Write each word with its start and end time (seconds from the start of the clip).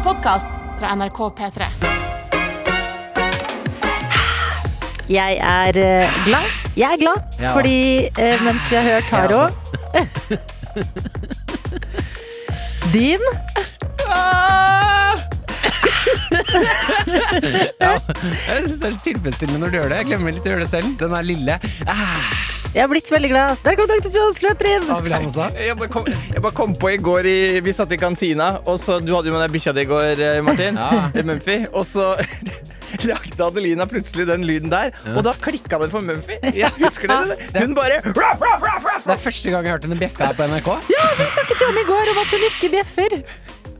en 0.00 0.04
podkast 0.04 0.48
fra 0.78 0.94
NRK 0.96 1.18
P3. 1.36 1.66
Jeg 5.10 5.36
er 5.42 5.76
eh, 5.82 6.18
glad. 6.24 6.42
Jeg 6.78 6.92
er 6.94 6.96
glad, 7.00 7.22
Ja. 7.40 7.52
fordi 7.56 8.06
eh, 8.18 8.42
mens 8.44 8.70
vi 8.70 8.76
har 8.76 8.82
hørt 8.82 9.04
Taro 9.10 9.48
Din 12.94 13.20
Ja. 17.80 17.90
Jeg 17.90 18.62
synes 18.66 18.78
det 18.80 18.88
er 18.88 18.92
så 18.94 19.02
tilfredsstillende 19.04 19.60
når 19.60 19.68
du 19.70 19.76
gjør 19.80 19.88
det. 19.92 19.96
Jeg 20.00 20.06
glemmer 20.12 20.32
litt 20.36 20.46
å 20.46 20.50
gjøre 20.54 20.64
det 20.64 20.70
selv. 20.70 20.88
Den 21.00 21.12
er 21.16 21.22
lille. 21.26 21.54
Ah, 21.90 21.96
Jeg 22.70 22.84
har 22.84 22.90
blitt 22.92 23.08
veldig 23.10 23.28
glad. 23.32 23.56
Der 23.64 23.74
kom 23.74 23.88
Dr. 23.90 24.12
Jones, 24.14 24.36
løper 24.44 24.68
inn! 24.70 24.84
hva 24.86 25.00
vil 25.02 25.14
han 25.16 25.24
også? 25.26 25.48
Jeg 25.58 25.74
bare, 25.74 25.90
kom, 25.90 26.04
jeg 26.06 26.42
bare 26.44 26.54
kom 26.54 26.74
på 26.78 26.92
i 26.92 26.98
går 27.02 27.26
i, 27.26 27.38
Vi 27.66 27.72
satt 27.74 27.90
i 27.90 27.98
kantina, 27.98 28.52
og 28.62 28.76
så 28.78 29.00
Du 29.02 29.10
hadde 29.16 29.26
jo 29.26 29.34
med 29.34 29.42
deg 29.42 29.56
bikkja 29.56 29.74
di 29.74 29.82
i 29.82 29.88
går, 29.90 30.22
eh, 30.22 30.38
Martin. 30.46 30.78
Ja. 30.78 31.08
i 31.10 31.24
Mumphy. 31.26 31.56
Og 31.74 31.82
så 31.88 32.12
lagde 33.10 33.42
Adelina 33.42 33.88
plutselig 33.90 34.28
den 34.30 34.46
lyden 34.46 34.70
der, 34.70 34.94
og 35.16 35.18
da 35.26 35.34
klikka 35.42 35.80
det 35.82 35.90
for 35.90 36.06
Mumphy. 36.06 36.38
Jeg 36.54 36.70
husker 36.78 37.10
det. 37.10 37.40
Hun 37.58 37.74
bare 37.74 37.98
ruff, 38.06 38.38
ruff, 38.38 38.62
ruff, 38.62 38.86
ruff. 38.86 39.02
Det 39.08 39.16
er 39.16 39.24
første 39.26 39.56
gang 39.56 39.66
jeg 39.66 39.72
har 39.72 39.80
hørt 39.80 39.88
henne 39.88 40.00
bjeffe 40.04 40.30
her 40.30 40.38
på 40.38 40.48
NRK. 40.54 40.70
Ja, 40.94 41.10
vi 41.18 41.28
snakket 41.34 41.66
jo 41.66 41.72
om 41.72 41.82
i 41.82 41.86
går 41.90 42.14
om 42.14 42.22
at 42.22 42.36
hun 42.36 42.48
ikke 42.52 42.72
bjeffer. 42.76 43.18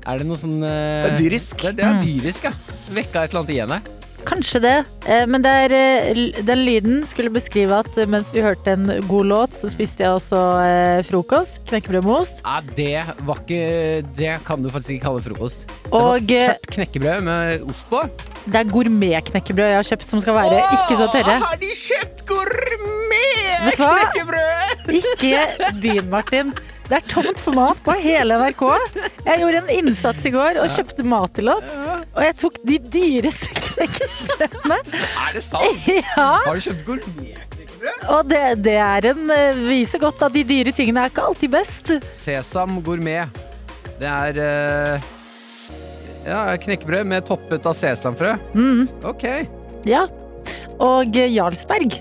Er 0.01 0.19
det 0.19 0.27
noe 0.27 0.41
sånn 0.41 0.59
uh... 0.65 0.67
Det 0.67 1.15
er 1.15 1.19
dyrisk. 1.21 1.63
Det, 1.63 1.77
det 1.79 1.87
er 1.87 2.03
dyrisk, 2.03 2.51
ja. 2.51 2.55
Vekka 2.91 3.23
et 3.23 3.31
eller 3.31 3.45
annet 3.45 3.55
i 3.55 3.63
henne. 3.63 4.00
Kanskje 4.29 4.61
det. 4.63 4.75
Eh, 5.07 5.27
Men 5.27 5.43
det 5.43 5.51
er, 5.51 5.73
eh, 5.73 6.15
den 6.45 6.59
lyden 6.67 7.05
skulle 7.07 7.31
beskrive 7.33 7.79
at 7.81 7.97
mens 8.09 8.31
vi 8.35 8.41
hørte 8.45 8.69
en 8.73 8.87
god 9.09 9.25
låt, 9.27 9.51
så 9.57 9.69
spiste 9.73 10.03
jeg 10.05 10.11
også 10.13 10.37
eh, 10.65 11.03
frokost. 11.09 11.53
Knekkebrød 11.71 12.03
med 12.05 12.15
ost. 12.21 12.33
Ja, 12.45 12.61
det 12.77 13.05
var 13.27 13.37
ikke 13.43 14.03
Det 14.17 14.37
kan 14.47 14.63
du 14.63 14.69
faktisk 14.71 14.91
ikke 14.99 15.05
kalle 15.09 15.23
frokost. 15.25 15.59
Det 15.67 15.73
var 15.91 16.03
Og 16.15 16.21
tørt 16.29 16.67
knekkebrød 16.77 17.21
med 17.27 17.61
ost 17.69 17.85
på. 17.91 18.01
det 18.47 18.55
er 18.61 18.65
gourmetknekkebrød 18.73 19.67
jeg 19.69 19.77
har 19.77 19.83
kjøpt, 19.91 20.09
som 20.09 20.21
skal 20.21 20.35
være 20.35 20.61
ikke 20.77 20.97
så 21.01 21.07
tørre. 21.13 21.39
Har 21.43 21.57
de 21.61 21.67
kjøpt 21.77 22.21
gourmet-knekkebrød? 22.31 25.01
Ikke 25.01 25.39
begynn, 25.81 26.09
Martin. 26.11 26.53
Det 26.91 26.99
er 26.99 27.05
tomt 27.07 27.39
for 27.39 27.55
mat 27.55 27.79
på 27.87 27.95
hele 28.03 28.35
NRK. 28.41 28.63
Jeg 29.29 29.39
gjorde 29.45 29.61
en 29.63 29.69
innsats 29.77 30.25
i 30.27 30.33
går 30.35 30.59
og 30.59 30.73
kjøpte 30.75 31.05
mat 31.07 31.31
til 31.39 31.51
oss. 31.53 31.69
Og 32.17 32.25
jeg 32.25 32.35
tok 32.41 32.57
de 32.67 32.79
dyreste 32.91 33.53
knekkebrødene. 33.55 34.79
Er 34.99 35.37
det 35.37 35.45
sant? 35.47 35.87
Ja, 36.17 36.27
Har 36.43 36.59
du 36.59 36.65
kjøpt 36.67 36.83
gourmet? 36.89 37.47
og 38.13 38.27
det, 38.29 38.41
det 38.67 38.75
er 38.77 39.07
en 39.15 39.31
eh, 39.33 39.57
viser 39.71 40.03
godt 40.03 40.21
at 40.27 40.35
de 40.35 40.43
dyre 40.45 40.75
tingene 40.77 41.07
er 41.07 41.13
ikke 41.15 41.23
alltid 41.31 41.55
best. 41.55 41.95
Sesam 42.19 42.77
gourmet. 42.85 43.39
Det 44.03 44.11
er 44.11 44.41
eh, 44.45 45.09
ja, 46.27 46.43
knekkebrød 46.61 47.07
med 47.09 47.25
toppet 47.31 47.65
av 47.71 47.79
sesamfrø. 47.79 48.35
Mm, 48.53 48.85
Ok. 49.15 49.25
ja. 49.89 50.05
Og 50.81 51.13
Jarlsberg. 51.17 51.99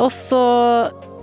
Og 0.00 0.10
så 0.14 0.40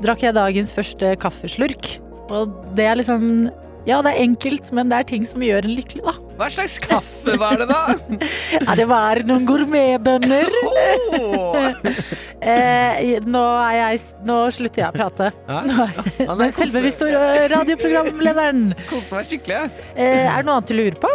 drakk 0.04 0.23
jeg 0.28 0.36
dagens 0.38 0.72
første 0.76 1.16
kaffeslurk. 1.20 1.98
Og 2.33 2.53
det 2.75 2.86
er 2.92 3.00
liksom 3.00 3.50
Ja, 3.88 4.02
det 4.03 4.11
er 4.11 4.23
enkelt, 4.25 4.67
men 4.75 4.89
det 4.92 4.97
er 5.00 5.06
ting 5.08 5.23
som 5.25 5.39
gjør 5.39 5.64
en 5.64 5.75
lykkelig, 5.78 6.02
da. 6.03 6.14
Hva 6.38 6.50
slags 6.52 6.73
kaffe 6.83 7.38
var 7.39 7.56
det, 7.61 7.70
da? 7.70 7.95
Ja, 8.67 8.75
det 8.75 8.88
var 8.89 9.22
noen 9.23 9.45
gourmetbønner. 9.47 10.50
Åh! 10.67 11.72
Eh, 12.48 13.17
nå, 13.25 13.39
er 13.66 13.73
jeg, 13.80 14.02
nå 14.23 14.36
slutter 14.53 14.83
jeg 14.83 14.92
å 14.92 14.94
prate. 14.94 15.31
Ja. 15.50 15.88
Ja, 16.22 16.36
den 16.38 16.52
selvbevisste 16.53 17.08
radioprogramlederen. 17.52 18.61
Koste 18.92 19.17
meg 19.17 19.25
skikkelig. 19.28 19.64
Eh, 19.98 20.22
er 20.30 20.38
det 20.38 20.45
noe 20.45 20.59
annet 20.59 20.70
du 20.70 20.75
lurer 20.78 21.00
på? 21.02 21.09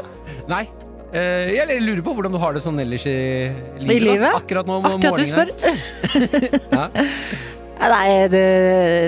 Nei. 0.50 0.64
eh, 1.14 1.52
jeg 1.54 1.78
lurer 1.86 2.02
på 2.04 2.16
hvordan 2.18 2.34
du 2.34 2.40
har 2.42 2.58
det 2.58 2.64
sånn 2.66 2.82
ellers 2.82 3.06
i 3.06 3.14
livet. 3.84 3.94
I 3.94 4.00
livet? 4.02 4.34
Akkurat 4.42 4.66
nå 4.68 4.80
om 4.80 4.90
Artig 4.90 5.12
at 5.12 5.14
du 5.14 5.22
morgenen. 5.22 5.54
spør. 5.62 6.58
Ja. 6.74 6.88
Nei, 7.80 8.28
det, 8.30 8.42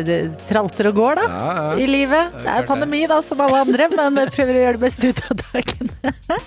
det 0.08 0.18
tralter 0.48 0.88
og 0.90 0.96
går, 0.98 1.20
da. 1.20 1.26
Ja, 1.28 1.50
ja. 1.58 1.66
I 1.78 1.88
livet. 1.88 2.32
Det 2.42 2.54
er 2.56 2.66
pandemi, 2.68 3.04
da, 3.10 3.20
som 3.22 3.42
alle 3.44 3.60
andre, 3.66 3.88
men 3.92 4.18
prøver 4.34 4.56
å 4.56 4.64
gjøre 4.64 4.78
det 4.78 4.84
beste 4.86 5.12
ut 5.12 5.22
av 5.28 5.42
dagen. 5.44 5.92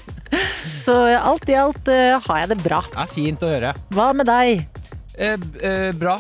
Så 0.86 0.98
alt 1.16 1.48
i 1.52 1.56
alt 1.60 1.88
eh, 1.92 2.18
har 2.24 2.42
jeg 2.44 2.52
det 2.54 2.60
bra. 2.64 2.82
Det 2.92 3.04
er 3.04 3.14
fint 3.14 3.44
å 3.44 3.52
høre. 3.52 3.72
Hva 3.96 4.10
med 4.16 4.28
deg? 4.28 4.66
Eh, 5.18 5.38
eh, 5.64 5.92
bra. 5.98 6.20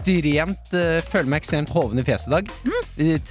Ekstremt 0.00 0.72
uh, 0.72 0.98
Føler 1.04 1.28
meg 1.30 1.42
ekstremt 1.42 1.70
hoven 1.74 2.00
i 2.00 2.04
fjeset 2.06 2.30
i 2.30 2.34
dag. 2.36 2.50
Mm. 2.64 2.76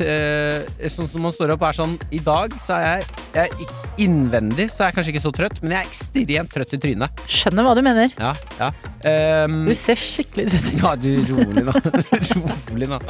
eh, 0.06 0.90
sånn 0.90 1.10
som 1.10 1.24
man 1.26 1.34
står 1.34 1.54
opp 1.56 1.66
er 1.68 1.78
sånn 1.78 1.96
I 2.16 2.22
dag 2.26 2.54
så 2.64 2.78
er 2.78 2.86
jeg, 2.86 3.08
jeg 3.36 3.50
er 3.50 3.76
Innvendig 4.00 4.70
så 4.72 4.86
er 4.86 4.90
jeg 4.90 4.96
kanskje 4.96 5.12
ikke 5.14 5.24
så 5.26 5.32
trøtt, 5.36 5.58
men 5.62 5.74
jeg 5.76 5.82
er 5.82 5.90
ekstremt 5.90 6.54
trøtt 6.54 6.76
i 6.78 6.80
trynet. 6.80 7.24
Skjønner 7.28 7.66
hva 7.68 7.74
du 7.76 7.82
mener. 7.84 8.14
Ja, 8.16 8.32
ja. 8.62 8.70
Um, 9.44 9.66
Du 9.68 9.76
ser 9.76 10.00
skikkelig 10.00 10.48
ut. 10.48 10.70
Ja, 10.80 10.94
du, 10.96 11.10
rolig 11.28 11.66
nå. 11.68 11.76
rolig 12.72 12.90
nå. 12.94 13.02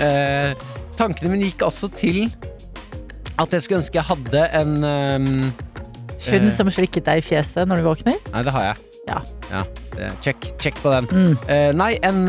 Uh, 0.00 0.56
tankene 0.96 1.34
mine 1.34 1.50
gikk 1.50 1.66
også 1.68 1.90
til 1.92 2.24
at 3.36 3.52
jeg 3.52 3.66
skulle 3.66 3.82
ønske 3.82 3.98
jeg 3.98 4.08
hadde 4.08 4.48
en 4.56 4.74
um, 4.80 5.30
Hun 6.30 6.48
uh, 6.48 6.52
som 6.56 6.72
slikket 6.72 7.04
deg 7.10 7.20
i 7.20 7.26
fjeset 7.28 7.68
når 7.68 7.82
du 7.82 7.88
våkner. 7.90 8.20
Nei, 8.32 8.44
det 8.46 8.56
har 8.56 8.70
jeg. 8.70 8.84
Ja. 9.04 9.20
det- 9.52 9.83
Check, 10.24 10.52
check 10.60 10.78
på 10.82 10.92
den. 10.94 11.08
Mm. 11.10 11.34
Uh, 11.48 11.70
nei, 11.76 11.94
en 12.04 12.22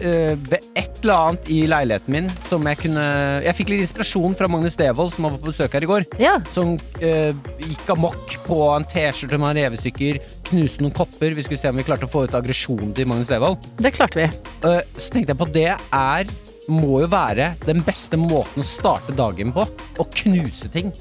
eh, 0.00 0.56
et 0.74 1.00
eller 1.02 1.14
annet 1.14 1.48
i 1.50 1.60
leiligheten 1.68 2.14
min 2.14 2.28
som 2.46 2.66
jeg 2.68 2.78
kunne 2.82 3.04
Jeg 3.44 3.56
fikk 3.58 3.72
litt 3.72 3.84
inspirasjon 3.84 4.36
fra 4.38 4.48
Magnus 4.50 4.76
Devold, 4.78 5.14
som 5.14 5.26
var 5.26 5.38
på 5.38 5.50
besøk 5.50 5.76
her 5.76 5.86
i 5.86 5.90
går. 5.90 6.06
Ja. 6.20 6.36
Som 6.54 6.76
eh, 7.04 7.32
gikk 7.60 7.94
amok 7.94 8.36
på 8.46 8.60
en 8.74 8.86
T-skjorte 8.88 9.40
med 9.40 9.58
revestykker, 9.60 10.20
knuste 10.50 10.84
noen 10.84 10.96
kopper. 10.96 11.36
Vi 11.36 11.46
skulle 11.46 11.60
se 11.60 11.72
om 11.72 11.80
vi 11.80 11.86
klarte 11.86 12.08
å 12.08 12.12
få 12.12 12.26
ut 12.26 12.36
aggresjonen 12.36 12.94
til 12.96 13.08
Magnus 13.10 13.32
Devold. 13.32 13.60
Det 13.80 13.94
klarte 13.96 14.22
vi. 14.22 14.28
Eh, 14.68 14.80
så 14.96 15.08
tenkte 15.14 15.34
jeg 15.34 15.42
på 15.42 15.50
det 15.54 15.70
er 15.74 16.32
må 16.70 17.00
jo 17.02 17.08
være 17.10 17.54
den 17.64 17.80
beste 17.82 18.18
måten 18.20 18.62
å 18.62 18.66
starte 18.66 19.14
dagen 19.16 19.54
på. 19.54 19.64
Å 19.66 20.10
knuse 20.22 20.70
ting. 20.72 20.92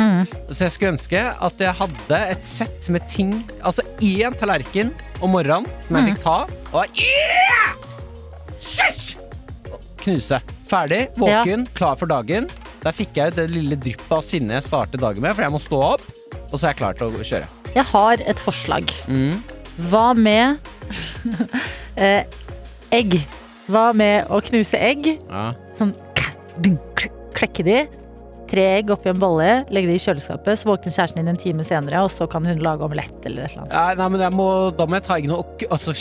Mm. 0.00 0.24
Så 0.48 0.64
jeg 0.64 0.74
skulle 0.74 0.94
ønske 0.96 1.24
at 1.48 1.64
jeg 1.66 1.76
hadde 1.82 2.20
et 2.32 2.44
sett 2.46 2.88
med 2.92 3.04
ting 3.12 3.34
Altså 3.60 3.84
én 4.00 4.36
tallerken 4.40 4.94
om 5.20 5.34
morgenen 5.36 5.68
som 5.86 6.00
jeg 6.00 6.14
fikk 6.14 6.22
ta, 6.24 6.38
og 6.72 7.00
yeah! 7.00 7.74
Shush! 8.60 9.20
knuse. 10.00 10.40
Ferdig, 10.70 11.08
våken, 11.18 11.66
klar 11.74 11.96
for 11.98 12.10
dagen. 12.10 12.48
Der 12.80 12.96
fikk 12.96 13.18
jeg 13.18 13.32
ut 13.32 13.38
det 13.38 13.48
lille 13.52 13.76
dryppet 13.76 14.12
av 14.14 14.22
sinne 14.24 14.56
jeg 14.56 14.64
starter 14.64 15.00
dagen 15.02 15.24
med, 15.24 15.34
for 15.36 15.44
jeg 15.44 15.52
må 15.52 15.60
stå 15.60 15.80
opp, 15.96 16.04
og 16.48 16.54
så 16.54 16.62
er 16.62 16.70
jeg 16.70 16.80
klar 16.80 16.96
til 16.98 17.10
å 17.10 17.26
kjøre. 17.32 17.48
Jeg 17.74 17.86
har 17.92 18.22
et 18.32 18.40
forslag. 18.42 18.94
Mm. 19.10 19.42
Hva 19.90 20.06
med 20.16 20.56
eh, 22.00 22.24
egg? 22.94 23.20
Hva 23.70 23.90
med 23.96 24.30
å 24.32 24.40
knuse 24.44 24.78
egg? 24.80 25.12
Ja. 25.28 25.50
Sånn 25.78 25.94
klekke 27.36 27.64
de. 27.66 27.78
Tre 28.50 28.64
egg 28.80 28.90
oppi 28.90 29.12
en 29.12 29.20
bolle, 29.22 29.48
legge 29.70 29.92
det 29.92 30.00
i 30.00 30.02
kjøleskapet. 30.02 30.58
Så 30.58 30.66
våkner 30.66 30.94
kjæresten 30.94 31.20
din 31.20 31.30
en 31.30 31.38
time 31.38 31.66
senere, 31.66 32.02
og 32.02 32.10
så 32.10 32.26
kan 32.30 32.46
hun 32.46 32.62
lage 32.64 32.82
omelett 32.82 33.28
eller 33.28 33.46
et 33.46 33.54
eller 33.54 33.62
annet. 33.62 33.76
Nei, 33.76 33.92
nei, 34.00 34.08
men 34.16 34.34
må, 34.34 34.48
da 34.74 34.86
må 34.90 34.98
jeg 34.98 35.06
ta 35.06 35.18
eggene 35.20 35.38
og 35.38 35.62
altså, 35.68 35.92
altså, 35.92 35.96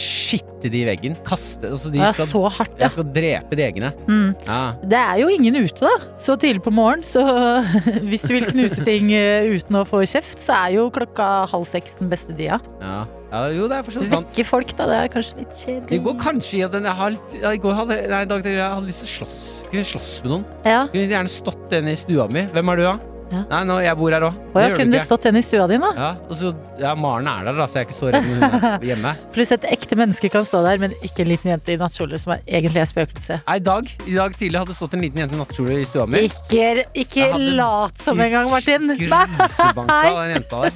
skitte 0.59 0.71
de 0.73 0.81
i 0.83 0.87
veggen. 0.87 1.15
Kaste 1.25 1.69
altså, 1.71 1.89
de 1.91 1.99
skal, 1.99 2.27
så 2.27 2.41
hardt, 2.49 2.73
ja. 2.75 2.85
Jeg 2.85 2.95
skal 2.97 3.07
drepe 3.15 3.55
de 3.57 3.65
eggene. 3.65 3.91
Mm. 4.07 4.35
Ja. 4.45 4.59
Det 4.83 4.99
er 4.99 5.19
jo 5.21 5.29
ingen 5.29 5.55
ute, 5.55 5.85
da. 5.85 6.09
Så 6.19 6.35
tidlig 6.39 6.63
på 6.65 6.73
morgenen. 6.75 7.05
Så 7.07 7.23
hvis 8.09 8.25
du 8.27 8.33
vil 8.35 8.47
knuse 8.49 8.83
ting 8.87 9.11
eh, 9.15 9.47
uten 9.49 9.79
å 9.79 9.85
få 9.87 10.03
kjeft, 10.05 10.39
så 10.41 10.65
er 10.65 10.75
jo 10.79 10.89
klokka 10.93 11.47
halv 11.51 11.67
seks 11.69 11.97
den 11.99 12.11
beste 12.11 12.35
tida. 12.35 12.59
Ja. 12.81 13.05
ja, 13.31 13.43
jo, 13.55 13.69
det 13.71 13.79
er 13.79 13.87
for 13.87 13.95
så 13.95 14.03
vidt 14.03 14.13
sant. 14.13 14.33
Vekke 14.33 14.47
folk, 14.49 14.73
da. 14.75 14.89
Det 14.89 14.99
er 15.03 15.13
kanskje 15.15 15.39
litt 15.43 15.55
kjedelig. 15.55 15.91
Det 15.93 16.01
går 16.07 16.19
kanskje 16.25 16.59
i 16.59 16.65
at 16.67 16.79
jeg 16.79 16.97
har, 17.03 17.21
jeg 17.45 17.63
går 17.65 17.85
nei, 17.89 18.25
dag, 18.29 18.51
jeg 18.51 18.65
hadde 18.65 18.89
lyst 18.89 19.05
til 19.05 19.11
å 19.11 19.15
slåss. 19.19 19.39
Kunne 19.69 19.85
slåss 19.93 20.11
med 20.25 20.35
noen. 20.35 20.49
Ja. 20.65 20.81
Kunne 20.89 21.07
gjerne 21.15 21.37
stått 21.39 21.69
den 21.71 21.91
i 21.91 21.95
stua 21.99 22.27
mi. 22.31 22.47
Hvem 22.55 22.73
er 22.75 22.81
du, 22.81 22.89
da? 22.89 23.08
Ja. 23.29 23.43
Nei, 23.51 23.59
nå, 23.69 23.75
jeg 23.83 23.93
bor 23.99 24.13
her 24.15 24.23
òg. 24.25 24.37
Oh, 24.55 24.57
ja, 24.63 24.69
kunne 24.73 24.97
du 24.97 25.05
stått 25.05 25.27
igjen 25.27 25.37
i 25.37 25.43
stua 25.45 25.67
di, 25.69 25.77
da? 25.81 25.89
Ja, 25.93 26.09
og 26.25 26.37
så, 26.37 26.49
ja, 26.81 26.95
Maren 26.97 27.27
er 27.29 27.45
der, 27.45 27.57
da, 27.59 27.67
så 27.69 27.77
jeg 27.77 27.85
er 27.85 27.89
ikke 27.89 27.97
så 27.97 28.09
redd 28.09 28.25
når 28.25 28.39
hun 28.39 28.65
er 28.69 28.85
hjemme. 28.89 29.11
Pluss 29.35 29.51
et 29.53 29.67
ekte 29.69 29.97
menneske 29.99 30.31
kan 30.33 30.47
stå 30.47 30.61
der, 30.65 30.79
men 30.81 30.95
ikke 31.05 31.21
en 31.21 31.29
liten 31.29 31.51
jente 31.53 31.75
i 31.75 31.77
nattkjole 31.77 32.17
som 32.21 32.33
er 32.33 32.41
egentlig 32.47 32.81
er 32.81 32.89
spøkelse. 32.89 33.37
Nei, 33.45 33.57
I 33.61 33.63
dag, 33.67 33.91
i 34.09 34.15
dag 34.17 34.37
tidlig 34.39 34.63
hadde 34.63 34.77
stått 34.79 34.95
en 34.97 35.05
liten 35.05 35.21
jente 35.21 35.37
i 35.37 35.41
nattkjole 35.43 35.77
i 35.77 35.85
stua 35.89 36.07
mi. 36.09 36.23
Ikke, 36.25 36.87
ikke 37.03 37.27
lat 37.59 38.01
som 38.01 38.23
engang, 38.25 38.49
Martin! 38.49 38.89
Grisebanka 39.03 39.99
den 40.15 40.33
jenta 40.39 40.63
der. 40.65 40.73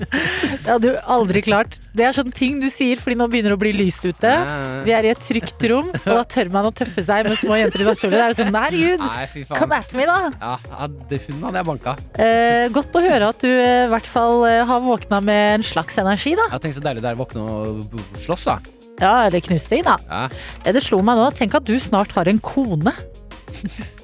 det 0.64 0.72
hadde 0.72 0.82
du 0.88 0.98
aldri 1.14 1.44
klart. 1.46 1.78
Det 1.94 2.08
er 2.08 2.18
sånne 2.18 2.34
ting 2.34 2.58
du 2.62 2.66
sier 2.74 2.98
fordi 2.98 3.20
nå 3.22 3.30
begynner 3.30 3.54
det 3.54 3.60
å 3.60 3.62
bli 3.62 3.74
lyst 3.76 4.02
ute. 4.08 4.34
Vi 4.88 4.96
er 4.98 5.06
i 5.06 5.14
et 5.14 5.22
trygt 5.22 5.62
rom, 5.70 5.94
og 5.94 6.10
da 6.10 6.26
tør 6.34 6.50
man 6.58 6.66
å 6.66 6.74
tøffe 6.74 7.06
seg 7.06 7.30
med 7.30 7.38
små 7.38 7.60
jenter 7.62 7.86
i 7.86 7.88
nattkjole. 7.92 8.18
Det 8.18 8.26
er 8.26 8.38
sånn, 8.42 8.60
herregud, 8.64 9.54
come 9.54 9.78
at 9.78 9.94
me, 9.94 10.10
da! 10.10 10.18
Ja, 10.34 10.58
hun 10.74 11.46
hadde 11.46 11.60
jeg 11.60 11.68
banka. 11.70 11.83
Eh, 12.18 12.68
godt 12.72 12.96
å 12.96 13.02
høre 13.04 13.28
at 13.34 13.42
du 13.44 13.48
eh, 13.50 13.84
i 13.84 13.90
hvert 13.92 14.06
fall 14.08 14.44
eh, 14.48 14.62
har 14.68 14.80
våkna 14.84 15.20
med 15.24 15.58
en 15.58 15.66
slags 15.66 15.98
energi, 16.00 16.32
da. 16.38 16.46
Jeg 16.54 16.64
tenk 16.64 16.74
så 16.78 16.84
deilig 16.86 17.02
det 17.04 17.10
er 17.12 17.18
å 17.18 17.22
våkne 17.24 17.44
og 17.44 18.00
slåss, 18.24 18.46
da. 18.48 18.56
Ja, 19.02 19.14
eller 19.26 19.42
knuse 19.44 19.68
ting, 19.68 19.82
da. 19.86 19.96
Ja. 20.08 20.24
Eh, 20.64 20.72
Det 20.76 20.82
slo 20.86 21.00
meg 21.04 21.18
nå. 21.20 21.28
Tenk 21.36 21.54
at 21.58 21.66
du 21.68 21.74
snart 21.82 22.12
har 22.16 22.30
en 22.30 22.40
kone. 22.44 22.94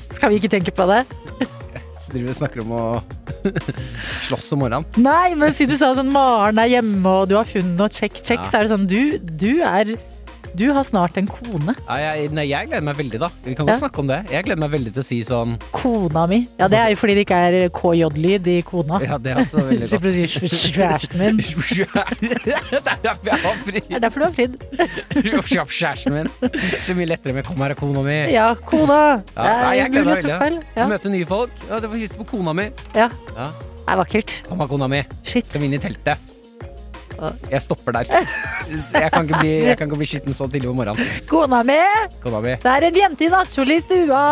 Skal 0.00 0.32
vi 0.32 0.40
ikke 0.40 0.50
tenke 0.50 0.72
på 0.74 0.86
det? 0.90 1.02
Så 2.00 2.14
driver 2.14 2.32
og 2.32 2.38
snakker 2.38 2.62
om 2.64 2.70
å 2.74 2.84
slåss 4.26 4.48
om 4.56 4.62
morgenen. 4.64 4.86
Nei, 5.04 5.34
men 5.38 5.52
siden 5.54 5.74
du 5.76 5.78
sa 5.80 5.90
sånn 5.98 6.08
Maren 6.14 6.58
er 6.62 6.70
hjemme 6.72 7.12
og 7.22 7.28
du 7.30 7.36
har 7.36 7.48
hund 7.52 7.82
og 7.84 7.92
check, 7.92 8.16
check, 8.24 8.40
Ja. 8.40 8.48
så 8.48 8.58
er 8.58 8.64
det 8.66 8.72
sånn 8.72 8.88
du, 8.90 9.18
du 9.20 9.60
er 9.66 9.92
Du 10.56 10.64
har 10.74 10.82
snart 10.84 11.16
en 11.16 11.28
kone. 11.30 11.74
Ja, 11.86 11.96
jeg, 12.14 12.30
nei, 12.34 12.44
jeg 12.50 12.66
gleder 12.68 12.82
meg 12.84 12.96
veldig, 12.98 13.18
da. 13.22 13.28
Vi 13.44 13.54
kan 13.54 13.66
godt 13.66 13.76
Ja. 13.76 13.80
snakke 13.86 13.98
om 14.02 14.08
det. 14.10 14.18
Jeg 14.32 14.44
gleder 14.44 14.60
meg 14.60 14.70
veldig 14.72 14.92
til 14.96 15.02
å 15.02 15.06
si 15.06 15.18
sånn 15.22 15.56
Kona 15.72 16.26
mi. 16.26 16.48
Ja, 16.58 16.66
det 16.68 16.78
er 16.80 16.90
jo 16.90 16.96
fordi 16.96 17.14
det 17.14 17.24
ikke 17.26 17.38
er 17.38 17.68
KJ-lyd 17.70 18.46
i 18.50 18.56
kona. 18.66 18.98
Ja, 19.04 19.18
det 19.18 19.30
er 19.32 19.40
også 19.44 19.62
veldig 19.68 19.88
Slipper 19.88 20.10
å 20.10 20.12
si 20.12 20.72
kjæresten 20.72 21.18
min. 21.18 21.36
det 21.40 22.92
er 22.92 23.02
derfor 23.04 23.30
jeg 23.30 23.40
har 23.44 23.60
fridd. 23.64 23.88
Det 23.88 23.96
er 23.96 24.04
derfor 24.04 24.20
du 24.20 24.26
har 24.26 24.34
fridd. 24.34 24.58
Kjæresten 25.80 26.12
min. 26.18 26.30
Så 26.84 26.94
mye 26.98 27.06
lettere 27.12 27.32
med 27.34 27.44
'kom 27.46 27.56
her, 27.62 27.70
er 27.70 27.74
kona 27.74 28.00
mi'. 28.02 28.32
Ja, 28.32 28.54
kona. 28.54 29.22
Ja, 29.36 29.42
nei, 29.62 29.74
jeg 29.78 29.92
gleder 29.92 30.10
meg 30.14 30.24
veldig. 30.24 30.64
Ja. 30.76 30.86
Møte 30.88 31.10
nye 31.10 31.26
folk. 31.26 31.50
Ja, 31.68 31.78
det 31.80 31.90
var 31.90 31.96
hilse 31.96 32.18
på 32.18 32.26
kona 32.26 32.52
mi. 32.52 32.70
ja. 32.94 33.08
Ja. 33.36 33.52
Det 33.80 33.96
er 33.96 34.04
vakkert. 34.04 34.32
Kom 34.48 34.60
her, 34.60 34.68
kona 34.70 34.86
mi. 34.88 35.02
Shit. 35.24 35.46
Skal 35.46 35.60
vi 35.62 35.66
inn 35.66 35.74
i 35.74 35.78
teltet? 35.82 36.29
Jeg 37.50 37.62
stopper 37.64 37.96
der. 37.98 38.10
Jeg 38.94 39.10
kan 39.12 39.26
ikke 39.26 39.40
bli, 39.42 39.52
jeg 39.66 39.78
kan 39.78 39.88
ikke 39.90 39.98
bli 40.00 40.08
skitten 40.08 40.36
så 40.36 40.46
tidlig 40.50 40.70
om 40.70 40.78
morgenen. 40.80 41.10
Kona 41.30 41.60
mi! 41.66 41.78
Kona 42.22 42.40
mi. 42.44 42.54
Det 42.62 42.72
er 42.72 42.86
en 42.88 42.98
jente 43.00 43.26
i 43.26 43.30
nattkjole 43.32 43.76
i 43.76 43.84
stua! 43.84 44.22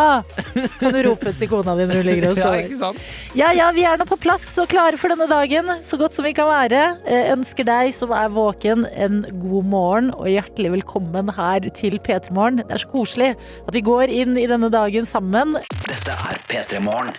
Kan 0.79 0.95
du 0.95 1.01
rope 1.09 1.33
til 1.37 1.51
kona 1.51 1.75
di 1.77 1.87
når 1.89 2.01
hun 2.01 2.07
ligger 2.09 2.29
og 2.31 2.39
Ja, 2.39 2.51
ikke 2.63 2.79
sant? 2.79 3.03
Ja, 3.37 3.51
ja, 3.55 3.69
vi 3.75 3.85
er 3.87 3.99
nå 3.99 4.07
på 4.09 4.17
plass 4.21 4.47
og 4.61 4.69
klare 4.71 4.99
for 4.99 5.11
denne 5.13 5.27
dagen, 5.29 5.69
så 5.85 5.99
godt 5.99 6.17
som 6.17 6.27
vi 6.27 6.33
kan 6.37 6.49
være. 6.49 6.83
Jeg 7.05 7.35
Ønsker 7.35 7.67
deg 7.67 7.93
som 7.95 8.13
er 8.15 8.31
våken 8.33 8.87
en 8.89 9.21
god 9.41 9.69
morgen 9.69 10.11
og 10.15 10.29
hjertelig 10.31 10.73
velkommen 10.79 11.29
her 11.37 11.69
til 11.75 11.99
P3 12.01 12.33
Morgen. 12.35 12.63
Det 12.63 12.79
er 12.79 12.83
så 12.83 12.91
koselig 12.91 13.31
at 13.35 13.75
vi 13.75 13.85
går 13.85 14.11
inn 14.13 14.37
i 14.39 14.47
denne 14.49 14.71
dagen 14.73 15.07
sammen. 15.07 15.55
Dette 15.85 16.17
er 16.31 16.41
P3 16.49 16.83
Morgen. 16.83 17.13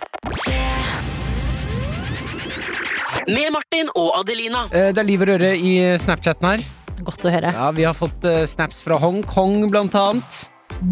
Med 3.27 3.51
Martin 3.53 3.89
og 3.95 4.13
Adelina. 4.21 4.65
Eh, 4.71 4.91
Det 4.93 5.01
er 5.01 5.07
liv 5.07 5.21
og 5.21 5.29
røre 5.33 5.51
i 5.57 5.73
Snapchatten 6.01 6.47
her. 6.47 6.63
Godt 7.05 7.25
å 7.25 7.31
høre. 7.33 7.51
Ja, 7.53 7.71
Vi 7.71 7.83
har 7.87 7.93
fått 7.97 8.25
eh, 8.25 8.45
snaps 8.49 8.83
fra 8.85 8.97
Hongkong, 9.01 9.69
blant 9.71 9.95
annet. 9.95 10.41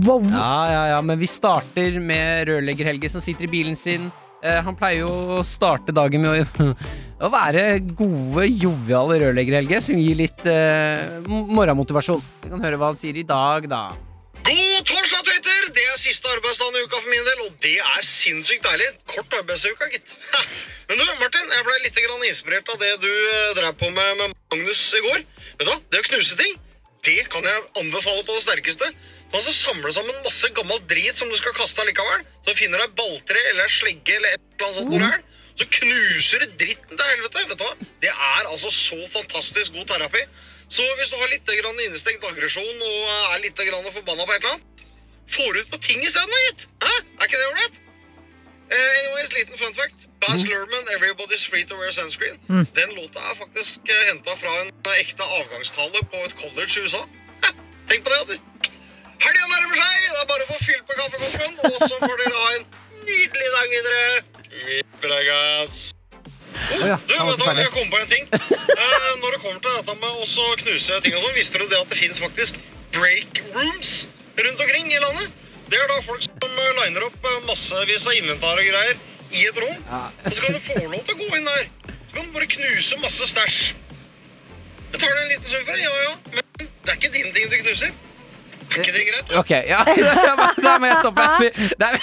Wow. 0.05 0.23
Ja, 0.29 0.55
ja, 0.69 0.81
ja, 0.95 1.01
men 1.01 1.17
vi 1.19 1.27
starter 1.29 1.99
med 1.99 2.47
rørlegger 2.49 2.85
Helge 2.91 3.09
som 3.09 3.21
sitter 3.21 3.47
i 3.47 3.51
bilen 3.51 3.75
sin. 3.77 4.11
Eh, 4.43 4.59
han 4.63 4.75
pleier 4.77 5.01
jo 5.05 5.39
å 5.39 5.43
starte 5.43 5.91
dagen 5.95 6.21
med 6.21 6.45
å, 6.61 6.73
å 7.25 7.31
være 7.33 7.79
gode, 7.97 8.45
joviale 8.51 9.19
rørlegger 9.25 9.59
Helge, 9.59 9.81
som 9.81 9.97
gir 9.99 10.19
litt 10.19 10.45
eh, 10.45 11.01
morgenmotivasjon. 11.27 12.21
Vi 12.45 12.53
kan 12.53 12.63
høre 12.63 12.77
hva 12.79 12.91
han 12.93 12.99
sier 12.99 13.17
i 13.17 13.25
dag, 13.27 13.67
da. 13.71 13.87
God 14.49 14.85
torsdag, 14.87 15.25
Twitter! 15.27 15.71
Det 15.75 15.83
er 15.91 15.97
siste 16.01 16.29
arbeidsdagen 16.31 16.77
i 16.79 16.85
uka 16.85 16.97
for 16.97 17.11
min 17.11 17.25
del, 17.27 17.41
og 17.47 17.57
det 17.61 17.75
er 17.81 18.05
sinnssykt 18.05 18.65
deilig. 18.65 18.91
Kort 19.11 19.35
arbeidsuke, 19.41 19.89
gitt. 19.93 20.13
Ha. 20.35 20.45
Men 20.89 20.97
du, 20.97 21.05
Martin, 21.21 21.51
jeg 21.53 21.65
ble 21.67 21.75
litt 21.83 21.99
inspirert 22.29 22.69
av 22.73 22.79
det 22.81 22.89
du 23.03 23.09
eh, 23.09 23.51
drev 23.57 23.75
på 23.77 23.91
med 23.93 24.15
med 24.17 24.31
Magnus 24.49 24.81
i 24.97 25.01
går. 25.05 25.19
Vet 25.59 25.67
du 25.67 25.69
hva? 25.69 25.77
Det 25.93 26.01
å 26.01 26.07
knuse 26.07 26.37
ting, 26.39 26.55
det 27.05 27.27
kan 27.29 27.45
jeg 27.45 27.65
anbefale 27.77 28.23
på 28.25 28.33
det 28.33 28.41
sterkeste. 28.41 28.89
Altså 29.29 29.53
samle 29.53 29.91
sammen 29.93 30.23
masse 30.25 30.49
gammel 30.57 30.81
drit 30.89 31.17
som 31.17 31.29
du 31.29 31.37
skal 31.37 31.53
kaste 31.57 31.83
allikevel. 31.83 32.23
Så 32.47 32.57
finner 32.57 32.81
du 32.81 32.87
et 32.87 32.97
balltre 32.97 33.43
eller 33.51 33.67
en 33.67 33.75
slegge 33.75 34.17
eller 34.17 34.33
et 34.33 34.41
eller 34.41 34.65
annet 34.65 34.79
sånt 34.79 34.89
hvor 34.89 35.05
det 35.05 35.11
er. 35.13 35.45
Så 35.59 35.69
knuser 35.77 36.45
du 36.45 36.57
dritten 36.63 36.97
til 36.97 37.13
helvete. 37.13 37.45
Vet 37.51 37.61
du 37.61 37.65
hva? 37.67 37.89
Det 38.01 38.13
er 38.15 38.49
altså 38.49 38.73
så 38.73 38.99
fantastisk 39.13 39.77
god 39.77 39.89
terapi. 39.93 40.25
Så 40.73 40.89
hvis 40.97 41.13
du 41.13 41.21
har 41.21 41.29
litt 41.29 41.53
innestengt 41.53 42.25
aggresjon 42.25 42.65
og 42.65 42.99
eh, 43.05 43.33
er 43.35 43.45
litt 43.45 43.61
forbanna 43.61 44.25
på 44.25 44.33
et 44.33 44.41
eller 44.41 44.57
annet, 44.57 44.85
får 45.29 45.53
du 45.53 45.61
ut 45.61 45.71
på 45.77 45.85
ting 45.85 46.01
isteden, 46.01 46.45
gitt. 46.49 46.67
Hæ? 46.81 46.93
Er 47.21 47.29
ikke 47.29 47.37
det 47.37 47.49
ålreit? 47.53 47.81
Uh, 48.69 48.89
anyways, 48.99 49.33
liten 49.33 49.57
fun 49.57 49.73
fact. 49.73 50.08
Baz 50.19 50.45
Luhrmann, 50.45 50.85
'Everybody's 50.93 51.43
Free 51.49 51.65
to 51.65 51.75
Wear 51.79 51.91
Sunscreen'. 51.91 52.39
Den 52.79 52.89
låta 52.95 53.19
er 53.31 53.35
faktisk 53.35 53.79
uh, 53.89 54.01
henta 54.09 54.35
fra 54.35 54.51
en 54.61 54.71
eh, 54.87 54.99
ekte 55.03 55.23
avgangstale 55.23 55.99
på 56.11 56.17
et 56.25 56.35
college 56.41 56.71
i 56.79 56.83
USA. 56.83 57.01
Tenk 57.89 58.03
på 58.03 58.09
det. 58.09 58.19
Addis. 58.23 58.41
Helga 59.19 59.45
nærmer 59.53 59.77
seg! 59.79 59.95
Det 60.03 60.19
er 60.23 60.27
bare 60.33 60.45
å 60.45 60.49
få 60.51 60.59
fylt 60.63 60.85
på 60.87 60.97
kaffekoppen, 60.99 61.55
og 61.69 61.79
så 61.83 61.95
får 62.03 62.15
dere 62.23 62.43
ha 62.43 62.51
en 62.57 62.67
nydelig 63.07 63.49
dag 63.55 63.73
videre. 63.75 64.03
Vi 64.65 64.77
pregas. 65.03 65.79
Oh, 66.69 66.87
ja, 66.87 66.97
du, 67.07 67.13
vet 67.13 67.39
du, 67.39 67.45
jeg 67.59 67.73
kom 67.73 67.91
på 67.91 67.99
en 67.99 68.09
ting. 68.11 68.25
Eh, 68.31 69.11
når 69.21 69.35
det 69.35 69.41
kommer 69.43 69.59
til 69.63 69.75
dette 69.75 69.95
med 69.99 70.23
å 70.23 70.47
knuse 70.63 70.99
ting 71.03 71.15
og 71.15 71.23
sånn, 71.23 71.35
visste 71.37 71.61
du 71.61 71.67
det 71.67 71.79
at 71.79 71.91
det 71.91 71.99
fins 71.99 72.19
faktisk 72.21 72.59
break 72.95 73.41
rooms 73.55 73.93
rundt 74.39 74.63
omkring 74.65 74.91
i 74.91 74.99
landet? 75.03 75.31
Det 75.69 75.77
er 75.77 75.87
da 75.91 75.99
folk 76.01 76.23
som 76.25 76.59
eh, 76.63 76.75
liner 76.81 77.07
opp 77.07 77.29
eh, 77.31 77.39
massevis 77.47 78.07
av 78.09 78.17
inventar 78.17 78.59
og 78.59 78.67
greier 78.71 78.99
i 79.31 79.33
et 79.49 79.57
rom. 79.61 79.77
Og 80.25 80.31
så 80.33 80.39
kan 80.45 80.51
du 80.57 80.61
få 80.65 80.73
lov 80.89 81.01
til 81.05 81.13
å 81.15 81.17
gå 81.21 81.27
inn 81.37 81.45
der. 81.49 81.63
Så 82.09 82.13
kan 82.17 82.23
du 82.25 82.31
bare 82.35 82.47
knuse 82.55 82.93
masse 83.03 83.23
stæsj. 83.29 83.57
Betaler 84.93 85.19
en 85.23 85.29
liten 85.35 85.49
sum 85.51 85.61
for 85.67 85.73
det, 85.77 85.83
ja 85.85 85.91
ja. 86.07 86.13
Men 86.33 86.43
det 86.59 86.89
er 86.89 86.95
ikke 86.97 87.11
dine 87.13 87.31
ting 87.35 87.45
du 87.51 87.55
knuser. 87.63 87.91
Er 88.69 88.73
ikke 88.83 88.93
det 88.93 89.03
greit? 89.09 89.27
Ok, 89.39 89.51
ja, 89.65 89.79
da 90.65 90.71
må 90.81 90.85
jeg 90.89 90.97
stoppe. 91.01 91.23
Er, 91.89 91.95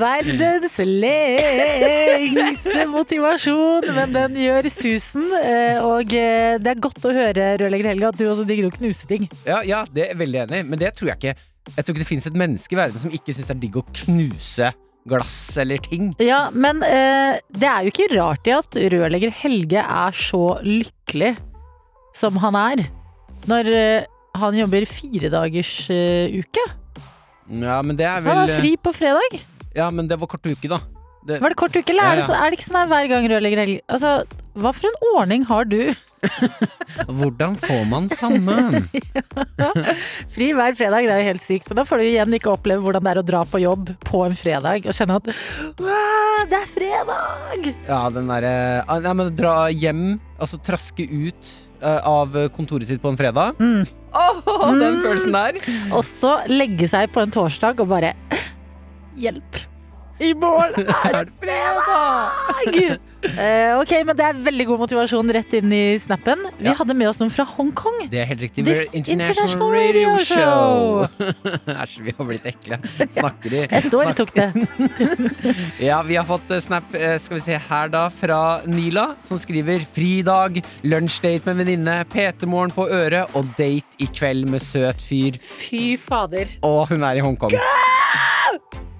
Verdens 0.00 0.76
lengste 0.84 2.84
motivasjon, 2.90 3.86
men 3.96 4.12
den 4.14 4.36
gjør 4.44 4.68
susen. 4.72 5.26
eh, 5.40 5.78
Og 5.84 6.12
eh, 6.16 6.56
det 6.62 6.70
er 6.74 6.82
godt 6.82 7.04
å 7.08 7.12
høre, 7.14 7.46
rørlegger 7.62 7.90
Helge, 7.92 8.10
at 8.12 8.18
du 8.20 8.24
også 8.30 8.44
digger 8.48 8.68
å 8.70 8.74
knuse 8.74 9.04
ting. 9.10 9.24
ja, 9.46 9.58
ja, 9.66 9.80
det 9.94 10.04
er 10.10 10.16
veldig 10.20 10.40
enig 10.46 10.60
men 10.68 10.78
det 10.80 10.90
tror 10.98 11.08
jeg 11.12 11.18
ikke 11.20 11.34
Jeg 11.76 11.84
tror 11.84 11.94
ikke 11.94 12.02
det 12.02 12.08
finnes 12.08 12.28
et 12.30 12.38
menneske 12.38 12.74
i 12.74 12.78
verden 12.78 13.02
som 13.02 13.12
ikke 13.14 13.34
syns 13.34 13.48
det 13.48 13.54
er 13.56 13.60
digg 13.62 13.76
å 13.78 13.84
knuse 14.02 14.70
glass 15.08 15.36
eller 15.60 15.80
ting. 15.84 16.10
Ja, 16.22 16.48
men 16.52 16.82
eh, 16.86 17.38
det 17.56 17.68
er 17.68 17.86
jo 17.86 17.92
ikke 17.92 18.10
rart 18.14 18.48
i 18.48 18.54
at 18.56 18.76
rørlegger 18.92 19.32
Helge 19.40 19.84
er 19.84 20.16
så 20.16 20.42
lykkelig 20.66 21.34
som 22.16 22.36
han 22.42 22.58
er. 22.58 22.84
Når 23.48 23.70
eh, 23.72 24.08
han 24.40 24.58
jobber 24.58 24.86
firedagers 24.88 25.72
eh, 25.94 26.40
uke. 26.40 26.66
Ja, 27.50 27.80
men 27.82 27.96
det 27.98 28.06
er 28.06 28.20
vel 28.22 28.30
Han 28.30 28.44
har 28.44 28.60
fri 28.60 28.74
på 28.78 28.92
fredag. 28.94 29.40
Ja, 29.76 29.88
men 29.94 30.10
det 30.10 30.18
var 30.20 30.30
kort 30.30 30.46
uke, 30.46 30.68
da. 30.70 30.80
Det, 31.26 31.36
Var 31.42 31.52
det 31.52 31.58
kort 31.60 31.74
uke, 31.76 31.90
eller 31.92 32.06
Ja, 32.06 32.12
er, 32.12 32.20
det 32.20 32.28
så, 32.30 32.36
er 32.36 32.48
det 32.48 32.56
ikke 32.56 32.66
sånn 32.70 32.78
her 32.80 32.88
hver 32.88 33.08
gang 33.10 33.26
rørlegger 33.28 33.60
Helge 33.60 33.82
Altså, 33.92 34.12
hva 34.56 34.70
for 34.72 34.88
en 34.88 35.02
ordning 35.10 35.42
har 35.50 35.66
du? 35.68 35.82
hvordan 37.18 37.54
får 37.58 37.84
man 37.90 38.08
sammen? 38.12 38.76
Fri 40.34 40.50
hver 40.56 40.76
fredag, 40.78 41.06
det 41.06 41.14
er 41.14 41.22
jo 41.22 41.28
helt 41.30 41.44
sykt. 41.44 41.70
Men 41.70 41.80
da 41.80 41.86
får 41.88 42.00
du 42.00 42.06
igjen 42.08 42.36
ikke 42.36 42.52
oppleve 42.52 42.84
hvordan 42.84 43.06
det 43.06 43.14
er 43.14 43.22
å 43.22 43.26
dra 43.32 43.42
på 43.48 43.62
jobb 43.62 43.94
på 44.06 44.22
en 44.26 44.36
fredag 44.38 44.86
og 44.90 44.96
kjenne 44.96 45.18
at 45.20 45.30
det 46.50 46.60
er 46.60 46.68
fredag! 46.70 47.72
Ja, 47.88 48.04
den 48.12 48.30
derre 48.30 48.52
ah, 48.86 49.00
Nei, 49.02 49.16
men 49.16 49.34
dra 49.36 49.54
hjem, 49.72 50.04
altså 50.40 50.60
traske 50.64 51.04
ut 51.04 51.50
eh, 51.82 52.00
av 52.06 52.36
kontoret 52.56 52.88
sitt 52.88 53.02
på 53.02 53.12
en 53.12 53.18
fredag. 53.20 53.58
Mm. 53.60 53.84
Åh, 54.10 54.70
den 54.80 55.02
følelsen 55.04 55.36
der. 55.36 55.60
Og 55.92 56.04
så 56.06 56.38
legge 56.50 56.88
seg 56.90 57.12
på 57.14 57.22
en 57.24 57.34
torsdag 57.34 57.82
og 57.82 57.92
bare 57.92 58.14
Hjelp! 59.20 59.62
I 60.20 60.34
morgen 60.36 60.88
er 61.04 61.24
det 61.24 61.38
fredag! 61.40 63.00
Eh, 63.20 63.76
ok, 63.76 63.90
men 64.08 64.16
det 64.16 64.24
er 64.24 64.38
veldig 64.40 64.64
god 64.70 64.78
motivasjon 64.80 65.32
rett 65.36 65.52
inn 65.58 65.72
i 65.76 65.98
snappen. 66.00 66.46
Vi 66.58 66.64
Ja. 66.70 66.74
hadde 66.78 66.94
med 66.96 67.08
oss 67.10 67.18
noen 67.20 67.30
fra 67.30 67.44
Hongkong. 67.44 68.08
Det 68.10 68.20
er 68.22 68.24
helt 68.30 68.40
riktig. 68.40 68.64
We're 68.64 68.86
International, 68.94 69.20
International 69.20 69.70
Radio, 69.70 70.08
Radio 70.10 70.24
Show. 70.24 71.08
Æsj, 71.82 72.00
vi 72.06 72.14
har 72.16 72.24
blitt 72.30 72.46
ekle. 72.48 72.78
Snakker 73.10 73.50
de 73.50 73.62
Et 73.80 73.94
år 73.94 74.12
tok 74.16 74.32
det. 74.34 74.48
Ja, 75.90 76.00
vi 76.02 76.16
har 76.16 76.24
fått 76.28 76.50
eh, 76.50 76.60
snap 76.64 76.94
eh, 76.94 77.16
Skal 77.20 77.38
vi 77.38 77.44
se 77.44 77.58
her 77.68 77.88
da 77.92 78.06
Fra 78.12 78.60
Nila, 78.68 79.14
som 79.24 79.38
skriver 79.40 79.84
Fridag, 79.84 80.60
lunsjdate 80.84 81.46
med 81.48 81.60
venninne 81.64 81.98
PT-morgen 82.12 82.72
på 82.76 82.88
øret 82.88 83.34
Og 83.38 83.48
date 83.58 84.00
i 84.00 84.08
kveld 84.10 84.48
med 84.50 84.62
søt 84.64 85.00
fyr 85.04 85.38
Fy 85.40 85.96
fader. 86.00 86.56
Og 86.66 86.88
hun 86.92 87.02
er 87.04 87.20
i 87.20 87.24
Hongkong 87.24 87.54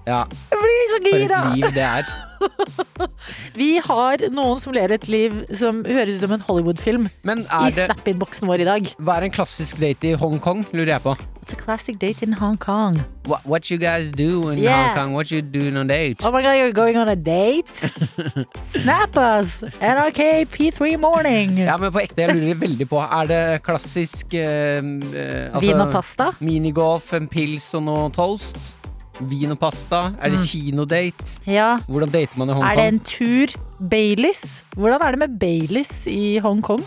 Ja, 0.06 0.24
Jeg 0.50 0.58
blir 0.62 0.84
så 0.90 0.98
for 0.98 1.06
et 1.06 1.56
liv 1.56 1.72
det 1.76 1.84
er 1.84 2.12
Vi 3.60 3.70
har 3.84 4.22
noen 4.32 4.60
som 4.62 4.72
ler 4.72 4.94
et 4.96 5.04
liv 5.12 5.34
som 5.56 5.82
høres 5.84 6.16
ut 6.16 6.22
som 6.24 6.32
en 6.38 6.44
Hollywood-film 6.46 7.10
i 7.10 7.34
det 7.36 7.74
snap-innboksen 7.76 8.48
vår 8.48 8.64
i 8.64 8.68
dag. 8.68 8.88
Hva 8.96 9.18
er 9.18 9.28
en 9.28 9.34
klassisk 9.34 9.82
date 9.82 10.14
i 10.14 10.16
Hongkong, 10.16 10.64
lurer 10.72 10.94
jeg 10.96 11.04
på 11.04 11.16
It's 11.40 11.52
a 11.52 11.56
classic 11.56 11.98
date 11.98 12.22
in 12.22 12.32
Hong 12.32 12.56
Kong. 12.56 13.00
What, 13.26 13.44
what 13.44 13.70
you 13.70 13.76
guys 13.78 14.10
do 14.12 14.50
in 14.50 14.58
Yeah. 14.58 14.94
Hong 14.94 14.96
Kong 14.96 15.14
What 15.14 15.30
you 15.32 15.42
do 15.42 15.68
on 15.68 15.76
a 15.76 15.84
date 15.84 16.24
Oh 16.24 16.30
my 16.30 16.42
god, 16.42 16.52
you're 16.56 16.72
going 16.72 16.96
on 16.96 17.08
a 17.08 17.16
date? 17.16 17.90
Snap 18.62 19.16
us! 19.16 19.62
NRK 19.80 20.46
P3 20.48 20.96
Morning. 20.98 21.58
Ja, 21.58 21.76
men 21.76 21.92
på 21.92 22.00
ekte, 22.00 22.24
jeg 22.24 22.38
lurer 22.38 22.60
veldig 22.64 22.88
på 22.88 23.02
Er 23.04 23.30
det 23.30 23.42
klassisk 23.66 24.34
eh, 24.34 24.78
eh, 24.80 25.48
altså, 25.50 25.64
Vin 25.66 25.80
og 25.80 25.92
pasta? 25.92 26.30
Minigolf, 26.40 27.12
en 27.18 27.28
pils 27.28 27.72
og 27.76 27.88
noe 27.88 28.10
toast. 28.14 28.79
Vin 29.28 29.52
og 29.52 29.58
pasta. 29.60 30.14
Er 30.16 30.32
det 30.32 30.40
kinodate? 30.48 31.26
Ja. 31.44 31.74
Hvordan 31.90 32.12
dater 32.12 32.38
man 32.40 32.48
i 32.48 32.54
Hongkong? 32.56 32.70
Er 32.70 32.78
det 32.80 32.86
en 32.88 33.00
tur 33.04 33.52
Baileys? 33.90 34.62
Hvordan 34.76 35.02
er 35.04 35.16
det 35.16 35.20
med 35.20 35.34
Baileys 35.40 35.92
i 36.08 36.38
Hongkong? 36.40 36.80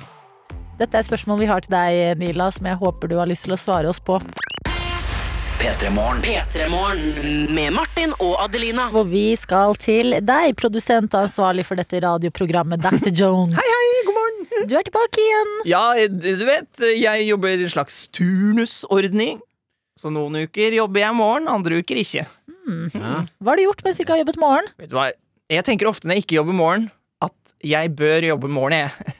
Dette 0.79 0.97
er 0.97 1.05
spørsmål 1.05 1.43
vi 1.43 1.49
har 1.51 1.61
til 1.61 1.75
deg, 1.75 2.17
Nila, 2.17 2.49
som 2.51 2.65
jeg 2.65 2.79
håper 2.81 3.11
du 3.11 3.19
har 3.19 3.29
lyst 3.29 3.45
til 3.45 3.53
å 3.53 3.59
svare 3.61 3.91
oss 3.91 4.01
på. 4.01 4.17
P3morgen. 5.61 6.25
P3morgen 6.25 7.53
med 7.53 7.77
Martin 7.77 8.17
og 8.17 8.33
Adelina. 8.41 8.89
Hvor 8.91 9.05
vi 9.07 9.29
skal 9.39 9.77
til 9.79 10.17
deg, 10.25 10.57
produsent 10.59 11.13
og 11.13 11.27
ansvarlig 11.27 11.67
for 11.69 11.79
dette 11.79 12.01
radioprogrammet, 12.03 12.81
Dr. 12.81 13.13
Jones. 13.13 13.55
Hei, 13.61 13.69
hei, 13.69 14.03
god 14.09 14.17
morgen. 14.17 14.67
Du 14.67 14.75
er 14.79 14.89
tilbake 14.89 15.21
igjen. 15.21 15.55
Ja, 15.69 15.85
du 16.09 16.45
vet, 16.49 16.85
jeg 16.97 17.29
jobber 17.29 17.53
i 17.53 17.61
en 17.61 17.75
slags 17.77 18.07
turnusordning. 18.09 19.39
Så 19.99 20.09
noen 20.13 20.39
uker 20.47 20.73
jobber 20.73 21.03
jeg 21.03 21.15
morgen, 21.17 21.49
andre 21.51 21.81
uker 21.83 21.99
ikke. 22.01 22.25
Hva 22.63 23.51
har 23.51 23.59
du 23.59 23.65
gjort 23.67 23.83
mens 23.85 23.99
du 23.99 24.03
ikke 24.03 24.15
har 24.15 24.23
jobbet 24.23 24.39
morgen? 24.41 24.69
Vet 24.79 24.89
du 24.89 24.95
hva, 24.97 25.09
jeg 25.53 25.65
tenker 25.67 25.89
ofte 25.89 26.09
når 26.09 26.17
jeg 26.17 26.25
ikke 26.25 26.37
jobber 26.39 26.57
morgen, 26.57 26.87
at 27.23 27.53
jeg 27.63 27.91
bør 27.97 28.29
jobbe 28.33 28.49
morgen, 28.51 28.85
jeg. 28.85 29.19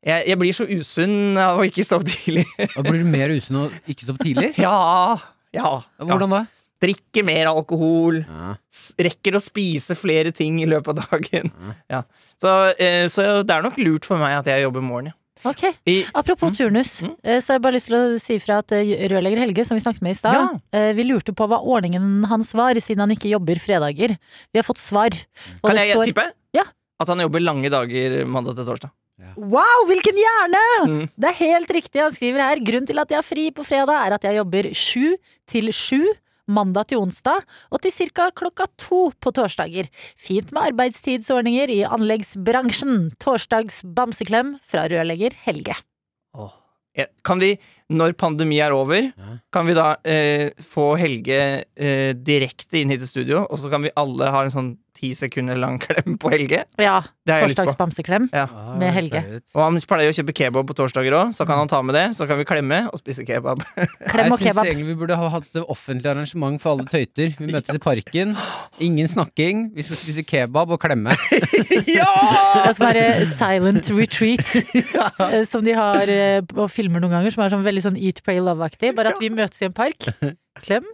Jeg, 0.00 0.30
jeg 0.30 0.38
blir 0.40 0.54
så 0.56 0.64
usunn 0.64 1.36
av 1.36 1.58
å 1.60 1.64
ikke 1.68 1.82
stå 1.84 1.98
opp 1.98 2.06
tidlig. 2.08 2.46
Da 2.72 2.80
blir 2.86 3.02
du 3.02 3.08
mer 3.12 3.34
usunn 3.36 3.58
å 3.60 3.66
ikke 3.84 4.06
stå 4.06 4.14
opp 4.14 4.22
tidlig? 4.24 4.46
Ja, 4.56 4.70
ja. 5.52 5.60
ja. 5.60 5.72
Hvordan 6.08 6.32
da? 6.32 6.38
Drikker 6.80 7.26
mer 7.28 7.50
alkohol. 7.50 8.22
Ja. 8.24 8.54
Rekker 9.04 9.36
å 9.36 9.42
spise 9.44 9.92
flere 10.00 10.32
ting 10.32 10.56
i 10.64 10.68
løpet 10.72 11.02
av 11.02 11.12
dagen. 11.12 11.52
Ja. 11.92 12.00
Så, 12.40 12.54
eh, 12.80 13.04
så 13.12 13.42
det 13.44 13.58
er 13.58 13.66
nok 13.68 13.76
lurt 13.76 14.08
for 14.08 14.16
meg 14.24 14.38
at 14.38 14.48
jeg 14.48 14.64
jobber 14.64 14.88
morgen, 14.88 15.12
ja. 15.12 15.18
Ok, 15.44 15.62
I, 15.88 16.04
Apropos 16.14 16.50
turnus, 16.56 17.00
Mm. 17.02 17.14
eh, 17.24 17.38
så 17.40 17.52
har 17.52 17.58
jeg 17.58 17.62
bare 17.62 17.72
lyst 17.78 17.86
til 17.88 17.96
å 17.96 18.20
si 18.20 18.38
fra 18.38 18.58
at 18.58 18.72
eh, 18.72 19.08
rørlegger 19.08 19.38
Helge, 19.40 19.64
som 19.66 19.76
vi 19.76 19.80
snakket 19.80 20.02
med 20.02 20.12
i 20.12 20.18
stad, 20.18 20.34
Ja. 20.34 20.60
eh, 20.72 20.92
vi 20.92 21.04
lurte 21.04 21.32
på 21.32 21.46
hva 21.48 21.58
ordningen 21.62 22.24
hans 22.28 22.52
var, 22.52 22.74
siden 22.74 23.00
han 23.00 23.10
ikke 23.10 23.30
jobber 23.30 23.56
fredager. 23.58 24.16
Vi 24.52 24.58
har 24.58 24.62
fått 24.66 24.78
svar. 24.78 25.10
Og 25.62 25.70
kan 25.70 25.76
det 25.76 25.86
jeg 25.88 25.96
står- 25.96 26.04
tippe? 26.12 26.26
Ja. 26.52 26.64
At 27.00 27.08
han 27.08 27.18
jobber 27.18 27.40
lange 27.40 27.70
dager 27.70 28.26
mandag 28.26 28.56
til 28.56 28.64
torsdag. 28.66 28.90
Wow, 29.36 29.84
hvilken 29.86 30.16
hjerne! 30.16 30.60
Mm. 30.86 31.10
Det 31.18 31.28
er 31.28 31.36
helt 31.44 31.68
riktig. 31.68 32.00
Han 32.00 32.10
skriver 32.10 32.40
her 32.40 32.56
grunnen 32.64 32.86
til 32.86 32.98
at 32.98 33.08
jeg 33.08 33.16
har 33.16 33.22
fri 33.22 33.50
på 33.50 33.64
fredag, 33.64 34.06
er 34.06 34.14
at 34.14 34.22
jeg 34.22 34.36
jobber 34.36 34.72
sju 34.74 35.16
til 35.46 35.68
sju. 35.72 36.02
Mandag 36.50 36.90
til 36.90 37.00
onsdag, 37.04 37.46
og 37.70 37.82
til 37.84 37.94
ca. 37.94 38.30
klokka 38.34 38.66
to 38.80 39.02
på 39.22 39.32
torsdager. 39.36 39.90
Fint 40.18 40.50
med 40.52 40.72
arbeidstidsordninger 40.72 41.70
i 41.70 41.82
anleggsbransjen. 41.86 43.12
Torsdags 43.22 43.82
bamseklem 43.84 44.56
fra 44.66 44.88
rørlegger 44.90 45.36
Helge. 45.46 45.78
Åh. 46.34 46.56
Kan 47.24 47.38
vi, 47.38 47.54
når 47.90 48.14
pandemi 48.20 48.60
er 48.62 48.74
over, 48.76 49.10
Ja. 49.10 49.32
kan 49.52 49.66
vi 49.66 49.74
da 49.74 49.96
eh, 50.04 50.50
få 50.62 50.92
Helge 51.00 51.40
eh, 51.76 52.12
direkte 52.14 52.80
inn 52.80 52.92
hit 52.94 53.02
i 53.02 53.10
studio, 53.10 53.46
og 53.50 53.58
så 53.58 53.70
kan 53.72 53.82
vi 53.82 53.90
alle 53.98 54.30
ha 54.30 54.44
en 54.46 54.54
sånn 54.54 54.70
ti 55.00 55.14
sekunder 55.16 55.56
lang 55.56 55.78
klem 55.84 56.18
på 56.20 56.28
Helge? 56.28 56.58
Ja, 56.76 56.98
Det 57.24 57.32
har 57.32 57.40
jeg 57.40 57.50
lyst 57.50 57.56
torsdags 57.56 57.76
på. 57.78 57.80
bamseklem. 57.80 58.26
Ja. 58.36 58.42
Ah, 58.52 58.74
Med 58.76 58.92
Helge. 58.92 59.22
Og 59.54 59.62
han 59.62 59.78
pleier 59.88 60.12
å 60.12 60.16
kjøpe 60.16 60.34
kebab 60.36 60.66
på 60.68 60.76
torsdager 60.76 61.14
òg, 61.16 61.30
så 61.32 61.46
kan 61.48 61.56
han 61.62 61.70
ta 61.72 61.80
med 61.80 61.96
det. 61.96 62.02
Så 62.18 62.26
kan 62.28 62.36
vi 62.36 62.44
klemme 62.44 62.82
og 62.90 63.00
spise 63.00 63.24
kebab. 63.24 63.62
Klem 64.12 64.34
og 64.34 64.42
Jeg 64.42 64.52
syns 64.52 64.60
egentlig 64.66 64.90
vi 64.90 64.96
burde 65.00 65.16
ha 65.16 65.30
hatt 65.32 65.48
et 65.54 65.62
offentlig 65.72 66.10
arrangement 66.12 66.60
for 66.60 66.74
alle 66.74 66.84
tøyter. 66.90 67.32
Vi 67.38 67.48
møtes 67.48 67.78
i 67.78 67.80
parken. 67.80 68.34
Ingen 68.82 69.08
snakking. 69.08 69.70
Vi 69.78 69.86
skal 69.88 70.00
spise 70.02 70.26
kebab 70.26 70.74
og 70.76 70.82
klemme. 70.84 71.16
Det 71.70 71.96
ja! 71.96 72.10
er 72.66 72.74
sånn 72.76 72.90
derre 72.90 73.24
silent 73.30 73.88
retreat 73.94 74.52
ja. 74.92 75.06
som 75.48 75.64
de 75.64 75.72
har 75.76 76.10
eh, 76.12 76.42
og 76.58 76.68
filmer 76.72 77.00
noen 77.00 77.14
ganger, 77.16 77.32
som 77.32 77.44
er 77.46 77.52
sånn 77.54 77.64
veldig 77.64 77.79
sånn 77.84 77.98
Eat, 78.00 78.22
Pray, 78.26 78.40
Love-aktig. 78.44 78.92
Bare 78.98 79.14
at 79.14 79.22
vi 79.22 79.30
møtes 79.32 79.62
i 79.62 79.68
en 79.68 79.76
park. 79.76 80.10
Klem 80.64 80.86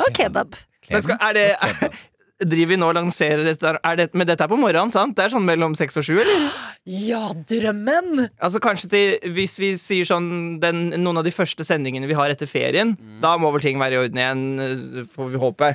og 0.00 0.16
kebab. 0.16 0.56
Men 0.90 1.04
skal, 1.04 1.20
er 1.22 1.36
det 1.38 1.44
er, 1.54 2.00
Driver 2.42 2.72
vi 2.72 2.78
nå 2.80 2.88
og 2.90 2.96
lanserer 2.96 3.44
dette? 3.46 3.70
Er 3.86 3.98
det, 4.00 4.08
men 4.18 4.26
dette 4.26 4.42
er 4.42 4.50
på 4.50 4.58
morgenen, 4.58 4.90
sant? 4.90 5.14
Det 5.14 5.26
er 5.26 5.34
sånn 5.34 5.46
mellom 5.46 5.76
seks 5.78 6.00
og 6.00 6.06
sju, 6.08 6.16
eller? 6.22 6.48
Ja, 7.06 7.28
drømmen! 7.46 8.24
Altså 8.42 8.58
kanskje 8.62 8.88
til, 8.90 9.28
Hvis 9.36 9.54
vi 9.62 9.68
sier 9.78 10.08
sånn 10.08 10.58
den, 10.62 10.88
noen 10.98 11.20
av 11.20 11.26
de 11.26 11.34
første 11.34 11.62
sendingene 11.66 12.08
vi 12.10 12.16
har 12.18 12.32
etter 12.34 12.50
ferien, 12.50 12.96
da 13.22 13.36
må 13.38 13.52
vel 13.54 13.62
ting 13.62 13.78
være 13.78 13.94
i 13.94 14.00
orden 14.02 14.18
igjen, 14.18 14.42
eh, 14.64 15.06
får 15.12 15.30
vi 15.30 15.42
håpe. 15.44 15.68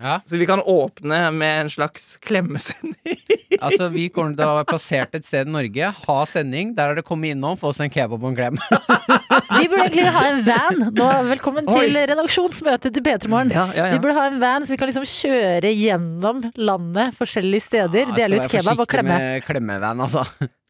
Ja, 0.00 0.20
Så 0.24 0.36
vi 0.38 0.46
kan 0.46 0.60
åpne 0.62 1.30
med 1.34 1.60
en 1.60 1.70
slags 1.70 2.16
klemmesending. 2.22 3.18
altså 3.60 3.88
Vi 3.90 4.04
kommer 4.14 4.36
til 4.38 4.44
å 4.46 4.58
ha 4.60 4.64
plassert 4.68 5.16
et 5.18 5.26
sted 5.26 5.48
i 5.48 5.50
Norge, 5.50 5.88
ha 6.04 6.18
sending. 6.30 6.70
Der 6.76 6.92
har 6.92 6.94
det 6.98 7.02
kommet 7.08 7.34
innom, 7.34 7.56
få 7.58 7.72
oss 7.72 7.80
en 7.82 7.90
kebab 7.90 8.22
og 8.22 8.30
en 8.30 8.36
klem. 8.38 8.60
Vi 9.58 9.66
burde 9.66 9.88
egentlig 9.88 10.06
ha 10.14 10.22
en 10.28 10.44
van. 10.46 10.84
Nå, 10.94 11.08
velkommen 11.32 11.66
Oi. 11.66 11.80
til 11.88 11.98
redaksjonsmøtet 12.12 12.94
til 12.94 13.02
P3 13.08 13.32
Morgen. 13.32 13.50
Ja, 13.54 13.66
ja, 13.74 13.88
Vi 13.96 13.98
burde 14.04 14.14
ha 14.20 14.28
en 14.30 14.38
van 14.42 14.66
så 14.68 14.74
vi 14.74 14.78
kan 14.78 14.90
liksom 14.92 15.08
kjøre 15.08 15.72
gjennom 15.74 16.44
landet, 16.54 17.16
forskjellige 17.18 17.66
steder, 17.66 18.14
dele 18.14 18.38
ut 18.44 18.54
kebab 18.54 18.84
og 18.84 18.90
klemme. 18.94 19.18
med 19.18 19.46
klemmevan, 19.48 20.06
altså. 20.06 20.22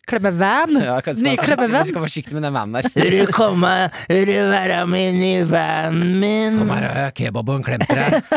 Klemmevan! 0.08 0.72
Ja, 0.80 0.96
Ny 1.04 1.34
klemme-van. 1.36 1.82
Vi 1.84 1.90
skal 1.90 1.98
være 1.98 2.06
forsiktige 2.06 2.36
med 2.38 2.46
den 2.46 2.54
vanen 2.56 2.78
der. 2.78 2.88
Du 2.88 3.32
komme, 3.36 3.72
du 4.08 4.32
være 4.52 4.78
min 4.88 5.20
i 5.20 5.34
vanen 5.44 6.14
min? 6.22 6.56
Kom 6.62 6.72
her, 6.72 7.10
kebab 7.16 7.52
og 7.52 7.58
en 7.60 7.66
klem 7.66 7.84
til 7.84 8.00
deg. 8.00 8.32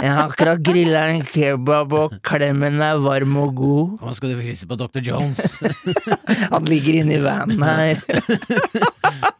Jeg 0.00 0.12
har 0.14 0.22
akkurat 0.28 0.62
grilla 0.64 1.02
en 1.10 1.24
kebab, 1.26 1.96
og 1.98 2.14
klemmen 2.26 2.78
er 2.84 3.02
varm 3.02 3.36
og 3.42 3.54
god. 3.58 3.96
Nå 4.04 4.14
skal 4.16 4.32
du 4.32 4.38
få 4.38 4.46
hilse 4.46 4.70
på 4.70 4.78
Dr. 4.78 5.02
Jones. 5.10 5.42
Han 6.54 6.70
ligger 6.70 7.02
inni 7.02 7.18
vanen 7.26 7.66
her. 7.66 8.04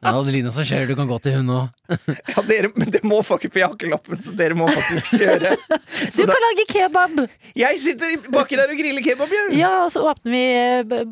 Ja, 0.00 0.14
Adelina 0.16 0.48
som 0.48 0.64
kjører, 0.64 0.88
du 0.88 0.96
kan 0.96 1.08
gå 1.10 1.16
til 1.20 1.34
hun 1.36 1.50
òg. 1.52 1.66
Ja, 2.32 2.42
dere, 2.48 2.70
men 2.78 2.88
det 2.92 3.02
må 3.04 3.18
faktisk 3.26 3.52
på 3.52 3.60
jakkelappen, 3.60 4.20
så 4.24 4.32
dere 4.38 4.56
må 4.56 4.68
faktisk 4.72 5.20
kjøre. 5.20 5.52
Du 5.60 6.22
kan 6.22 6.30
da, 6.30 6.36
kan 6.36 6.44
lage 6.46 6.64
kebab! 6.70 7.18
jeg 7.60 7.80
sitter 7.82 8.30
baki 8.32 8.56
der 8.56 8.72
og 8.72 8.80
griller 8.80 9.04
kebab, 9.04 9.28
Bjørn. 9.28 9.52
Ja, 9.58 9.72
og 9.84 9.92
så 9.92 10.04
åpner 10.08 10.32
vi 10.32 10.42
eh, 10.56 11.04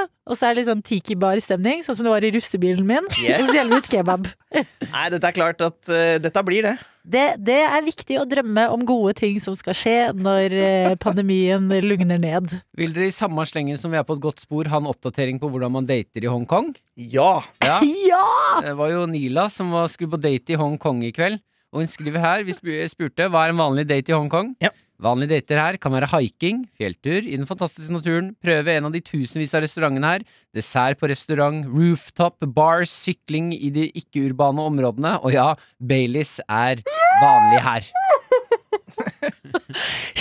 b- 0.00 0.10
og 0.22 0.38
så 0.38 0.46
er 0.46 0.52
det 0.54 0.60
litt 0.60 0.68
sånn 0.70 0.84
tiki-bar-stemning, 0.86 1.80
sånn 1.82 1.96
som 1.98 2.06
det 2.06 2.12
var 2.12 2.22
i 2.22 2.30
russebilen 2.30 2.86
min. 2.86 3.08
Yes. 3.24 3.40
Så 3.42 3.48
deler 3.50 3.70
vi 3.72 3.78
ut 3.80 3.88
kebab. 3.90 4.28
Nei, 4.94 5.06
dette 5.10 5.28
er 5.28 5.34
klart 5.34 5.64
at 5.66 5.90
uh, 5.90 6.18
dette 6.22 6.44
blir 6.46 6.68
det. 6.68 6.76
Det, 7.02 7.24
det 7.42 7.56
er 7.66 7.82
viktig 7.82 8.20
å 8.20 8.26
drømme 8.30 8.68
om 8.70 8.84
gode 8.86 9.16
ting 9.18 9.40
som 9.42 9.56
skal 9.58 9.74
skje 9.74 9.96
når 10.14 10.54
uh, 10.54 10.94
pandemien 11.02 11.66
lugner 11.82 12.22
ned. 12.22 12.54
Vil 12.78 12.94
dere 12.94 13.10
i 13.10 13.14
samme 13.14 13.42
slengen 13.50 13.80
som 13.80 13.90
vi 13.90 13.98
er 13.98 14.06
på 14.06 14.14
et 14.14 14.22
godt 14.22 14.44
spor, 14.44 14.70
ha 14.70 14.78
en 14.78 14.86
oppdatering 14.92 15.42
på 15.42 15.50
hvordan 15.50 15.74
man 15.74 15.90
dater 15.90 16.22
i 16.22 16.30
Hongkong? 16.30 16.70
Ja. 16.94 17.40
Ja. 17.64 17.80
Ja! 18.12 18.26
Det 18.62 18.76
var 18.78 18.90
jo 18.92 19.06
Nila 19.10 19.48
som 19.50 19.72
var, 19.74 19.90
skulle 19.90 20.14
på 20.14 20.22
date 20.22 20.54
i 20.54 20.58
Hongkong 20.60 21.02
i 21.06 21.10
kveld. 21.14 21.42
Og 21.72 21.80
hun 21.80 21.88
skriver 21.88 22.20
her, 22.20 22.42
vi 22.44 22.52
spurte 22.52 23.26
hva 23.32 23.46
er 23.46 23.54
en 23.54 23.60
vanlig 23.62 23.86
date 23.88 24.12
i 24.12 24.14
Hongkong. 24.14 24.52
Ja. 24.62 24.70
Vanlige 25.02 25.34
dater 25.34 25.58
her 25.58 25.76
kan 25.82 25.94
være 25.94 26.06
hiking, 26.12 26.62
fjelltur 26.78 27.26
i 27.26 27.34
den 27.34 27.48
fantastiske 27.48 27.90
naturen, 27.94 28.30
prøve 28.42 28.76
en 28.76 28.86
av 28.86 28.94
de 28.94 29.02
tusenvis 29.02 29.54
av 29.56 29.64
restaurantene 29.64 30.12
her, 30.14 30.26
dessert 30.54 31.00
på 31.00 31.10
restaurant, 31.10 31.64
rooftop, 31.66 32.38
bars, 32.54 32.92
sykling 32.92 33.50
i 33.56 33.72
de 33.74 33.88
ikke-urbane 33.98 34.62
områdene, 34.62 35.16
og 35.24 35.34
ja, 35.34 35.48
Baileys 35.82 36.38
er 36.46 36.84
vanlig 37.22 37.64
her. 37.66 37.90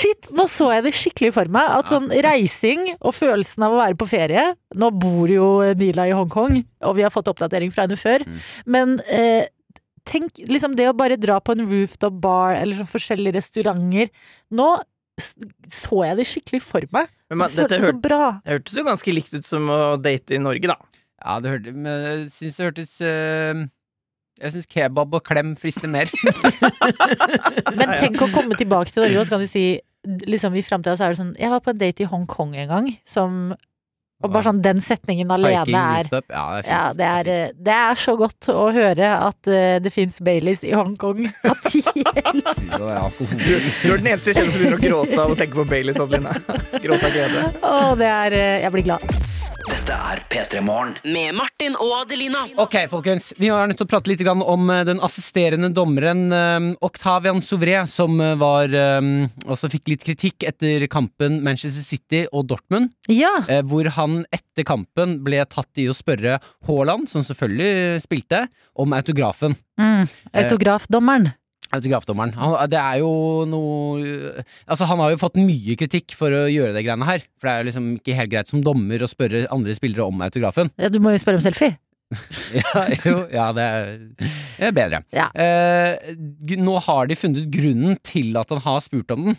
Shit, 0.02 0.32
nå 0.34 0.48
så 0.50 0.72
jeg 0.74 0.86
det 0.86 0.94
skikkelig 0.98 1.32
for 1.36 1.52
meg. 1.54 1.70
At 1.78 1.92
sånn 1.92 2.10
reising 2.24 2.88
og 2.98 3.14
følelsen 3.18 3.66
av 3.68 3.76
å 3.76 3.82
være 3.82 3.98
på 4.00 4.08
ferie 4.10 4.44
Nå 4.80 4.92
bor 4.96 5.32
jo 5.32 5.48
Nila 5.78 6.08
i 6.08 6.14
Hongkong, 6.16 6.62
og 6.88 6.96
vi 6.98 7.04
har 7.06 7.14
fått 7.14 7.30
oppdatering 7.32 7.74
fra 7.76 7.86
henne 7.86 8.00
før. 8.00 8.24
Mm. 8.24 8.38
Men 8.72 8.96
eh, 9.12 9.52
tenk 10.08 10.40
liksom 10.50 10.76
det 10.78 10.88
å 10.90 10.96
bare 10.98 11.20
dra 11.20 11.40
på 11.44 11.56
en 11.56 11.66
rooftop 11.70 12.16
bar 12.24 12.56
eller 12.58 12.80
sånn 12.80 12.90
forskjellige 12.90 13.38
restauranter. 13.40 14.12
Nå 14.58 14.70
så 15.22 16.02
jeg 16.06 16.18
det 16.18 16.26
skikkelig 16.30 16.62
for 16.66 16.88
meg. 16.96 17.12
Men 17.30 17.44
men, 17.44 17.52
Det 17.52 17.68
føltes 17.68 17.86
så 17.92 18.00
bra. 18.04 18.24
det 18.44 18.56
hørtes 18.56 18.78
jo 18.80 18.86
ganske 18.88 19.14
likt 19.14 19.36
ut 19.36 19.46
som 19.46 19.70
å 19.70 19.82
date 20.02 20.38
i 20.38 20.42
Norge, 20.42 20.72
da. 20.72 20.78
Ja, 21.22 21.38
det 21.40 21.54
hørte, 21.54 21.76
men 21.76 22.08
jeg 22.08 22.26
syns 22.34 22.58
det 22.58 22.66
hørtes 22.66 22.94
øh, 23.06 23.60
Jeg 24.42 24.54
syns 24.56 24.70
kebab 24.72 25.14
og 25.14 25.24
klem 25.28 25.54
frister 25.60 25.92
mer. 25.92 26.10
Men 27.78 27.94
tenk 28.00 28.24
å 28.26 28.32
komme 28.34 28.58
tilbake 28.58 28.90
til 28.90 29.06
Norge, 29.06 29.20
og 29.20 29.28
så 29.28 29.36
kan 29.36 29.44
du 29.44 29.50
si 29.52 29.66
liksom 30.26 30.56
i 30.58 30.64
framtida 30.66 30.96
så 30.98 31.06
er 31.06 31.14
det 31.14 31.20
sånn 31.20 31.36
Jeg 31.38 31.52
var 31.52 31.62
på 31.62 31.76
en 31.76 31.78
date 31.78 32.02
i 32.02 32.10
Hongkong 32.10 32.56
en 32.58 32.72
gang, 32.72 32.88
som 33.06 33.52
Og 34.22 34.30
bare 34.30 34.46
sånn 34.46 34.62
den 34.64 34.82
setningen 34.84 35.32
alene 35.34 35.64
er 35.66 36.06
ja, 36.06 36.12
det 36.12 36.22
er. 36.22 36.68
Ja, 36.70 36.82
det 36.98 37.08
er, 37.08 37.30
eh, 37.34 37.54
det 37.58 37.76
er 37.76 38.00
så 38.00 38.16
godt 38.20 38.50
å 38.54 38.68
høre 38.76 39.12
at 39.18 39.50
eh, 39.50 39.78
det 39.82 39.94
fins 39.94 40.20
Baileys 40.24 40.64
i 40.68 40.74
Hongkong. 40.78 41.26
At 41.52 41.66
de. 41.72 42.04
Du, 43.42 43.54
du 43.58 43.92
er 43.92 44.02
den 44.02 44.12
eneste 44.14 44.32
jeg 44.32 44.40
kjenner 44.40 44.54
som 44.54 44.62
begynner 44.62 44.78
å 44.78 44.84
gråte 44.84 45.20
av 45.24 45.34
å 45.34 45.38
tenke 45.40 45.58
på 45.58 45.66
Baileys, 45.70 46.00
Adeline. 46.02 46.36
Gråte 46.84 47.10
av 47.10 47.16
glede. 47.16 47.46
Å, 47.62 47.76
det 48.00 48.12
er 48.12 48.38
eh, 48.38 48.58
Jeg 48.66 48.76
blir 48.78 48.88
glad. 48.92 49.51
Dette 49.92 50.08
er 50.08 50.20
P3 50.32 50.62
Morgen. 50.64 50.94
Med 51.04 51.34
Martin 51.36 51.74
og 51.76 51.90
Adelina. 51.98 52.46
Ok, 52.64 52.78
folkens. 52.88 53.34
Vi 53.36 53.50
har 53.52 53.68
nødt 53.68 53.76
til 53.82 53.84
å 53.84 53.90
prate 53.92 54.08
litt 54.08 54.22
om 54.24 54.70
eh, 54.72 54.86
den 54.88 55.02
assisterende 55.04 55.68
dommeren 55.76 56.22
eh, 56.32 56.68
Octavian 56.88 57.42
Souvre, 57.44 57.82
som 57.92 58.16
eh, 58.24 58.38
var 58.40 58.72
også 58.72 59.68
fikk 59.74 59.92
litt 59.92 60.06
kritikk 60.08 60.46
etter 60.48 60.86
kampen 60.88 61.42
Manchester 61.44 61.84
City 61.84 62.24
og 62.32 62.48
Dortmund, 62.54 62.94
Ja. 63.12 63.34
hvor 63.68 63.90
han 63.98 64.22
etter 64.32 64.64
kampen 64.68 65.18
ble 65.26 65.44
tatt 65.52 65.84
i 65.84 65.90
å 65.92 65.98
spørre 65.98 66.40
Haaland, 66.70 67.12
som 67.12 67.28
selvfølgelig 67.28 68.00
spilte, 68.08 68.46
om 68.80 68.96
autografen. 68.96 69.60
Mm. 69.82 70.08
Autografdommeren. 70.46 71.34
Autografdommeren. 71.72 72.34
Han, 72.38 72.56
det 72.72 72.80
er 72.80 72.98
jo 73.02 73.12
noe 73.50 74.44
Altså, 74.68 74.88
han 74.90 75.00
har 75.04 75.14
jo 75.14 75.20
fått 75.22 75.38
mye 75.40 75.76
kritikk 75.80 76.16
for 76.18 76.34
å 76.36 76.46
gjøre 76.52 76.74
det 76.76 76.84
greiene 76.88 77.08
her. 77.08 77.24
For 77.40 77.48
det 77.48 77.54
er 77.54 77.62
jo 77.64 77.70
liksom 77.70 77.88
ikke 78.00 78.18
helt 78.18 78.34
greit 78.34 78.52
som 78.52 78.64
dommer 78.66 79.04
å 79.06 79.10
spørre 79.12 79.46
andre 79.54 79.76
spillere 79.78 80.08
om 80.08 80.22
autografen. 80.26 80.72
Ja, 80.82 80.90
Du 80.92 81.00
må 81.04 81.14
jo 81.16 81.22
spørre 81.24 81.40
om 81.42 81.46
selfie. 81.46 81.78
Ja, 82.52 82.82
jo, 83.08 83.14
ja 83.32 83.46
det 83.56 83.64
er, 84.60 84.74
bedre. 84.76 85.00
Ja. 85.16 85.30
Eh, 85.32 86.12
nå 86.60 86.74
har 86.84 87.08
de 87.08 87.16
funnet 87.16 87.48
grunnen 87.54 87.96
til 88.04 88.36
at 88.40 88.52
han 88.52 88.60
har 88.66 88.82
spurt 88.84 89.14
om 89.16 89.30
den. 89.30 89.38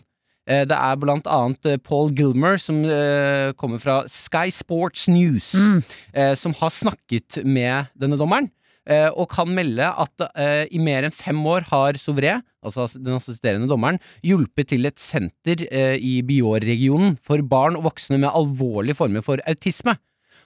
Eh, 0.49 0.65
det 0.67 0.75
er 0.75 0.97
blant 0.99 1.29
annet 1.31 1.69
eh, 1.69 1.77
Paul 1.85 2.09
Gilmer, 2.17 2.57
som 2.59 2.81
eh, 2.89 3.53
kommer 3.61 3.79
fra 3.83 4.01
Sky 4.11 4.49
Sports 4.57 5.05
News, 5.13 5.53
Mm. 5.55 5.77
eh, 6.17 6.33
som 6.35 6.57
har 6.59 6.73
snakket 6.73 7.43
med 7.45 7.93
denne 7.95 8.17
dommeren. 8.19 8.49
Eh, 8.89 9.09
og 9.11 9.29
kan 9.31 9.49
melde 9.55 9.87
at 9.89 10.25
eh, 10.37 10.65
i 10.73 10.79
mer 10.83 11.05
enn 11.07 11.15
fem 11.15 11.39
år 11.47 11.67
har 11.71 11.99
Souvre, 12.01 12.41
altså 12.65 12.87
den 12.99 13.15
assisterende 13.19 13.69
dommeren, 13.71 13.99
hjulpet 14.23 14.69
til 14.73 14.87
et 14.87 14.99
senter 15.03 15.67
eh, 15.71 15.97
i 15.99 16.21
Bior-regionen 16.27 17.17
for 17.25 17.43
barn 17.43 17.77
og 17.79 17.85
voksne 17.91 18.19
med 18.23 18.31
alvorlige 18.33 18.97
former 18.99 19.23
for 19.23 19.43
autisme. 19.47 19.97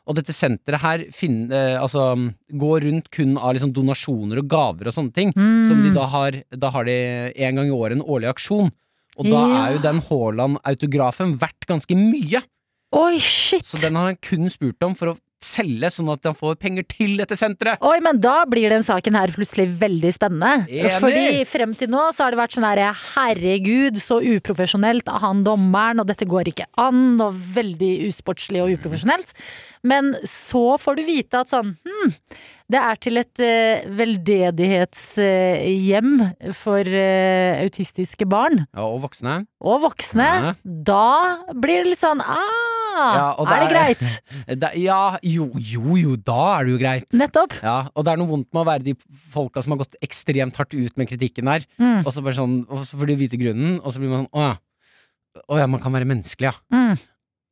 Og 0.06 0.14
dette 0.14 0.30
senteret 0.30 0.78
her 0.84 1.02
finner, 1.10 1.50
eh, 1.50 1.80
altså, 1.82 2.12
går 2.54 2.84
rundt 2.86 3.10
kun 3.10 3.36
av 3.38 3.56
liksom 3.56 3.72
donasjoner 3.74 4.38
og 4.38 4.48
gaver 4.52 4.86
og 4.86 4.94
sånne 4.94 5.12
ting. 5.16 5.32
Som 5.34 5.82
de 5.82 5.90
da 5.96 6.04
har 6.06 6.42
Da 6.54 6.70
har 6.70 6.84
de 6.86 7.32
en 7.34 7.56
gang 7.58 7.66
i 7.66 7.74
året 7.74 7.96
en 7.98 8.04
årlig 8.06 8.30
aksjon. 8.30 8.70
Og 9.18 9.24
da 9.24 9.40
Ja. 9.48 9.66
er 9.66 9.72
jo 9.74 9.82
den 9.82 9.98
Haaland-autografen 10.06 11.36
verdt 11.40 11.66
ganske 11.66 11.96
mye. 11.96 12.42
Oi, 12.94 13.18
shit! 13.18 13.64
Så 13.64 13.80
den 13.82 13.96
har 13.98 14.06
han 14.12 14.16
kun 14.22 14.46
spurt 14.48 14.80
om 14.86 14.94
for 14.94 15.10
å 15.10 15.16
selge, 15.46 15.90
sånn 15.94 16.10
at 16.12 16.26
han 16.26 16.34
får 16.36 16.54
penger 16.62 16.84
til 16.90 17.12
dette 17.20 17.36
senteret. 17.38 17.78
Oi, 17.86 17.98
men 18.04 18.16
da 18.22 18.36
blir 18.50 18.68
den 18.72 18.84
saken 18.86 19.14
her 19.18 19.28
plutselig 19.34 19.66
veldig 19.80 20.12
spennende. 20.16 20.52
Enig. 20.66 21.00
Fordi 21.02 21.26
frem 21.48 21.72
til 21.78 21.88
nå 21.92 22.02
så 22.16 22.20
har 22.26 22.30
det 22.34 22.40
vært 22.42 22.54
sånn 22.56 22.66
her 22.68 22.80
herregud, 23.14 23.94
så 24.02 24.14
uprofesjonelt 24.24 25.06
av 25.12 25.18
han 25.24 25.38
dommeren, 25.46 26.00
og 26.02 26.06
dette 26.10 26.26
går 26.28 26.44
ikke 26.52 26.68
an, 26.82 27.00
og 27.22 27.30
veldig 27.56 27.92
usportslig 28.10 28.60
og 28.64 28.72
uprofesjonelt. 28.76 29.28
Men 29.86 30.04
så 30.26 30.66
får 30.82 30.94
du 30.98 31.02
vite 31.06 31.34
at 31.44 31.48
sånn 31.52 31.70
hm, 31.86 32.10
det 32.72 32.80
er 32.82 32.96
til 32.98 33.14
et 33.20 33.36
uh, 33.38 33.84
veldedighetshjem 33.94 36.10
for 36.58 36.82
uh, 36.82 37.60
autistiske 37.62 38.26
barn 38.26 38.64
Ja, 38.64 38.82
og 38.88 38.98
voksne. 39.04 39.36
og 39.62 39.84
voksne. 39.86 40.26
Ja. 40.26 40.50
Da 40.64 41.36
blir 41.54 41.84
det 41.84 41.90
litt 41.92 42.02
sånn 42.02 42.18
ah, 42.24 42.75
Ja, 42.96 43.26
er 43.44 43.62
det 43.64 43.70
greit? 43.72 44.04
Det, 44.62 44.70
ja, 44.80 45.00
jo, 45.26 45.48
jo, 45.58 45.96
jo, 46.00 46.16
da 46.16 46.38
er 46.58 46.66
det 46.68 46.72
jo 46.74 46.80
greit. 46.80 47.06
Nettopp. 47.16 47.56
Ja, 47.62 47.76
og 47.94 48.06
det 48.06 48.14
er 48.14 48.20
noe 48.22 48.30
vondt 48.30 48.48
med 48.54 48.62
å 48.62 48.66
være 48.68 48.86
de 48.86 48.94
folka 49.34 49.62
som 49.64 49.74
har 49.76 49.82
gått 49.84 49.98
ekstremt 50.04 50.56
hardt 50.60 50.74
ut 50.76 50.96
med 51.00 51.10
kritikken 51.10 51.50
der, 51.50 51.66
Mm. 51.76 52.00
og 52.06 52.10
så 52.14 52.22
bare 52.24 52.36
sånn, 52.38 52.58
og 52.70 52.84
så 52.88 52.96
får 53.00 53.10
de 53.12 53.16
vite 53.20 53.38
grunnen, 53.40 53.78
og 53.82 53.92
så 53.92 54.00
blir 54.02 54.12
man 54.12 54.24
sånn, 54.26 54.32
å 54.36 54.46
ja. 54.48 54.54
Å 55.52 55.58
ja, 55.60 55.66
man 55.68 55.82
kan 55.82 55.92
være 55.92 56.08
menneskelig, 56.08 56.48
ja. 56.48 56.54
Mm. 56.72 56.96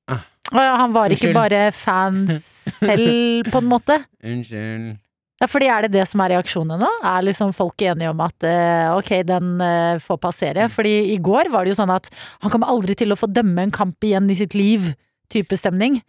Ah. 0.08 0.22
Å 0.54 0.62
ja, 0.64 0.74
han 0.80 0.92
var 0.96 1.12
ikke 1.12 1.34
bare 1.36 1.66
fan 1.76 2.22
selv, 2.38 3.50
på 3.52 3.60
en 3.60 3.68
måte? 3.68 3.98
Unnskyld. 4.24 4.94
Ja, 5.42 5.48
fordi 5.50 5.66
er 5.68 5.84
det 5.84 5.90
det 5.98 6.04
som 6.08 6.22
er 6.24 6.30
reaksjonen 6.36 6.78
nå? 6.80 6.88
Er 7.04 7.24
liksom 7.26 7.50
folk 7.52 7.82
enige 7.84 8.12
om 8.14 8.20
at 8.24 8.46
uh, 8.46 8.94
ok, 8.96 9.10
den 9.28 9.58
uh, 9.60 9.98
får 10.00 10.20
passere? 10.22 10.68
Fordi 10.72 10.92
i 11.12 11.18
går 11.20 11.50
var 11.52 11.66
det 11.66 11.74
jo 11.74 11.80
sånn 11.82 11.92
at 11.92 12.08
han 12.40 12.52
kommer 12.54 12.70
aldri 12.72 12.94
til 12.96 13.12
å 13.12 13.18
få 13.18 13.28
dømme 13.28 13.66
en 13.66 13.74
kamp 13.74 14.06
igjen 14.06 14.30
i 14.32 14.36
sitt 14.38 14.54
liv, 14.56 14.92
type 15.32 15.56
stemning. 15.58 16.00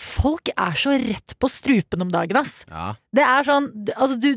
Folk 0.00 0.50
er 0.54 0.76
så 0.78 0.94
rett 1.00 1.34
på 1.40 1.48
strupen 1.50 2.04
om 2.04 2.10
dagen, 2.12 2.38
ass. 2.40 2.62
Ja. 2.70 2.92
Det 3.16 3.24
er 3.26 3.46
sånn, 3.46 3.68
altså 3.96 4.18
du, 4.22 4.30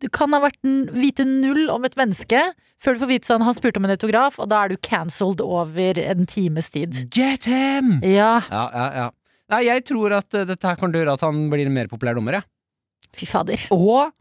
du 0.00 0.08
kan 0.14 0.32
ha 0.36 0.40
vært 0.44 0.60
en, 0.66 0.84
vite 0.94 1.26
null 1.26 1.68
om 1.72 1.84
et 1.88 1.96
menneske, 1.98 2.44
før 2.80 2.96
du 2.96 3.02
får 3.02 3.10
vite 3.10 3.28
sånn, 3.28 3.44
han 3.44 3.56
spurte 3.56 3.80
om 3.82 3.88
en 3.88 3.94
autograf, 3.94 4.38
og 4.40 4.48
da 4.52 4.62
er 4.64 4.72
du 4.72 4.80
cancelled 4.86 5.42
over 5.44 5.98
en 6.00 6.28
times 6.30 6.70
tid. 6.72 7.02
Get 7.12 7.50
him! 7.50 7.98
Ja, 8.06 8.38
Ja, 8.48 8.68
ja, 8.74 8.86
ja. 9.04 9.08
Nei, 9.50 9.64
jeg 9.66 9.82
tror 9.88 10.14
at 10.14 10.30
uh, 10.38 10.44
dette 10.46 10.62
her 10.62 10.78
kan 10.78 10.92
gjøre 10.94 11.16
at 11.18 11.24
han 11.26 11.48
blir 11.50 11.66
en 11.66 11.74
mer 11.74 11.90
populær 11.90 12.14
dommer, 12.14 12.38
jeg. 12.38 12.46
fy 13.18 13.26
fader. 13.26 13.64
Og 13.74 14.12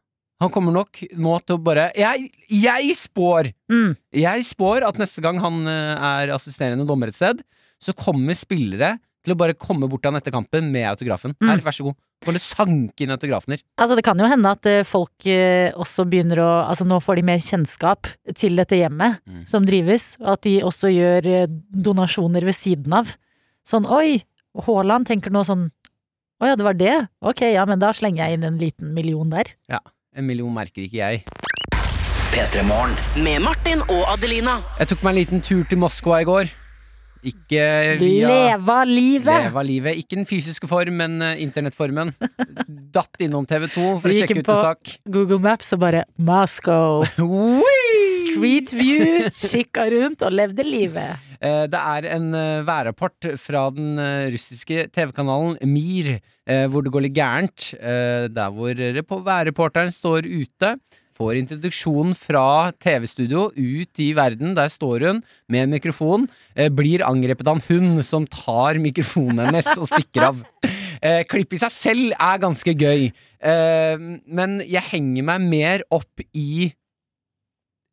han 0.42 0.52
kommer 0.54 0.74
nok 0.74 1.02
nå 1.20 1.34
til 1.44 1.58
å 1.58 1.62
bare 1.62 1.90
Jeg, 2.00 2.30
jeg 2.48 2.94
spår! 2.96 3.52
Mm. 3.70 3.92
Jeg 4.16 4.46
spår 4.48 4.88
at 4.88 4.98
neste 5.02 5.22
gang 5.22 5.38
han 5.44 5.62
uh, 5.68 6.16
er 6.16 6.34
assisterende 6.34 6.88
dommer 6.90 7.12
et 7.12 7.18
sted, 7.20 7.44
så 7.80 7.94
kommer 7.96 8.36
spillere 8.36 8.96
til 9.26 9.34
å 9.34 9.38
bare 9.40 9.56
komme 9.60 9.88
bort 9.92 10.02
til 10.04 10.12
han 10.14 10.20
etter 10.20 10.32
kampen 10.32 10.70
med 10.72 10.86
autografen. 10.90 11.34
Mm. 11.42 11.50
Her, 11.50 11.64
vær 11.66 11.76
så 11.76 11.86
god. 11.90 11.98
Bare 12.26 12.40
sanke 12.44 13.04
inn 13.06 13.12
autografen 13.16 13.54
her. 13.56 13.62
Altså 13.80 13.96
Det 14.00 14.04
kan 14.08 14.20
jo 14.20 14.28
hende 14.32 14.52
at 14.52 14.66
eh, 14.68 14.84
folk 14.88 15.28
eh, 15.32 15.72
også 15.76 16.04
begynner 16.12 16.42
å 16.44 16.50
Altså 16.66 16.88
nå 16.88 16.98
får 17.04 17.20
de 17.20 17.26
mer 17.30 17.40
kjennskap 17.44 18.08
til 18.36 18.56
dette 18.60 18.80
hjemmet 18.80 19.20
Mm. 19.30 19.44
som 19.48 19.66
drives, 19.68 20.16
og 20.24 20.34
at 20.38 20.42
de 20.48 20.56
også 20.66 20.90
gjør 20.92 21.28
eh, 21.28 21.48
donasjoner 21.72 22.44
ved 22.48 22.56
siden 22.58 22.94
av. 22.96 23.12
Sånn 23.68 23.86
oi, 23.86 24.24
Haaland 24.66 25.08
tenker 25.08 25.32
nå 25.32 25.44
sånn 25.48 25.68
å 26.40 26.48
ja, 26.48 26.56
det 26.56 26.64
var 26.64 26.74
det? 26.80 26.94
Ok, 27.22 27.42
ja, 27.52 27.66
men 27.68 27.80
da 27.82 27.92
slenger 27.92 28.24
jeg 28.30 28.38
inn 28.40 28.46
en 28.48 28.58
liten 28.62 28.94
million 28.96 29.30
der. 29.30 29.52
Ja, 29.70 29.80
En 30.16 30.26
million 30.26 30.52
merker 30.56 30.82
ikke 30.88 30.98
jeg. 31.04 31.24
P3 32.32 32.64
Morgen. 32.68 32.96
Med 33.24 33.42
Martin 33.44 33.82
og 33.90 34.06
Adelina. 34.14 34.60
Jeg 34.80 34.92
tok 34.94 35.04
meg 35.04 35.12
en 35.12 35.20
liten 35.20 35.42
tur 35.46 35.64
til 35.70 35.80
Moskva 35.82 36.22
i 36.24 36.28
går. 36.30 36.52
Ikke 37.28 37.64
via 38.00 38.28
Leva 38.30 38.78
livet! 38.88 39.44
Leva 39.50 39.64
livet. 39.68 39.98
Ikke 40.00 40.16
den 40.16 40.28
fysiske 40.30 40.68
form, 40.72 40.94
men 41.02 41.18
eh, 41.26 41.42
internettformen. 41.44 42.14
Datt 42.96 43.20
innom 43.20 43.44
TV2 43.50 43.76
for 44.00 44.08
å 44.08 44.14
gikk 44.14 44.24
sjekke 44.30 44.40
ut 44.40 44.46
en 44.46 44.48
på- 44.48 45.12
Google 45.18 45.40
Maps 45.44 45.74
og 45.76 45.82
bare 45.84 46.06
Moscow. 46.16 47.04
Street 48.30 48.72
view, 48.78 49.26
kikka 49.36 49.88
rundt 49.92 50.24
og 50.24 50.32
levde 50.38 50.64
livet. 50.64 51.18
Eh, 51.42 51.66
Det 51.72 51.80
er 51.96 52.08
en 52.16 52.30
eh, 52.38 52.62
værrapport 52.68 53.32
fra 53.42 53.66
den 53.76 54.00
russiske 54.32 54.88
TV-kanalen 54.96 55.58
Mir, 55.68 56.16
hvor 56.72 56.82
det 56.82 56.90
går 56.96 57.04
litt 57.06 57.14
gærent. 57.20 57.68
Der 58.34 58.50
hvor 58.56 58.74
repo- 58.96 59.20
værreporteren 59.28 59.92
står 59.94 60.26
ute, 60.26 60.72
får 61.20 61.36
introduksjon 61.42 62.14
fra 62.16 62.72
TV-studio 62.80 63.50
ut 63.52 64.00
i 64.00 64.12
verden. 64.16 64.56
Der 64.56 64.72
står 64.72 65.04
hun 65.08 65.22
med 65.52 65.66
en 65.66 65.74
mikrofon, 65.76 66.28
eh, 66.56 66.70
blir 66.72 67.04
angrepet 67.04 67.48
av 67.48 67.60
en 67.60 67.66
hund 67.68 68.06
som 68.06 68.26
tar 68.26 68.80
mikrofonen 68.80 69.50
hennes 69.50 69.68
og 69.78 69.90
stikker 69.92 70.32
av. 70.32 70.44
Eh, 71.00 71.22
klipp 71.24 71.54
i 71.56 71.58
seg 71.62 71.72
selv 71.72 72.10
er 72.12 72.40
ganske 72.44 72.74
gøy, 72.76 73.06
eh, 73.40 74.02
men 74.28 74.58
jeg 74.68 74.84
henger 74.84 75.24
meg 75.24 75.46
mer 75.48 75.84
opp 75.96 76.20
i 76.36 76.74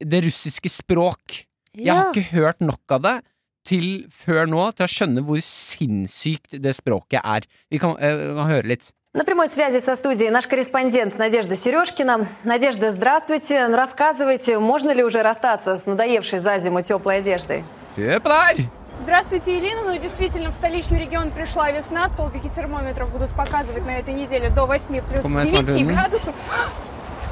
det 0.03 0.25
russiske 0.25 0.67
språk. 0.67 1.45
Jeg 1.71 1.95
har 1.95 2.11
ikke 2.11 2.35
hørt 2.35 2.65
nok 2.67 2.97
av 2.97 3.05
det 3.05 3.15
til 3.62 3.87
før 4.11 4.51
nå 4.51 4.65
til 4.75 4.89
å 4.89 4.91
skjønne 4.91 5.23
hvor 5.23 5.39
sinnssykt 5.39 6.59
det 6.59 6.75
språket 6.75 7.23
er. 7.23 7.47
Vi 7.71 7.79
kan, 7.79 7.95
eh, 8.03 8.35
kan 8.35 8.51
høre 8.51 8.75
litt. 8.75 8.91
На 9.16 9.24
прямой 9.24 9.48
связи 9.48 9.79
со 9.79 9.94
студией 9.94 10.29
наш 10.29 10.46
корреспондент 10.46 11.16
Надежда 11.16 11.57
Сережкина. 11.57 12.26
Надежда, 12.44 12.90
здравствуйте. 12.90 13.66
Рассказывайте, 13.68 14.59
можно 14.59 14.90
ли 14.90 15.02
уже 15.02 15.22
расстаться 15.22 15.79
с 15.79 15.87
надоевшей 15.87 16.38
за 16.38 16.59
зиму 16.59 16.83
теплой 16.83 17.20
одеждой? 17.20 17.64
Her! 17.96 18.68
Здравствуйте, 19.00 19.57
Елена. 19.57 19.85
Ну, 19.85 19.96
действительно, 19.98 20.50
в 20.50 20.55
столичный 20.55 21.00
регион 21.00 21.31
пришла 21.31 21.70
весна. 21.70 22.11
Столбики 22.11 22.50
термометров 22.55 23.11
будут 23.11 23.35
показывать 23.35 23.87
на 23.87 23.98
этой 23.98 24.12
неделе 24.12 24.50
до 24.50 24.66
8 24.66 25.00
плюс 25.00 25.22
Кому 25.22 25.38
я 25.38 25.46
9 25.46 25.66
смотрю? 25.66 25.88
градусов. 25.88 26.35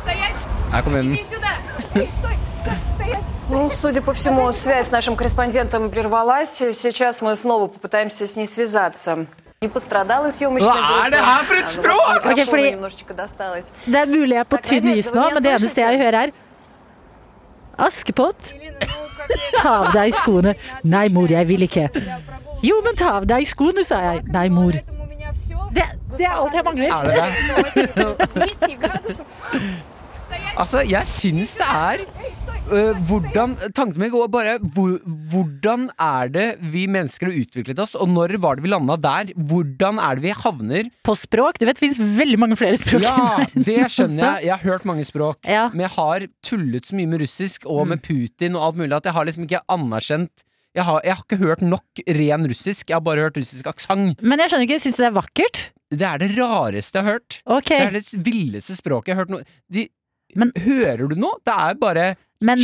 Стоять! 0.01 0.35
Den. 0.73 1.13
Иди 1.13 1.23
сюда! 1.25 1.49
Стой! 1.91 2.09
Стой! 2.95 3.19
Ну, 3.51 3.69
судя 3.69 4.01
по 4.01 4.15
всему, 4.15 4.51
связь 4.53 4.89
с 4.89 4.91
нашим 4.91 5.17
корреспондентом 5.17 5.91
прервалась. 5.91 6.57
Сейчас 6.57 7.21
мы 7.21 7.37
снова 7.37 7.67
попытаемся 7.67 8.25
с 8.25 8.37
ней 8.37 8.47
связаться. 8.47 9.27
Не 9.64 9.68
пострадала 9.70 10.32
съемочная 10.32 10.72
Hva 10.72 11.06
er 11.06 11.10
группа. 11.10 11.10
det 11.12 11.20
her 11.26 11.44
for 11.44 11.56
et 11.56 11.64
А, 11.64 11.66
ну, 11.66 11.82
språk? 11.82 12.08
вот 12.08 12.26
микрофону 12.26 12.42
Ok, 12.42 12.50
fordi- 12.50 12.72
немножечко 12.72 13.14
досталось. 13.14 13.68
Det 13.86 13.96
er 13.96 14.06
mulig 14.06 14.30
jeg 14.36 14.40
er 14.40 14.44
på 14.44 14.58
Takk, 14.58 14.66
tynn 14.66 14.84
Nadja, 14.86 14.96
is 15.00 15.06
så 15.06 15.14
nå, 15.14 15.16
vil 15.16 15.24
jeg 15.24 15.34
men 15.34 15.44
det 15.44 15.52
eneste 15.52 15.68
slåssete. 15.68 15.92
jeg 15.92 16.00
hører 16.00 16.24
er 16.28 16.32
Askepott, 17.78 18.54
Елена, 18.54 18.78
ну, 18.80 18.88
как 19.18 19.30
я- 19.30 19.62
ta 19.62 19.70
av 19.86 19.94
deg 19.94 20.14
skoene. 20.14 20.56
Nei, 20.84 21.08
mor, 21.10 21.28
jeg 21.28 21.48
vil 21.48 21.62
ikke. 21.62 21.90
для 21.94 22.18
прогулки. 22.28 22.68
Jo, 22.68 22.82
men 22.84 22.96
ta 22.96 23.10
av 23.18 23.26
deg 23.26 23.46
skoene, 23.48 23.86
sa 23.86 24.00
jeg. 24.02 24.24
Nei, 24.28 24.50
mor. 24.50 24.72
Поэтому 24.74 25.04
у 25.04 25.08
меня 25.08 25.32
всё. 25.34 25.74
Det, 25.74 25.84
det 26.18 26.26
er 26.26 26.32
alt 26.32 26.54
jeg 26.54 26.64
mangler. 26.64 26.90
Er 26.92 27.04
det 27.06 27.16
det? 27.76 27.96
До 27.96 28.10
8 28.12 28.28
плюс 28.28 28.60
9 28.68 28.76
градусов. 28.78 29.26
Стоять! 30.28 30.58
Altså, 30.58 30.78
jeg 30.90 31.04
syns 31.06 31.56
det 31.56 31.68
er 31.68 31.98
øh, 32.73 32.97
hvordan 33.09 33.57
Tanken 33.75 34.01
min 34.01 34.13
går 34.13 34.29
bare 34.33 34.55
hvor, 34.75 34.97
Hvordan 35.31 35.89
er 36.01 36.31
det 36.33 36.47
vi 36.73 36.87
mennesker 36.91 37.29
har 37.31 37.37
utviklet 37.43 37.83
oss, 37.83 37.95
og 37.95 38.09
når 38.09 38.37
var 38.43 38.57
det 38.57 38.65
vi 38.65 38.73
landa 38.73 38.97
der? 39.01 39.33
Hvordan 39.37 39.99
er 39.99 40.17
det 40.19 40.25
vi 40.25 40.33
havner? 40.45 40.89
På 41.05 41.17
språk. 41.19 41.59
Du 41.61 41.67
vet, 41.67 41.77
det 41.77 41.85
finnes 41.85 42.01
veldig 42.19 42.39
mange 42.41 42.57
flere 42.61 42.79
språk 42.81 43.05
Ja, 43.05 43.45
det 43.55 43.91
skjønner 43.93 44.39
jeg. 44.39 44.45
Jeg 44.49 44.55
har 44.57 44.65
hørt 44.65 44.89
mange 44.89 45.05
språk. 45.05 45.39
Ja. 45.49 45.69
Men 45.73 45.85
jeg 45.87 45.95
har 45.97 46.27
tullet 46.45 46.87
så 46.89 46.97
mye 46.97 47.11
med 47.11 47.23
russisk 47.25 47.67
og 47.67 47.87
med 47.91 48.03
Putin 48.05 48.57
og 48.59 48.69
alt 48.71 48.81
mulig 48.83 48.97
at 48.97 49.07
jeg 49.09 49.17
har 49.17 49.25
liksom 49.29 49.47
ikke 49.49 49.63
anerkjent 49.73 50.45
jeg 50.75 50.83
har, 50.89 51.01
jeg 51.07 51.15
har 51.15 51.23
ikke 51.23 51.39
hørt 51.39 51.61
nok 51.63 52.01
ren 52.19 52.47
russisk, 52.51 52.89
jeg 52.91 52.97
har 52.97 53.03
bare 53.07 53.23
hørt 53.29 53.37
russisk 53.39 53.67
aksent. 53.71 54.19
Men 54.27 54.41
jeg 54.43 54.51
skjønner 54.51 54.67
ikke, 54.67 54.79
syns 54.83 54.97
du 54.99 55.03
det 55.05 55.07
er 55.07 55.15
vakkert? 55.15 55.61
Det 55.95 56.07
er 56.09 56.19
det 56.19 56.31
rareste 56.35 56.99
jeg 56.99 57.07
har 57.07 57.13
hørt. 57.15 57.37
Okay. 57.47 57.79
Det 57.79 57.87
er 57.87 57.95
det 57.95 58.25
villeste 58.27 58.75
språket 58.75 59.13
jeg 59.13 59.15
har 59.15 59.23
hørt 59.23 59.31
noe 59.37 59.45
De, 59.71 59.85
Men- 60.35 60.51
Hører 60.65 61.05
du 61.07 61.15
noe? 61.15 61.39
Det 61.47 61.55
er 61.55 61.79
bare 61.79 62.07
men 62.45 62.61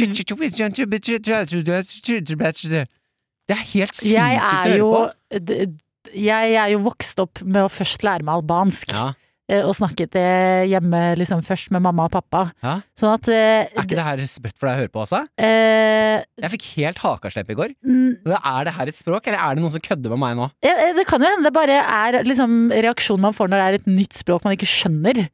Det 3.51 3.57
er 3.57 3.64
helt 3.73 3.95
sinnssykt 3.97 4.21
å 4.21 4.51
er 4.51 4.77
høre 4.77 4.85
på. 4.85 5.79
Jeg 6.14 6.55
er 6.59 6.69
jo 6.75 6.79
vokst 6.85 7.19
opp 7.23 7.40
med 7.45 7.64
å 7.66 7.71
først 7.73 8.05
lære 8.07 8.25
meg 8.27 8.40
albansk. 8.40 8.93
Ja. 8.95 9.09
eh, 9.51 9.64
og 9.66 9.75
snakket 9.75 10.12
det 10.14 10.23
hjemme 10.71 11.01
liksom 11.19 11.43
først 11.43 11.71
med 11.75 11.83
mamma 11.83 12.05
og 12.07 12.12
pappa. 12.14 12.45
Ja. 12.62 12.77
Sånn 12.99 13.12
at 13.16 13.29
eh, 13.29 13.66
Er 13.66 13.83
ikke 13.83 13.99
det 13.99 14.07
her 14.07 14.23
sprøtt 14.31 14.57
for 14.59 14.69
deg 14.71 14.77
å 14.77 14.81
høre 14.85 14.93
på 14.95 15.03
også? 15.03 15.21
eh, 15.43 16.23
Jeg 16.40 16.53
fikk 16.55 16.66
helt 16.79 16.99
hakaslepp 17.03 17.51
i 17.51 17.59
går. 17.59 17.75
mm, 17.85 18.23
Er 18.38 18.64
det 18.71 18.75
her 18.79 18.87
et 18.93 18.99
språk, 18.99 19.27
eller 19.27 19.38
er 19.43 19.55
det 19.59 19.62
noen 19.64 19.75
som 19.75 19.83
kødder 19.83 20.14
med 20.14 20.23
meg 20.23 20.37
nå? 20.38 20.51
eh, 20.62 20.93
Det 20.95 21.07
kan 21.11 21.21
jo 21.21 21.27
hende 21.33 21.45
det 21.51 21.53
bare 21.59 21.81
er 21.83 22.23
liksom 22.25 22.71
reaksjonen 22.73 23.27
man 23.27 23.35
får 23.37 23.51
når 23.51 23.59
det 23.59 23.66
er 23.69 23.79
et 23.83 23.87
nytt 23.90 24.14
språk 24.23 24.45
man 24.47 24.55
ikke 24.57 24.71
skjønner. 24.71 25.29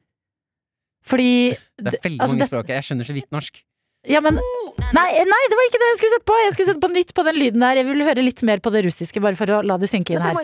Fordi 1.07 1.31
Det 1.79 1.95
er 1.95 2.01
veldig 2.03 2.21
altså, 2.21 2.33
mange 2.35 2.43
det- 2.43 2.51
språk. 2.51 2.69
Jeg 2.75 2.83
skjønner 2.89 3.05
så 3.07 3.15
vidt 3.15 3.31
norsk. 3.31 3.63
Ja, 4.07 4.21
men 4.23 4.37
nei, 4.95 5.07
nei, 5.27 5.43
det 5.51 5.57
var 5.59 5.67
ikke 5.67 5.81
det 5.83 5.89
jeg 5.89 5.99
skulle 5.99 6.15
sette 6.15 6.27
på! 6.31 6.37
Jeg 6.45 6.53
skulle 6.55 6.69
sette 6.71 6.83
på 6.85 6.91
nytt 6.93 7.13
på 7.17 7.25
den 7.27 7.39
lyden 7.41 7.65
der. 7.65 7.81
Jeg 7.81 7.87
vil 7.89 8.05
høre 8.07 8.23
litt 8.23 8.43
mer 8.47 8.61
på 8.63 8.71
det 8.75 8.85
russiske, 8.87 9.23
bare 9.25 9.39
for 9.39 9.51
å 9.57 9.61
la 9.67 9.77
det 9.83 9.89
synke 9.91 10.15
inn 10.15 10.23
her. 10.23 10.37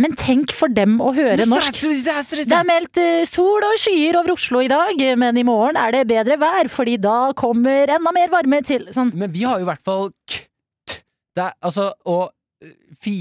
Men 0.00 0.16
tenk 0.16 0.54
for 0.56 0.72
dem 0.72 0.96
å 1.04 1.12
høre 1.16 1.44
norsk! 1.50 1.82
Det 2.48 2.56
er 2.56 2.68
meldt 2.68 3.02
eh, 3.02 3.24
sol 3.28 3.68
og 3.68 3.76
skyer 3.84 4.16
over 4.22 4.32
Oslo 4.36 4.62
i 4.64 4.70
dag, 4.72 5.04
men 5.20 5.36
i 5.40 5.44
morgen 5.46 5.76
er 5.80 5.92
det 5.98 6.06
bedre 6.10 6.38
vær, 6.40 6.70
fordi 6.72 6.96
da 7.02 7.18
kommer 7.36 7.92
enda 7.98 8.14
mer 8.16 8.32
varme 8.32 8.62
til 8.64 8.88
sånn. 8.96 9.12
Men 9.18 9.32
vi 9.34 9.44
har 9.44 9.60
jo 9.60 9.66
i 9.68 9.70
hvert 9.72 9.84
fall 9.84 10.08
k... 10.24 10.46
Det 11.32 11.40
er 11.46 11.54
altså 11.64 11.86
Å 12.12 12.16
fi, 13.02 13.16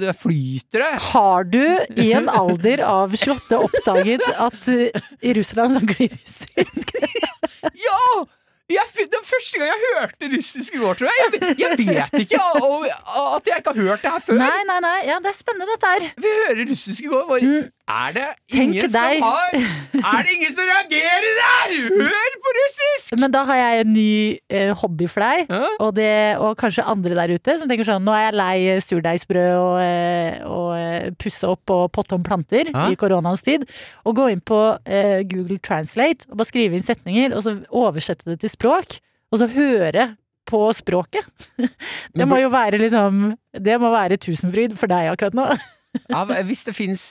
det 0.00 0.14
flyter 0.20 0.84
det. 0.84 0.92
Har 1.10 1.44
du 1.44 1.62
i 1.96 2.12
en 2.16 2.28
alder 2.28 2.82
av 2.86 3.16
28 3.16 3.58
oppdaget 3.58 4.24
at 4.36 4.68
eh, 4.72 5.06
i 5.20 5.34
Russland 5.36 5.76
snakker 5.76 6.02
de 6.04 6.08
russisk? 6.14 6.96
Ja! 7.86 8.26
Jeg, 8.66 8.82
det 8.98 9.22
første 9.22 9.58
gang 9.60 9.68
jeg 9.70 9.80
hørte 9.86 10.28
russisk 10.36 10.74
i 10.74 10.78
går, 10.82 10.94
tror 10.98 11.06
jeg. 11.06 11.40
Jeg, 11.40 11.58
jeg 11.60 11.78
vet 11.78 12.20
ikke 12.24 12.40
og, 12.42 12.86
og, 12.90 13.36
at 13.36 13.46
jeg 13.46 13.62
ikke 13.62 13.74
har 13.76 13.80
hørt 13.88 14.02
det 14.02 14.10
her 14.10 14.24
før. 14.26 14.40
Nei, 14.42 14.60
nei, 14.66 14.80
nei. 14.82 14.98
Ja, 15.06 15.20
det 15.22 15.30
er 15.30 15.38
spennende 15.38 15.70
dette 15.70 15.92
her. 15.92 16.06
Vi 16.24 16.32
hører 16.40 16.70
russisk 16.72 17.06
i 17.06 17.10
går. 17.12 17.26
Bare, 17.30 17.66
er 17.86 18.14
det 18.16 18.24
ingen 18.58 18.90
som 18.90 19.22
har 19.22 19.52
Er 19.54 20.24
det 20.26 20.32
ingen 20.34 20.50
som 20.50 20.66
reagerer 20.66 21.26
der?! 21.38 21.74
Hør 21.94 22.32
på 22.42 22.54
russisk! 22.56 23.12
Men 23.20 23.30
da 23.30 23.44
har 23.46 23.60
jeg 23.60 23.84
en 23.84 23.92
ny 23.94 24.14
eh, 24.50 24.72
hobby 24.80 25.06
for 25.06 25.22
deg, 25.22 25.52
og, 25.78 25.92
det, 25.94 26.08
og 26.42 26.56
kanskje 26.58 26.82
andre 26.82 27.14
der 27.14 27.34
ute 27.38 27.54
som 27.60 27.70
tenker 27.70 27.86
sånn 27.86 28.02
Nå 28.02 28.16
er 28.16 28.24
jeg 28.24 28.36
lei 28.40 28.56
surdeigsbrød 28.82 29.52
og, 29.60 29.76
eh, 29.84 30.40
og 30.50 30.72
eh, 30.74 31.06
pusse 31.22 31.46
opp 31.46 31.70
og 31.76 31.84
potte 31.94 32.18
om 32.18 32.26
planter 32.26 32.72
Hæ? 32.74 32.88
i 32.90 32.98
koronaens 32.98 33.46
tid. 33.46 33.68
Og 34.02 34.18
gå 34.18 34.26
inn 34.34 34.42
på 34.42 34.58
eh, 34.82 35.22
Google 35.30 35.60
Translate 35.62 36.26
og 36.32 36.40
bare 36.40 36.50
skrive 36.50 36.74
inn 36.74 36.82
setninger, 36.82 37.38
og 37.38 37.46
så 37.46 37.54
oversette 37.70 38.26
det 38.32 38.40
til 38.42 38.55
språk. 38.56 38.98
Og 39.32 39.40
så 39.42 39.48
høre 39.52 40.14
på 40.46 40.60
språket. 40.78 41.26
Det 42.14 42.26
må 42.30 42.36
jo 42.38 42.50
være 42.52 42.78
liksom 42.78 43.32
Det 43.50 43.74
må 43.82 43.88
være 43.90 44.18
tusenfryd 44.22 44.76
for 44.78 44.86
deg 44.90 45.10
akkurat 45.14 45.34
nå. 45.34 45.46
Ja, 46.12 46.20
hvis 46.44 46.60
det 46.66 46.74
fins 46.76 47.06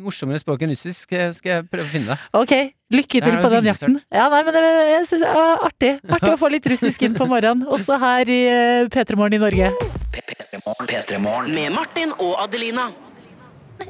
morsommere 0.00 0.40
språk 0.40 0.62
enn 0.64 0.70
russisk, 0.72 1.10
skal 1.36 1.50
jeg- 1.50 1.66
prøve 1.68 1.84
å 1.84 1.90
finne 1.90 2.14
det. 2.14 2.18
Ok, 2.32 2.54
lykke 2.96 3.20
til 3.22 3.36
på 3.42 3.50
den 3.52 3.68
jakten. 3.68 3.98
Ja, 4.10 4.28
nei, 4.32 4.42
men 4.42 4.56
det, 4.56 4.62
jeg 4.64 5.06
synes 5.10 5.24
det 5.26 5.34
var 5.36 5.64
artig. 5.68 5.92
Artig 6.08 6.32
å 6.32 6.38
få 6.40 6.50
litt 6.50 6.66
russisk 6.72 7.02
inn 7.04 7.14
på 7.18 7.28
morgenen, 7.28 7.66
også 7.68 7.98
her 8.00 8.24
i 8.32 8.40
uh, 8.48 8.88
P3 8.88 9.18
Morgen 9.20 9.36
i 9.36 9.42
Norge. 9.44 9.68
P3 10.16 11.20
Morgen. 11.20 11.52
Med 11.54 11.76
Martin 11.76 12.16
og 12.16 12.38
Adelina. 12.40 12.88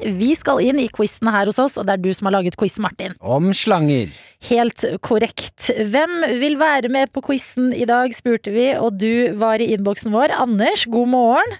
Vi 0.01 0.33
skal 0.35 0.61
inn 0.65 0.79
i 0.81 0.87
quizen 0.93 1.29
her 1.31 1.49
hos 1.49 1.59
oss, 1.61 1.77
og 1.79 1.87
det 1.87 1.95
er 1.95 2.01
du 2.03 2.09
som 2.13 2.27
har 2.29 2.37
laget 2.37 2.57
quiz, 2.59 2.77
Martin. 2.83 3.15
Om 3.21 3.49
slanger. 3.55 4.11
Helt 4.49 4.83
korrekt. 5.05 5.69
Hvem 5.93 6.19
vil 6.41 6.57
være 6.59 6.91
med 6.93 7.11
på 7.15 7.23
quizen 7.29 7.71
i 7.73 7.87
dag, 7.89 8.13
spurte 8.15 8.51
vi, 8.53 8.69
og 8.75 8.99
du 8.99 9.33
var 9.39 9.63
i 9.63 9.71
innboksen 9.75 10.13
vår. 10.13 10.35
Anders, 10.35 10.85
god 10.91 11.07
morgen. 11.13 11.57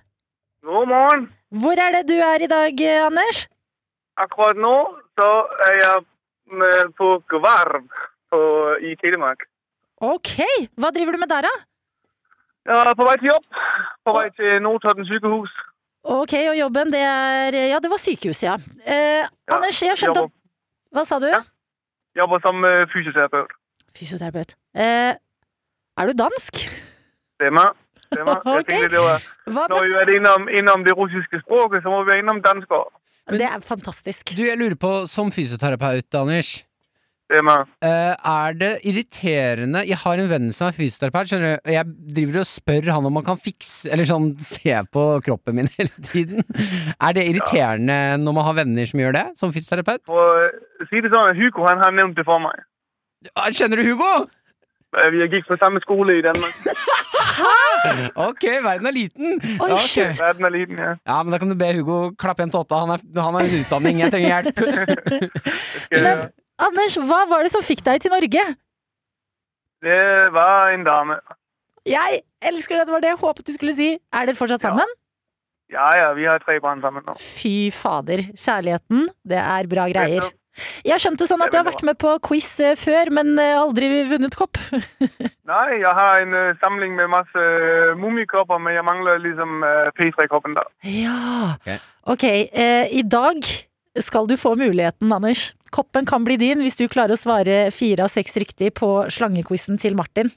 God 0.67 0.91
morgen. 0.91 1.27
Hvor 1.55 1.79
er 1.79 1.95
det 1.95 2.07
du 2.09 2.17
er 2.19 2.43
i 2.43 2.51
dag, 2.51 2.81
eh, 2.83 3.05
Anders? 3.05 3.47
Akkurat 4.17 4.57
nå 4.59 4.75
så 5.17 5.29
er 5.69 5.79
jeg 5.81 6.91
på 6.97 7.09
Gvarv 7.31 7.85
i 8.83 8.95
Telemark. 9.01 9.47
Ok, 10.01 10.35
hva 10.77 10.91
driver 10.93 11.15
du 11.15 11.21
med 11.23 11.29
der, 11.31 11.47
da? 11.47 11.53
Jeg 12.67 12.75
er 12.83 12.97
på 12.99 13.05
vei 13.07 13.15
til 13.21 13.31
jobb. 13.31 13.45
På 14.05 14.13
vei 14.17 14.27
til 14.35 14.59
Notodden 14.61 15.07
sykehus. 15.07 15.53
Ok, 16.03 16.33
og 16.51 16.57
jobben, 16.57 16.91
det 16.93 17.01
er 17.01 17.55
Ja, 17.71 17.79
det 17.83 17.89
var 17.91 17.97
sykehuset, 17.97 18.43
ja. 18.43 18.55
Eh, 18.85 19.23
Ja, 19.25 19.55
Anders, 19.55 19.81
jeg 19.81 19.97
skjønte 19.97 20.27
at 20.27 20.31
Hva 20.95 21.03
sa 21.05 21.19
du? 21.19 21.27
Ja. 21.27 21.41
jobber 22.17 22.39
som 22.45 22.63
eh, 22.65 22.85
fysioterapeut. 22.93 23.51
Fysioterapeut. 23.97 24.55
Eh, 24.75 25.13
er 25.97 26.05
du 26.07 26.13
dansk? 26.13 26.61
Stemmer. 27.37 27.73
Stemmer. 28.07 28.39
Jeg 28.45 28.63
okay. 28.63 28.63
tenkte 28.63 28.95
det 28.95 29.03
var, 29.03 29.67
når 29.69 29.83
vi 29.83 29.93
er 29.99 30.09
innom, 30.15 30.47
innom 30.49 30.83
det 30.85 30.93
russiske 30.97 31.41
språket, 31.43 31.83
så 31.83 31.91
må 31.91 32.03
vi 32.03 32.11
være 32.13 32.21
innom 32.23 32.39
dansk 32.41 32.71
også. 32.71 32.93
Det 33.29 33.43
er 33.43 33.59
fantastisk. 33.59 34.31
Du, 34.37 34.43
jeg 34.47 34.55
lurer 34.57 34.75
på, 34.79 34.91
som 35.11 35.31
fysioterapeut, 35.35 36.07
Anders. 36.15 36.63
Eh, 37.27 38.15
er 38.23 38.53
det 38.55 38.69
irriterende 38.87 39.81
Jeg 39.83 39.97
har 39.99 40.15
en 40.21 40.29
venn 40.31 40.45
som 40.55 40.69
er 40.69 40.75
fysioterapeut, 40.77 41.27
skjønner 41.27 41.57
du. 41.57 41.59
og 41.67 41.73
Jeg 41.73 41.85
driver 42.15 42.39
og 42.39 42.47
spør 42.47 42.87
han 42.95 43.05
om 43.09 43.19
han 43.19 43.25
kan 43.27 43.35
fikse 43.41 43.91
Eller 43.91 44.07
sånn 44.07 44.29
se 44.39 44.71
på 44.95 45.03
kroppen 45.25 45.57
min 45.59 45.67
hele 45.77 45.91
tiden. 46.07 46.39
Er 47.03 47.17
det 47.17 47.25
irriterende 47.27 47.97
når 48.23 48.37
man 48.39 48.47
har 48.47 48.55
venner 48.61 48.87
som 48.87 49.03
gjør 49.03 49.17
det, 49.19 49.25
som 49.35 49.51
fysioterapeut? 49.51 50.05
For 50.07 50.51
si 50.87 51.03
det 51.03 51.11
sånn, 51.11 51.35
Hugo 51.35 51.67
han 51.67 51.83
har 51.83 51.91
nevnt 51.99 52.15
det 52.15 52.23
for 52.29 52.39
meg. 52.39 52.63
Ah, 53.35 53.51
Kjenner 53.51 53.81
du 53.83 53.89
Hugo? 53.91 54.13
Eh, 54.95 55.09
Vi 55.11 55.27
gikk 55.27 55.49
på 55.51 55.59
samme 55.59 55.83
skole 55.83 56.15
i 56.21 56.23
Danmark. 56.23 56.55
Ok, 58.17 58.43
verden 58.63 58.87
er 58.89 58.95
liten. 58.95 59.35
Oi, 59.61 59.67
Ja, 59.69 59.75
ok. 59.75 59.87
shit. 59.91 60.15
Verden 60.19 60.45
er 60.47 60.53
liten, 60.55 60.77
ja. 60.79 60.95
Ja, 61.05 61.19
men 61.23 61.31
da 61.35 61.37
kan 61.43 61.49
du 61.51 61.55
be 61.59 61.69
Hugo 61.75 61.99
klappe 62.19 62.41
igjen 62.41 62.51
til 62.55 62.63
åtta. 62.63 62.79
Han, 62.85 62.95
er- 62.95 63.21
han 63.21 63.35
har 63.35 63.43
en 63.43 63.59
utdanning, 63.59 63.99
jeg 64.01 64.11
trenger 64.15 64.29
hjelp. 64.31 64.57
Men- 65.91 66.27
Anders, 66.57 66.97
hva 66.97 67.25
var 67.29 67.45
det 67.45 67.51
som 67.53 67.65
fikk 67.65 67.83
deg 67.85 68.01
til 68.01 68.13
Norge? 68.13 68.45
det 69.85 70.31
var 70.33 70.71
en 70.73 70.83
dame. 70.83 71.19
Jeg 71.87 72.23
elsker 72.41 72.79
det, 72.79 72.87
det 72.87 72.95
var 72.95 73.03
det 73.03 73.11
jeg 73.13 73.21
håpet 73.21 73.47
du 73.47 73.53
skulle 73.53 73.75
si. 73.77 73.91
Er 74.11 74.25
dere 74.27 74.39
fortsatt 74.39 74.65
sammen? 74.65 74.89
Ja, 75.71 75.87
ja, 75.99 76.09
vi 76.15 76.25
har 76.27 76.41
tre 76.43 76.57
barn 76.63 76.81
sammen 76.81 77.05
nå. 77.05 77.13
Fy 77.19 77.69
fader, 77.75 78.23
kjærligheten, 78.33 79.07
det 79.27 79.39
er 79.39 79.69
bra 79.69 79.87
greier. 79.91 80.27
Jeg 80.87 80.97
skjønte 81.03 81.27
sånn 81.29 81.43
at 81.45 81.51
du 81.53 81.59
har 81.59 81.67
vært 81.67 81.83
med 81.85 81.99
på 82.01 82.15
quiz 82.25 82.49
eh, 82.65 82.77
før, 82.79 83.11
men 83.13 83.35
eh, 83.37 83.53
aldri 83.59 83.89
vunnet 84.09 84.33
kopp. 84.37 84.57
Nei, 85.51 85.67
jeg 85.83 85.93
har 85.99 86.23
en 86.23 86.33
uh, 86.33 86.55
samling 86.63 86.95
med 86.97 87.11
masse 87.13 87.43
mummikopper, 88.01 88.57
men 88.63 88.73
jeg 88.73 88.85
mangler 88.87 89.21
liksom 89.21 89.61
uh, 89.61 89.91
P3-koppen 89.99 90.57
da. 90.57 90.65
Ja. 90.89 91.77
Ok. 92.09 92.25
Eh, 92.25 92.89
i 92.89 93.03
dag 93.05 93.45
skal 94.03 94.27
du 94.29 94.35
få 94.39 94.55
muligheten, 94.59 95.11
Anders. 95.13 95.53
Koppen 95.73 96.05
kan 96.07 96.23
bli 96.23 96.37
din 96.39 96.61
hvis 96.63 96.77
du 96.79 96.87
klarer 96.91 97.15
å 97.15 97.19
svare 97.19 97.67
fire 97.75 98.05
av 98.05 98.13
seks 98.13 98.37
riktig 98.39 98.73
på 98.77 98.89
slangequizen 99.11 99.79
til 99.81 99.97
Martin. 99.99 100.31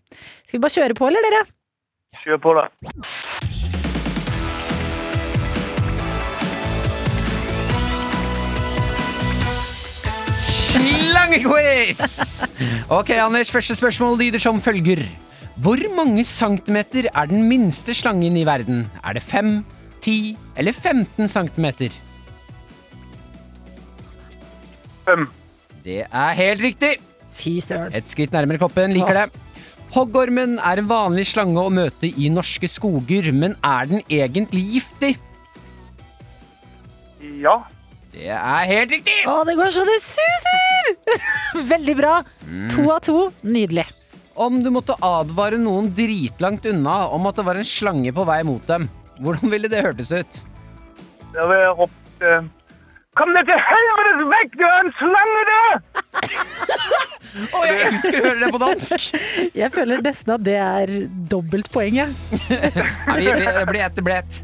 Skal 0.45 0.59
vi 0.59 0.65
bare 0.65 0.77
kjøre 0.79 0.99
på, 0.99 1.09
eller 1.11 1.27
dere? 1.27 1.45
Kjør 2.25 2.41
på 2.43 2.55
da. 2.59 2.67
Slangequiz! 10.41 12.03
Ok, 12.91 13.15
Anders, 13.23 13.51
første 13.55 13.77
spørsmål 13.79 14.19
lyder 14.19 14.43
som 14.43 14.59
følger. 14.63 15.05
Hvor 15.61 15.79
mange 15.95 16.25
centimeter 16.25 17.11
er 17.13 17.27
den 17.31 17.45
minste 17.51 17.95
slangen 17.95 18.39
i 18.39 18.47
verden? 18.49 18.87
Er 19.05 19.19
det 19.19 19.23
5, 19.23 19.61
10 20.01 20.37
eller 20.57 20.73
15 20.73 21.29
centimeter? 21.29 21.95
Fem. 25.11 25.29
Det 25.85 26.03
er 26.07 26.35
helt 26.39 26.63
riktig. 26.63 26.97
Fy 27.35 27.59
søren. 27.65 27.95
Et 27.97 28.07
skritt 28.07 28.35
nærmere 28.35 28.61
koppen, 28.61 28.95
liker 28.95 29.17
det. 29.17 29.27
Hoggormen 29.91 30.59
er 30.63 30.79
en 30.79 30.87
vanlig 30.91 31.27
slange 31.33 31.59
å 31.59 31.71
møte 31.73 32.07
i 32.07 32.29
norske 32.31 32.69
skoger, 32.71 33.33
men 33.35 33.57
er 33.67 33.89
den 33.91 34.05
egentlig 34.07 34.63
giftig? 34.77 35.17
Ja. 37.43 37.57
Det 38.11 38.31
er 38.35 38.67
helt 38.67 38.93
riktig! 38.95 39.17
Å, 39.31 39.41
det 39.47 39.57
går 39.59 39.73
så 39.75 39.87
det 39.87 39.97
suser! 40.03 40.93
Veldig 41.73 41.97
bra. 41.99 42.15
To 42.75 42.87
av 42.91 43.03
to. 43.07 43.17
Nydelig. 43.47 43.87
Om 44.41 44.61
du 44.65 44.71
måtte 44.75 44.97
advare 45.05 45.59
noen 45.61 45.91
dritlangt 45.95 46.67
unna 46.71 47.03
om 47.15 47.27
at 47.31 47.39
det 47.39 47.47
var 47.47 47.59
en 47.59 47.67
slange 47.67 48.15
på 48.15 48.25
vei 48.27 48.41
mot 48.47 48.63
dem, 48.67 48.87
hvordan 49.21 49.53
ville 49.53 49.71
det 49.71 49.83
hørtes 49.85 50.11
ut? 50.15 50.41
Det 51.31 51.39
hadde 51.39 51.59
jeg 51.61 51.77
ropt 51.79 52.25
uh, 52.27 52.49
Kom 53.21 53.35
deg 53.37 53.51
til 53.51 53.59
helvetes 53.61 54.21
vekk, 54.31 54.55
du 54.57 54.63
er 54.65 54.79
en 54.81 54.93
slange, 54.97 55.41
du! 55.49 55.57
Og 57.59 57.65
jeg 57.67 57.81
elsker 57.91 58.17
å 58.17 58.23
høre 58.25 58.39
det 58.41 58.49
på 58.55 58.61
dansk! 58.63 59.09
Jeg 59.61 59.73
føler 59.75 60.01
nesten 60.07 60.33
at 60.39 60.47
det 60.47 60.57
er 60.57 60.93
dobbelt 61.29 61.69
poeng, 61.71 62.01
jeg. 62.01 62.15
Nei, 62.49 63.19
vi, 63.21 63.27
vi, 63.29 63.45
det 63.45 63.67
blir 63.69 63.85
ett, 63.85 63.99
det 63.99 64.05
blir 64.07 64.17
ett. 64.23 64.41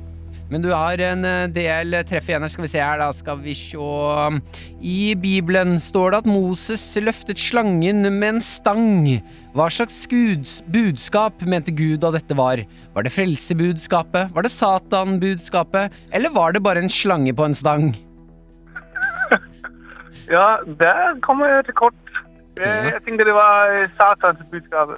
Men 0.53 0.63
du 0.63 0.69
har 0.71 1.01
en 1.03 1.25
eh, 1.27 1.49
del 1.51 1.97
treff 2.07 2.29
igjen 2.29 2.45
her. 2.45 2.53
Skal 2.53 2.67
vi 2.67 2.71
se 2.71 2.83
her, 2.85 3.01
da 3.01 3.09
skal 3.17 3.41
vi 3.43 3.57
se. 3.59 3.89
I 4.79 5.01
Bibelen 5.19 5.81
står 5.83 6.13
det 6.13 6.21
at 6.23 6.31
Moses 6.31 6.85
løftet 7.03 7.41
slangen 7.43 8.05
med 8.07 8.29
en 8.37 8.45
stang. 8.45 9.09
Hva 9.57 9.71
slags 9.73 10.05
guds 10.11 10.61
budskap 10.71 11.43
mente 11.49 11.75
Gud 11.75 12.05
da 12.05 12.13
dette 12.15 12.37
var? 12.39 12.63
Var 12.95 13.09
det 13.09 13.15
frelsebudskapet? 13.17 14.37
Var 14.37 14.47
det 14.47 14.55
Satan-budskapet? 14.55 15.97
Eller 16.15 16.35
var 16.37 16.55
det 16.55 16.63
bare 16.63 16.85
en 16.85 16.93
slange 16.93 17.35
på 17.35 17.49
en 17.49 17.57
stang? 17.57 17.95
Ja, 20.31 20.47
der 20.81 21.21
kommer 21.23 21.47
jeg 21.55 21.65
til 21.65 21.75
kort. 21.75 21.95
Jeg, 22.57 22.93
jeg 22.93 23.03
tenkte 23.05 23.25
det 23.29 23.35
var 23.37 23.69
øh, 23.75 23.89
satans 23.99 24.41
budskap. 24.51 24.89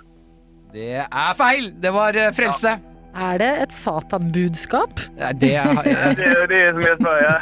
Det 0.73 0.95
er 1.01 1.33
feil! 1.37 1.73
Det 1.83 1.91
var 1.95 2.09
eh, 2.17 2.31
frelse. 2.37 2.77
Er 3.19 3.39
det 3.41 3.49
et 3.63 3.73
satanbudskap? 3.73 5.01
Ja, 5.19 5.31
Det 5.33 5.49
er, 5.57 5.63
Ja, 5.89 6.11
det 6.15 6.27
er 6.29 6.35
jo 6.41 6.47
det 6.53 6.61
som 6.69 6.83
jeg 6.87 6.97
spør, 7.01 7.17
ja. 7.25 7.37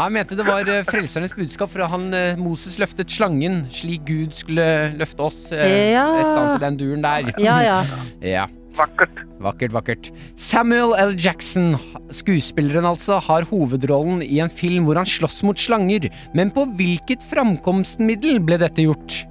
Han 0.02 0.12
mente 0.12 0.36
det 0.38 0.46
var 0.46 0.68
eh, 0.68 0.84
frelsernes 0.86 1.34
budskap, 1.34 1.70
for 1.72 1.88
han 1.90 2.14
eh, 2.14 2.38
Moses 2.38 2.76
løftet 2.78 3.10
slangen 3.10 3.64
slik 3.72 4.04
Gud 4.06 4.30
skulle 4.36 4.66
løfte 5.00 5.20
oss. 5.26 5.40
eh, 5.52 5.92
Ja. 5.96 6.04
Et 6.12 6.20
eller 6.20 6.42
annet 6.42 6.60
i 6.60 6.64
den 6.66 6.78
duren 6.82 7.02
der. 7.04 7.32
Ja, 7.42 7.56
ja. 7.66 7.78
Ja, 8.36 8.44
Vakkert. 8.76 9.18
Vakkert, 9.42 9.72
vakkert. 9.74 10.08
Samuel 10.38 10.94
L. 10.98 11.12
Jackson, 11.18 11.74
skuespilleren 12.14 12.86
altså, 12.88 13.18
har 13.20 13.46
hovedrollen 13.50 14.22
i 14.22 14.40
en 14.42 14.52
film 14.52 14.86
hvor 14.88 15.00
han 15.00 15.08
slåss 15.08 15.42
mot 15.46 15.58
slanger. 15.58 16.08
Men 16.34 16.52
på 16.54 16.64
hvilket 16.78 17.24
framkomstmiddel 17.30 18.40
ble 18.44 18.60
dette 18.62 18.86
gjort? 18.86 19.22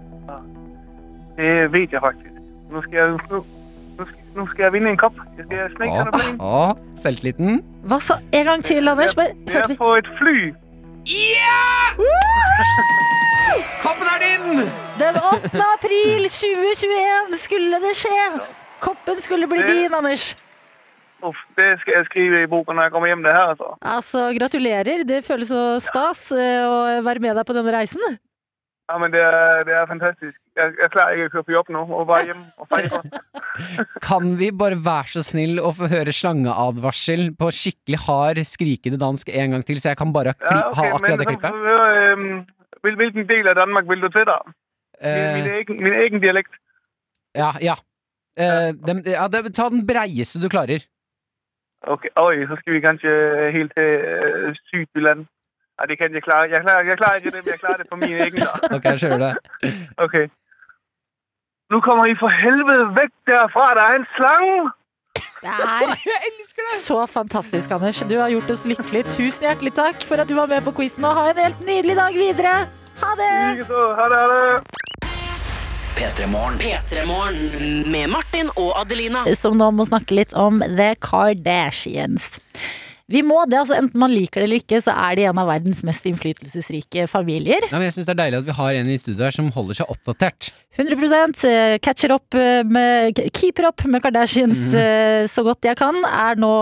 Det 1.39 1.55
vet 1.73 1.95
jeg 1.95 2.03
faktisk. 2.03 2.37
Nå 2.71 2.83
skal 2.85 2.99
jeg, 2.99 3.15
nå, 3.31 3.41
nå 3.97 4.07
skal, 4.07 4.25
nå 4.37 4.47
skal 4.51 4.67
jeg 4.67 4.75
vinne 4.77 4.93
en 4.93 4.99
kopp. 5.01 5.17
Jeg 5.39 5.47
skal 5.47 5.73
sneke 5.77 6.05
den 6.15 6.41
å, 6.43 6.63
selvtilliten. 7.01 7.61
Hva 7.89 8.01
sa 8.03 8.19
En 8.31 8.51
gang 8.51 8.65
til, 8.67 8.87
Anders. 8.87 9.15
Jeg, 9.17 9.37
jeg 9.49 9.63
er 9.65 9.79
på 9.79 9.95
et 9.97 10.11
fly. 10.21 10.37
Koppen 13.81 14.07
er 14.13 14.19
din! 14.21 14.65
Den 15.01 15.17
8. 15.17 15.49
april 15.73 16.29
2021 16.29 17.39
skulle 17.41 17.81
det 17.81 17.95
skje! 17.97 18.60
Koppen 18.81 19.21
skulle 19.21 19.49
bli 19.51 19.61
din, 19.67 19.93
Anders. 19.93 20.31
Uff, 21.21 21.37
det 21.57 21.69
skal 21.83 21.99
jeg 21.99 22.07
skrive 22.09 22.41
i 22.43 22.49
boken 22.49 22.77
når 22.77 22.87
jeg 22.87 22.93
kommer 22.95 23.11
hjem 23.11 23.23
det 23.27 23.33
her, 23.35 23.51
altså. 23.53 23.75
Altså, 23.85 24.25
gratulerer. 24.39 25.03
Det 25.05 25.21
føles 25.27 25.51
så 25.53 25.63
stas 25.83 26.31
ja. 26.33 26.65
å 26.65 26.77
være 27.05 27.21
med 27.21 27.37
deg 27.37 27.45
på 27.45 27.53
denne 27.57 27.73
reisen. 27.75 28.01
Ja, 28.89 28.97
men 28.99 29.13
det 29.13 29.21
er, 29.23 29.61
det 29.67 29.75
er 29.77 29.85
fantastisk. 29.87 30.33
Jeg, 30.57 30.73
jeg 30.81 30.89
klarer 30.91 31.15
ikke 31.15 31.27
å 31.29 31.33
kjøpe 31.35 31.47
på 31.47 31.53
jobb 31.55 31.69
nå 31.71 31.83
og 31.95 32.07
være 32.09 32.31
hjemme 32.31 32.47
og 32.59 32.67
feire. 32.73 33.21
Kan 34.09 34.33
vi 34.39 34.49
bare 34.51 34.79
være 34.83 35.13
så 35.13 35.23
snill 35.23 35.61
å 35.61 35.71
få 35.77 35.87
høre 35.91 36.11
slangeadvarsel 36.15 37.29
på 37.39 37.51
skikkelig 37.55 38.01
hard 38.07 38.41
skrikende 38.49 38.99
dansk 38.99 39.29
en 39.31 39.55
gang 39.55 39.63
til, 39.67 39.79
så 39.79 39.93
jeg 39.93 39.99
kan 40.01 40.11
bare 40.15 40.33
Ja, 40.41 40.57
ha 40.73 40.73
okay, 40.73 40.91
akkurat 40.97 41.21
det 41.21 41.29
klippet? 41.29 41.61
så, 42.81 42.97
hvilken 43.03 43.29
del 43.29 43.51
av 43.53 43.61
Danmark 43.61 43.87
vil 43.93 44.03
du 44.03 44.09
til, 44.09 44.27
da? 44.27 44.41
Min, 44.43 44.57
min, 45.37 45.47
Eh, 45.47 45.55
egen, 45.61 45.79
min 45.85 45.95
egen 46.01 46.21
dialekt. 46.21 46.51
ja, 47.37 47.53
ja. 47.63 47.77
Eh, 48.37 48.71
dem- 48.87 49.03
ja 49.05 49.27
ta 49.27 49.69
den 49.69 49.85
breieste 49.87 50.39
du 50.39 50.47
klarer. 50.49 50.85
Ok, 51.87 52.05
Oi, 52.15 52.45
så 52.47 52.55
skal 52.59 52.73
vi 52.73 52.81
kanskje 52.81 53.11
helt 53.55 53.71
til 53.73 53.89
uh, 54.05 54.53
Sydland. 54.69 55.25
Ja, 55.79 55.85
det 55.89 55.97
kan 55.97 56.13
jeg 56.13 56.21
klare. 56.23 56.49
Jeg 56.49 56.61
klarer, 56.61 56.83
jeg 56.85 56.97
klarer 57.01 57.15
ikke 57.17 57.31
det, 57.33 57.41
men 57.45 57.51
jeg 57.55 57.59
klarer 57.63 57.77
det 57.81 57.87
på 57.89 57.97
min 57.97 58.17
egen, 58.21 58.37
da. 58.37 58.51
Ok, 58.77 58.83
jeg 58.85 58.99
kjører 59.01 59.23
det. 59.25 59.33
Ok. 59.97 60.15
Nå 61.73 61.79
kommer 61.81 62.05
vi 62.09 62.15
for 62.19 62.29
helvede 62.43 62.85
vekk 62.99 63.13
derfra, 63.31 63.65
Det 63.79 63.87
er 63.87 63.95
en 63.99 64.07
slange! 64.17 64.71
Det 65.41 65.49
er 65.49 66.77
så 66.85 67.05
fantastisk, 67.09 67.71
Anders. 67.71 68.03
Du 68.09 68.15
har 68.19 68.29
gjort 68.29 68.51
oss 68.53 68.65
lykkelig. 68.69 69.03
Tusen 69.17 69.47
hjertelig 69.47 69.73
takk 69.73 70.05
for 70.05 70.21
at 70.21 70.29
du 70.29 70.35
var 70.37 70.51
med 70.53 70.61
på 70.67 70.75
quizen, 70.77 71.03
og 71.07 71.17
ha 71.17 71.31
en 71.31 71.41
helt 71.47 71.65
nydelig 71.65 71.97
dag 71.97 72.13
videre. 72.13 72.55
Ha 73.01 73.11
det! 73.17 73.33
Ha 73.65 74.05
det, 74.13 74.21
ha 74.21 74.25
det! 74.35 74.90
P3morgen. 75.95 76.57
P3morgen 76.61 77.91
med 77.91 78.09
Martin 78.09 78.51
og 78.55 78.71
Adelina. 78.79 79.23
Som 79.37 79.57
nå 79.59 79.71
må 79.75 79.85
snakke 79.87 80.15
litt 80.17 80.33
om 80.37 80.61
The 80.63 80.93
Kardashians. 81.01 82.39
Vi 83.11 83.21
må 83.27 83.41
det, 83.49 83.57
altså 83.59 83.75
Enten 83.75 83.99
man 83.99 84.13
liker 84.13 84.39
det 84.39 84.47
eller 84.47 84.61
ikke, 84.61 84.79
så 84.83 84.93
er 84.95 85.17
de 85.19 85.25
en 85.27 85.39
av 85.41 85.49
verdens 85.49 85.81
mest 85.83 86.05
innflytelsesrike 86.07 87.07
familier. 87.11 87.65
Nei, 87.67 87.79
men 87.81 87.89
jeg 87.89 87.97
synes 87.97 88.07
det 88.07 88.13
er 88.13 88.19
deilig 88.21 88.39
at 88.39 88.47
vi 88.47 88.55
har 88.55 88.77
en 88.79 88.91
i 88.93 88.97
studio 89.01 89.25
her 89.25 89.35
som 89.35 89.49
holder 89.51 89.81
seg 89.81 89.91
oppdatert. 89.91 90.51
100 90.79 91.49
eh, 91.49 91.75
catcher 91.83 92.13
opp 92.15 92.37
eh, 92.39 92.61
med 92.63 93.19
Keeper 93.35 93.67
up 93.67 93.83
med 93.91 94.03
Kardashians 94.05 94.61
mm. 94.71 95.27
så 95.27 95.43
godt 95.43 95.67
jeg 95.67 95.79
kan. 95.81 95.99
Er 96.07 96.39
nå 96.39 96.53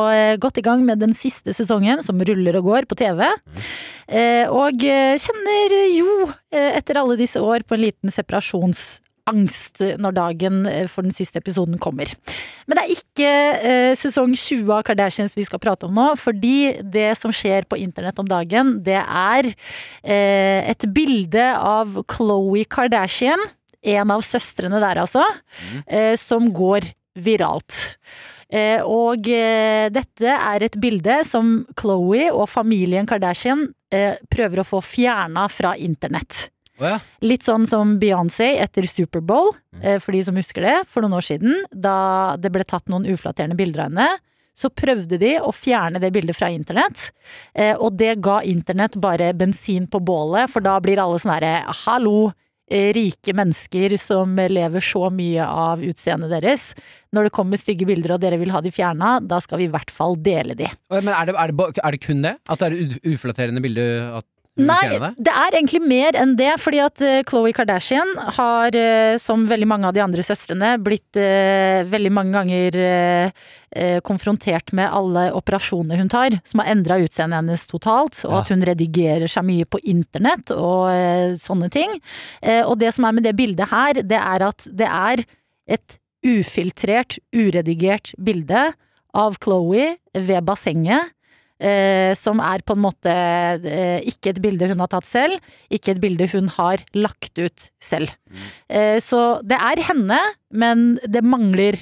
godt 0.42 0.58
i 0.58 0.66
gang 0.66 0.82
med 0.88 1.04
den 1.04 1.14
siste 1.18 1.54
sesongen, 1.54 2.02
som 2.06 2.18
ruller 2.18 2.58
og 2.58 2.72
går 2.72 2.90
på 2.90 2.98
TV. 3.04 3.22
Mm. 3.30 3.62
Og 4.58 4.82
kjenner 5.22 5.76
jo, 5.94 6.32
etter 6.50 6.98
alle 6.98 7.20
disse 7.20 7.38
år, 7.38 7.62
på 7.68 7.78
en 7.78 7.86
liten 7.86 8.14
separasjonsangst 9.20 10.00
når 10.00 10.16
dagen 10.16 10.66
eh, 10.68 10.88
for 10.88 11.04
den 11.04 11.12
siste 11.12 11.40
episoden 11.40 11.78
kommer. 11.80 12.10
Men 12.68 12.78
det 12.78 12.84
er 12.84 12.94
ikke 12.94 13.30
eh, 13.64 13.96
sesong 13.98 14.34
20 14.36 14.72
av 14.74 14.84
Kardashians 14.84 15.36
vi 15.36 15.46
skal 15.46 15.60
prate 15.60 15.88
om 15.88 15.94
nå, 15.94 16.16
fordi 16.18 16.82
det 16.84 17.18
som 17.18 17.32
skjer 17.32 17.66
på 17.68 17.78
internett 17.78 18.20
om 18.20 18.28
dagen, 18.28 18.80
det 18.84 19.00
er 19.02 19.46
eh, 20.04 20.70
et 20.70 20.86
bilde 20.94 21.56
av 21.56 22.04
Khloe 22.08 22.66
Kardashian, 22.66 23.40
en 23.82 24.12
av 24.12 24.22
søstrene 24.22 24.80
der 24.80 25.00
altså, 25.00 25.24
eh, 25.88 26.16
som 26.20 26.52
går 26.52 26.92
viralt. 27.16 27.96
Og 28.50 29.28
dette 29.94 30.32
er 30.34 30.64
et 30.66 30.78
bilde 30.82 31.20
som 31.28 31.68
Khloe 31.78 32.32
og 32.32 32.48
familien 32.50 33.06
Kardashian 33.06 33.68
prøver 34.34 34.64
å 34.64 34.66
få 34.66 34.80
fjerna 34.82 35.44
fra 35.54 35.76
internett. 35.78 36.48
Å 36.80 36.94
ja. 36.94 36.98
Litt 37.26 37.46
sånn 37.48 37.68
som 37.70 37.98
Beyoncé 38.02 38.54
etter 38.64 38.88
Superbowl, 38.88 39.52
mm. 39.76 39.86
for 40.04 40.16
de 40.16 40.24
som 40.28 40.40
husker 40.40 40.66
det, 40.66 40.78
for 40.88 41.04
noen 41.04 41.20
år 41.20 41.28
siden. 41.28 41.62
Da 41.72 42.38
det 42.40 42.52
ble 42.56 42.66
tatt 42.68 42.88
noen 42.92 43.08
uflatterende 43.10 43.60
bilder 43.60 43.86
av 43.86 43.92
henne. 43.92 44.10
Så 44.60 44.72
prøvde 44.76 45.20
de 45.22 45.38
å 45.40 45.54
fjerne 45.56 46.02
det 46.04 46.12
bildet 46.16 46.36
fra 46.36 46.50
internett, 46.52 47.10
eh, 47.54 47.76
og 47.78 47.96
det 48.00 48.18
ga 48.24 48.42
internett 48.44 48.98
bare 49.00 49.32
bensin 49.38 49.88
på 49.88 50.02
bålet, 50.04 50.52
for 50.52 50.66
da 50.66 50.76
blir 50.84 51.00
alle 51.00 51.20
sånn 51.22 51.32
herre 51.38 51.54
hallo, 51.86 52.34
eh, 52.70 52.90
rike 52.96 53.34
mennesker 53.38 53.96
som 53.98 54.36
lever 54.36 54.84
så 54.84 55.08
mye 55.14 55.46
av 55.46 55.86
utseendet 55.86 56.34
deres. 56.34 56.74
Når 57.16 57.30
det 57.30 57.36
kommer 57.38 57.62
stygge 57.62 57.88
bilder 57.88 58.18
og 58.18 58.22
dere 58.26 58.42
vil 58.42 58.52
ha 58.52 58.60
de 58.62 58.74
fjerna, 58.74 59.20
da 59.26 59.40
skal 59.40 59.62
vi 59.62 59.70
i 59.70 59.74
hvert 59.74 59.94
fall 59.94 60.18
dele 60.20 60.58
de. 60.60 60.68
Men 60.92 61.08
er 61.08 61.32
det, 61.32 61.38
er, 61.40 61.56
det, 61.56 61.70
er 61.80 61.96
det 61.96 62.04
kun 62.04 62.26
det? 62.26 62.36
At 62.50 62.60
det 62.60 62.70
er 62.74 63.00
uflatterende 63.14 63.64
bilde? 63.64 63.88
At 64.20 64.28
Nei, 64.60 64.98
det? 65.00 65.12
det 65.24 65.32
er 65.32 65.56
egentlig 65.56 65.80
mer 65.86 66.16
enn 66.20 66.34
det, 66.36 66.50
fordi 66.60 66.82
at 66.84 67.00
Khloé 67.00 67.24
Khloe 67.28 67.54
Kardashian 67.56 68.10
har, 68.36 68.76
eh, 68.76 69.16
som 69.22 69.46
veldig 69.48 69.68
mange 69.70 69.88
av 69.88 69.94
de 69.96 70.02
andre 70.04 70.24
søstrene, 70.26 70.74
blitt 70.84 71.16
eh, 71.20 71.86
veldig 71.88 72.12
mange 72.12 72.34
ganger 72.36 72.76
eh, 72.76 73.46
eh, 73.72 74.00
konfrontert 74.06 74.74
med 74.76 74.92
alle 74.92 75.30
operasjonene 75.38 76.00
hun 76.02 76.12
tar, 76.12 76.36
som 76.44 76.60
har 76.60 76.74
endra 76.74 77.00
utseendet 77.00 77.40
hennes 77.40 77.64
totalt, 77.70 78.20
og 78.28 78.42
at 78.42 78.52
hun 78.52 78.66
redigerer 78.68 79.32
seg 79.32 79.48
mye 79.48 79.70
på 79.70 79.80
internett 79.88 80.52
og 80.56 80.90
eh, 80.92 81.38
sånne 81.40 81.72
ting. 81.74 81.96
Eh, 82.42 82.66
og 82.66 82.80
det 82.82 82.92
som 82.98 83.08
er 83.08 83.16
med 83.16 83.28
det 83.30 83.38
bildet 83.40 83.72
her, 83.72 84.02
det 84.04 84.20
er 84.20 84.48
at 84.50 84.68
det 84.68 84.90
er 84.90 85.24
et 85.70 86.00
ufiltrert, 86.26 87.20
uredigert 87.32 88.12
bilde 88.20 88.72
av 89.16 89.40
Khloe 89.42 89.96
ved 90.14 90.44
bassenget. 90.46 91.16
Eh, 91.60 92.14
som 92.16 92.40
er 92.40 92.64
på 92.64 92.72
en 92.78 92.84
måte 92.86 93.12
eh, 93.12 94.00
ikke 94.08 94.32
et 94.32 94.42
bilde 94.44 94.70
hun 94.72 94.80
har 94.80 94.92
tatt 94.94 95.08
selv, 95.08 95.42
ikke 95.68 95.92
et 95.92 96.00
bilde 96.00 96.30
hun 96.32 96.48
har 96.56 96.86
lagt 96.96 97.36
ut 97.36 97.66
selv. 97.84 98.14
Eh, 98.72 99.00
så 99.04 99.42
det 99.44 99.60
er 99.60 99.82
henne, 99.90 100.20
men 100.56 100.94
det 101.04 101.24
mangler 101.28 101.76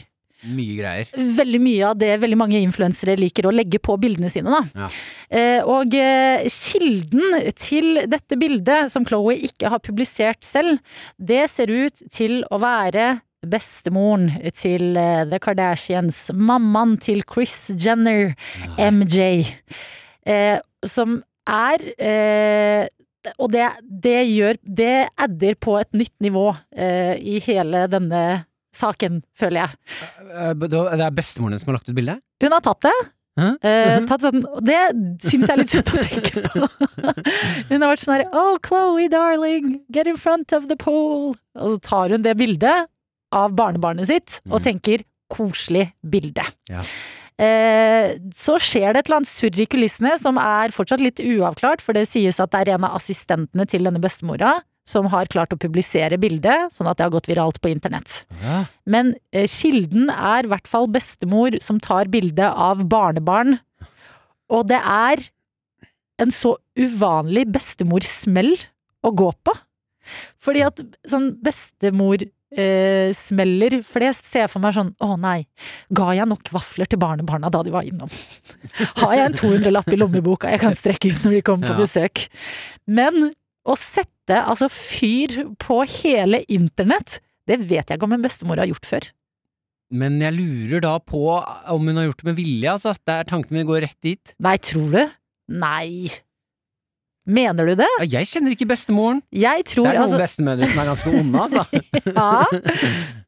Mye 0.47 0.77
greier. 0.77 1.09
veldig 1.37 1.59
mye 1.61 1.85
av 1.91 1.97
det 1.97 2.11
veldig 2.21 2.37
mange 2.37 2.59
influensere 2.61 3.15
liker 3.17 3.47
å 3.49 3.53
legge 3.53 3.79
på 3.81 3.95
bildene 4.01 4.29
sine. 4.29 4.49
Da. 4.53 4.83
Ja. 4.85 4.89
Eh, 5.29 5.61
og 5.65 5.93
eh, 5.97 6.45
kilden 6.49 7.53
til 7.57 8.03
dette 8.09 8.37
bildet, 8.37 8.91
som 8.93 9.05
Chloé 9.05 9.37
ikke 9.49 9.69
har 9.73 9.81
publisert 9.83 10.45
selv, 10.45 10.81
det 11.17 11.47
ser 11.53 11.73
ut 11.73 12.05
til 12.13 12.43
å 12.49 12.61
være 12.61 13.17
bestemoren 13.51 14.29
til 14.57 14.97
eh, 14.99 15.23
The 15.29 15.39
Kardashians, 15.43 16.27
mammaen 16.33 16.97
til 17.03 17.23
Chris 17.27 17.69
Jenner, 17.79 18.33
MJ, 18.77 19.47
eh, 20.27 20.59
som 20.85 21.21
er 21.47 21.83
eh, 21.97 22.87
og 23.41 23.51
det, 23.51 23.65
det 23.83 24.19
gjør 24.29 24.55
Det 24.63 25.09
adder 25.19 25.57
på 25.59 25.73
et 25.81 25.89
nytt 25.99 26.13
nivå 26.23 26.45
eh, 26.71 27.17
i 27.19 27.41
hele 27.43 27.85
denne 27.91 28.21
saken, 28.77 29.21
føler 29.35 29.65
jeg. 29.65 29.69
Eh, 30.31 30.53
Det 30.53 30.79
er 30.79 31.15
bestemoren 31.15 31.55
din 31.55 31.59
som 31.63 31.71
har 31.73 31.79
lagt 31.79 31.89
ut 31.89 31.97
bildet? 31.97 32.21
Hun 32.43 32.53
har 32.53 32.63
tatt 32.63 32.85
det. 32.85 32.97
Hæ? 33.37 33.47
Eh, 33.69 33.95
tatt 34.09 34.23
sånn, 34.25 34.41
det 34.65 34.77
syns 35.21 35.45
jeg 35.45 35.53
er 35.53 35.59
litt 35.61 35.73
søtt 35.73 35.91
å 35.93 36.01
tenke 36.01 36.43
på. 36.45 36.67
hun 37.69 37.83
har 37.83 37.91
vært 37.91 38.03
sånn 38.03 38.15
her 38.15 38.23
Oh, 38.31 38.55
Chloé, 38.65 39.07
darling, 39.13 39.79
get 39.93 40.09
in 40.09 40.17
front 40.17 40.53
of 40.57 40.69
the 40.71 40.77
pole. 40.79 41.35
Og 41.57 41.75
så 41.75 41.81
tar 41.85 42.15
hun 42.15 42.25
det 42.25 42.37
bildet 42.39 42.87
av 43.31 43.53
barnebarnet 43.57 44.07
sitt 44.07 44.39
og 44.49 44.61
Mm. 44.61 44.63
tenker 44.63 45.03
koselig 45.29 45.91
bilde. 46.07 46.45
Ja. 46.69 46.81
Eh, 47.37 48.17
så 48.33 48.55
skjer 48.57 48.93
det 48.93 49.03
et 49.03 49.09
eller 49.09 49.19
annet 49.19 49.29
surr 49.29 49.59
i 49.61 49.67
kulissene 49.69 50.17
som 50.19 50.39
er 50.41 50.69
fortsatt 50.73 50.99
litt 51.03 51.19
uavklart, 51.21 51.81
for 51.81 51.93
det 51.93 52.07
sies 52.09 52.39
at 52.39 52.49
det 52.51 52.63
er 52.67 52.73
en 52.75 52.83
av 52.87 52.95
assistentene 52.97 53.67
til 53.69 53.83
denne 53.83 54.01
bestemora 54.01 54.61
som 54.87 55.05
har 55.11 55.25
klart 55.27 55.51
å 55.51 55.59
publisere 55.59 56.17
bildet, 56.17 56.71
sånn 56.73 56.87
at 56.87 56.97
det 56.97 57.03
har 57.03 57.11
gått 57.11 57.27
viralt 57.27 57.59
på 57.61 57.69
internett. 57.69 58.25
Ja. 58.41 58.63
Men 58.87 59.15
eh, 59.33 59.45
kilden 59.45 60.09
er 60.09 60.45
i 60.47 60.47
hvert 60.47 60.65
fall 60.67 60.87
bestemor 60.87 61.59
som 61.61 61.77
tar 61.83 62.05
bilde 62.05 62.47
av 62.47 62.85
barnebarn. 62.87 63.59
Og 64.49 64.65
det 64.71 64.79
er 64.79 65.17
en 66.23 66.31
så 66.31 66.55
uvanlig 66.79 67.45
bestemorsmell 67.51 68.55
å 69.03 69.11
gå 69.13 69.27
på. 69.43 69.53
Fordi 70.39 70.63
at 70.65 70.79
sånn 71.05 71.33
bestemorsmeller 72.47 73.13
smeller 73.17 73.75
flest 73.83 74.27
ser 74.29 74.45
jeg 74.45 74.51
for 74.51 74.63
meg 74.63 74.75
sånn 74.75 74.93
å 75.03 75.17
nei, 75.19 75.47
ga 75.91 76.13
jeg 76.15 76.27
nok 76.29 76.47
vafler 76.53 76.87
til 76.87 76.99
barnebarna 77.01 77.49
da 77.51 77.63
de 77.65 77.73
var 77.73 77.87
innom? 77.87 78.11
Har 79.01 79.15
jeg 79.17 79.25
en 79.25 79.37
200-lapp 79.37 79.91
i 79.91 79.99
lommeboka 79.99 80.51
jeg 80.53 80.61
kan 80.63 80.75
strekke 80.77 81.11
ut 81.11 81.25
når 81.25 81.37
de 81.37 81.43
kommer 81.43 81.73
på 81.73 81.81
besøk? 81.83 82.23
Men 82.87 83.31
å 83.67 83.75
sette 83.75 84.39
altså 84.39 84.69
fyr 84.71 85.43
på 85.59 85.81
hele 85.99 86.43
internett, 86.47 87.19
det 87.47 87.59
vet 87.67 87.89
jeg 87.89 87.99
ikke 87.99 88.07
om 88.07 88.15
en 88.15 88.23
bestemor 88.23 88.61
har 88.61 88.69
gjort 88.71 88.87
før. 88.87 89.09
Men 89.91 90.17
jeg 90.19 90.35
lurer 90.35 90.83
da 90.83 90.97
på 90.99 91.21
om 91.71 91.87
hun 91.87 91.99
har 91.99 92.09
gjort 92.09 92.23
det 92.23 92.27
med 92.27 92.39
vilje, 92.39 92.71
altså. 92.73 92.91
Det 93.07 93.13
er 93.13 93.27
tanken 93.29 93.55
min 93.55 93.67
går 93.67 93.85
rett 93.85 93.99
dit. 94.03 94.33
Nei, 94.43 94.57
tror 94.59 94.89
du? 94.91 95.03
Nei. 95.47 96.09
Mener 97.27 97.67
du 97.67 97.73
det? 97.75 97.87
Ja, 97.99 98.07
jeg 98.21 98.29
kjenner 98.31 98.53
ikke 98.55 98.67
bestemoren. 98.69 99.21
Jeg 99.35 99.65
Det 99.67 99.75
er 99.75 99.83
noen 99.83 100.01
altså 100.05 100.19
bestemødre 100.21 100.69
som 100.71 100.79
er 100.79 100.89
ganske 100.93 101.13
onde, 101.19 101.43
altså. 101.43 101.65
Ja. 102.17 102.45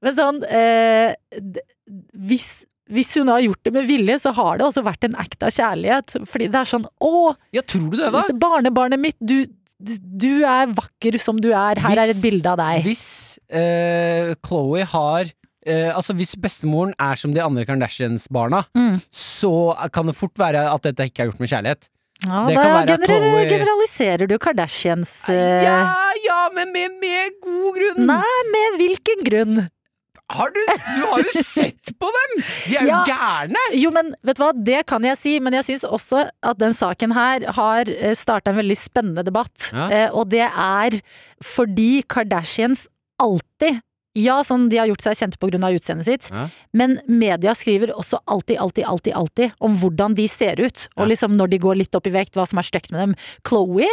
Men 0.05 0.15
sånn 0.15 0.39
eh, 0.47 1.13
hvis, 2.29 2.49
hvis 2.89 3.13
hun 3.19 3.31
har 3.33 3.41
gjort 3.43 3.63
det 3.67 3.73
med 3.75 3.87
vilje, 3.89 4.15
så 4.23 4.31
har 4.37 4.59
det 4.61 4.67
også 4.69 4.83
vært 4.87 5.03
en 5.09 5.17
act 5.19 5.43
av 5.43 5.51
kjærlighet. 5.55 6.15
Fordi 6.29 6.47
det 6.53 6.61
er 6.61 6.69
sånn 6.71 6.85
Å, 6.87 7.11
Ja, 7.55 7.63
tror 7.67 7.89
du 7.91 7.97
det, 7.99 8.07
da? 8.13 8.21
hvis 8.23 8.37
barnebarnet 8.39 9.01
mitt, 9.03 9.17
du, 9.19 9.43
du 9.79 10.31
er 10.47 10.71
vakker 10.77 11.19
som 11.21 11.39
du 11.43 11.51
er, 11.51 11.79
her 11.83 12.03
er 12.05 12.13
et 12.15 12.23
bilde 12.23 12.49
av 12.55 12.59
deg. 12.61 12.81
Hvis 12.87 13.05
eh, 13.51 14.33
Chloé 14.45 14.83
har 14.95 15.27
eh, 15.67 15.91
Altså 15.93 16.15
Hvis 16.17 16.33
bestemoren 16.39 16.95
er 16.99 17.19
som 17.19 17.35
de 17.35 17.43
andre 17.43 17.67
Kardashians-barna, 17.67 18.63
Mm. 18.75 18.99
så 19.11 19.53
kan 19.93 20.07
det 20.07 20.15
fort 20.17 20.35
være 20.39 20.65
at 20.71 20.87
dette 20.87 21.07
ikke 21.11 21.23
er 21.25 21.31
gjort 21.33 21.43
med 21.43 21.51
kjærlighet. 21.51 21.89
Ja, 22.25 22.43
det 22.49 22.55
da 22.59 22.79
at 22.83 23.03
Chloe- 23.07 23.47
generaliserer 23.47 24.27
du 24.27 24.37
Kardashians 24.41 25.11
uh... 25.29 25.35
Ja, 25.63 25.81
ja, 26.25 26.39
men 26.53 26.73
med, 26.75 26.97
med 26.99 27.37
god 27.43 27.77
grunn! 27.79 28.01
Nei, 28.09 28.39
med 28.51 28.79
hvilken 28.81 29.23
grunn? 29.27 29.61
Har 30.29 30.51
du, 30.53 30.59
du 30.93 30.99
har 31.09 31.23
jo 31.25 31.41
sett 31.41 31.89
på 31.97 32.09
dem! 32.13 32.33
De 32.67 32.75
er 32.77 32.83
jo 32.85 32.91
Ja. 32.91 32.99
gærne! 33.07 33.63
Jo, 33.79 33.89
men 33.95 34.11
vet 34.27 34.37
du 34.37 34.43
hva, 34.43 34.51
det 34.53 34.83
kan 34.91 35.07
jeg 35.07 35.17
si, 35.17 35.37
men 35.41 35.55
jeg 35.57 35.65
syns 35.69 35.87
også 35.87 36.27
at 36.45 36.59
den 36.61 36.75
saken 36.77 37.15
her 37.17 37.47
har 37.57 37.89
starta 38.19 38.51
en 38.53 38.59
veldig 38.59 38.77
spennende 38.77 39.23
debatt. 39.25 39.71
Ja. 39.73 39.87
Eh, 39.89 40.09
og 40.13 40.29
det 40.35 40.43
er 40.45 40.99
fordi 41.41 42.03
Kardashians 42.05 42.85
alltid 43.19 43.79
ja, 44.15 44.41
sånn 44.43 44.69
de 44.69 44.77
har 44.77 44.87
gjort 44.87 45.01
seg 45.05 45.15
kjente 45.17 45.37
av 45.63 45.73
utseendet 45.73 46.05
sitt, 46.05 46.29
Ja. 46.31 46.49
men 46.73 46.99
media 47.07 47.53
skriver 47.53 47.91
også 47.93 48.19
alltid, 48.27 48.57
alltid, 48.57 48.85
alltid, 48.85 49.13
alltid 49.13 49.51
om 49.61 49.75
hvordan 49.77 50.15
de 50.15 50.27
ser 50.27 50.59
ut, 50.59 50.87
og 50.97 51.05
Ja. 51.07 51.09
liksom 51.15 51.37
når 51.37 51.49
de 51.49 51.59
går 51.59 51.75
litt 51.77 51.95
opp 51.95 52.07
i 52.07 52.11
vekt, 52.11 52.33
hva 52.35 52.47
som 52.47 52.59
er 52.59 52.63
stygt 52.63 52.91
med 52.91 52.99
dem. 53.01 53.15
Chloé 53.43 53.87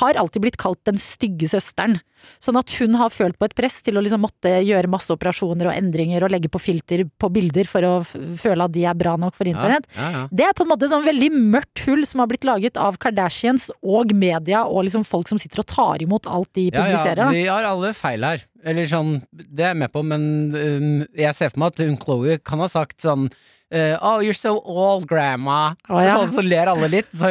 har 0.00 0.14
alltid 0.20 0.42
blitt 0.44 0.56
kalt 0.60 0.80
den 0.84 0.98
stygge 1.00 1.48
søsteren. 1.48 1.96
Sånn 2.40 2.56
at 2.56 2.70
hun 2.78 2.94
har 2.96 3.10
følt 3.12 3.36
på 3.40 3.44
et 3.48 3.54
press 3.56 3.78
til 3.84 3.98
å 3.98 4.02
liksom 4.04 4.22
måtte 4.24 4.48
gjøre 4.64 4.88
masse 4.92 5.12
operasjoner 5.12 5.68
og 5.68 5.74
endringer 5.76 6.24
og 6.24 6.32
legge 6.32 6.48
på 6.52 6.60
filter 6.62 7.02
på 7.20 7.28
bilder 7.32 7.68
for 7.68 7.84
å 7.84 7.92
føle 8.04 8.64
at 8.64 8.72
de 8.72 8.84
er 8.88 8.96
bra 8.96 9.14
nok 9.20 9.36
for 9.36 9.48
internett. 9.50 9.84
ja, 9.96 10.10
ja. 10.14 10.22
Det 10.32 10.46
er 10.46 10.56
på 10.56 10.64
en 10.64 10.70
måte 10.72 10.88
sånn 10.88 11.04
veldig 11.04 11.30
mørkt 11.36 11.84
hull 11.86 12.04
som 12.08 12.22
har 12.24 12.30
blitt 12.32 12.44
laget 12.48 12.76
av 12.80 12.96
Kardashians 13.00 13.70
og 13.82 14.12
media 14.16 14.64
og 14.64 14.86
liksom 14.88 15.04
folk 15.08 15.28
som 15.28 15.40
sitter 15.40 15.60
og 15.64 15.68
tar 15.72 16.04
imot 16.04 16.28
alt 16.28 16.48
de 16.56 16.68
Ja, 16.70 16.72
ja, 16.72 16.84
publiserer. 16.84 17.32
vi 17.36 17.46
har 17.48 17.64
alle 17.68 17.92
feil 17.96 18.24
her. 18.24 18.44
Eller 18.64 18.86
sånn, 18.88 19.18
det 19.32 19.60
er 19.66 19.74
jeg 19.74 19.80
med 19.82 19.92
på, 19.92 20.00
men 20.08 20.22
um, 20.56 21.06
jeg 21.12 21.36
ser 21.36 21.52
for 21.52 21.60
meg 21.64 21.74
at 21.74 21.82
hun 21.84 21.98
Chloé 22.00 22.38
kan 22.40 22.62
ha 22.64 22.68
sagt 22.72 23.04
sånn 23.04 23.28
eh, 23.74 23.96
Oh, 24.00 24.20
you're 24.22 24.36
so 24.38 24.54
old, 24.62 25.04
grandma. 25.10 25.74
Oh, 25.90 25.98
ja. 26.00 26.14
Sånn, 26.20 26.30
så 26.36 26.44
ler 26.46 26.70
alle 26.72 26.88
litt. 26.92 27.10
Så, 27.14 27.30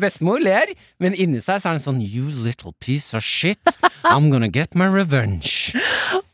bestemor 0.00 0.40
ler, 0.42 0.72
men 1.02 1.14
inni 1.14 1.42
seg 1.44 1.60
så 1.62 1.70
er 1.70 1.76
hun 1.78 1.82
sånn 1.84 2.00
You 2.02 2.26
little 2.44 2.72
piece 2.80 3.14
of 3.16 3.22
shit. 3.24 3.60
I'm 4.04 4.30
gonna 4.32 4.48
get 4.50 4.74
my 4.74 4.88
revenge. 4.90 5.74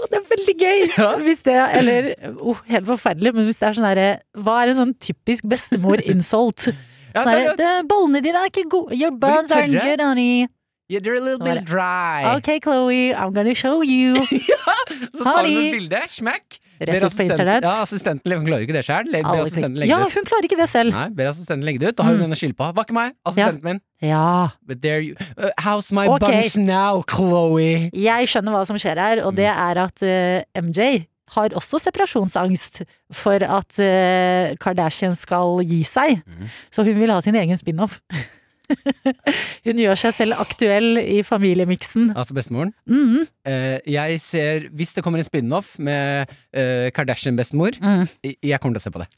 Og 0.01 0.07
det 0.11 0.21
er 0.23 0.29
veldig 0.31 0.55
gøy! 0.61 0.87
Hvis 1.27 1.43
det, 1.47 1.57
eller 1.81 2.11
oh, 2.41 2.59
helt 2.71 2.87
forferdelig, 2.89 3.35
men 3.37 3.49
hvis 3.51 3.61
det 3.61 3.69
er 3.69 3.77
sånn 3.79 3.89
herre 3.91 4.09
Hva 4.39 4.61
er 4.65 4.73
en 4.73 4.81
sånn 4.85 4.95
typisk 5.03 5.45
bestemor-insult? 5.51 6.71
Ja, 7.11 7.25
Sånn 7.25 7.27
det, 7.27 7.35
derre, 7.35 7.53
det, 7.59 7.59
«Det- 7.59 7.87
Bollene 7.91 8.21
dine 8.23 8.39
er 8.45 8.51
ikke 8.53 8.69
gode. 8.71 8.95
Your 8.95 9.11
buns 9.19 9.51
aren't 9.51 9.75
good, 9.83 10.01
honey. 10.05 10.47
Yeah, 10.91 11.01
they're 11.01 11.15
a 11.17 11.23
little 11.23 11.39
bit 11.47 11.63
dry. 11.65 12.25
Ok, 12.37 12.59
Chloé, 12.65 13.15
I'm 13.15 13.33
gonna 13.33 13.55
show 13.55 13.81
you. 13.87 14.17
Så 15.17 15.23
tar 15.23 15.47
hun 15.47 15.57
et 15.63 15.77
bilde, 15.79 16.01
smack. 16.11 16.59
Rett 16.81 17.05
ut 17.05 17.13
på 17.17 17.23
internett. 17.27 17.65
Ja, 17.67 17.75
assistenten 17.85 18.33
hun 18.33 18.47
klarer 18.49 18.65
ikke 18.65 18.73
det 18.79 18.83
sjøl. 18.87 19.11
Ja, 19.13 19.99
hun 20.09 20.25
klarer 20.29 20.47
ikke 20.49 20.57
det 20.57 20.69
selv. 20.73 20.95
Nei, 20.97 21.07
ber 21.13 21.29
assistenten 21.29 21.67
legge 21.69 21.83
det 21.83 21.91
ut. 21.93 21.97
Da 22.01 22.07
har 22.09 22.15
hun 22.17 22.23
Mm. 22.23 22.31
en 22.31 22.37
å 22.37 22.41
skylde 22.41 22.57
på. 22.57 22.71
Var 22.79 22.87
ikke 22.89 22.97
meg, 22.97 23.13
assistenten 23.29 23.65
min. 23.69 23.81
Ja. 24.01 24.49
But 24.67 24.81
there 24.83 25.01
you 25.05 25.15
uh, 25.37 25.51
How's 25.61 25.93
my 25.93 26.07
okay. 26.09 26.41
bunch 26.41 26.57
now, 26.57 27.03
Chloé? 27.05 27.91
Jeg 27.93 28.29
skjønner 28.33 28.57
hva 28.57 28.65
som 28.67 28.81
skjer 28.81 28.97
her, 28.97 29.23
og 29.29 29.37
det 29.37 29.47
Mm. 29.51 29.61
er 29.69 29.83
at 29.85 30.03
uh, 30.03 30.65
MJ 30.65 31.07
har 31.37 31.53
også 31.55 31.79
separasjonsangst 31.85 32.81
for 33.13 33.39
at 33.45 33.77
uh, 33.79 34.57
Kardashian 34.59 35.15
skal 35.15 35.61
gi 35.63 35.85
seg. 35.85 36.25
Mm. 36.27 36.49
Så 36.75 36.83
hun 36.83 36.97
vil 36.99 37.13
ha 37.13 37.21
sin 37.21 37.37
egen 37.37 37.57
spin-off. 37.61 38.01
hun 39.67 39.81
gjør 39.83 39.99
seg 39.99 40.15
selv 40.17 40.39
aktuell 40.43 40.99
i 41.01 41.21
familiemiksen. 41.27 42.13
Altså 42.17 42.37
bestemoren. 42.37 42.73
Mhm. 42.91 43.27
Eh, 43.47 43.79
jeg 43.91 44.21
ser 44.25 44.69
Hvis 44.75 44.95
det 44.95 45.03
kommer 45.05 45.19
en 45.23 45.27
spin-off 45.29 45.75
med 45.79 46.31
eh, 46.53 46.91
Kardashian-bestemor, 46.97 47.79
Mm. 47.81 48.07
jeg- 48.23 48.61
kommer 48.61 48.79
til 48.79 48.83
å 48.83 48.87
se 48.89 48.91
på 48.95 49.03
det. 49.03 49.09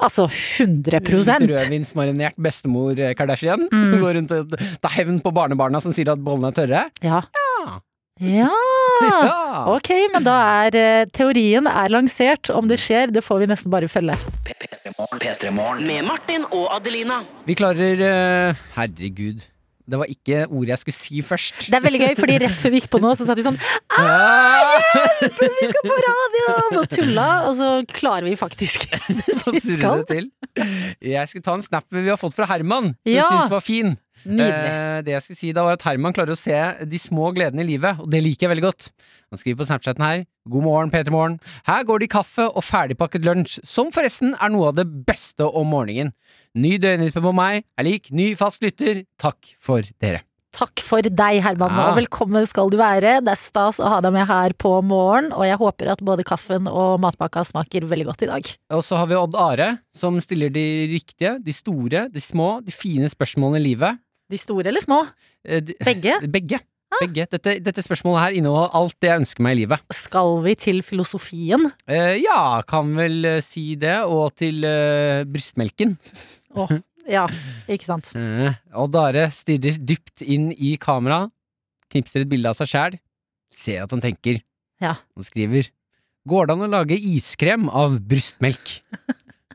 Altså 0.00 0.28
100 0.30 1.00
Litt 1.00 1.50
Rødvinsmarinert 1.50 2.36
bestemor 2.38 2.98
eh, 2.98 3.14
Kardashian 3.18 3.68
Mm. 3.72 3.84
som 3.84 4.00
går 4.00 4.14
rundt 4.14 4.30
og 4.36 4.52
tar 4.80 4.90
hevn 4.94 5.20
på 5.20 5.32
barnebarna 5.34 5.80
som 5.82 5.92
sier 5.92 6.12
at 6.12 6.18
bollene 6.22 6.52
er 6.52 6.58
tørre. 6.60 6.84
Ja. 7.02 7.22
Ja. 8.20 8.48
ja. 8.50 8.50
Ok, 9.74 9.90
men 10.12 10.22
da 10.26 10.34
er 10.68 11.06
teorien 11.14 11.66
er 11.70 11.88
lansert. 11.90 12.48
Om 12.54 12.66
det 12.70 12.78
skjer, 12.82 13.10
det 13.14 13.22
får 13.26 13.40
vi 13.42 13.46
nesten 13.50 13.70
bare 13.70 13.88
følge. 13.90 14.14
P3 14.98 15.52
Med 15.54 16.02
Martin 16.02 16.42
og 16.50 16.72
Adelina. 16.74 17.20
Vi 17.46 17.54
klarer 17.54 18.00
uh, 18.02 18.58
Herregud. 18.74 19.44
Det 19.88 19.96
var 19.96 20.10
ikke 20.10 20.40
ordet 20.50 20.72
jeg 20.74 20.80
skulle 20.82 20.96
si 20.98 21.20
først. 21.24 21.68
Det 21.70 21.76
er 21.78 21.84
veldig 21.84 22.00
gøy, 22.02 22.16
fordi 22.18 22.34
rett 22.42 22.56
før 22.58 22.72
vi 22.74 22.80
gikk 22.82 22.88
på 22.92 22.98
nå, 23.00 23.12
så 23.16 23.24
satt 23.24 23.38
vi 23.38 23.44
sånn 23.46 23.56
Hjelp! 23.94 25.38
Vi 25.38 25.68
skal 25.70 25.86
på 25.86 26.00
radioen! 26.04 26.76
Og 26.82 26.90
tulla, 26.92 27.28
og 27.46 27.54
så 27.56 27.70
klarer 27.94 28.26
vi 28.26 28.34
faktisk 28.36 28.84
det 29.54 29.94
til. 30.10 30.28
Jeg 31.00 31.30
skal 31.30 31.46
ta 31.46 31.54
en 31.56 31.64
snap 31.64 31.86
vi 31.94 32.04
har 32.10 32.20
fått 32.20 32.36
fra 32.36 32.50
Herman, 32.50 32.90
som 32.98 33.14
Ja. 33.14 33.30
syns 33.30 33.54
var 33.54 33.64
fin. 33.64 33.94
Eh, 34.26 35.02
det 35.02 35.12
jeg 35.14 35.22
skulle 35.22 35.38
si 35.38 35.52
da 35.52 35.64
var 35.66 35.78
at 35.78 35.84
Herman 35.86 36.12
klarer 36.16 36.34
å 36.34 36.38
se 36.38 36.56
de 36.84 36.98
små 36.98 37.30
gledene 37.36 37.62
i 37.64 37.68
livet, 37.70 38.00
og 38.02 38.10
det 38.10 38.22
liker 38.24 38.46
jeg 38.48 38.54
veldig 38.56 38.66
godt. 38.66 38.90
Han 39.30 39.38
skriver 39.40 39.60
på 39.62 39.68
Snapchaten 39.68 40.04
her 40.04 40.24
God 40.48 40.64
morgen, 40.64 40.90
Peter 40.90 41.12
Morgen. 41.12 41.38
Her 41.68 41.84
går 41.84 41.98
det 42.00 42.08
i 42.08 42.14
kaffe 42.16 42.46
og 42.48 42.64
ferdigpakket 42.64 43.24
lunsj, 43.26 43.58
som 43.68 43.92
forresten 43.92 44.34
er 44.40 44.48
noe 44.54 44.70
av 44.72 44.78
det 44.80 44.86
beste 45.06 45.44
om 45.44 45.68
morgenen. 45.68 46.14
Ny 46.56 46.78
døgnrytme 46.80 47.20
på 47.22 47.34
meg 47.36 47.64
er 47.78 47.84
lik 47.84 48.08
ny 48.10 48.34
fast 48.34 48.62
lytter. 48.64 49.04
Takk 49.20 49.54
for 49.60 49.84
dere. 50.00 50.24
Takk 50.58 50.80
for 50.80 51.04
deg, 51.04 51.42
Herman, 51.44 51.70
Ja. 51.70 51.90
og 51.92 51.98
velkommen 51.98 52.46
skal 52.48 52.70
du 52.70 52.78
være. 52.78 53.20
Det 53.22 53.28
er 53.28 53.36
stas 53.36 53.76
å 53.78 53.86
ha 53.92 54.00
deg 54.00 54.12
med 54.14 54.26
her 54.26 54.54
på 54.56 54.82
morgen, 54.82 55.30
og 55.30 55.44
jeg 55.44 55.58
håper 55.60 55.92
at 55.92 55.98
både 56.02 56.24
kaffen 56.24 56.66
og 56.66 56.98
matpakka 57.04 57.44
smaker 57.44 57.84
veldig 57.86 58.06
godt 58.06 58.22
i 58.22 58.26
dag. 58.26 58.48
Og 58.72 58.82
så 58.82 58.96
har 58.96 59.06
vi 59.06 59.14
Odd 59.14 59.36
Are, 59.36 59.78
som 59.94 60.18
stiller 60.20 60.48
de 60.50 60.88
riktige, 60.88 61.36
de 61.44 61.52
store, 61.52 62.08
de 62.10 62.18
små, 62.20 62.64
de 62.64 62.72
fine 62.72 63.06
spørsmålene 63.12 63.60
i 63.60 63.66
livet. 63.68 63.98
De 64.28 64.38
store 64.40 64.68
eller 64.72 64.84
små? 64.84 65.02
Eh, 65.46 65.62
de- 65.64 65.76
Begge? 65.84 66.18
Begge. 66.36 66.60
Begge. 67.02 67.26
Dette, 67.28 67.58
dette 67.60 67.82
spørsmålet 67.84 68.22
her 68.22 68.36
inneholder 68.38 68.72
alt 68.78 68.94
det 69.02 69.10
jeg 69.10 69.20
ønsker 69.22 69.44
meg 69.44 69.54
i 69.54 69.58
livet. 69.60 69.82
Skal 69.92 70.38
vi 70.44 70.54
til 70.56 70.78
filosofien? 70.82 71.66
Eh, 71.88 72.14
ja, 72.22 72.62
kan 72.68 72.94
vel 72.96 73.18
eh, 73.28 73.40
si 73.44 73.74
det. 73.80 73.98
Og 74.08 74.32
til 74.40 74.64
eh, 74.64 75.20
brystmelken. 75.28 75.96
Oh, 76.56 76.72
ja, 77.16 77.26
ikke 77.68 77.88
sant. 77.90 78.08
Eh, 78.16 78.56
og 78.72 78.88
Dare 78.96 79.26
stirrer 79.36 79.76
dypt 79.84 80.24
inn 80.24 80.48
i 80.56 80.74
kamera, 80.80 81.26
knipser 81.92 82.24
et 82.24 82.32
bilde 82.32 82.48
av 82.52 82.56
seg 82.56 82.72
sjæl, 82.72 82.96
ser 83.52 83.84
at 83.84 83.92
han 83.94 84.04
tenker. 84.04 84.40
Ja. 84.80 84.96
Han 85.16 85.26
skriver 85.28 85.68
Går 86.28 86.48
det 86.48 86.54
an 86.58 86.64
å 86.66 86.72
lage 86.72 86.96
iskrem 86.98 87.68
av 87.72 87.94
brystmelk? 88.04 88.74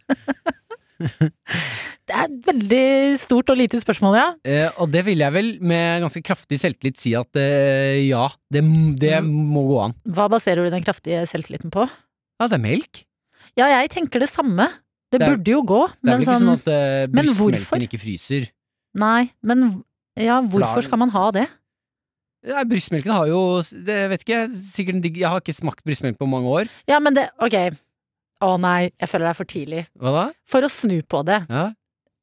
Det 2.04 2.12
er 2.14 2.26
et 2.28 2.48
veldig 2.50 2.86
stort 3.22 3.48
og 3.54 3.58
lite 3.58 3.80
spørsmål, 3.80 4.16
ja. 4.20 4.26
Eh, 4.44 4.68
og 4.84 4.90
det 4.92 5.06
vil 5.08 5.22
jeg 5.24 5.32
vel 5.34 5.50
med 5.64 6.04
ganske 6.04 6.22
kraftig 6.26 6.60
selvtillit 6.60 7.00
si 7.00 7.14
at 7.16 7.40
eh, 7.40 8.02
ja, 8.10 8.26
det, 8.52 8.62
det 9.00 9.22
må 9.24 9.64
gå 9.70 9.78
an. 9.86 9.96
Hva 10.12 10.26
baserer 10.34 10.68
du 10.68 10.74
den 10.74 10.84
kraftige 10.84 11.22
selvtilliten 11.30 11.72
på? 11.74 11.86
Ja, 12.42 12.50
det 12.52 12.58
er 12.60 12.64
melk. 12.66 13.04
Ja, 13.60 13.70
jeg 13.72 13.92
tenker 13.94 14.20
det 14.24 14.30
samme. 14.34 14.68
Det, 15.14 15.22
Det 15.22 15.28
er- 15.28 15.36
burde 15.38 15.52
jo 15.56 15.62
gå, 15.70 15.82
Det 15.88 15.96
er 15.96 16.10
men 16.10 16.14
vel 16.20 16.26
ikke 16.28 16.36
sånn 16.36 16.48
sånn 16.50 16.60
at 16.60 16.70
eh, 16.74 17.08
brystmelken 17.14 17.88
ikke 17.88 18.02
fryser. 18.04 18.48
Nei, 19.00 19.32
men 19.42 19.68
ja, 20.20 20.42
hvorfor 20.42 20.84
skal 20.86 21.00
man 21.02 21.14
ha 21.16 21.26
det? 21.32 21.48
Ja, 22.44 22.66
brystmelken 22.68 23.14
har 23.16 23.30
jo 23.32 23.40
det, 23.72 23.98
vet 24.12 24.26
ikke, 24.26 24.42
sikkert 24.60 25.00
digg 25.06 25.16
Jeg 25.22 25.30
har 25.32 25.40
ikke 25.40 25.56
smakt 25.56 25.86
brystmelk 25.88 26.18
på 26.20 26.28
mange 26.28 26.52
år. 26.52 26.72
Ja, 26.92 27.00
men 27.00 27.16
det 27.16 27.30
Ok. 27.40 27.56
Å 28.44 28.58
nei, 28.60 28.92
jeg 29.00 29.10
føler 29.10 29.28
det 29.30 29.32
er 29.32 29.38
for 29.40 29.50
tidlig. 29.54 29.84
Hva 30.02 30.12
da? 30.18 30.24
For 30.52 30.66
å 30.68 30.70
snu 30.72 30.98
på 31.08 31.22
det. 31.28 31.40
Ja. 31.50 31.70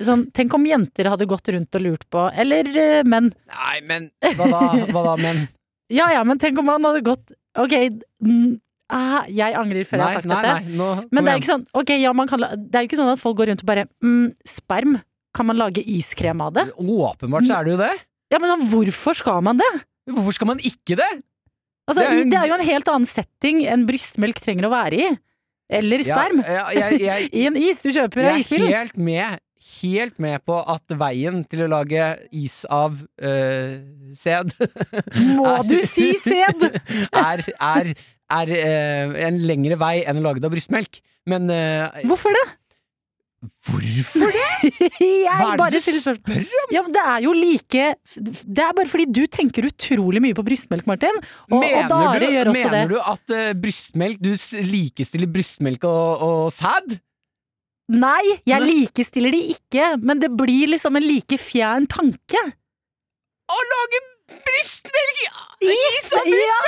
Sånn, 0.04 0.26
tenk 0.36 0.54
om 0.56 0.64
jenter 0.68 1.08
hadde 1.12 1.26
gått 1.28 1.48
rundt 1.52 1.76
og 1.76 1.82
lurt 1.84 2.06
på 2.12 2.22
Eller 2.40 2.64
uh, 2.72 3.02
menn. 3.04 3.26
Nei, 3.52 3.80
men 3.84 4.06
hva 4.38 4.46
da? 4.48 4.60
Hva 4.92 5.02
da, 5.10 5.16
menn? 5.20 5.42
Ja 5.90 6.06
ja, 6.14 6.20
men 6.24 6.38
tenk 6.38 6.56
om 6.62 6.68
han 6.70 6.84
hadde 6.86 7.02
gått 7.02 7.32
Ok, 7.58 7.72
ah, 8.94 9.24
jeg 9.26 9.56
angrer 9.58 9.84
før 9.88 9.98
jeg 9.98 10.06
har 10.06 10.18
sagt 10.20 10.28
nei, 10.30 10.38
dette. 10.38 10.70
nei, 10.70 10.76
nå 10.78 10.88
Men 11.10 11.26
det 11.26 11.32
er 11.34 11.46
sånn 11.48 11.64
Ok, 11.76 11.90
ja, 11.98 12.12
man 12.16 12.30
kan 12.30 12.44
Det 12.46 12.78
er 12.78 12.84
jo 12.86 12.90
ikke 12.90 13.00
sånn 13.00 13.10
at 13.12 13.22
folk 13.22 13.38
går 13.40 13.50
rundt 13.50 13.64
og 13.64 13.68
bare 13.72 13.86
mm, 14.04 14.28
Sperm, 14.48 14.96
kan 15.36 15.48
man 15.50 15.58
lage 15.60 15.82
iskrem 15.82 16.40
av 16.46 16.54
det? 16.56 16.64
Åpenbart 16.78 17.48
så 17.48 17.58
er 17.58 17.66
det 17.68 17.74
jo 17.74 17.80
det. 17.82 17.90
Ja, 18.30 18.38
men 18.38 18.52
sånn, 18.54 18.64
hvorfor 18.70 19.18
skal 19.18 19.42
man 19.46 19.58
det? 19.60 19.68
Hvorfor 20.10 20.34
skal 20.38 20.48
man 20.52 20.62
ikke 20.62 20.96
det? 20.98 21.10
Altså, 21.90 22.00
Det 22.00 22.06
er 22.06 22.20
en- 22.22 22.30
det 22.30 22.38
er 22.38 22.46
jo 22.48 22.54
en 22.56 22.66
helt 22.70 22.88
annen 22.94 23.06
setting 23.10 23.60
enn 23.66 23.84
brystmelk 23.86 24.38
trenger 24.42 24.66
å 24.68 24.72
være 24.72 24.98
i. 25.02 25.10
Eller 25.70 26.02
sperm. 26.06 26.42
Ja, 26.42 26.66
ja, 26.74 26.88
jeg, 26.90 27.00
jeg, 27.06 27.30
I 27.38 27.46
en 27.50 27.58
is 27.60 27.80
du 27.84 27.92
kjøper 27.94 28.32
isbil 28.34 28.66
jeg 28.66 28.74
er 28.74 28.82
helt 28.82 28.98
med, 28.98 29.42
helt 29.80 30.16
med 30.22 30.42
på 30.48 30.58
at 30.74 30.96
veien 30.98 31.44
til 31.50 31.64
å 31.66 31.70
lage 31.70 32.06
is 32.34 32.62
av 32.66 32.98
uh, 32.98 33.74
sæd 34.18 34.54
Må 35.38 35.60
du 35.70 35.78
si 35.88 36.12
sæd? 36.24 36.66
er, 37.30 37.44
er, 37.46 37.92
er 38.40 38.54
uh, 38.56 39.20
en 39.28 39.40
lengre 39.46 39.78
vei 39.80 40.00
enn 40.02 40.20
å 40.20 40.26
lage 40.26 40.42
det 40.42 40.50
av 40.50 40.56
brystmelk. 40.56 41.00
Men 41.30 41.46
uh, 41.52 42.02
Hvorfor 42.10 42.34
det? 42.34 42.46
Hvorfor 43.40 44.26
det? 44.26 44.46
Hva 45.40 45.54
er 45.54 45.60
det 45.72 45.78
du 45.78 45.84
stiller 45.84 46.02
spørsmål. 46.04 46.42
Ja, 46.74 46.82
men 46.84 46.92
det 46.92 47.04
er 47.08 47.22
jo 47.24 47.32
like 47.36 47.84
Det 48.12 48.64
er 48.64 48.74
bare 48.76 48.90
fordi 48.90 49.06
du 49.08 49.22
tenker 49.32 49.64
utrolig 49.70 50.20
mye 50.20 50.36
på 50.36 50.44
brystmelk, 50.44 50.84
Martin. 50.90 51.16
Og, 51.48 51.54
og 51.56 51.62
mener 51.64 51.88
Dare 51.88 52.18
du, 52.20 52.26
gjør 52.34 52.50
også 52.52 52.58
mener 52.58 52.76
det. 52.76 52.82
du 52.90 52.98
at 53.00 53.34
uh, 53.36 53.52
brystmelk 53.62 54.20
Du 54.20 54.32
likestiller 54.68 55.30
brystmelk 55.32 55.86
og, 55.88 56.26
og 56.26 56.52
sæd? 56.52 56.98
Nei, 57.90 58.36
jeg 58.46 58.62
likestiller 58.62 59.34
de 59.34 59.40
ikke, 59.56 59.96
men 59.98 60.20
det 60.22 60.28
blir 60.38 60.70
liksom 60.70 60.94
en 61.00 61.02
like 61.02 61.34
fjern 61.42 61.88
tanke. 61.90 62.42
Å 63.50 63.56
lage 63.72 64.02
brystmelk! 64.30 65.24
Is! 65.66 66.12
og 66.14 66.28
Ja! 66.30 66.60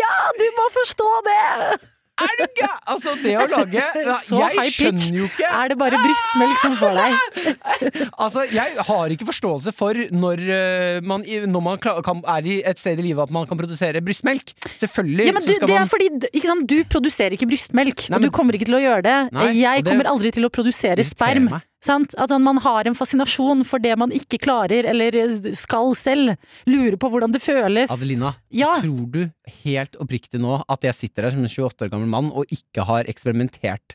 ja, 0.00 0.16
du 0.40 0.48
må 0.56 0.66
forstå 0.74 1.12
det! 1.28 1.78
Er 2.18 2.34
du 2.40 2.44
gæ... 2.58 2.68
Altså, 2.92 3.14
det 3.22 3.34
å 3.38 3.46
lage 3.50 3.84
Så 4.28 4.40
Jeg 4.56 4.72
skjønner 4.74 5.18
jo 5.20 5.28
ikke 5.28 5.48
Er 5.48 5.72
det 5.72 5.78
bare 5.80 6.00
brystmelk 6.02 6.62
som 6.62 6.76
får 6.80 6.98
deg? 6.98 7.16
Altså, 8.24 8.44
jeg 8.50 8.84
har 8.88 9.14
ikke 9.14 9.28
forståelse 9.28 9.72
for 9.76 9.98
når 10.14 10.42
øh, 10.42 10.98
man, 11.06 11.24
når 11.52 11.64
man 11.64 11.80
kan, 11.82 12.22
er 12.34 12.48
i 12.48 12.58
et 12.66 12.80
sted 12.80 12.98
i 13.00 13.06
livet 13.10 13.28
at 13.28 13.34
man 13.34 13.46
kan 13.48 13.58
produsere 13.60 14.02
brystmelk. 14.04 14.52
Selvfølgelig 14.80 15.28
Ja, 15.28 15.34
men 15.36 15.44
så 15.44 15.54
du, 15.54 15.62
man 15.62 15.70
det 15.70 15.78
er 15.78 15.90
fordi 15.92 16.42
sant, 16.44 16.68
Du 16.68 16.76
produserer 16.90 17.36
ikke 17.36 17.48
brystmelk, 17.50 18.08
Nei, 18.08 18.18
og 18.18 18.26
du 18.26 18.30
kommer 18.34 18.58
ikke 18.58 18.68
til 18.70 18.78
å 18.80 18.82
gjøre 18.82 19.04
det. 19.06 19.16
Nei, 19.36 19.48
jeg 19.60 19.86
kommer 19.86 20.10
aldri 20.10 20.32
til 20.34 20.48
å 20.48 20.52
produsere 20.52 21.04
sperm. 21.06 21.50
meg. 21.54 21.66
Sant? 21.84 22.14
At 22.18 22.32
man 22.42 22.58
har 22.64 22.88
en 22.90 22.96
fascinasjon 22.98 23.62
for 23.68 23.78
det 23.78 23.92
man 24.00 24.10
ikke 24.10 24.40
klarer 24.42 24.84
eller 24.90 25.14
skal 25.54 25.92
selv. 25.98 26.34
Lurer 26.66 26.96
på 26.98 27.10
hvordan 27.12 27.30
det 27.34 27.42
føles. 27.44 27.90
Adelina, 27.94 28.34
Ja. 28.50 28.72
tror 28.82 29.06
du 29.14 29.20
helt 29.62 29.94
oppriktig 30.02 30.40
nå 30.42 30.58
at 30.68 30.82
jeg 30.82 30.94
sitter 30.98 31.22
her 31.28 31.30
som 31.36 31.44
en 31.44 31.48
28 31.48 31.86
år 31.86 31.92
gammel 31.94 32.10
mann 32.10 32.32
og 32.34 32.50
ikke 32.50 32.82
har 32.88 33.04
eksperimentert 33.06 33.94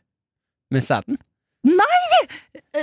med 0.72 0.82
sæden? 0.88 1.20
Nei! 1.64 2.28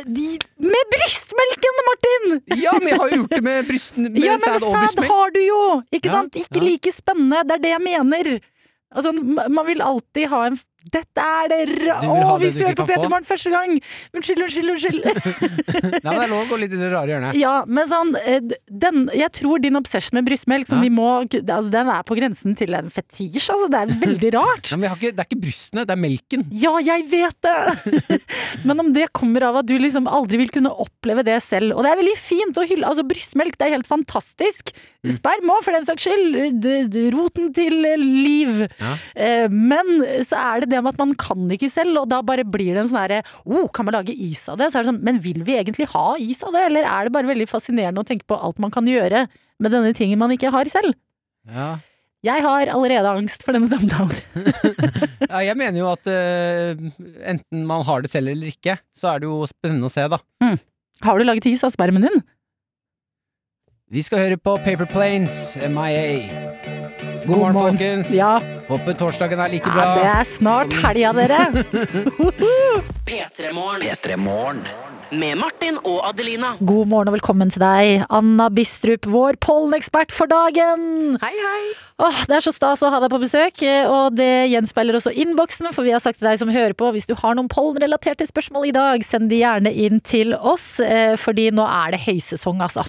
De, 0.06 0.26
med 0.56 0.92
brystmelken, 0.92 1.80
Martin! 1.88 2.38
Ja, 2.62 2.72
men 2.78 2.88
jeg 2.88 2.98
har 3.00 3.10
jo 3.10 3.16
gjort 3.20 3.34
det 3.34 3.42
med, 3.44 3.66
bryst, 3.68 3.96
med 4.00 4.16
ja, 4.16 4.36
men 4.38 4.40
sæd 4.40 4.64
og 4.64 4.76
sæd 4.94 5.02
har 5.10 5.34
du 5.34 5.40
jo! 5.44 5.58
Ikke 5.92 6.08
Ja, 6.08 6.14
sant? 6.20 6.36
Ikke 6.40 6.60
ja. 6.60 6.64
like 6.64 6.92
spennende. 6.94 7.42
Det 7.48 7.56
er 7.58 7.64
det 7.66 7.72
jeg 7.74 7.82
mener. 7.84 8.30
Altså, 8.90 9.12
man 9.12 9.66
vil 9.68 9.82
alltid 9.84 10.28
ha 10.32 10.44
en 10.48 10.56
Dette 10.88 11.20
er 11.20 11.50
det 11.52 11.58
ra... 11.84 11.98
Å, 12.00 12.12
oh, 12.24 12.36
hvis 12.40 12.54
du 12.56 12.62
du 12.62 12.64
hører 12.64 12.78
på. 12.78 12.86
Peter 12.88 13.10
Morgen 13.12 13.26
første 13.28 13.50
gang! 13.52 13.74
Unnskyld, 14.16 14.40
unnskyld, 14.46 14.70
unnskyld. 14.72 15.00
Nei, 16.00 16.00
men 16.00 16.16
det 16.16 16.24
er 16.24 16.30
lov 16.32 16.44
å 16.46 16.48
gå 16.48 16.58
litt 16.62 16.72
i 16.72 16.78
det 16.80 16.88
rare 16.92 17.12
hjørnet. 17.12 17.36
Ja, 17.36 17.52
men 17.68 17.88
sånn 17.90 18.14
eh, 18.22 18.38
den, 18.70 19.02
Jeg 19.18 19.30
tror 19.36 19.60
din 19.60 19.76
obsession 19.78 20.16
med 20.16 20.26
brystmelk, 20.30 20.64
som 20.70 20.80
Ja. 20.80 20.86
vi 20.88 20.92
må 20.96 21.08
altså, 21.26 21.68
Den 21.74 21.90
er 21.92 22.06
på 22.08 22.16
grensen 22.16 22.56
til 22.58 22.72
en 22.78 22.88
fetisj, 22.94 23.50
altså. 23.52 23.68
Det 23.72 23.82
er 23.82 23.92
veldig 24.06 24.32
rart. 24.38 24.70
Nei, 24.72 24.80
men 24.86 24.96
ikke, 24.96 25.12
det 25.12 25.24
er 25.24 25.28
ikke 25.28 25.40
brystene, 25.44 25.84
det 25.84 25.94
er 25.96 26.00
melken. 26.06 26.46
Ja, 26.64 26.72
jeg 26.88 27.04
vet 27.12 27.36
det! 27.44 28.20
Men 28.68 28.80
om 28.82 28.88
det 28.96 29.06
kommer 29.16 29.44
av 29.50 29.60
at 29.60 29.68
du 29.68 29.76
liksom 29.80 30.08
aldri 30.10 30.40
vil 30.40 30.50
kunne 30.52 30.72
oppleve 30.82 31.22
det 31.26 31.36
selv. 31.44 31.74
Og 31.76 31.84
det 31.84 31.92
er 31.92 32.00
veldig 32.00 32.16
fint 32.20 32.58
å 32.60 32.64
hylle 32.66 32.88
Altså, 32.88 33.04
brystmelk, 33.06 33.54
det 33.60 33.68
er 33.68 33.74
helt 33.76 33.88
fantastisk. 33.88 34.72
Mm. 35.04 35.12
Sperm 35.14 35.52
òg, 35.54 35.60
for 35.66 35.76
den 35.76 35.86
saks 35.86 36.08
skyld. 36.08 36.66
Roten 37.14 37.52
til 37.56 37.76
liv. 37.84 38.64
Ja. 38.80 38.94
Eh, 39.14 39.46
Men 39.52 40.00
så 40.26 40.40
er 40.40 40.64
det 40.64 40.69
det 40.70 40.80
med 40.80 40.94
at 40.94 41.02
man 41.02 41.12
kan 41.18 41.50
ikke 41.54 41.70
selv, 41.72 42.02
og 42.02 42.08
da 42.12 42.20
bare 42.26 42.46
blir 42.46 42.72
det 42.74 42.84
en 42.84 42.90
sånn 42.92 43.02
herre 43.02 43.20
oh, 43.44 43.68
kan 43.74 43.88
man 43.88 43.98
lage 43.98 44.14
is 44.14 44.42
av 44.50 44.58
det? 44.60 44.70
Så 44.70 44.80
er 44.80 44.86
det 44.86 44.92
sånn, 44.92 45.04
men 45.06 45.20
vil 45.24 45.44
vi 45.46 45.58
egentlig 45.58 45.90
ha 45.92 46.06
is 46.20 46.42
av 46.46 46.56
det, 46.56 46.64
eller 46.70 46.88
er 46.88 47.06
det 47.06 47.14
bare 47.14 47.30
veldig 47.30 47.48
fascinerende 47.50 48.02
å 48.02 48.08
tenke 48.08 48.28
på 48.30 48.38
alt 48.38 48.60
man 48.62 48.74
kan 48.74 48.88
gjøre 48.88 49.26
med 49.60 49.74
denne 49.74 49.92
tingen 49.96 50.20
man 50.20 50.34
ikke 50.34 50.52
har 50.54 50.70
selv? 50.72 50.96
Ja. 51.50 51.78
Jeg 52.26 52.44
har 52.44 52.68
allerede 52.68 53.12
angst 53.16 53.44
for 53.46 53.56
denne 53.56 53.70
samtalen. 53.70 54.16
Ja, 55.30 55.44
jeg 55.46 55.54
mener 55.60 55.78
jo 55.78 55.86
at 55.92 56.08
uh, 56.10 56.80
enten 57.30 57.60
man 57.68 57.84
har 57.86 58.02
det 58.02 58.10
selv 58.10 58.32
eller 58.32 58.50
ikke, 58.50 58.74
så 58.90 59.12
er 59.12 59.22
det 59.22 59.28
jo 59.28 59.44
spennende 59.46 59.86
å 59.86 59.92
se, 59.92 60.08
da. 60.10 60.18
Har 61.06 61.20
du 61.20 61.24
laget 61.24 61.46
is 61.52 61.62
av 61.62 61.70
spermen 61.70 62.02
din? 62.08 62.18
Vi 63.94 64.02
skal 64.02 64.24
høre 64.24 64.40
på 64.42 64.56
Paper 64.66 64.90
Planes, 64.90 65.54
MIA. 65.70 67.09
God, 67.26 67.38
morgen, 67.38 67.54
folkens. 67.58 68.10
Ja, 68.14 68.40
Håper 68.68 68.94
torsdagen 68.98 69.40
er 69.42 69.52
like 69.52 69.68
ja 69.68 69.74
bra. 69.74 69.88
det 69.98 70.06
er 70.12 70.28
snart 70.28 70.72
helga, 70.82 71.12
dere. 71.16 71.40
P3 73.10 73.52
Morgen. 73.52 74.62
Med 75.10 75.34
Martin 75.40 75.74
og 75.82 76.04
Adelina. 76.06 76.52
God 76.62 76.86
morgen 76.86 77.10
og 77.10 77.16
velkommen 77.16 77.50
til 77.50 77.58
deg, 77.64 78.04
Anna 78.14 78.46
Bistrup, 78.54 79.08
vår 79.10 79.40
pollenekspert 79.42 80.12
for 80.14 80.30
dagen. 80.30 81.16
Hei, 81.18 81.32
hei. 81.34 81.62
Åh, 82.00 82.20
det 82.30 82.36
er 82.38 82.44
så 82.46 82.52
stas 82.54 82.80
å 82.86 82.88
ha 82.94 83.00
deg 83.02 83.10
på 83.12 83.18
besøk, 83.20 83.58
eh, 83.66 83.82
og 83.90 84.14
det 84.16 84.28
gjenspeiler 84.52 84.96
også 84.96 85.10
innboksen, 85.20 85.66
for 85.74 85.84
vi 85.84 85.90
har 85.92 86.00
sagt 86.00 86.20
til 86.22 86.28
deg 86.30 86.38
som 86.40 86.48
hører 86.54 86.72
på, 86.78 86.92
hvis 86.94 87.08
du 87.10 87.16
har 87.18 87.34
noen 87.36 87.50
pollenrelaterte 87.50 88.24
spørsmål 88.30 88.68
i 88.70 88.72
dag, 88.76 89.02
send 89.04 89.28
de 89.34 89.40
gjerne 89.42 89.72
inn 89.74 89.98
til 90.06 90.30
oss, 90.38 90.78
eh, 90.80 91.16
fordi 91.20 91.48
nå 91.58 91.66
er 91.66 91.96
det 91.96 92.00
høysesong, 92.06 92.62
altså. 92.64 92.86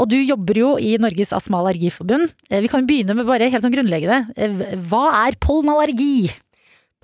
Og 0.00 0.08
du 0.10 0.16
jobber 0.16 0.58
jo 0.58 0.72
i 0.80 0.96
Norges 0.98 1.30
astma- 1.36 1.60
og 1.60 1.68
allergiforbund. 1.68 2.32
Eh, 2.48 2.64
Vi 2.64 2.72
kan 2.72 2.88
begynne 2.88 3.14
med 3.14 3.28
bare 3.28 3.50
helt 3.52 3.67
sånn 3.68 3.76
grunnleggende. 3.76 4.78
Hva 4.88 5.04
er 5.26 5.36
pollenallergi? 5.40 6.30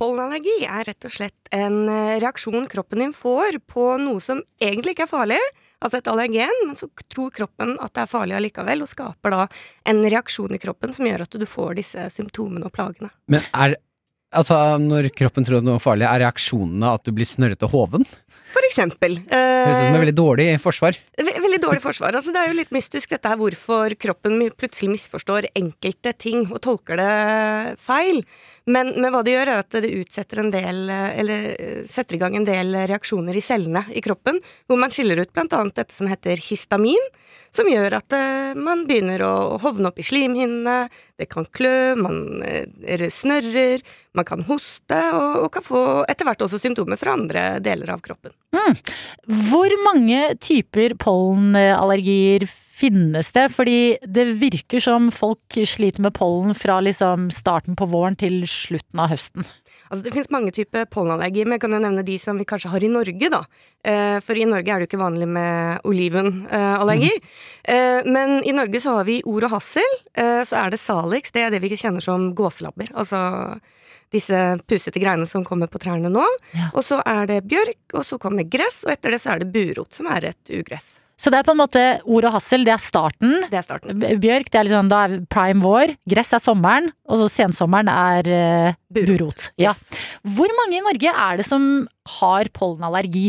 Pollenallergi 0.01 0.65
er 0.67 0.89
rett 0.89 1.07
og 1.07 1.13
slett 1.15 1.53
en 1.55 1.85
eh, 1.87 2.17
reaksjon 2.23 2.67
kroppen 2.71 3.05
din 3.05 3.15
får 3.15 3.61
på 3.71 3.95
noe 4.03 4.19
som 4.23 4.41
egentlig 4.59 4.97
ikke 4.97 5.07
er 5.07 5.13
farlig, 5.13 5.41
altså 5.85 6.01
et 6.01 6.11
allergen, 6.11 6.51
men 6.67 6.75
så 6.75 6.89
tror 7.13 7.31
kroppen 7.35 7.77
at 7.79 7.95
det 7.95 8.03
er 8.03 8.11
farlig 8.11 8.35
allikevel, 8.41 8.83
og 8.83 8.91
skaper 8.91 9.37
da 9.37 9.47
en 9.87 10.03
reaksjon 10.03 10.57
i 10.57 10.63
kroppen 10.63 10.95
som 10.97 11.07
gjør 11.07 11.27
at 11.29 11.39
du 11.39 11.47
får 11.47 11.79
disse 11.79 12.09
symptomene 12.17 12.67
og 12.67 12.75
plagene. 12.75 13.13
Men 13.31 13.45
er 13.53 13.79
Altså, 14.35 14.57
når 14.83 15.13
kroppen 15.15 15.45
tror 15.47 15.61
at 15.61 15.67
noe 15.67 15.77
er 15.79 15.83
farlig, 15.85 16.09
er 16.09 16.25
reaksjonene 16.25 16.89
at 16.97 17.05
du 17.07 17.13
blir 17.15 17.29
snørrete 17.29 17.69
og 17.69 17.71
hoven? 17.71 18.07
For 18.55 18.63
eksempel. 18.69 19.17
Høres 19.27 19.75
ut 19.75 19.81
som 19.81 19.83
Eh, 19.83 19.97
et 19.99 20.01
veldig 20.05 20.15
dårlig 20.15 20.49
forsvar. 20.63 20.97
ve- 21.19 21.41
veldig 21.43 21.61
dårlig 21.65 21.83
forsvar. 21.83 22.15
Altså, 22.15 22.31
det 22.33 22.39
er 22.45 22.53
jo 22.53 22.59
litt 22.61 22.71
mystisk 22.71 23.11
dette 23.11 23.27
her 23.33 23.37
hvorfor 23.41 23.95
kroppen 23.99 24.39
plutselig 24.55 24.93
misforstår 24.95 25.49
enkelte 25.59 26.13
ting 26.17 26.47
og 26.53 26.61
tolker 26.63 26.97
det 27.03 27.79
feil. 27.83 28.23
Men, 28.67 28.95
men 28.97 29.11
hva 29.13 29.21
det 29.27 29.35
gjør, 29.35 29.51
er 29.53 29.59
at 29.61 29.75
det 29.77 29.91
utsetter 29.93 30.39
en 30.41 30.53
del, 30.55 30.79
eh, 30.89 31.19
eller 31.21 31.49
eh, 31.59 31.83
setter 31.91 32.17
i 32.17 32.21
gang 32.23 32.37
en 32.39 32.47
del 32.49 32.71
reaksjoner 32.89 33.37
i 33.37 33.43
cellene 33.45 33.83
i 33.93 34.01
kroppen, 34.01 34.39
hvor 34.71 34.79
man 34.81 34.95
skiller 34.95 35.21
ut 35.21 35.35
annet 35.37 35.75
dette 35.83 35.93
som 35.93 36.09
heter 36.09 36.41
histamin, 36.41 37.11
som 37.53 37.67
gjør 37.69 37.99
at 37.99 38.15
eh, 38.17 38.55
man 38.57 38.87
begynner 38.89 39.21
å 39.27 39.59
hovne 39.61 39.91
opp 39.91 39.99
i 40.01 40.07
slimhinnene, 40.07 40.89
det 41.21 41.29
kan 41.29 41.45
klø, 41.45 41.95
man 42.01 42.41
eh, 42.47 42.65
snørrer, 43.13 43.83
man 44.15 44.25
kan 44.25 44.47
hoste, 44.49 44.97
og, 45.13 45.45
og 45.45 45.53
kan 45.53 45.63
få 45.67 45.85
etter 46.09 46.25
hvert 46.25 46.47
også 46.47 46.59
symptomer 46.63 46.97
fra 46.97 47.13
andre 47.19 47.45
deler 47.61 47.93
av 47.93 48.01
kroppen. 48.01 48.33
Hvor 49.51 49.75
mange 49.85 50.35
typer 50.43 50.95
pollenallergier 51.01 52.47
finnes 52.75 53.29
det? 53.35 53.49
Fordi 53.55 53.97
det 54.03 54.25
virker 54.41 54.83
som 54.83 55.11
folk 55.15 55.59
sliter 55.69 56.03
med 56.03 56.15
pollen 56.17 56.55
fra 56.59 56.81
liksom 56.83 57.29
starten 57.35 57.77
på 57.79 57.87
våren 57.91 58.17
til 58.19 58.43
slutten 58.51 59.03
av 59.05 59.13
høsten. 59.13 59.47
Altså 59.91 60.03
Det 60.07 60.15
finnes 60.15 60.31
mange 60.33 60.51
typer 60.57 60.87
pollenallergier, 60.91 61.45
men 61.47 61.59
jeg 61.59 61.63
kan 61.67 61.75
jo 61.77 61.83
nevne 61.85 62.03
de 62.07 62.17
som 62.19 62.39
vi 62.41 62.47
kanskje 62.49 62.71
har 62.73 62.83
i 62.83 62.89
Norge. 62.91 63.31
da. 63.31 63.43
Eh, 63.85 64.19
For 64.25 64.35
i 64.35 64.47
Norge 64.49 64.73
er 64.73 64.81
det 64.81 64.89
jo 64.89 64.97
ikke 64.97 65.03
vanlig 65.05 65.29
med 65.29 65.85
olivenallergi. 65.85 67.13
Mm. 67.69 68.11
Men 68.13 68.43
i 68.45 68.53
Norge 68.57 68.81
så 68.83 68.97
har 68.99 69.05
vi 69.05 69.21
or 69.25 69.45
og 69.45 69.51
hassel. 69.59 69.95
eh, 70.17 70.43
Så 70.43 70.57
er 70.57 70.71
det 70.71 70.81
salix, 70.81 71.31
det 71.31 71.43
er 71.43 71.51
det 71.51 71.63
vi 71.63 71.77
kjenner 71.77 72.03
som 72.03 72.35
gåselabber. 72.35 72.91
Altså 72.95 73.61
disse 74.15 74.43
pusete 74.71 75.03
greiene 75.03 75.29
som 75.29 75.45
kommer 75.47 75.71
på 75.71 75.81
trærne 75.83 76.13
nå. 76.13 76.25
Ja. 76.55 76.73
Og 76.73 76.87
så 76.87 77.01
er 77.05 77.27
det 77.31 77.43
bjørk, 77.51 77.81
og 77.95 78.05
så 78.07 78.19
kommer 78.23 78.47
gress, 78.49 78.83
og 78.87 78.95
etter 78.95 79.15
det 79.15 79.23
så 79.23 79.35
er 79.35 79.43
det 79.43 79.53
burot, 79.55 79.93
som 79.97 80.11
er 80.13 80.31
et 80.33 80.55
ugress. 80.55 80.97
Så 81.21 81.31
det 81.31 81.39
er 81.39 81.47
på 81.47 81.55
en 81.55 81.61
måte 81.61 81.83
ord 82.11 82.27
og 82.27 82.35
hassel, 82.35 82.65
det 82.67 82.73
er 82.75 82.83
starten. 82.83 83.37
Det 83.51 83.59
er 83.59 83.65
starten. 83.65 84.03
Bjørk, 84.21 84.51
det 84.51 84.59
er 84.59 84.67
liksom, 84.67 84.91
da 84.91 85.05
er 85.07 85.21
prime 85.31 85.63
vår. 85.63 85.95
Gress 86.11 86.35
er 86.35 86.43
sommeren, 86.43 86.91
og 87.07 87.21
så 87.21 87.29
sensommeren 87.31 87.91
er 87.93 88.31
uh, 88.35 88.79
burot. 88.95 89.49
Ja. 89.61 89.71
Yes. 89.71 89.87
Hvor 90.35 90.51
mange 90.59 90.81
i 90.81 90.83
Norge 90.85 91.15
er 91.15 91.39
det 91.39 91.47
som 91.47 91.87
har 92.19 92.51
pollenallergi? 92.57 93.29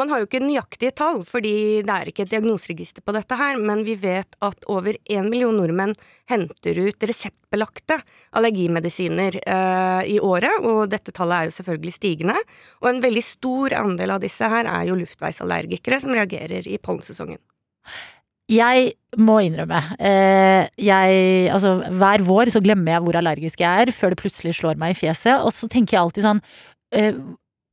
Man 0.00 0.10
har 0.12 0.20
jo 0.20 0.28
ikke 0.28 0.42
nøyaktige 0.42 0.94
tall, 0.96 1.22
fordi 1.28 1.82
det 1.86 1.94
er 1.94 2.10
ikke 2.10 2.24
et 2.26 2.32
diagnoseregister 2.32 3.04
på 3.04 3.14
dette 3.16 3.38
her, 3.38 3.58
men 3.60 3.84
vi 3.86 3.96
vet 4.00 4.38
at 4.44 4.68
over 4.70 4.96
én 5.10 5.30
million 5.32 5.56
nordmenn 5.56 5.96
henter 6.30 6.78
ut 6.86 7.08
reseptbelagte 7.08 8.00
allergimedisiner 8.38 9.40
eh, 9.40 10.02
i 10.14 10.20
året, 10.22 10.62
og 10.62 10.86
dette 10.92 11.14
tallet 11.16 11.36
er 11.36 11.50
jo 11.50 11.56
selvfølgelig 11.58 11.96
stigende. 11.96 12.38
Og 12.82 12.92
en 12.92 13.02
veldig 13.04 13.24
stor 13.26 13.76
andel 13.80 14.16
av 14.16 14.22
disse 14.24 14.48
her 14.52 14.68
er 14.70 14.88
jo 14.88 14.98
luftveisallergikere 15.00 16.00
som 16.02 16.14
reagerer 16.16 16.68
i 16.70 16.78
pollensesongen. 16.82 17.40
Jeg 18.50 18.94
må 19.20 19.36
innrømme, 19.46 19.78
eh, 20.02 20.66
jeg, 20.82 21.50
altså 21.54 21.76
hver 21.86 22.24
vår 22.26 22.50
så 22.50 22.62
glemmer 22.62 22.96
jeg 22.96 23.04
hvor 23.04 23.18
allergisk 23.20 23.62
jeg 23.62 23.84
er, 23.84 23.92
før 23.94 24.10
det 24.10 24.18
plutselig 24.22 24.56
slår 24.58 24.80
meg 24.80 24.96
i 24.96 24.98
fjeset, 25.04 25.38
og 25.38 25.54
så 25.54 25.68
tenker 25.70 25.96
jeg 25.96 26.02
alltid 26.02 26.26
sånn, 26.26 26.40
eh, 26.98 27.20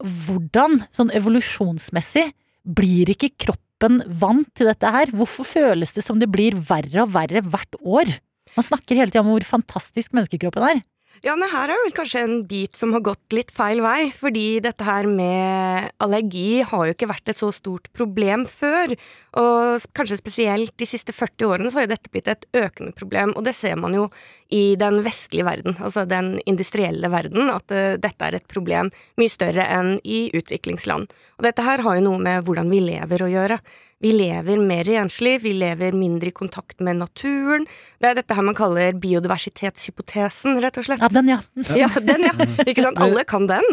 hvordan, 0.03 0.81
sånn 0.93 1.13
evolusjonsmessig, 1.15 2.29
blir 2.67 3.09
ikke 3.13 3.31
kroppen 3.45 4.01
vant 4.19 4.49
til 4.57 4.69
dette 4.69 4.91
her? 4.91 5.11
Hvorfor 5.15 5.47
føles 5.47 5.93
det 5.95 6.03
som 6.05 6.19
det 6.21 6.29
blir 6.31 6.57
verre 6.69 7.05
og 7.05 7.13
verre 7.15 7.43
hvert 7.45 7.79
år? 7.81 8.11
Man 8.57 8.65
snakker 8.65 8.97
hele 8.97 9.11
tida 9.13 9.23
om 9.23 9.31
hvor 9.31 9.45
fantastisk 9.47 10.15
menneskekroppen 10.17 10.65
er. 10.69 10.83
Ja, 11.25 11.33
men 11.33 11.49
her 11.49 11.71
er 11.73 11.79
vel 11.81 11.93
kanskje 11.97 12.21
en 12.21 12.41
bit 12.49 12.77
som 12.77 12.91
har 12.93 13.01
gått 13.05 13.33
litt 13.33 13.49
feil 13.53 13.79
vei, 13.81 14.09
fordi 14.13 14.59
dette 14.61 14.85
her 14.85 15.07
med 15.09 15.89
allergi 16.03 16.61
har 16.67 16.85
jo 16.85 16.93
ikke 16.93 17.09
vært 17.09 17.31
et 17.31 17.39
så 17.39 17.49
stort 17.55 17.89
problem 17.97 18.45
før. 18.49 18.93
Og 19.41 19.87
kanskje 19.97 20.19
spesielt 20.19 20.75
de 20.77 20.87
siste 20.89 21.15
40 21.15 21.49
årene 21.49 21.71
så 21.71 21.79
har 21.79 21.87
jo 21.87 21.93
dette 21.95 22.13
blitt 22.13 22.29
et 22.29 22.45
økende 22.57 22.93
problem, 22.97 23.33
og 23.33 23.47
det 23.47 23.55
ser 23.57 23.79
man 23.81 23.97
jo 23.97 24.07
i 24.53 24.77
den 24.79 25.01
vestlige 25.05 25.47
verden, 25.47 25.75
altså 25.81 26.05
den 26.07 26.37
industrielle 26.45 27.09
verden, 27.11 27.49
at 27.51 27.73
eh, 27.73 27.97
dette 27.99 28.29
er 28.29 28.37
et 28.37 28.47
problem 28.47 28.93
mye 29.19 29.33
større 29.33 29.65
enn 29.73 29.97
i 30.05 30.27
utviklingsland. 30.37 31.09
Og 31.37 31.49
dette 31.49 31.65
her 31.65 31.83
har 31.85 31.97
jo 31.97 32.07
noe 32.11 32.21
med 32.21 32.45
hvordan 32.45 32.71
vi 32.71 32.85
lever 32.85 33.25
å 33.25 33.31
gjøre. 33.33 33.59
Vi 34.03 34.11
lever 34.13 34.59
mer 34.61 34.85
renslig, 34.85 35.39
vi 35.41 35.55
lever 35.57 35.95
mindre 35.97 36.29
i 36.29 36.35
kontakt 36.35 36.83
med 36.85 36.99
naturen. 36.99 37.63
Det 37.97 38.11
er 38.11 38.19
dette 38.19 38.35
her 38.37 38.45
man 38.45 38.57
kaller 38.57 38.93
biodiversitetshypotesen, 39.01 40.59
rett 40.61 40.77
og 40.77 40.85
slett. 40.85 41.01
Ja, 41.01 41.09
den 41.09 41.31
ja. 41.31 41.39
Ja, 41.73 41.89
den, 41.97 42.27
ja. 42.27 42.35
Ikke 42.67 42.85
sant? 42.85 43.01
Alle 43.01 43.25
kan 43.25 43.49
den. 43.49 43.65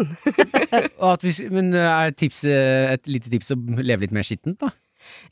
Og 0.97 1.11
at 1.11 1.27
vi, 1.27 1.35
men 1.53 1.69
er 1.77 2.15
tips, 2.17 2.41
eh, 2.49 2.95
et 2.95 3.05
lite 3.05 3.29
tips 3.29 3.53
å 3.53 3.59
leve 3.77 4.07
litt 4.07 4.15
mer 4.17 4.25
skittent, 4.25 4.57
da? 4.65 4.73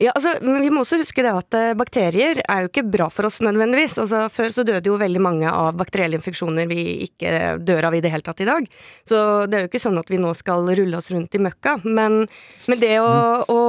Ja, 0.02 0.12
altså, 0.14 0.34
vi 0.42 0.70
må 0.72 0.82
også 0.82 0.98
huske 0.98 1.22
det 1.24 1.32
at 1.34 1.56
eh, 1.58 1.74
bakterier 1.78 2.40
er 2.42 2.64
jo 2.64 2.70
ikke 2.70 2.86
bra 2.96 3.08
for 3.12 3.28
oss 3.28 3.40
nødvendigvis. 3.44 3.96
Altså, 4.02 4.24
før 4.32 4.54
så 4.54 4.64
døde 4.66 4.90
jo 4.90 4.98
veldig 5.00 5.22
mange 5.22 5.50
av 5.50 5.76
bakterielle 5.78 6.18
infeksjoner 6.18 6.68
vi 6.70 6.80
ikke 7.06 7.56
dør 7.64 7.90
av 7.90 7.98
i 7.98 8.02
det 8.04 8.12
hele 8.12 8.26
tatt 8.26 8.42
i 8.42 8.48
dag. 8.48 8.66
Så 9.06 9.18
det 9.50 9.58
er 9.58 9.66
jo 9.66 9.72
ikke 9.72 9.82
sånn 9.82 10.00
at 10.00 10.10
vi 10.10 10.20
nå 10.22 10.32
skal 10.38 10.66
rulle 10.70 10.98
oss 10.98 11.12
rundt 11.14 11.38
i 11.38 11.42
møkka. 11.46 11.78
Men, 11.84 12.24
men 12.70 12.82
det 12.82 12.96
å, 13.02 13.12
å 13.46 13.60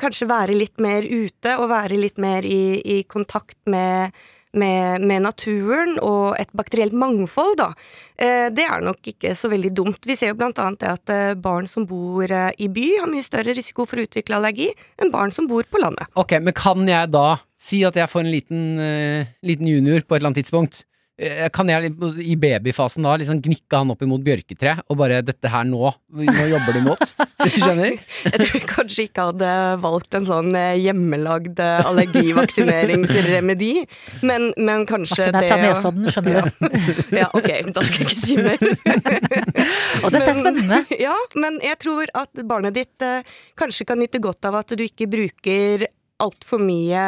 kanskje 0.00 0.30
være 0.30 0.56
litt 0.56 0.80
mer 0.82 1.04
ute, 1.04 1.56
og 1.58 1.70
være 1.72 2.00
litt 2.00 2.20
mer 2.22 2.46
i, 2.48 2.80
i 2.80 3.02
kontakt 3.08 3.58
med 3.70 4.14
med, 4.58 5.04
med 5.04 5.24
naturen 5.26 5.98
og 6.02 6.38
et 6.40 6.50
bakterielt 6.56 6.94
mangfold, 6.96 7.56
da. 7.60 7.70
Eh, 8.16 8.46
det 8.54 8.66
er 8.68 8.84
nok 8.84 9.10
ikke 9.14 9.34
så 9.38 9.50
veldig 9.52 9.72
dumt. 9.74 10.06
Vi 10.06 10.16
ser 10.18 10.32
jo 10.32 10.38
blant 10.38 10.60
annet 10.62 10.84
det 10.84 10.92
at 10.92 11.12
eh, 11.14 11.34
barn 11.34 11.68
som 11.70 11.86
bor 11.88 12.30
eh, 12.30 12.52
i 12.62 12.70
by 12.72 12.86
har 13.00 13.10
mye 13.10 13.26
større 13.26 13.56
risiko 13.56 13.88
for 13.90 14.00
å 14.00 14.06
utvikle 14.06 14.38
allergi 14.38 14.70
enn 15.02 15.12
barn 15.14 15.34
som 15.34 15.48
bor 15.50 15.66
på 15.66 15.82
landet. 15.82 16.10
Ok, 16.20 16.36
men 16.44 16.56
kan 16.56 16.86
jeg 16.88 17.12
da 17.14 17.40
si 17.58 17.82
at 17.86 17.98
jeg 17.98 18.10
får 18.10 18.24
en 18.24 18.32
liten, 18.32 18.64
liten 19.46 19.68
junior 19.70 20.02
på 20.04 20.14
et 20.14 20.20
eller 20.20 20.32
annet 20.32 20.44
tidspunkt? 20.44 20.84
Eh, 21.14 21.46
Kan 21.54 21.68
jeg 21.70 21.92
i 22.26 22.34
babyfasen 22.34 23.04
da 23.06 23.12
liksom 23.20 23.38
gnikke 23.42 23.78
han 23.78 23.92
opp 23.92 24.00
imot 24.02 24.22
bjørketre 24.26 24.80
og 24.90 24.98
bare 24.98 25.20
'dette 25.22 25.46
her 25.46 25.62
nå, 25.68 25.92
nå 26.10 26.46
jobber 26.50 26.74
du 26.74 26.80
mot'? 26.88 27.12
Hvis 27.44 27.54
du 27.54 27.60
skjønner? 27.62 28.00
Jeg 28.24 28.40
tror 28.40 28.54
jeg 28.56 28.64
kanskje 28.66 29.06
ikke 29.06 29.26
hadde 29.28 29.52
valgt 29.84 30.18
en 30.18 30.26
sånn 30.26 30.50
eh, 30.58 30.74
hjemmelagd 30.82 31.62
eh, 31.62 31.86
allergivaksineringsremedi, 31.86 33.72
men, 34.26 34.50
men 34.58 34.86
kanskje 34.90 35.30
Martin 35.30 35.38
er 35.38 35.40
det 35.40 35.52
fra 35.52 35.60
Nesodden, 35.62 36.10
skjønner 36.10 36.50
du. 36.50 36.50
Ja, 37.20 37.28
ok, 37.30 37.50
da 37.70 37.84
skal 37.86 38.02
jeg 38.02 38.10
ikke 38.10 38.26
si 38.26 38.36
mer. 38.42 38.58
Og 40.02 40.10
dette 40.10 40.30
er 40.32 40.38
spennende. 40.40 40.82
Ja, 41.04 41.14
men 41.38 41.60
jeg 41.62 41.78
tror 41.84 42.10
at 42.16 42.42
barnet 42.48 42.74
ditt 42.74 43.02
kanskje 43.60 43.86
kan 43.86 44.02
nyte 44.02 44.18
godt 44.24 44.50
av 44.50 44.58
at 44.64 44.74
du 44.74 44.82
ikke 44.82 45.06
bruker 45.10 45.86
altfor 46.22 46.62
mye 46.62 47.04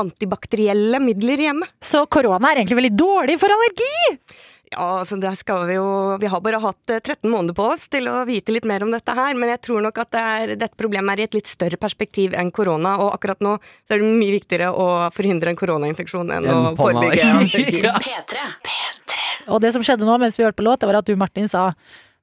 antibakterielle 0.00 1.00
midler 1.02 1.40
hjemme. 1.48 1.68
Så 1.82 2.04
korona 2.12 2.50
er 2.52 2.62
egentlig 2.62 2.78
veldig 2.82 2.94
dårlig 2.98 3.38
for 3.40 3.52
allergi! 3.54 3.94
Ja, 4.66 4.82
altså 4.98 5.14
det 5.22 5.30
skal 5.38 5.60
vi 5.68 5.76
jo 5.76 6.16
Vi 6.18 6.26
har 6.26 6.40
bare 6.42 6.58
hatt 6.58 6.90
eh, 6.90 6.98
13 6.98 7.30
måneder 7.30 7.54
på 7.54 7.68
oss 7.70 7.84
til 7.86 8.08
å 8.10 8.24
vite 8.26 8.50
litt 8.50 8.64
mer 8.66 8.82
om 8.82 8.90
dette 8.90 9.14
her, 9.14 9.36
men 9.38 9.52
jeg 9.52 9.60
tror 9.62 9.84
nok 9.84 10.00
at 10.02 10.10
det 10.10 10.22
er, 10.32 10.52
dette 10.58 10.74
problemet 10.80 11.14
er 11.14 11.22
i 11.22 11.26
et 11.28 11.36
litt 11.38 11.46
større 11.46 11.78
perspektiv 11.78 12.34
enn 12.34 12.50
korona, 12.50 12.96
og 12.98 13.12
akkurat 13.14 13.38
nå 13.46 13.52
så 13.86 13.94
er 13.94 14.02
det 14.02 14.08
mye 14.18 14.34
viktigere 14.34 14.72
å 14.74 14.88
forhindre 15.14 15.52
en 15.54 15.60
koronainfeksjon 15.60 16.34
enn 16.34 16.50
å 16.50 16.56
En 16.72 16.80
pollenallergi. 16.80 17.84
forebygge. 17.84 17.94
Ja. 19.46 19.54
Og 19.54 19.60
det 19.62 19.70
som 19.76 19.84
skjedde 19.86 20.02
nå 20.08 20.18
mens 20.18 20.34
vi 20.34 20.42
hørte 20.42 20.58
på 20.58 20.66
låt, 20.66 20.80
det 20.82 20.90
var 20.90 20.98
at 20.98 21.06
du, 21.06 21.14
Martin, 21.14 21.46
sa 21.46 21.68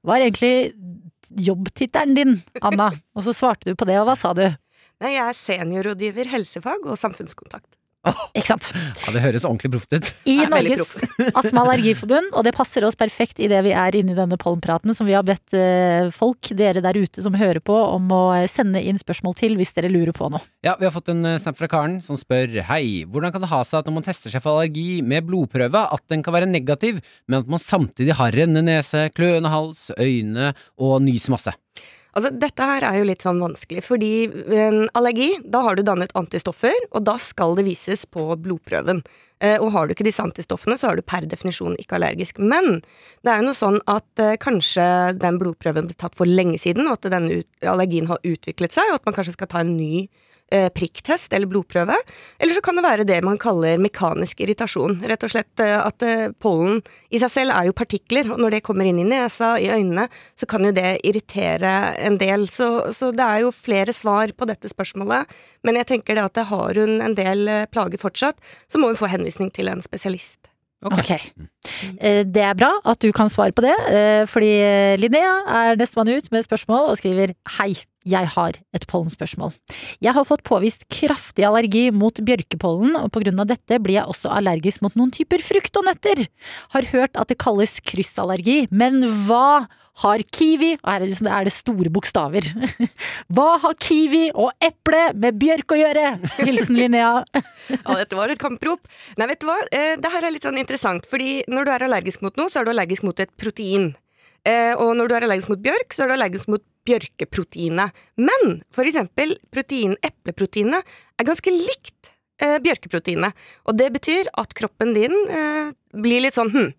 hva 0.04 0.18
er 0.18 0.26
egentlig 0.26 0.74
jobbtittelen 1.40 2.12
din, 2.18 2.34
Anna? 2.60 2.90
Og 3.16 3.24
så 3.24 3.32
svarte 3.32 3.70
du 3.72 3.78
på 3.80 3.88
det, 3.88 3.96
og 4.02 4.10
hva 4.10 4.16
sa 4.20 4.34
du? 4.36 4.44
Nei, 5.02 5.16
jeg 5.16 5.24
er 5.26 5.38
seniorrådgiver 5.38 6.30
helsefag 6.34 6.84
og 6.86 7.00
samfunnskontakt. 7.00 7.74
Ikke 8.36 8.50
sant? 8.50 8.66
Ja, 8.74 9.14
det 9.14 9.22
høres 9.24 9.46
ordentlig 9.48 9.70
proft 9.72 9.94
ut. 9.94 10.08
I 10.28 10.34
Norges 10.50 10.90
Astma- 11.38 11.62
og 11.62 11.70
Allergiforbund, 11.72 12.34
og 12.36 12.44
det 12.44 12.52
passer 12.56 12.84
oss 12.84 12.98
perfekt 13.00 13.40
i 13.40 13.48
det 13.48 13.62
vi 13.64 13.72
er 13.72 13.96
inne 13.96 14.12
i 14.12 14.18
denne 14.18 14.36
pollenpraten, 14.40 14.92
som 14.96 15.08
vi 15.08 15.14
har 15.16 15.24
bedt 15.24 15.56
eh, 15.56 16.10
folk, 16.12 16.50
dere 16.56 16.82
der 16.84 16.98
ute 17.00 17.24
som 17.24 17.36
hører 17.38 17.62
på, 17.64 17.72
om 17.74 18.12
å 18.12 18.20
eh, 18.36 18.48
sende 18.50 18.82
inn 18.84 19.00
spørsmål 19.00 19.38
til 19.40 19.56
hvis 19.56 19.72
dere 19.78 19.92
lurer 19.92 20.12
på 20.16 20.28
noe. 20.34 20.42
Ja, 20.66 20.76
Vi 20.80 20.88
har 20.88 20.92
fått 20.94 21.08
en 21.14 21.24
eh, 21.30 21.40
snap 21.40 21.56
fra 21.60 21.70
Karen 21.70 22.00
som 22.04 22.18
spør 22.20 22.60
Hei, 22.68 23.06
hvordan 23.08 23.32
kan 23.34 23.44
det 23.46 23.52
ha 23.54 23.62
seg 23.64 23.80
at 23.80 23.88
når 23.88 23.98
man 24.02 24.08
tester 24.10 24.34
seg 24.34 24.44
for 24.44 24.58
allergi 24.58 25.00
med 25.00 25.24
blodprøve, 25.30 25.86
at 25.96 26.04
den 26.12 26.24
kan 26.26 26.36
være 26.36 26.50
negativ, 26.50 27.00
men 27.24 27.40
at 27.40 27.52
man 27.56 27.62
samtidig 27.62 28.18
har 28.20 28.36
rennende 28.36 28.66
nese, 28.68 29.08
kløende 29.16 29.52
hals, 29.54 29.88
øyne 29.96 30.52
og 30.76 30.98
nys 31.08 31.30
masse? 31.32 31.56
Altså, 32.14 32.30
dette 32.30 32.66
her 32.68 32.84
er 32.86 33.00
jo 33.00 33.06
litt 33.08 33.24
sånn 33.26 33.42
vanskelig, 33.42 33.82
fordi 33.82 34.12
en 34.54 34.84
allergi, 34.94 35.32
da 35.50 35.64
har 35.66 35.74
du 35.74 35.82
dannet 35.86 36.14
antistoffer, 36.18 36.74
og 36.94 37.06
da 37.08 37.16
skal 37.18 37.56
det 37.58 37.66
vises 37.66 38.04
på 38.06 38.28
blodprøven. 38.38 39.02
Eh, 39.42 39.56
og 39.58 39.72
har 39.74 39.86
du 39.86 39.94
ikke 39.94 40.06
disse 40.06 40.22
antistoffene, 40.22 40.76
så 40.78 40.92
er 40.92 41.00
du 41.00 41.06
per 41.06 41.26
definisjon 41.26 41.74
ikke 41.82 41.98
allergisk. 41.98 42.38
Men 42.38 42.78
det 43.26 43.32
er 43.32 43.42
jo 43.42 43.48
noe 43.48 43.58
sånn 43.58 43.80
at 43.90 44.22
eh, 44.22 44.36
kanskje 44.40 44.86
den 45.18 45.40
blodprøven 45.42 45.90
ble 45.90 45.98
tatt 45.98 46.14
for 46.18 46.30
lenge 46.30 46.60
siden, 46.62 46.86
og 46.86 47.00
at 47.00 47.10
denne 47.16 47.42
allergien 47.66 48.06
har 48.10 48.22
utviklet 48.22 48.76
seg, 48.76 48.92
og 48.92 49.00
at 49.00 49.10
man 49.10 49.18
kanskje 49.18 49.34
skal 49.34 49.50
ta 49.50 49.64
en 49.64 49.74
ny 49.74 50.06
prikktest 50.74 51.32
eller 51.32 51.48
blodprøve. 51.50 51.96
Eller 52.38 52.54
så 52.54 52.62
kan 52.64 52.76
det 52.76 52.84
være 52.84 53.06
det 53.08 53.20
man 53.24 53.38
kaller 53.40 53.80
mekanisk 53.80 54.40
irritasjon. 54.44 55.00
Rett 55.08 55.26
og 55.26 55.32
slett 55.32 55.62
eh, 55.62 55.76
at 55.80 56.04
eh, 56.06 56.30
pollen 56.42 56.82
i 57.14 57.20
seg 57.22 57.32
selv 57.32 57.54
er 57.54 57.68
jo 57.68 57.76
partikler, 57.76 58.28
og 58.32 58.40
når 58.42 58.56
det 58.56 58.62
kommer 58.66 58.88
inn 58.88 59.00
i 59.02 59.08
nesa, 59.08 59.54
i 59.58 59.70
øynene, 59.72 60.08
så 60.38 60.48
kan 60.50 60.66
jo 60.66 60.72
det 60.74 60.98
irritere 61.06 61.74
en 61.98 62.18
del. 62.20 62.48
Så, 62.52 62.70
så 62.94 63.10
det 63.14 63.26
er 63.26 63.44
jo 63.44 63.54
flere 63.54 63.94
svar 63.94 64.34
på 64.36 64.48
dette 64.50 64.70
spørsmålet. 64.72 65.30
Men 65.64 65.80
jeg 65.80 65.90
tenker 65.92 66.18
det 66.18 66.26
at 66.28 66.42
har 66.50 66.80
hun 66.80 67.00
en 67.04 67.18
del 67.18 67.48
eh, 67.48 67.68
plager 67.70 68.00
fortsatt, 68.00 68.42
så 68.68 68.80
må 68.80 68.92
hun 68.92 69.00
få 69.00 69.10
henvisning 69.12 69.52
til 69.54 69.72
en 69.72 69.84
spesialist. 69.84 70.53
Ok. 70.84 71.10
Eh, 71.98 72.22
Det 72.28 72.42
er 72.44 72.54
bra 72.58 72.70
at 72.84 73.00
du 73.00 73.10
kan 73.12 73.30
svare 73.32 73.54
på 73.56 73.64
det, 73.64 73.74
eh, 73.88 74.24
fordi 74.28 74.52
Linnea 75.00 75.34
er 75.48 75.76
nestemann 75.80 76.12
ut 76.12 76.30
med 76.30 76.44
spørsmål 76.44 76.90
og 76.90 76.98
skriver 77.00 77.34
Hei, 77.58 77.74
jeg 78.04 78.28
har 78.34 78.52
et 78.74 78.84
pollenspørsmål. 78.86 79.54
Jeg 80.04 80.12
har 80.12 80.26
fått 80.28 80.44
påvist 80.44 80.84
kraftig 80.92 81.46
allergi 81.48 81.90
mot 81.90 82.12
bjørkepollen, 82.12 82.98
og 83.00 83.10
på 83.12 83.22
grunn 83.24 83.40
av 83.40 83.48
dette 83.48 83.80
blir 83.80 83.96
jeg 83.96 84.10
også 84.12 84.28
allergisk 84.30 84.82
mot 84.84 84.94
noen 84.94 85.10
typer 85.14 85.40
frukt 85.40 85.74
og 85.80 85.86
nøtter. 85.88 86.26
Har 86.76 86.90
hørt 86.92 87.16
at 87.16 87.28
det 87.32 87.38
kalles 87.40 87.80
kryssallergi, 87.80 88.68
men 88.70 89.00
hva 89.24 89.66
har 90.02 90.22
kiwi 90.34 90.72
Og 90.74 90.88
her 90.88 90.96
er 90.96 91.04
det, 91.04 91.10
liksom, 91.12 91.28
er 91.30 91.46
det 91.46 91.54
store 91.54 91.90
bokstaver. 91.94 92.48
Hva 93.34 93.48
har 93.62 93.76
kiwi 93.82 94.26
og 94.32 94.50
eple 94.64 95.02
med 95.20 95.38
bjørk 95.40 95.74
å 95.74 95.78
gjøre? 95.78 96.06
Hilsen 96.40 96.78
Linnea. 96.78 97.22
Ja, 97.74 97.94
dette 97.96 98.16
var 98.18 98.30
et 98.32 98.40
kamprop. 98.42 98.88
Nei, 99.18 99.28
vet 99.30 99.40
du 99.42 99.46
hva? 99.48 99.56
Eh, 99.72 99.94
det 100.00 100.10
her 100.12 100.26
er 100.26 100.34
litt 100.34 100.44
sånn 100.44 100.58
interessant, 100.60 101.06
fordi 101.08 101.44
når 101.50 101.66
du 101.66 101.70
er 101.74 101.84
allergisk 101.86 102.24
mot 102.24 102.34
noe, 102.38 102.50
så 102.52 102.60
er 102.60 102.66
du 102.66 102.72
allergisk 102.74 103.06
mot 103.06 103.20
et 103.22 103.30
protein. 103.40 103.92
Eh, 104.44 104.72
og 104.74 104.92
når 104.98 105.08
du 105.08 105.14
er 105.16 105.26
allergisk 105.26 105.52
mot 105.52 105.62
bjørk, 105.64 105.94
så 105.94 106.04
er 106.04 106.10
du 106.10 106.16
allergisk 106.16 106.50
mot 106.52 106.64
bjørkeproteinet. 106.88 108.04
Men 108.20 108.58
for 108.74 108.88
eksempel 108.88 109.36
protein, 109.54 109.96
epleproteinet 110.04 110.84
er 111.18 111.28
ganske 111.28 111.54
likt 111.54 112.12
eh, 112.44 112.58
bjørkeproteinet. 112.64 113.46
Og 113.64 113.78
det 113.80 113.88
betyr 113.96 114.28
at 114.42 114.52
kroppen 114.58 114.92
din 114.96 115.16
blir 116.04 116.24
litt 116.24 116.36
sånn 116.36 116.52
hm, 116.52 116.70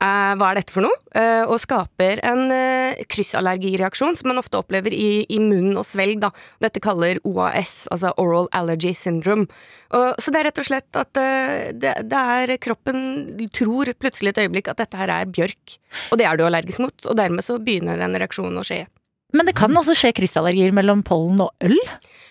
hva 0.00 0.50
er 0.50 0.60
dette 0.60 0.72
for 0.72 0.86
noe, 0.86 0.96
eh, 1.12 1.42
og 1.44 1.58
skaper 1.60 2.22
en 2.24 2.46
eh, 2.54 3.00
kryssallergireaksjon 3.12 4.16
som 4.16 4.30
man 4.30 4.40
ofte 4.40 4.56
opplever 4.56 4.94
i, 4.96 5.26
i 5.28 5.38
munn 5.42 5.74
og 5.76 5.84
svelg. 5.84 6.22
Da. 6.22 6.30
Dette 6.64 6.80
kaller 6.80 7.20
OAS, 7.28 7.84
altså 7.92 8.14
Oral 8.20 8.48
Allergy 8.56 8.94
Syndrome. 8.96 9.44
Og, 9.92 10.14
så 10.22 10.32
det 10.32 10.40
er 10.40 10.48
rett 10.48 10.62
og 10.62 10.68
slett 10.70 11.00
at 11.00 11.20
eh, 11.20 11.70
det, 11.76 11.92
det 12.08 12.22
er 12.36 12.54
kroppen 12.64 13.02
tror 13.52 13.92
plutselig 14.00 14.32
et 14.32 14.42
øyeblikk 14.46 14.70
at 14.72 14.80
dette 14.80 14.96
her 15.00 15.12
er 15.12 15.28
bjørk, 15.28 15.76
og 16.10 16.20
det 16.20 16.26
er 16.30 16.40
du 16.40 16.46
allergisk 16.46 16.80
mot, 16.80 16.96
og 17.04 17.18
dermed 17.20 17.44
så 17.44 17.58
begynner 17.60 18.00
den 18.00 18.16
reaksjonen 18.20 18.60
å 18.60 18.64
skje. 18.66 18.86
Men 19.36 19.46
det 19.46 19.54
kan 19.58 19.76
også 19.76 19.94
skje 19.94 20.14
kryssallergier 20.16 20.72
mellom 20.74 21.04
pollen 21.06 21.44
og 21.44 21.52
øl? 21.62 21.76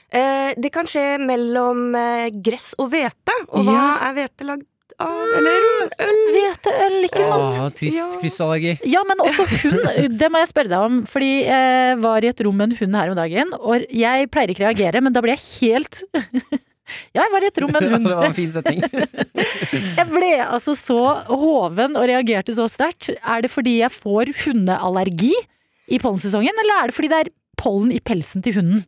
Eh, 0.09 0.55
det 0.57 0.73
kan 0.73 0.89
skje 0.89 1.19
mellom 1.21 1.93
eh, 1.95 2.27
gress 2.43 2.73
og 2.81 2.89
hvete, 2.95 3.35
og 3.53 3.67
hva 3.67 3.77
Ja. 3.77 3.87
er 4.09 4.17
hvete 4.17 4.47
lagd 4.47 4.65
av? 5.03 5.33
Eller 5.39 5.67
øl? 6.05 6.19
Hveteøl, 6.29 6.95
ikke 7.07 7.23
sant? 7.25 7.59
Åh, 7.59 7.69
trist 7.77 8.17
kryssallergi 8.21 8.73
Ja, 8.89 9.01
men 9.07 9.21
også 9.23 9.45
hund. 9.49 10.15
Det 10.19 10.29
må 10.31 10.41
jeg 10.43 10.49
spørre 10.51 10.71
deg 10.71 10.85
om. 10.89 10.97
Fordi 11.09 11.29
jeg 11.47 11.99
var 12.03 12.25
i 12.25 12.31
et 12.31 12.43
rom 12.45 12.57
med 12.59 12.71
en 12.71 12.79
hund 12.81 12.97
her 12.99 13.13
om 13.13 13.19
dagen, 13.19 13.53
og 13.59 13.85
jeg 13.95 14.29
pleier 14.33 14.53
ikke 14.53 14.65
å 14.65 14.69
reagere, 14.69 15.01
men 15.05 15.15
da 15.15 15.23
ble 15.25 15.35
jeg 15.37 15.45
helt 15.59 16.01
Ja, 17.13 17.21
jeg 17.21 17.29
var 17.35 17.43
i 17.45 17.49
et 17.51 17.59
rom 17.61 17.69
med 17.75 17.85
en 17.85 17.91
hund. 17.93 18.07
det 18.09 18.15
var 18.17 18.25
en 18.31 18.33
fin 18.33 18.49
setning. 18.49 18.79
Jeg 19.99 20.07
ble 20.09 20.29
altså 20.41 20.73
så 20.73 20.97
hoven 21.29 21.93
og 21.99 22.07
reagerte 22.09 22.55
så 22.57 22.65
sterkt. 22.71 23.11
Er 23.21 23.43
det 23.45 23.51
fordi 23.53 23.75
jeg 23.83 23.93
får 23.93 24.31
hundeallergi 24.39 25.35
i 25.93 25.99
pollensesongen, 26.01 26.57
eller 26.63 26.79
er 26.81 26.89
det 26.89 26.95
fordi 26.97 27.11
det 27.13 27.19
er 27.27 27.29
pollen 27.61 27.93
i 27.93 27.99
pelsen 28.01 28.41
til 28.41 28.57
hunden? 28.57 28.81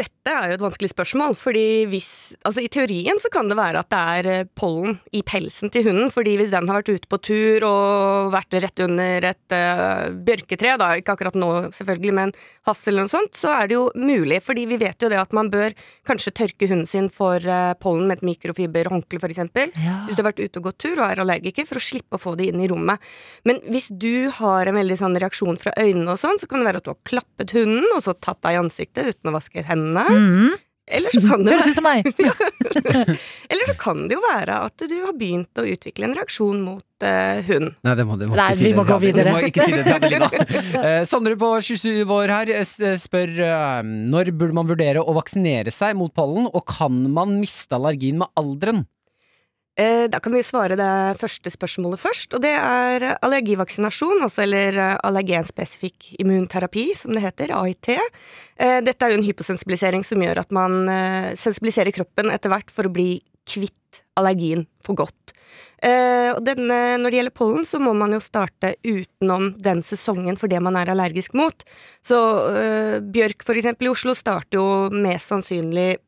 Dette 0.00 0.15
er 0.32 0.50
jo 0.50 0.56
et 0.56 0.64
vanskelig 0.64 0.90
spørsmål, 0.92 1.36
fordi 1.38 1.86
hvis 1.90 2.10
Altså, 2.46 2.62
i 2.62 2.70
teorien 2.72 3.18
så 3.22 3.30
kan 3.32 3.48
det 3.50 3.56
være 3.58 3.80
at 3.82 3.90
det 3.90 4.00
er 4.18 4.28
eh, 4.30 4.48
pollen 4.58 4.98
i 5.14 5.22
pelsen 5.26 5.70
til 5.72 5.86
hunden, 5.88 6.10
fordi 6.12 6.36
hvis 6.38 6.52
den 6.52 6.68
har 6.68 6.78
vært 6.78 6.92
ute 6.94 7.10
på 7.10 7.18
tur 7.22 7.66
og 7.66 8.32
vært 8.34 8.54
rett 8.62 8.82
under 8.84 9.26
et 9.30 9.54
uh, 9.54 10.12
bjørketre, 10.26 10.76
da, 10.80 10.88
ikke 10.98 11.16
akkurat 11.16 11.38
nå 11.38 11.50
selvfølgelig, 11.74 12.14
men 12.16 12.32
hassel 12.68 12.94
eller 12.94 13.06
noe 13.06 13.12
sånt, 13.12 13.34
så 13.38 13.52
er 13.54 13.70
det 13.70 13.76
jo 13.76 13.84
mulig, 13.98 14.40
fordi 14.44 14.66
vi 14.70 14.78
vet 14.80 15.02
jo 15.02 15.10
det 15.12 15.18
at 15.20 15.34
man 15.36 15.50
bør 15.52 15.74
kanskje 16.06 16.34
tørke 16.38 16.68
hunden 16.70 16.88
sin 16.88 17.10
for 17.12 17.42
uh, 17.42 17.74
pollen 17.82 18.06
med 18.10 18.20
et 18.20 18.26
mikrofiberhåndkle, 18.30 19.20
for 19.22 19.32
eksempel, 19.32 19.72
hvis 19.74 20.14
du 20.14 20.22
har 20.22 20.30
vært 20.30 20.42
ute 20.44 20.62
og 20.62 20.70
gått 20.70 20.80
tur 20.86 21.00
og 21.00 21.06
er 21.08 21.22
allergiker, 21.24 21.66
for 21.68 21.80
å 21.80 21.84
slippe 21.86 22.18
å 22.18 22.22
få 22.22 22.36
det 22.38 22.50
inn 22.52 22.62
i 22.62 22.70
rommet. 22.70 23.02
Men 23.48 23.60
hvis 23.66 23.90
du 23.90 24.28
har 24.38 24.70
en 24.70 24.78
veldig 24.78 24.98
sånn 25.02 25.18
reaksjon 25.22 25.60
fra 25.60 25.74
øynene 25.80 26.14
og 26.14 26.20
sånn, 26.22 26.40
så 26.40 26.48
kan 26.50 26.62
det 26.62 26.70
være 26.70 26.82
at 26.82 26.88
du 26.88 26.92
har 26.94 27.02
klappet 27.08 27.56
hunden, 27.56 27.88
og 27.92 28.02
så 28.04 28.14
tatt 28.14 28.42
deg 28.46 28.56
i 28.56 28.62
ansiktet 28.62 29.12
uten 29.14 29.32
å 29.32 29.36
vaske 29.36 29.64
hendene. 29.66 30.06
Mhm. 30.20 30.54
Eller 30.86 31.10
så 31.10 31.18
kan 31.18 31.42
det 31.42 31.50
Høres 31.50 31.66
ut 31.66 31.74
som 31.74 31.82
meg. 31.82 32.06
Eller 33.50 33.66
så 33.66 33.74
kan 33.78 34.04
det 34.06 34.14
jo 34.14 34.20
være 34.22 34.58
at 34.68 34.84
du 34.86 34.94
har 35.02 35.16
begynt 35.18 35.58
å 35.58 35.64
utvikle 35.66 36.06
en 36.06 36.14
reaksjon 36.14 36.60
mot 36.62 36.84
uh, 37.02 37.40
hund. 37.48 37.72
Nei, 37.82 37.94
det 37.98 38.04
må, 38.06 38.14
det 38.20 38.28
må 38.30 38.38
Nei, 38.38 38.52
si 38.54 38.68
vi 38.68 38.74
må 38.76 38.84
det. 38.86 38.92
gå 38.92 38.98
videre. 39.02 39.32
Du 39.32 39.34
må 39.34 39.48
ikke 39.48 39.66
si 39.66 39.74
det 39.74 39.82
til 39.82 39.96
Adelina. 39.98 40.28
Eh, 40.86 41.00
Sondre 41.10 41.34
på 41.40 41.50
27 41.58 42.12
år 42.20 42.34
her 42.36 42.52
eh, 42.54 42.94
spør 43.02 43.34
uh, 43.42 43.80
når 43.82 44.30
burde 44.38 44.58
man 44.60 44.70
vurdere 44.70 45.02
å 45.02 45.16
vaksinere 45.18 45.74
seg 45.74 45.98
mot 45.98 46.14
pollen, 46.14 46.46
og 46.52 46.62
kan 46.70 47.02
man 47.18 47.34
miste 47.42 47.74
allergien 47.80 48.22
med 48.22 48.30
alderen? 48.38 48.84
Eh, 49.76 50.06
da 50.08 50.20
kan 50.24 50.32
vi 50.32 50.40
svare 50.44 50.76
det 50.78 51.18
første 51.20 51.52
spørsmålet 51.52 52.00
først, 52.00 52.32
og 52.32 52.40
det 52.40 52.54
er 52.56 53.04
allergivaksinasjon, 53.20 54.22
altså 54.24 54.46
eller 54.46 54.78
eh, 54.80 54.94
allergenspesifikk 55.04 56.14
immunterapi, 56.22 56.88
som 56.96 57.12
det 57.12 57.24
heter, 57.26 57.52
AIT. 57.52 57.90
Eh, 57.92 58.78
dette 58.86 59.04
er 59.04 59.12
jo 59.12 59.20
en 59.20 59.26
hyposensibilisering 59.26 60.06
som 60.06 60.24
gjør 60.24 60.40
at 60.40 60.54
man 60.56 60.88
sensibiliserer 61.36 61.92
kroppen 61.92 62.32
etter 62.32 62.52
hvert 62.52 62.72
for 62.72 62.88
å 62.88 62.94
bli 62.94 63.18
kvitt 63.46 64.00
allergien 64.16 64.64
for 64.84 64.96
godt. 64.96 65.34
Denne, 65.76 66.76
når 66.98 67.12
det 67.12 67.18
gjelder 67.18 67.34
pollen, 67.36 67.66
så 67.68 67.78
må 67.78 67.92
man 67.94 68.14
jo 68.16 68.18
starte 68.24 68.72
utenom 68.80 69.50
den 69.62 69.82
sesongen 69.84 70.38
for 70.40 70.50
det 70.50 70.58
man 70.64 70.74
er 70.80 70.88
allergisk 70.90 71.36
mot. 71.36 71.62
Så 72.04 72.16
bjørk 73.12 73.44
for 73.46 73.60
eksempel 73.60 73.86
i 73.86 73.92
Oslo 73.92 74.16
starter 74.16 74.58
jo 74.58 74.64
mest 75.04 75.30
sannsynlig 75.30 75.98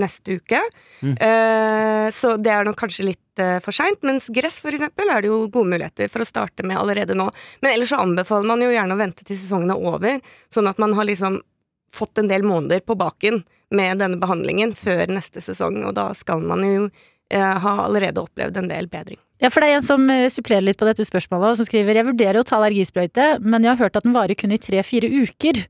neste 0.00 0.38
uke. 0.38 0.60
Mm. 1.00 1.16
Eh, 1.16 2.06
så 2.14 2.36
det 2.40 2.52
er 2.52 2.66
nok 2.66 2.78
kanskje 2.80 3.08
litt 3.10 3.42
eh, 3.42 3.58
for 3.64 3.76
seint. 3.76 4.02
Mens 4.06 4.28
gress 4.32 4.60
for 4.64 4.74
eksempel 4.76 5.10
er 5.12 5.24
det 5.24 5.32
jo 5.32 5.42
gode 5.48 5.72
muligheter 5.74 6.10
for 6.12 6.24
å 6.24 6.28
starte 6.28 6.66
med 6.66 6.78
allerede 6.80 7.16
nå. 7.18 7.28
Men 7.64 7.74
ellers 7.74 7.92
så 7.94 8.00
anbefaler 8.04 8.48
man 8.52 8.64
jo 8.64 8.72
gjerne 8.72 8.96
å 8.96 9.00
vente 9.00 9.26
til 9.26 9.38
sesongen 9.38 9.74
er 9.74 9.90
over, 9.92 10.22
sånn 10.54 10.70
at 10.70 10.80
man 10.82 10.96
har 10.98 11.08
liksom 11.08 11.40
fått 11.94 12.18
en 12.20 12.28
del 12.28 12.44
måneder 12.44 12.82
på 12.84 12.96
baken 12.98 13.44
med 13.74 14.00
denne 14.02 14.18
behandlingen 14.20 14.74
før 14.76 15.06
neste 15.10 15.40
sesong, 15.42 15.78
og 15.86 15.94
da 15.96 16.10
skal 16.18 16.42
man 16.44 16.64
jo 16.66 16.88
eh, 16.88 17.40
ha 17.62 17.76
allerede 17.86 18.22
opplevd 18.22 18.58
en 18.60 18.68
del 18.70 18.90
bedring. 18.92 19.20
Ja, 19.42 19.50
for 19.52 19.60
det 19.60 19.68
er 19.68 19.78
en 19.78 19.84
som 19.84 20.08
supplerer 20.32 20.64
litt 20.64 20.78
på 20.80 20.88
dette 20.88 21.04
spørsmålet, 21.04 21.50
og 21.52 21.58
som 21.58 21.68
skriver 21.68 21.98
Jeg 21.98 22.08
vurderer 22.08 22.40
å 22.40 22.46
ta 22.46 22.56
allergisprøyte, 22.56 23.36
men 23.44 23.64
jeg 23.64 23.74
har 23.74 23.82
hørt 23.84 23.98
at 23.98 24.06
den 24.06 24.16
varer 24.16 24.38
kun 24.38 24.54
i 24.54 24.60
tre-fire 24.60 25.10
uker. 25.12 25.66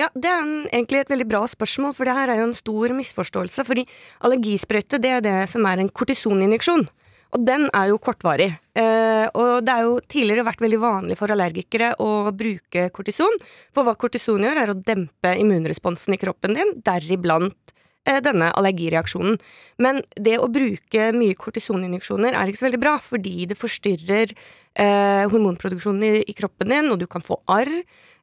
Ja, 0.00 0.08
det 0.14 0.30
er 0.30 0.40
en, 0.42 0.56
egentlig 0.70 1.02
et 1.02 1.12
veldig 1.12 1.28
bra 1.30 1.44
spørsmål, 1.50 1.94
for 1.96 2.08
det 2.08 2.16
her 2.16 2.32
er 2.32 2.42
jo 2.42 2.48
en 2.50 2.56
stor 2.56 2.96
misforståelse. 2.96 3.66
Fordi 3.68 3.86
allergisprøyte, 4.26 5.00
det 5.02 5.16
er 5.18 5.24
det 5.24 5.38
som 5.52 5.66
er 5.68 5.82
en 5.82 5.92
kortisoninjeksjon. 5.92 6.88
Og 7.32 7.44
den 7.48 7.68
er 7.72 7.88
jo 7.88 8.00
kortvarig. 8.02 8.50
Eh, 8.76 9.26
og 9.40 9.64
det 9.64 9.72
er 9.72 9.86
jo 9.86 9.94
tidligere 10.04 10.44
vært 10.44 10.60
veldig 10.60 10.80
vanlig 10.82 11.16
for 11.16 11.32
allergikere 11.32 11.94
å 12.04 12.28
bruke 12.36 12.88
kortison. 12.92 13.38
For 13.72 13.88
hva 13.88 13.94
kortison 13.96 14.44
gjør, 14.44 14.60
er 14.60 14.72
å 14.72 14.76
dempe 14.76 15.32
immunresponsen 15.40 16.12
i 16.12 16.20
kroppen 16.20 16.58
din, 16.58 16.74
deriblant 16.84 17.72
eh, 18.04 18.20
denne 18.24 18.50
allergireaksjonen. 18.52 19.40
Men 19.80 20.02
det 20.12 20.36
å 20.42 20.50
bruke 20.52 21.08
mye 21.16 21.38
kortisoninjeksjoner 21.40 22.36
er 22.36 22.52
ikke 22.52 22.60
så 22.60 22.68
veldig 22.68 22.84
bra, 22.84 22.98
fordi 23.00 23.48
det 23.48 23.60
forstyrrer 23.60 24.36
eh, 24.36 25.24
hormonproduksjonen 25.32 26.08
i, 26.10 26.14
i 26.28 26.36
kroppen 26.36 26.76
din, 26.76 26.92
og 26.92 27.00
du 27.00 27.08
kan 27.08 27.24
få 27.24 27.40
arr. 27.48 27.72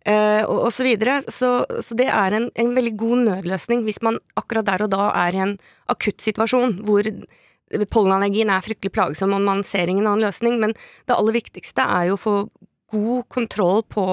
Eh, 0.08 0.44
og, 0.46 0.70
og 0.70 0.72
så 0.74 0.86
videre. 0.88 1.20
Så, 1.28 1.52
så 1.84 1.98
det 2.00 2.08
er 2.08 2.38
en, 2.38 2.50
en 2.56 2.74
veldig 2.76 2.96
god 3.00 3.26
nødløsning 3.28 3.84
hvis 3.88 4.02
man 4.06 4.20
akkurat 4.40 4.68
der 4.70 4.86
og 4.86 4.94
da 4.94 5.12
er 5.26 5.36
i 5.36 5.44
en 5.44 5.58
akutt 5.92 6.24
situasjon 6.24 6.80
hvor 6.88 7.10
pollenallergien 7.94 8.50
er 8.50 8.64
fryktelig 8.66 8.94
plagsom 8.96 9.36
og 9.36 9.44
man 9.46 9.62
ser 9.68 9.92
ingen 9.92 10.08
annen 10.08 10.26
løsning. 10.26 10.58
Men 10.62 10.74
det 11.10 11.18
aller 11.18 11.36
viktigste 11.36 11.86
er 11.86 12.10
jo 12.10 12.18
å 12.18 12.24
få 12.24 12.36
god 12.90 13.28
kontroll 13.30 13.84
på 13.86 14.04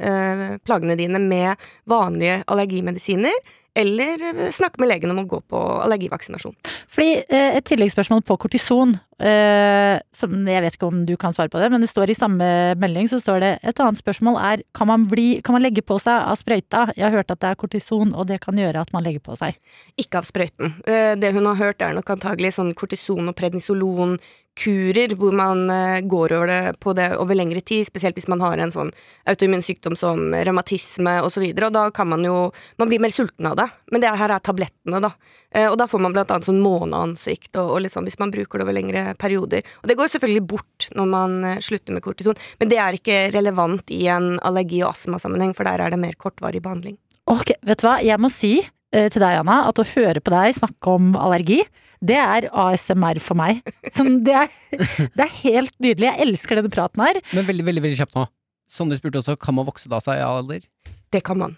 eh, 0.00 0.44
plagene 0.64 0.96
dine 0.96 1.20
med 1.20 1.68
vanlige 1.90 2.42
allergimedisiner. 2.48 3.34
Eller 3.78 4.22
eh, 4.30 4.48
snakke 4.54 4.80
med 4.80 4.92
legen 4.92 5.12
om 5.12 5.20
å 5.22 5.28
gå 5.28 5.42
på 5.50 5.60
allergivaksinasjon. 5.84 6.56
Fordi 6.88 7.10
eh, 7.26 7.58
Et 7.58 7.68
tilleggsspørsmål 7.68 8.24
på 8.26 8.38
kortison, 8.46 8.96
eh, 9.20 9.98
som 10.14 10.34
jeg 10.48 10.64
vet 10.64 10.76
ikke 10.76 10.88
om 10.88 11.04
du 11.08 11.14
kan 11.20 11.34
svare 11.34 11.50
på 11.52 11.60
det, 11.62 11.70
men 11.72 11.84
det 11.84 11.90
står 11.90 12.12
i 12.12 12.18
samme 12.18 12.48
melding 12.80 13.10
så 13.10 13.20
står 13.22 13.42
det 13.44 13.52
et 13.62 13.82
annet 13.84 14.00
spørsmål 14.00 14.40
er 14.40 14.64
kan 14.76 14.90
man, 14.90 15.06
bli, 15.10 15.40
kan 15.44 15.56
man 15.56 15.64
legge 15.64 15.84
på 15.86 15.98
seg 16.02 16.14
av 16.14 16.38
sprøyta? 16.40 16.88
Jeg 16.96 17.08
har 17.08 17.16
hørt 17.20 17.32
at 17.34 17.42
det 17.42 17.52
er 17.52 17.60
kortison, 17.60 18.14
og 18.14 18.28
det 18.30 18.40
kan 18.44 18.58
gjøre 18.58 18.82
at 18.82 18.92
man 18.94 19.06
legger 19.06 19.24
på 19.24 19.38
seg. 19.38 19.58
Ikke 20.00 20.22
av 20.22 20.28
sprøyten. 20.28 20.78
Eh, 20.86 21.14
Det 21.18 21.32
hun 21.34 21.46
har 21.50 21.58
hørt, 21.60 21.82
er 21.82 21.96
nok 21.96 22.10
antagelig 22.14 22.54
sånn 22.58 22.74
kortison 22.78 23.28
og 23.28 23.36
prednisolon 23.38 24.18
kurer 24.58 25.14
hvor 25.18 25.34
man 25.36 25.68
eh, 25.70 26.00
går 26.06 26.34
over 26.34 26.50
det 26.50 26.60
på 26.82 26.94
det 26.98 27.08
over 27.18 27.38
lengre 27.38 27.62
tid, 27.62 27.86
spesielt 27.86 28.18
hvis 28.18 28.28
man 28.30 28.42
har 28.42 28.58
en 28.58 28.72
sånn 28.74 28.92
autoimmun 29.28 29.62
sykdom 29.64 29.96
som 29.98 30.32
revmatisme 30.34 31.18
osv., 31.24 31.44
og, 31.52 31.62
og 31.68 31.74
da 31.76 31.84
kan 31.94 32.10
man 32.10 32.24
jo 32.26 32.36
Man 32.78 32.88
blir 32.90 33.00
mer 33.02 33.12
sulten 33.14 33.46
av 33.46 33.56
det. 33.58 33.66
Men 33.92 34.02
det 34.02 34.10
her 34.18 34.30
er 34.30 34.42
tablettene, 34.42 35.00
da. 35.02 35.10
Eh, 35.54 35.66
Og 35.70 35.78
da 35.80 35.86
får 35.88 36.00
man 36.04 36.12
blant 36.12 36.30
annet 36.34 36.44
sånn 36.48 36.60
måneansikt 36.60 37.56
og, 37.56 37.70
og 37.76 37.80
litt 37.84 37.94
sånn 37.94 38.04
hvis 38.08 38.18
man 38.20 38.32
bruker 38.34 38.60
det 38.60 38.66
over 38.66 38.76
lengre 38.76 39.04
perioder. 39.20 39.64
Og 39.82 39.88
det 39.88 39.96
går 39.96 40.10
selvfølgelig 40.12 40.44
bort 40.50 40.88
når 40.98 41.08
man 41.12 41.36
eh, 41.54 41.60
slutter 41.64 41.96
med 41.96 42.04
kortison, 42.04 42.36
men 42.60 42.68
det 42.72 42.80
er 42.82 42.98
ikke 42.98 43.18
relevant 43.36 43.90
i 43.94 44.02
en 44.12 44.34
allergi- 44.44 44.82
og 44.84 44.92
astmasammenheng, 44.92 45.54
for 45.56 45.64
der 45.68 45.80
er 45.86 45.94
det 45.94 46.00
mer 46.02 46.16
kortvarig 46.20 46.60
behandling. 46.64 46.98
Ok, 47.28 47.54
vet 47.64 47.80
du 47.82 47.86
hva? 47.88 47.98
Jeg 48.04 48.20
må 48.20 48.30
si 48.32 48.54
eh, 48.60 49.08
til 49.12 49.20
deg, 49.24 49.40
Anna, 49.42 49.62
at 49.68 49.80
å 49.80 49.88
høre 49.94 50.20
på 50.24 50.32
deg 50.32 50.56
snakke 50.56 50.96
om 51.00 51.14
allergi, 51.20 51.62
det 51.98 52.14
er 52.20 52.46
ASMR 52.54 53.18
for 53.24 53.34
meg. 53.40 53.64
Sånn, 53.90 54.20
det, 54.26 54.36
er, 54.44 54.52
det 55.16 55.24
er 55.24 55.32
helt 55.42 55.74
nydelig. 55.82 56.12
Jeg 56.12 56.28
elsker 56.28 56.60
denne 56.60 56.70
praten 56.72 57.02
her. 57.02 57.18
Men 57.34 57.48
veldig, 57.48 57.64
veldig, 57.66 57.82
veldig 57.88 57.98
kjapt 58.04 58.14
nå. 58.20 58.28
Sondre 58.70 58.98
spurte 59.00 59.18
også 59.22 59.34
kan 59.40 59.56
man 59.56 59.66
vokse 59.66 59.88
av 59.90 60.04
seg 60.04 60.20
i 60.20 60.24
alder. 60.28 60.68
Det 61.10 61.24
kan 61.24 61.40
man. 61.40 61.56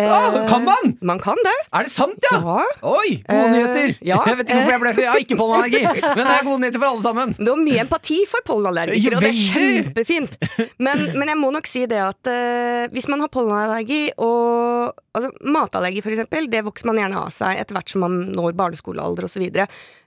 Ah, 0.00 0.46
kan 0.48 0.64
man?! 0.64 0.94
Man 1.04 1.18
kan 1.20 1.36
det. 1.44 1.52
Er 1.76 1.84
det 1.84 1.90
sant, 1.92 2.16
ja? 2.30 2.38
Ja. 2.40 2.62
Oi, 2.88 3.18
gode 3.28 3.42
Eh, 3.44 3.50
nyheter! 3.52 3.90
ja. 4.10 4.16
Jeg 4.24 4.38
vet 4.38 4.48
ikke 4.48 4.56
hvorfor 4.56 4.72
jeg 4.72 4.80
ble 4.80 4.92
Jeg 5.02 5.10
har 5.10 5.20
ikke 5.20 5.36
pollenallergi, 5.36 5.82
men 6.16 6.22
det 6.22 6.32
er 6.32 6.46
gode 6.46 6.60
nyheter 6.62 6.80
for 6.80 6.88
alle 6.94 7.04
sammen. 7.04 7.34
Du 7.36 7.50
har 7.52 7.60
mye 7.60 7.82
empati 7.84 8.18
for 8.30 8.46
pollenallergikere, 8.48 9.18
og 9.20 9.26
det 9.26 9.32
er 9.34 9.42
kjempefint. 9.42 10.38
Men, 10.80 11.04
men 11.18 11.32
jeg 11.34 11.40
må 11.42 11.52
nok 11.52 11.68
si 11.68 11.84
det 11.90 12.00
at 12.00 12.32
uh, 12.32 12.88
hvis 12.94 13.10
man 13.12 13.20
har 13.26 13.32
pollenallergi 13.36 14.00
og 14.16 14.96
altså, 15.12 15.28
Matallergi, 15.44 16.00
for 16.06 16.16
eksempel, 16.16 16.48
det 16.48 16.64
vokser 16.64 16.88
man 16.88 17.02
gjerne 17.02 17.20
av 17.26 17.34
seg 17.36 17.60
etter 17.60 17.76
hvert 17.76 17.92
som 17.92 18.06
man 18.06 18.16
når 18.32 18.56
barneskolealder 18.56 19.28
osv. 19.28 19.44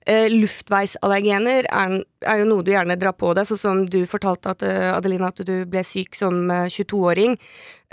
Uh, 0.06 0.28
luftveisallergener 0.30 1.66
er, 1.66 1.94
er 2.22 2.42
jo 2.42 2.50
noe 2.50 2.66
du 2.66 2.70
gjerne 2.70 2.98
drar 3.02 3.16
på 3.18 3.32
deg, 3.34 3.48
sånn 3.50 3.62
som 3.62 3.80
du 3.90 4.04
fortalte 4.10 4.52
at, 4.54 4.66
eh, 4.66 4.92
Adelina, 4.94 5.32
at 5.34 5.42
du 5.48 5.56
ble 5.66 5.82
syk 5.82 6.18
som 6.20 6.46
eh, 6.54 6.68
22-åring. 6.70 7.34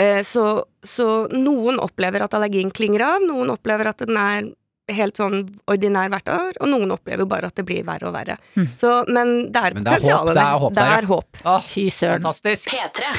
Eh, 0.00 0.20
så, 0.26 0.44
så 0.84 1.06
noen 1.32 1.80
opplever 1.80 2.24
at 2.24 2.36
allergien 2.36 2.72
klinger 2.74 3.06
av, 3.06 3.24
noen 3.24 3.54
opplever 3.54 3.88
at 3.88 4.04
den 4.04 4.20
er 4.20 4.50
helt 4.91 5.18
sånn 5.18 5.45
ordinær 5.70 6.11
hvert 6.11 6.30
år, 6.33 6.57
og 6.59 6.70
noen 6.70 6.95
opplever 6.95 7.26
bare 7.28 7.51
at 7.53 7.59
det 7.59 7.64
blir 7.68 7.85
verre 7.87 8.09
og 8.09 8.16
verre. 8.16 8.37
Mm. 8.57 8.66
Så, 8.80 8.91
men 9.09 9.33
det 9.55 9.62
er 9.62 9.76
det 9.78 9.93
er 9.93 10.03
håp, 10.03 10.33
det 10.33 10.43
er 10.43 10.59
håp 10.64 10.74
der, 10.76 10.91
ja. 10.91 10.99
er 10.99 11.09
håp. 11.11 11.43
Fy 11.68 11.87
søren. 11.95 12.24
fantastisk. 12.24 12.74
P3. 12.74 13.12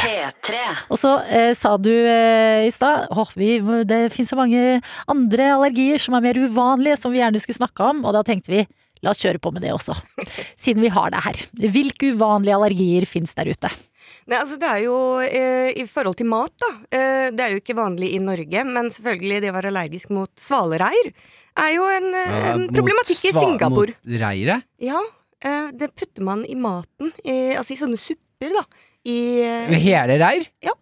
P3. 0.00 0.62
Og 0.88 1.00
så 1.00 1.14
eh, 1.28 1.52
sa 1.58 1.76
du 1.80 1.92
eh, 1.92 2.66
i 2.66 2.72
stad 2.74 3.10
åh, 3.12 3.34
det 3.36 4.02
finnes 4.14 4.32
så 4.32 4.38
mange 4.38 4.80
andre 5.10 5.50
allergier 5.56 6.00
som 6.02 6.16
er 6.16 6.24
mer 6.24 6.40
uvanlige, 6.40 6.98
som 7.00 7.12
vi 7.12 7.20
gjerne 7.20 7.42
skulle 7.42 7.60
snakke 7.60 7.92
om, 7.92 8.04
og 8.06 8.16
da 8.16 8.24
tenkte 8.26 8.54
vi 8.54 8.64
la 9.04 9.14
oss 9.14 9.22
kjøre 9.22 9.40
på 9.40 9.52
med 9.54 9.64
det 9.64 9.72
også, 9.72 9.96
siden 10.60 10.84
vi 10.84 10.92
har 10.92 11.12
det 11.12 11.22
her. 11.24 11.44
Hvilke 11.72 12.14
uvanlige 12.16 12.56
allergier 12.56 13.08
finnes 13.08 13.36
der 13.36 13.52
ute? 13.52 13.70
Nei, 14.28 14.38
altså 14.38 14.58
det 14.60 14.68
er 14.68 14.82
jo 14.84 14.96
eh, 15.24 15.70
I 15.80 15.86
forhold 15.88 16.18
til 16.20 16.28
mat, 16.30 16.52
da. 16.60 16.70
Eh, 16.92 17.28
det 17.34 17.44
er 17.44 17.54
jo 17.54 17.62
ikke 17.62 17.78
vanlig 17.78 18.12
i 18.16 18.20
Norge, 18.22 18.64
men 18.68 18.90
selvfølgelig 18.92 19.40
det 19.44 19.52
å 19.52 19.56
være 19.56 19.72
allergisk 19.72 20.12
mot 20.14 20.32
svalereir 20.40 21.12
er 21.60 21.72
jo 21.74 21.86
en, 21.90 22.10
eh, 22.14 22.34
Ja, 22.34 22.52
en 22.54 22.68
problematikk 22.70 23.24
i 23.30 23.32
Singapore. 23.34 23.96
Mot 23.96 24.20
reiret? 24.22 24.68
Ja, 24.82 25.00
eh, 25.42 25.72
det 25.72 25.92
putter 25.94 26.22
man 26.26 26.44
i 26.44 26.54
maten, 26.54 27.12
i, 27.24 27.56
altså 27.56 27.74
i 27.74 27.80
sånne 27.80 27.98
supper, 28.00 28.54
da. 28.54 28.64
I 29.08 29.18
eh, 29.40 29.80
Hele 29.80 30.20
reir? 30.20 30.46
Ja. 30.64 30.76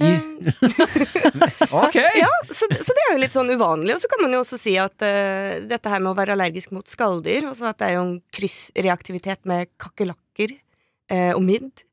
Ok! 1.70 1.96
Ja, 2.22 2.30
så, 2.48 2.66
så 2.70 2.94
det 2.96 3.02
er 3.04 3.12
jo 3.12 3.20
litt 3.20 3.36
sånn 3.36 3.52
uvanlig. 3.52 3.94
Og 3.96 4.02
så 4.02 4.08
kan 4.10 4.22
man 4.24 4.32
jo 4.34 4.40
også 4.44 4.58
si 4.60 4.76
at 4.80 4.96
uh, 5.04 5.60
dette 5.68 5.92
her 5.92 6.00
med 6.00 6.12
å 6.12 6.16
være 6.16 6.32
allergisk 6.36 6.72
mot 6.74 6.88
skalldyr, 6.88 7.50
altså 7.50 7.68
at 7.70 7.80
det 7.80 7.90
er 7.90 7.98
jo 7.98 8.06
en 8.06 8.16
kryssreaktivitet 8.34 9.44
med 9.50 9.70
kakerlakker 9.80 10.56
uh, 10.56 11.32
og 11.34 11.42
midd. 11.44 11.84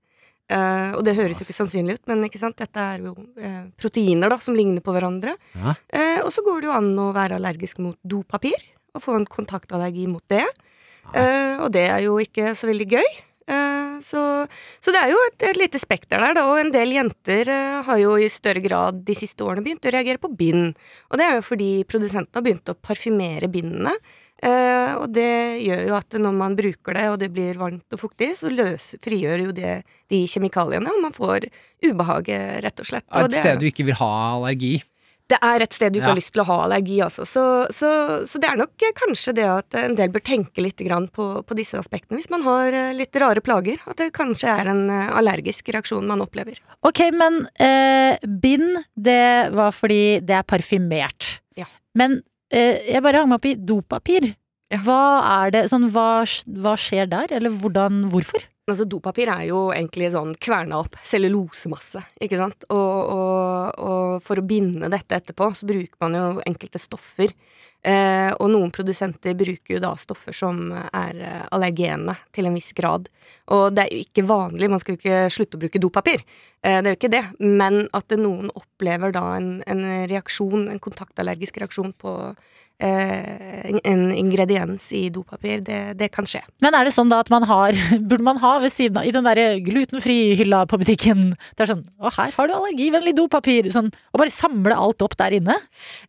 Eh, 0.48 0.92
og 0.96 1.04
det 1.04 1.18
høres 1.18 1.42
jo 1.42 1.44
ikke 1.44 1.56
sannsynlig 1.58 1.98
ut, 1.98 2.06
men 2.08 2.24
dette 2.24 2.80
er 2.80 3.04
jo 3.04 3.12
uh, 3.12 3.66
proteiner 3.76 4.32
da, 4.32 4.38
som 4.40 4.56
ligner 4.56 4.84
på 4.84 4.94
hverandre. 4.96 5.36
Ja. 5.58 5.76
Uh, 5.92 6.20
og 6.24 6.32
så 6.32 6.44
går 6.46 6.62
det 6.64 6.70
jo 6.70 6.76
an 6.78 6.92
å 7.04 7.10
være 7.16 7.36
allergisk 7.36 7.82
mot 7.84 7.98
dopapir, 8.08 8.56
og 8.96 9.04
få 9.04 9.18
en 9.18 9.28
kontaktallergi 9.28 10.08
mot 10.10 10.24
det. 10.32 10.46
Og 11.08 11.70
det 11.72 11.86
er 11.88 12.02
jo 12.04 12.18
ikke 12.20 12.52
så 12.58 12.68
veldig 12.68 12.86
gøy. 12.98 13.06
Så, 14.04 14.22
så 14.84 14.92
det 14.92 15.00
er 15.00 15.14
jo 15.14 15.20
et, 15.30 15.46
et 15.48 15.60
lite 15.60 15.80
spekter 15.80 16.20
der, 16.20 16.34
da, 16.36 16.44
og 16.50 16.60
en 16.60 16.72
del 16.74 16.92
jenter 16.92 17.48
har 17.88 18.02
jo 18.02 18.18
i 18.20 18.28
større 18.32 18.60
grad 18.66 19.00
de 19.08 19.16
siste 19.16 19.46
årene 19.46 19.64
begynt 19.64 19.88
å 19.88 19.94
reagere 19.94 20.20
på 20.20 20.34
bind. 20.36 20.74
Og 21.08 21.22
det 21.22 21.28
er 21.30 21.38
jo 21.38 21.46
fordi 21.48 21.70
produsentene 21.88 22.42
har 22.42 22.48
begynt 22.50 22.74
å 22.74 22.76
parfymere 22.76 23.48
bindene. 23.54 23.94
Eh, 24.44 24.94
og 25.02 25.08
det 25.16 25.64
gjør 25.66 25.88
jo 25.88 25.96
at 25.98 26.18
når 26.22 26.36
man 26.38 26.56
bruker 26.60 26.94
det, 26.94 27.06
og 27.10 27.18
det 27.24 27.32
blir 27.34 27.58
varmt 27.58 27.96
og 27.96 28.00
fuktig, 28.04 28.34
så 28.38 28.52
løs, 28.54 28.92
frigjør 29.02 29.48
jo 29.48 29.56
det 29.58 29.80
de 30.14 30.20
kjemikaliene, 30.30 30.92
og 30.94 31.02
man 31.08 31.16
får 31.16 31.48
ubehaget, 31.86 32.62
rett 32.66 32.80
og 32.84 32.86
slett. 32.92 33.08
Og 33.14 33.24
Et 33.26 33.32
det 33.32 33.38
er- 33.40 33.44
sted 33.44 33.60
du 33.60 33.66
ikke 33.72 33.86
vil 33.86 33.96
ha 33.98 34.12
allergi. 34.36 34.84
det 35.28 35.40
er 35.44 35.60
et 35.62 35.74
sted 35.74 35.92
du 35.92 36.00
ikke 36.00 36.06
Ja. 36.08 36.14
har 36.14 36.16
lyst 36.22 36.32
til 36.32 36.42
å 36.42 36.46
ha 36.46 36.58
allergi, 36.64 37.00
altså. 37.04 37.26
Så, 37.28 37.42
så, 37.76 37.90
så 38.26 38.40
det 38.40 38.48
er 38.50 38.56
nok 38.62 38.72
eh, 38.82 38.94
kanskje 38.96 39.34
det 39.36 39.44
at 39.44 39.76
en 39.76 39.96
del 39.96 40.08
bør 40.10 40.24
tenke 40.24 40.62
litt 40.64 40.78
grann 40.78 41.10
på, 41.10 41.44
på 41.44 41.56
disse 41.58 41.74
aspektene 41.76 42.16
hvis 42.22 42.30
man 42.30 42.44
har 42.44 42.72
eh, 42.72 42.94
litt 42.94 43.14
rare 43.20 43.42
plager. 43.42 43.76
At 43.88 43.98
det 43.98 44.14
kanskje 44.14 44.48
er 44.48 44.68
en 44.72 44.88
allergisk 44.90 45.68
reaksjon 45.74 46.08
man 46.08 46.22
opplever. 46.24 46.62
Ok, 46.88 47.02
men 47.12 47.48
eh, 47.60 48.16
bind, 48.24 48.86
det 48.96 49.52
var 49.52 49.72
fordi 49.76 50.22
det 50.24 50.38
er 50.40 50.44
parfymert. 50.48 51.42
Ja. 51.58 51.66
Men 51.94 52.22
jeg 52.54 53.04
bare 53.04 53.22
hang 53.22 53.32
meg 53.32 53.40
opp 53.40 53.48
i 53.50 53.56
dopapir. 53.60 54.32
Hva 54.84 55.02
er 55.46 55.54
det, 55.56 55.64
sånn, 55.72 55.88
hva, 55.96 56.26
hva 56.60 56.76
skjer 56.80 57.08
der, 57.12 57.32
eller 57.38 57.54
hvordan, 57.56 58.08
hvorfor? 58.12 58.44
Altså, 58.68 58.84
dopapir 58.84 59.30
er 59.32 59.46
jo 59.48 59.70
egentlig 59.72 60.10
sånn 60.12 60.34
kverna 60.44 60.82
opp 60.84 60.98
cellulosemasse, 61.08 62.02
ikke 62.20 62.40
sant. 62.40 62.66
Og, 62.68 63.14
og, 63.14 63.78
og 63.80 64.26
for 64.26 64.42
å 64.42 64.44
binde 64.44 64.90
dette 64.92 65.22
etterpå, 65.22 65.54
så 65.56 65.70
bruker 65.70 65.96
man 66.04 66.18
jo 66.20 66.26
enkelte 66.44 66.82
stoffer. 66.84 67.32
Eh, 67.86 68.32
og 68.42 68.50
noen 68.52 68.72
produsenter 68.74 69.36
bruker 69.38 69.76
jo 69.76 69.82
da 69.84 69.94
stoffer 70.00 70.36
som 70.36 70.72
er 70.74 71.20
eh, 71.22 71.44
allergene 71.54 72.16
til 72.36 72.50
en 72.50 72.58
viss 72.58 72.74
grad. 72.76 73.08
Og 73.54 73.70
det 73.76 73.86
er 73.86 73.94
jo 73.94 74.08
ikke 74.08 74.26
vanlig, 74.28 74.70
man 74.72 74.82
skal 74.82 74.96
jo 74.96 75.00
ikke 75.00 75.20
slutte 75.32 75.60
å 75.60 75.62
bruke 75.62 75.82
dopapir. 75.82 76.24
Eh, 76.66 76.82
det 76.82 76.90
er 76.90 76.96
jo 76.96 77.00
ikke 77.00 77.14
det. 77.14 77.24
Men 77.40 77.86
at 77.96 78.18
noen 78.18 78.52
opplever 78.58 79.14
da 79.16 79.24
en, 79.38 79.52
en 79.70 79.86
reaksjon, 80.10 80.68
en 80.72 80.84
kontaktallergisk 80.84 81.62
reaksjon 81.62 81.94
på 82.02 82.18
en- 82.80 83.80
en 83.84 84.04
ingrediens 84.14 84.92
i 84.94 85.10
dopapir, 85.10 85.62
det, 85.66 85.98
det 85.98 86.12
kan 86.14 86.26
skje. 86.30 86.42
Men 86.62 86.76
er 86.78 86.86
det 86.86 86.94
sånn 86.94 87.10
da 87.10 87.20
at 87.24 87.30
man 87.34 87.44
har, 87.50 87.74
burde 88.10 88.24
man 88.24 88.38
ha 88.44 88.60
ved 88.64 88.72
siden 88.72 88.98
av, 89.02 89.06
i 89.08 89.12
den 89.16 89.26
derre 89.26 89.60
glutenfri-hylla 89.66 90.66
på 90.70 90.78
butikken, 90.82 91.32
det 91.58 91.66
er 91.66 91.72
sånn, 91.74 91.86
å 92.00 92.12
her 92.14 92.32
har 92.38 92.48
du 92.48 92.54
allergivennlig 92.54 93.16
dopapir, 93.18 93.70
sånn, 93.74 93.90
og 94.14 94.22
bare 94.22 94.34
samle 94.34 94.76
alt 94.78 95.02
opp 95.06 95.18
der 95.18 95.38
inne? 95.40 95.56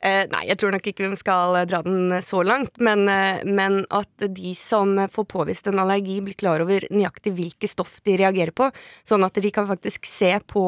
Eh, 0.03 0.27
nei, 0.33 0.45
jeg 0.51 0.59
tror 0.61 0.75
nok 0.77 0.91
ikke 0.93 1.09
vi 1.09 1.21
skal 1.21 1.57
dra 1.71 1.81
den 1.87 2.19
så 2.25 2.43
langt, 2.45 2.77
men, 2.85 3.07
eh, 3.09 3.41
men 3.49 3.81
at 3.91 4.29
de 4.29 4.55
som 4.59 4.95
får 5.09 5.29
påvist 5.33 5.67
en 5.73 5.81
allergi, 5.81 6.21
blir 6.25 6.37
klar 6.39 6.61
over 6.65 6.85
nøyaktig 6.93 7.33
hvilke 7.39 7.69
stoff 7.71 7.99
de 8.05 8.17
reagerer 8.21 8.53
på, 8.53 8.69
sånn 9.09 9.25
at 9.25 9.41
de 9.41 9.51
kan 9.55 9.67
faktisk 9.69 10.05
se 10.09 10.35
på, 10.47 10.67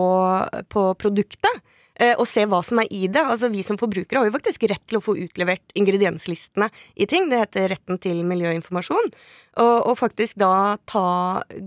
på 0.72 0.88
produktet. 1.00 1.60
Eh, 2.00 2.14
Og 2.16 2.26
se 2.28 2.46
hva 2.48 2.62
som 2.66 2.80
er 2.82 2.88
i 2.90 3.06
det. 3.06 3.22
Altså 3.22 3.50
Vi 3.52 3.62
som 3.66 3.78
forbrukere 3.80 4.22
har 4.22 4.28
jo 4.28 4.34
faktisk 4.34 4.66
rett 4.70 4.82
til 4.88 4.98
å 4.98 5.04
få 5.04 5.16
utlevert 5.20 5.74
ingredienslistene 5.78 6.70
i 6.96 7.06
ting. 7.10 7.28
Det 7.30 7.42
heter 7.44 7.70
retten 7.74 8.00
til 8.02 8.24
miljøinformasjon. 8.28 9.12
Og, 9.60 9.76
og 9.90 9.96
faktisk 10.00 10.40
da 10.40 10.78
ta 10.88 11.06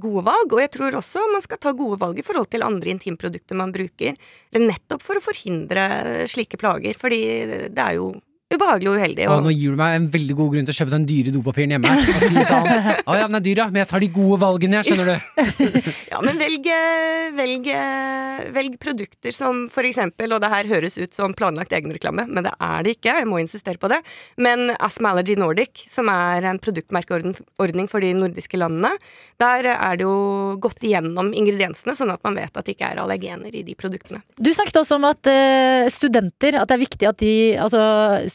gode 0.02 0.26
valg. 0.28 0.54
Og 0.54 0.64
jeg 0.64 0.74
tror 0.76 1.00
også 1.00 1.24
man 1.32 1.46
skal 1.46 1.62
ta 1.62 1.76
gode 1.78 2.02
valg 2.02 2.20
i 2.20 2.26
forhold 2.26 2.52
til 2.54 2.66
andre 2.66 2.94
intimprodukter 2.96 3.60
man 3.60 3.74
bruker. 3.76 4.18
Nettopp 4.58 5.06
for 5.06 5.20
å 5.20 5.24
forhindre 5.24 6.28
slike 6.32 6.60
plager. 6.62 6.98
Fordi 6.98 7.24
det 7.70 7.88
er 7.88 8.00
jo 8.00 8.14
ubehagelig 8.56 8.91
og 8.91 8.99
uheldig. 8.99 9.28
Å, 9.28 9.38
Og, 9.38 9.45
nå 9.47 9.54
gir 9.56 9.74
du 9.74 9.80
meg 9.80 9.97
en 9.97 10.08
veldig 10.14 10.38
god 10.39 10.51
grunn 10.56 10.68
til 10.68 10.76
å 10.76 10.78
kjøpe 10.80 10.93
den 10.93 11.08
dyre 11.10 11.34
dopapiren 11.36 11.76
hjemme. 11.76 11.97
Og 12.14 12.24
si 12.24 12.45
sånn 12.47 12.70
Å 12.70 13.18
ja, 13.18 13.26
den 13.28 13.39
er 13.39 13.45
dyr, 13.45 13.62
ja, 13.64 13.68
men 13.72 13.84
jeg 13.84 13.89
tar 13.91 14.04
de 14.04 14.10
gode 14.14 14.39
valgene, 14.43 14.80
jeg, 14.80 14.91
skjønner 14.91 15.12
du. 15.12 15.16
ja, 16.14 16.22
men 16.26 16.39
velg, 16.41 16.70
eh, 16.78 17.28
velg, 17.38 17.70
eh, 17.74 18.43
velg 18.56 18.78
produkter 18.84 19.36
som 19.36 19.66
for 19.74 19.88
eksempel, 19.88 20.36
og 20.36 20.43
det 20.43 20.51
her 20.54 20.70
høres 20.72 20.97
ut 20.99 21.16
som 21.16 21.36
planlagt 21.38 21.74
egenreklame, 21.76 22.28
men 22.30 22.47
det 22.47 22.54
er 22.58 22.86
det 22.86 22.95
ikke, 22.97 23.18
jeg 23.20 23.30
må 23.30 23.41
insistere 23.41 23.82
på 23.82 23.91
det, 23.91 23.99
men 24.41 24.74
Asthma 24.78 25.14
Allergy 25.14 25.38
Nordic, 25.39 25.86
som 25.91 26.10
er 26.12 26.47
en 26.49 26.62
produktmerkeordning 26.64 27.89
for 27.91 28.04
de 28.04 28.14
nordiske 28.18 28.60
landene, 28.60 28.93
der 29.41 29.68
er 29.74 29.99
det 29.99 30.06
jo 30.06 30.58
gått 30.64 30.84
igjennom 30.86 31.32
ingrediensene, 31.36 31.95
sånn 31.97 32.14
at 32.14 32.24
man 32.26 32.38
vet 32.38 32.54
at 32.54 32.68
det 32.68 32.76
ikke 32.78 32.91
er 32.93 33.01
allergener 33.04 33.54
i 33.54 33.64
de 33.66 33.76
produktene. 33.78 34.22
Du 34.38 34.51
snakket 34.54 34.82
også 34.84 34.99
om 34.99 35.08
at 35.10 35.30
eh, 35.30 35.89
studenter, 35.93 36.60
at 36.60 36.70
det 36.70 36.78
er 36.78 36.84
viktig 36.84 37.10
at 37.10 37.20
de, 37.22 37.34
altså 37.62 37.82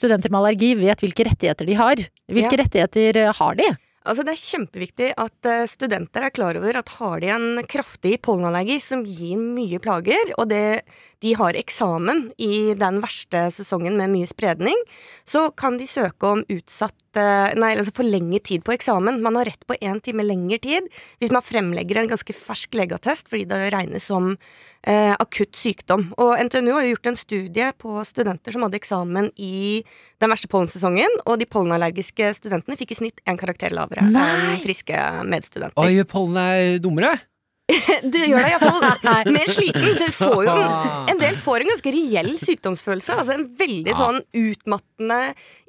studenter 0.08 0.32
med 0.32 0.40
allergi 0.40 0.72
vet 0.80 1.04
hvilke 1.04 1.28
rettigheter 1.28 1.68
de 1.68 1.76
har. 1.78 2.00
Hvilke 2.32 2.56
Ja. 2.56 2.62
rettigheter 2.64 3.16
eh, 3.28 3.32
har 3.36 3.54
de? 3.54 3.68
Altså 4.08 4.24
Det 4.24 4.32
er 4.32 4.40
kjempeviktig 4.40 5.08
at 5.20 5.44
eh, 5.44 5.66
studenter 5.68 6.24
er 6.24 6.30
klar 6.32 6.56
over 6.56 6.76
at 6.80 6.88
har 6.96 7.20
de 7.20 7.28
en 7.28 7.62
kraftig 7.68 8.22
pollenallergi 8.24 8.78
som 8.80 9.04
gir 9.04 9.36
mye 9.36 9.78
plager, 9.78 10.32
og 10.38 10.48
det, 10.48 10.82
de 11.24 11.34
har 11.34 11.56
eksamen 11.58 12.28
i 12.38 12.74
den 12.78 13.00
verste 13.02 13.48
sesongen 13.54 13.96
med 13.98 14.12
mye 14.12 14.28
spredning, 14.30 14.78
så 15.26 15.48
kan 15.50 15.78
de 15.80 15.86
søke 15.90 16.30
om 16.30 16.44
utsatt 16.46 17.18
eh, 17.18 17.54
Nei, 17.58 17.72
altså 17.74 17.94
forlenget 17.96 18.46
tid 18.46 18.64
på 18.66 18.74
eksamen. 18.76 19.18
Man 19.24 19.38
har 19.38 19.48
rett 19.50 19.64
på 19.66 19.74
én 19.82 19.98
time 20.04 20.22
lengre 20.26 20.60
tid 20.62 20.86
hvis 21.18 21.32
man 21.34 21.42
fremlegger 21.42 21.98
en 21.98 22.10
ganske 22.12 22.34
fersk 22.36 22.78
legeattest, 22.78 23.30
fordi 23.30 23.48
det 23.50 23.72
regnes 23.74 24.06
som 24.10 24.30
eh, 24.86 25.14
akutt 25.18 25.58
sykdom. 25.58 26.12
Og 26.22 26.36
NTNU 26.46 26.70
har 26.76 26.86
jo 26.86 26.94
gjort 26.94 27.10
en 27.10 27.18
studie 27.18 27.70
på 27.82 27.96
studenter 28.06 28.54
som 28.54 28.66
hadde 28.66 28.78
eksamen 28.78 29.32
i 29.34 29.82
den 30.22 30.30
verste 30.30 30.50
pollensesongen, 30.50 31.18
og 31.26 31.40
de 31.40 31.48
pollenallergiske 31.50 32.30
studentene 32.38 32.78
fikk 32.78 32.94
i 32.94 33.00
snitt 33.00 33.24
én 33.26 33.40
karakter 33.40 33.74
lavere 33.74 34.06
enn 34.06 34.62
friske 34.62 35.02
medstudenter. 35.26 35.82
Oi, 35.82 36.06
pollen 36.06 36.38
er 36.44 36.78
dummere? 36.82 37.16
Du 38.12 38.16
gjør 38.16 38.40
deg 38.40 38.54
iallfall 38.54 39.32
mer 39.36 39.50
sliten. 39.52 39.88
Du 39.98 40.06
får 40.14 40.46
jo 40.46 40.54
en, 41.12 41.20
del 41.20 41.36
får 41.36 41.64
en 41.64 41.72
ganske 41.72 41.92
reell 41.92 42.30
sykdomsfølelse. 42.40 43.16
Altså 43.20 43.34
en 43.36 43.46
veldig 43.58 43.96
sånn 43.96 44.20
utmattende, 44.40 45.18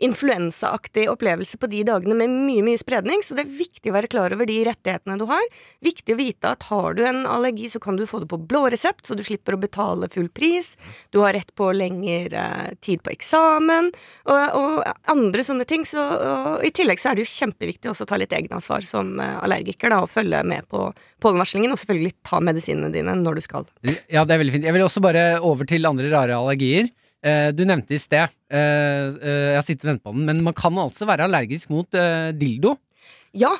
influensaaktig 0.08 1.10
opplevelse 1.12 1.60
på 1.60 1.70
de 1.72 1.84
dagene 1.88 2.16
med 2.22 2.32
mye, 2.47 2.64
mye 2.66 2.80
spredning. 2.80 3.24
Så 3.26 3.36
det 3.38 3.45
er 3.45 3.58
viktig 3.60 3.91
å 3.91 3.97
være 3.97 4.12
klar 4.12 4.36
over 4.36 4.47
de 4.50 4.62
rettighetene 4.68 5.20
du 5.20 5.26
har. 5.30 5.43
Viktig 5.86 6.16
å 6.16 6.20
vite 6.20 6.54
at 6.56 6.68
har 6.70 6.95
du 6.95 7.04
en 7.08 7.26
allergi, 7.28 7.70
så 7.72 7.82
kan 7.84 8.00
du 8.00 8.06
få 8.10 8.24
det 8.24 8.30
på 8.32 8.39
blå 8.39 8.66
resept, 8.72 9.06
så 9.08 9.18
du 9.18 9.24
slipper 9.26 9.58
å 9.58 9.62
betale 9.62 10.10
full 10.12 10.30
pris. 10.32 10.76
Du 11.12 11.22
har 11.26 11.36
rett 11.36 11.52
på 11.58 11.72
lengre 11.76 12.39
eh, 12.39 12.72
tid 12.84 13.04
på 13.04 13.12
eksamen, 13.12 13.91
og, 14.30 14.58
og 14.60 15.12
andre 15.12 15.45
sånne 15.45 15.68
ting. 15.68 15.84
Så, 15.89 16.00
og 16.00 16.64
I 16.66 16.72
tillegg 16.76 17.02
så 17.02 17.12
er 17.12 17.20
det 17.20 17.28
jo 17.28 17.34
kjempeviktig 17.34 17.91
også 17.91 18.08
å 18.08 18.12
ta 18.14 18.20
litt 18.22 18.36
egenansvar 18.36 18.88
som 18.88 19.18
eh, 19.20 19.36
allergiker, 19.43 19.91
da, 19.91 20.04
og 20.06 20.14
følge 20.14 20.41
med 20.47 20.68
på 20.72 20.88
pollenvarslingen, 21.24 21.74
og 21.76 21.82
selvfølgelig 21.90 22.14
ta 22.30 22.40
medisinene 22.46 22.94
dine 22.94 23.16
når 23.18 23.40
du 23.40 23.44
skal. 23.44 23.66
Ja, 24.08 24.22
det 24.24 24.36
er 24.36 24.42
veldig 24.44 24.54
fint. 24.60 24.68
Jeg 24.70 24.76
vil 24.78 24.86
også 24.86 25.02
bare 25.04 25.26
over 25.42 25.66
til 25.70 25.90
andre 25.90 26.12
rare 26.14 26.38
allergier. 26.38 26.88
Eh, 27.20 27.50
du 27.52 27.66
nevnte 27.68 27.98
i 27.98 28.00
sted, 28.00 28.32
eh, 28.48 29.10
eh, 29.12 29.48
jeg 29.52 29.58
har 29.58 29.66
sittet 29.66 29.84
og 29.88 29.90
ventet 29.92 30.06
på 30.08 30.14
den, 30.16 30.28
men 30.30 30.44
man 30.46 30.56
kan 30.56 30.78
altså 30.80 31.08
være 31.10 31.26
allergisk 31.28 31.72
mot 31.74 31.90
dildo. 32.40 32.78
Ja, 33.38 33.52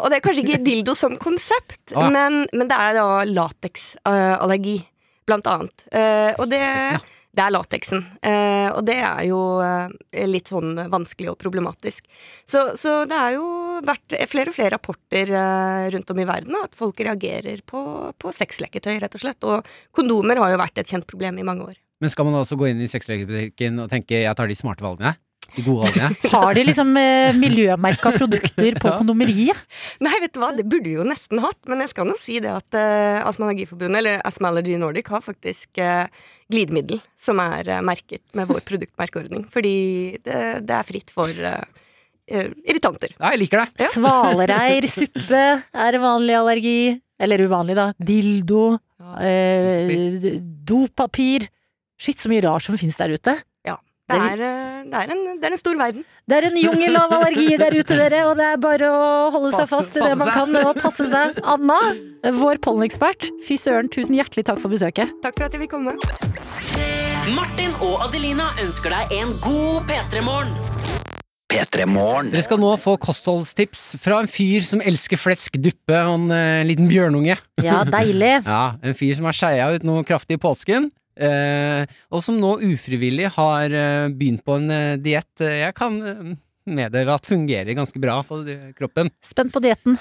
og 0.00 0.08
det 0.10 0.16
er 0.16 0.22
kanskje 0.24 0.42
ikke 0.42 0.64
dildo 0.64 0.94
som 0.98 1.12
konsept, 1.20 1.92
Ah. 1.94 2.08
men, 2.10 2.46
men 2.52 2.70
det 2.70 2.78
er 2.80 2.96
da 2.96 3.04
lateksallergi, 3.28 4.78
blant 5.28 5.46
annet. 5.46 5.84
Og 6.40 6.48
det. 6.50 6.64
Det 7.34 7.42
er 7.42 7.54
lateksen. 7.54 8.02
Eh, 8.22 8.68
og 8.70 8.84
det 8.86 8.98
er 9.02 9.22
jo 9.28 9.40
eh, 9.64 10.26
litt 10.30 10.50
sånn 10.52 10.76
vanskelig 10.90 11.32
og 11.32 11.38
problematisk. 11.40 12.06
Så, 12.46 12.66
så 12.78 13.02
det 13.10 13.18
er 13.18 13.36
jo 13.36 13.46
vært 13.84 14.16
flere 14.30 14.52
og 14.52 14.56
flere 14.56 14.74
rapporter 14.76 15.32
eh, 15.34 15.86
rundt 15.94 16.14
om 16.14 16.22
i 16.22 16.28
verden 16.28 16.58
at 16.62 16.78
folk 16.78 17.02
reagerer 17.02 17.64
på, 17.66 17.82
på 18.18 18.34
sexleketøy, 18.34 18.96
rett 19.02 19.18
og 19.18 19.24
slett. 19.24 19.48
Og 19.48 19.74
kondomer 19.96 20.40
har 20.42 20.54
jo 20.54 20.62
vært 20.62 20.82
et 20.82 20.94
kjent 20.94 21.08
problem 21.10 21.42
i 21.42 21.46
mange 21.46 21.72
år. 21.72 21.80
Men 22.02 22.12
skal 22.12 22.26
man 22.28 22.38
altså 22.38 22.58
gå 22.60 22.68
inn 22.70 22.82
i 22.84 22.90
sexlekebutikken 22.90 23.78
og 23.84 23.90
tenke 23.92 24.22
jeg 24.22 24.38
tar 24.38 24.50
de 24.50 24.58
smarte 24.58 24.84
valgene? 24.84 25.14
De? 25.54 26.08
Har 26.32 26.56
de 26.56 26.64
liksom 26.66 26.90
eh, 26.98 27.34
miljømerka 27.36 28.12
produkter 28.16 28.78
på 28.80 28.92
kondomeriet? 29.00 29.60
Nei, 30.04 30.14
vet 30.22 30.34
du 30.34 30.40
hva, 30.42 30.50
det 30.56 30.66
burde 30.66 30.90
vi 30.90 30.96
jo 30.96 31.06
nesten 31.06 31.42
hatt, 31.44 31.60
men 31.70 31.84
jeg 31.84 31.92
skal 31.92 32.08
nå 32.08 32.16
si 32.18 32.40
det 32.42 32.52
at 32.52 32.78
eh, 32.78 33.20
Astma 33.22 33.48
Allergiforbundet, 33.48 34.00
eller 34.00 34.24
Asthma 34.26 34.50
Allergy 34.50 34.78
Nordic, 34.80 35.12
har 35.14 35.24
faktisk 35.24 35.82
eh, 35.82 36.06
glidemiddel 36.52 37.02
som 37.20 37.40
er 37.42 37.70
eh, 37.76 37.84
merket 37.84 38.24
med 38.36 38.50
vår 38.50 38.64
produktmerkeordning. 38.66 39.46
Fordi 39.52 39.76
det, 40.24 40.42
det 40.66 40.76
er 40.78 40.88
fritt 40.88 41.12
for 41.14 41.30
uh, 41.30 41.62
uh, 42.32 42.50
irritanter. 42.64 43.14
Ja, 43.18 43.32
jeg 43.34 43.44
liker 43.44 43.64
det. 43.64 43.88
Svalereir, 43.94 44.88
suppe 44.90 45.44
er 45.60 45.98
en 46.00 46.04
vanlig 46.04 46.38
allergi. 46.40 46.78
Eller 47.22 47.44
uvanlig, 47.46 47.76
da. 47.78 47.92
Dildo. 48.02 48.74
Eh, 49.20 50.38
dopapir. 50.66 51.48
Shit, 52.00 52.18
så 52.18 52.30
mye 52.30 52.42
rart 52.44 52.64
som 52.66 52.78
finnes 52.78 52.98
der 52.98 53.14
ute. 53.14 53.36
Det 54.04 54.16
er, 54.20 54.36
det, 54.36 54.98
er 55.00 55.12
en, 55.14 55.20
det 55.40 55.48
er 55.48 55.54
en 55.56 55.60
stor 55.60 55.78
verden. 55.80 56.02
Det 56.28 56.36
er 56.36 56.46
en 56.50 56.58
jungel 56.60 56.98
av 57.00 57.12
allergier 57.16 57.56
der 57.62 57.72
ute, 57.72 57.96
dere, 57.96 58.18
og 58.28 58.34
det 58.36 58.48
er 58.50 58.58
bare 58.60 58.90
å 58.92 59.06
holde 59.32 59.52
seg 59.54 59.70
fast 59.70 59.96
i 59.96 60.02
det 60.04 60.10
man 60.20 60.28
kan 60.34 60.58
og 60.60 60.76
passe 60.76 61.06
seg. 61.08 61.38
Anna, 61.40 61.78
vår 62.36 62.60
pollenekspert, 62.64 63.30
fy 63.46 63.56
søren, 63.60 63.88
tusen 63.88 64.18
hjertelig 64.18 64.44
takk 64.50 64.60
for 64.60 64.72
besøket. 64.74 65.14
Takk 65.24 65.38
for 65.38 65.48
at 65.48 65.56
jeg 65.56 65.64
fikk 65.64 65.72
komme. 65.78 65.96
Martin 67.32 67.72
og 67.80 68.04
Adelina 68.04 68.50
ønsker 68.60 68.92
deg 68.92 69.16
en 69.22 69.32
god 69.44 69.88
P3-morgen. 69.88 70.52
P3 71.54 71.84
Dere 71.86 72.42
skal 72.42 72.58
nå 72.58 72.72
få 72.80 72.96
kostholdstips 73.00 73.94
fra 74.02 74.18
en 74.20 74.28
fyr 74.28 74.64
som 74.66 74.82
elsker 74.82 75.20
flesk, 75.20 75.56
duppe 75.62 75.96
og 76.02 76.16
en 76.18 76.32
uh, 76.32 76.64
liten 76.66 76.88
bjørnunge. 76.90 77.38
Ja, 77.62 77.80
deilig. 77.88 78.40
Ja, 78.48 78.74
En 78.82 78.96
fyr 78.98 79.14
som 79.16 79.28
har 79.28 79.36
skeia 79.36 79.70
ut 79.72 79.86
noe 79.86 80.04
kraftig 80.04 80.36
i 80.36 80.42
påsken. 80.42 80.90
Eh, 81.14 81.84
og 82.10 82.24
som 82.24 82.40
nå 82.40 82.56
ufrivillig 82.66 83.28
har 83.36 83.70
eh, 83.70 84.08
begynt 84.14 84.42
på 84.46 84.58
en 84.58 84.72
eh, 84.74 84.96
diett 85.02 85.44
eh, 85.44 85.60
jeg 85.66 85.76
kan 85.78 86.00
meddele 86.64 87.12
at 87.12 87.28
fungerer 87.28 87.76
ganske 87.76 88.00
bra 88.00 88.16
for 88.24 88.48
kroppen. 88.74 89.12
Spent 89.22 89.52
på 89.52 89.60
dietten. 89.60 89.98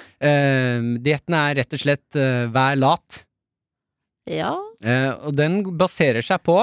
Dietten 1.04 1.36
er 1.36 1.58
rett 1.60 1.76
og 1.76 1.82
slett 1.82 2.16
vær 2.56 2.78
lat. 2.80 3.26
Ja. 4.30 4.56
Eh, 4.84 5.12
og 5.28 5.36
den 5.36 5.62
baserer 5.80 6.24
seg 6.24 6.42
på 6.48 6.58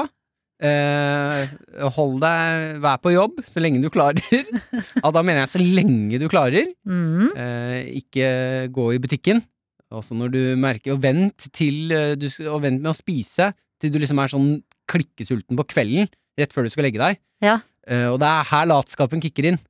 eh, 0.64 1.50
Hold 1.96 2.20
deg 2.22 2.80
Vær 2.84 3.00
på 3.02 3.12
jobb 3.14 3.40
så 3.48 3.62
lenge 3.62 3.82
du 3.84 3.90
klarer. 3.92 4.20
ja, 5.02 5.12
da 5.12 5.22
mener 5.22 5.44
jeg 5.44 5.52
så 5.54 5.62
lenge 5.62 6.20
du 6.20 6.28
klarer. 6.32 6.72
Mm. 6.88 7.32
Eh, 7.36 7.78
ikke 8.00 8.30
gå 8.72 8.92
i 8.96 9.02
butikken. 9.02 9.44
Også 9.90 10.14
når 10.14 10.30
du 10.30 10.42
merker 10.60 10.94
Og 10.94 11.00
vent 11.02 11.48
til 11.50 11.90
du, 11.90 12.26
Og 12.46 12.60
vent 12.62 12.78
med 12.78 12.92
å 12.92 12.94
spise 12.94 13.48
til 13.80 13.92
du 13.94 13.98
liksom 14.02 14.20
er 14.22 14.30
sånn 14.32 14.50
klikkesulten 14.90 15.58
på 15.58 15.66
kvelden, 15.70 16.08
rett 16.40 16.54
før 16.54 16.66
du 16.66 16.72
skal 16.72 16.86
legge 16.88 17.00
deg. 17.00 17.20
Ja. 17.44 17.58
Uh, 17.88 18.12
og 18.14 18.18
det 18.22 18.28
er 18.28 18.48
her 18.50 18.68
latskapen 18.70 19.22
kicker 19.24 19.50
inn. 19.52 19.60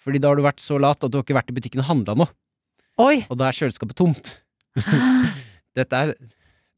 Fordi 0.00 0.20
da 0.22 0.30
har 0.30 0.38
du 0.38 0.44
vært 0.46 0.62
så 0.64 0.78
lat 0.80 1.02
at 1.04 1.12
du 1.12 1.18
har 1.18 1.24
ikke 1.26 1.36
vært 1.36 1.50
i 1.52 1.56
butikken 1.58 1.82
og 1.82 1.90
handla 1.90 2.16
noe. 2.16 2.32
Oi. 3.00 3.20
Og 3.28 3.36
da 3.40 3.50
er 3.50 3.56
kjøleskapet 3.56 3.98
tomt. 4.00 4.34
dette, 5.78 6.00
er, 6.00 6.14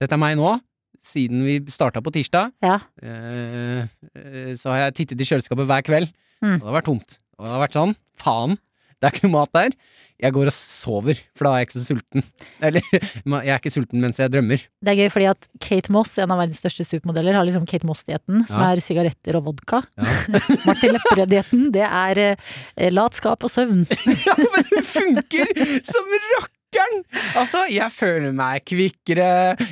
dette 0.03 0.17
er 0.17 0.21
meg 0.21 0.37
nå. 0.41 0.57
Siden 1.03 1.41
vi 1.43 1.57
starta 1.75 1.99
på 2.03 2.13
tirsdag, 2.15 2.53
Ja. 2.63 2.77
uh, 3.03 3.83
uh, 4.15 4.53
så 4.59 4.71
har 4.71 4.85
jeg 4.85 4.99
tittet 5.01 5.23
i 5.23 5.27
kjøleskapet 5.27 5.67
hver 5.71 5.87
kveld. 5.87 6.13
Mm. 6.43 6.59
Og 6.59 6.63
det 6.63 6.69
har 6.69 6.77
vært 6.81 6.91
tomt. 6.91 7.17
Og 7.39 7.47
det 7.47 7.55
har 7.55 7.63
vært 7.65 7.79
sånn, 7.79 7.95
faen, 8.23 8.59
det 9.03 9.09
er 9.09 9.17
ikke 9.17 9.27
noe 9.27 9.35
mat 9.41 9.51
der. 9.59 9.75
Jeg 10.23 10.31
går 10.37 10.47
og 10.47 10.55
sover, 10.55 11.19
for 11.35 11.49
da 11.49 11.51
er 11.57 11.63
jeg 11.63 11.67
ikke 11.67 11.75
så 11.81 11.85
sulten. 11.89 12.23
Eller, 12.63 12.85
jeg 12.95 13.51
er 13.51 13.59
ikke 13.59 13.73
sulten 13.75 13.99
mens 14.05 14.21
jeg 14.23 14.31
drømmer. 14.31 14.63
Det 14.79 14.93
er 14.93 14.99
gøy 15.01 15.09
fordi 15.11 15.27
at 15.33 15.49
Kate 15.65 15.91
Moss, 15.91 16.13
en 16.23 16.31
av 16.31 16.39
verdens 16.39 16.61
største 16.63 16.87
supermodeller, 16.87 17.35
har 17.35 17.49
liksom 17.49 17.65
Kate 17.67 17.89
Moss-dietten, 17.89 18.45
som 18.47 18.61
Ja. 18.63 18.69
er 18.71 18.83
sigaretter 18.85 19.41
og 19.41 19.49
vodka. 19.49 19.81
Martin 20.69 20.95
Lepperød-dietten, 20.95 21.65
det 21.75 21.83
er 21.89 22.21
eh, 22.29 22.91
latskap 22.95 23.43
og 23.43 23.51
søvn. 23.51 23.83
Ja, 24.29 24.37
men 24.39 24.69
det 24.71 24.85
funker 24.87 25.51
som 25.91 26.13
rakkeren! 26.37 27.03
Altså, 27.37 27.65
jeg 27.73 27.91
føler 27.93 28.31
meg 28.37 28.63
kvikkere. 28.69 29.27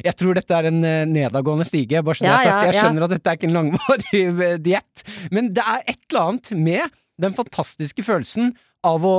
Jeg 0.05 0.17
tror 0.19 0.35
dette 0.37 0.57
er 0.59 0.67
en 0.73 0.81
eh, 0.85 1.05
nedadgående 1.09 1.69
stige, 1.69 2.03
bare 2.05 2.19
så 2.19 2.27
det 2.27 2.33
Ja, 2.33 2.35
er 2.35 2.43
sagt. 2.43 2.51
ja, 2.51 2.65
Jeg 2.67 2.75
ja. 2.75 2.83
skjønner 2.83 3.07
at 3.07 3.15
dette 3.15 3.31
er 3.31 3.39
ikke 3.39 3.49
en 3.53 3.57
langvarig 3.61 4.25
eh, 4.51 4.59
diett, 4.67 5.07
men 5.31 5.53
det 5.55 5.63
er 5.63 5.87
et 5.87 6.01
eller 6.11 6.27
annet 6.33 6.51
med 6.59 6.99
den 7.21 7.35
fantastiske 7.37 8.03
følelsen 8.03 8.51
av 8.87 9.05
å 9.05 9.17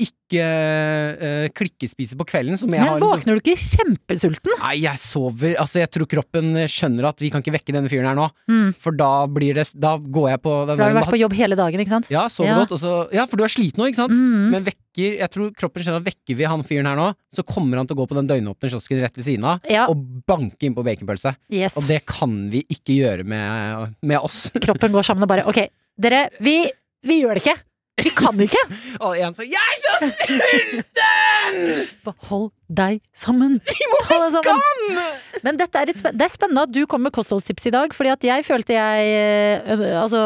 ikke 0.00 0.42
uh, 0.42 1.46
klikkespise 1.54 2.16
på 2.18 2.24
kvelden, 2.26 2.56
som 2.58 2.72
jeg 2.74 2.82
Men 2.82 2.88
har 2.96 3.02
våkner 3.02 3.36
du 3.38 3.42
ikke 3.44 3.54
kjempesulten? 3.60 4.54
Nei, 4.58 4.72
jeg 4.82 4.98
sover 4.98 5.52
Altså, 5.62 5.78
jeg 5.84 5.90
tror 5.94 6.08
kroppen 6.10 6.48
skjønner 6.70 7.06
at 7.12 7.22
vi 7.22 7.30
kan 7.30 7.44
ikke 7.44 7.54
vekke 7.54 7.74
denne 7.76 7.90
fyren 7.92 8.08
her 8.10 8.16
nå. 8.18 8.26
Mm. 8.50 8.72
For 8.82 8.96
da 8.98 9.10
blir 9.30 9.54
det 9.60 9.68
Da 9.78 9.92
går 9.98 10.30
jeg 10.32 10.40
på 10.42 10.54
den 10.66 10.74
For 10.74 10.80
da 10.82 10.88
har 10.88 10.94
du 10.96 10.98
vært 10.98 11.12
på 11.14 11.20
jobb 11.20 11.36
hele 11.38 11.58
dagen, 11.60 11.82
ikke 11.84 11.94
sant? 11.94 12.10
Ja, 12.10 12.24
sover 12.32 12.50
Ja. 12.50 12.56
godt. 12.64 12.74
Så, 12.82 12.94
ja, 13.14 13.26
for 13.30 13.38
du 13.38 13.44
er 13.46 13.52
sliten 13.54 13.82
nå, 13.84 13.90
ikke 13.92 14.00
sant? 14.02 14.16
Mm. 14.18 14.48
Men 14.54 14.66
vekker 14.66 15.20
Jeg 15.20 15.30
tror 15.34 15.52
kroppen 15.58 15.84
skjønner 15.84 16.02
at 16.02 16.08
vekker 16.10 16.38
vi 16.40 16.48
han 16.50 16.64
fyren 16.66 16.86
her 16.90 16.98
nå, 16.98 17.10
så 17.34 17.44
kommer 17.46 17.78
han 17.78 17.86
til 17.90 17.96
å 17.96 18.00
gå 18.02 18.08
på 18.10 18.18
den 18.18 18.30
døgnåpne 18.30 18.70
kiosken 18.72 19.02
rett 19.04 19.14
ved 19.18 19.26
siden 19.28 19.46
av 19.52 19.62
Ja. 19.70 19.86
og 19.90 20.02
banke 20.26 20.66
inn 20.66 20.74
på 20.74 20.82
baconpølse. 20.86 21.36
Yes. 21.50 21.76
Og 21.78 21.86
det 21.90 22.02
kan 22.10 22.34
vi 22.50 22.64
ikke 22.70 22.98
gjøre 22.98 23.26
med, 23.26 23.94
med 24.02 24.18
oss. 24.22 24.48
Kroppen 24.66 24.94
går 24.94 25.06
sammen 25.06 25.26
og 25.26 25.30
bare 25.30 25.46
ok, 25.50 25.62
dere, 25.98 26.26
vi, 26.42 26.58
vi 27.06 27.20
gjør 27.22 27.38
det 27.38 27.44
ikke! 27.46 27.56
Vi 28.02 28.10
kan 28.10 28.40
ikke! 28.42 28.58
Og 29.06 29.14
en 29.22 29.34
sånn 29.36 29.46
Jeg 29.46 29.60
er 29.60 29.82
så 30.00 30.08
sulten! 30.18 31.60
Bare 32.04 32.28
Hold 32.30 32.48
deg 32.74 32.98
sammen! 33.14 33.60
Vi 33.70 33.88
må 33.92 34.00
vekke 34.08 34.30
sammen! 34.34 34.98
Men 35.46 35.60
dette 35.60 35.82
er, 35.84 35.92
det 35.92 36.26
er 36.26 36.32
spennende 36.32 36.64
at 36.66 36.72
du 36.74 36.82
kom 36.90 37.04
med 37.06 37.14
kostholdstips 37.14 37.68
i 37.68 37.74
dag, 37.74 37.94
fordi 37.94 38.10
at 38.14 38.26
jeg 38.26 38.46
følte 38.46 38.74
jeg 38.74 39.14
øh, 39.68 39.84
altså, 40.00 40.22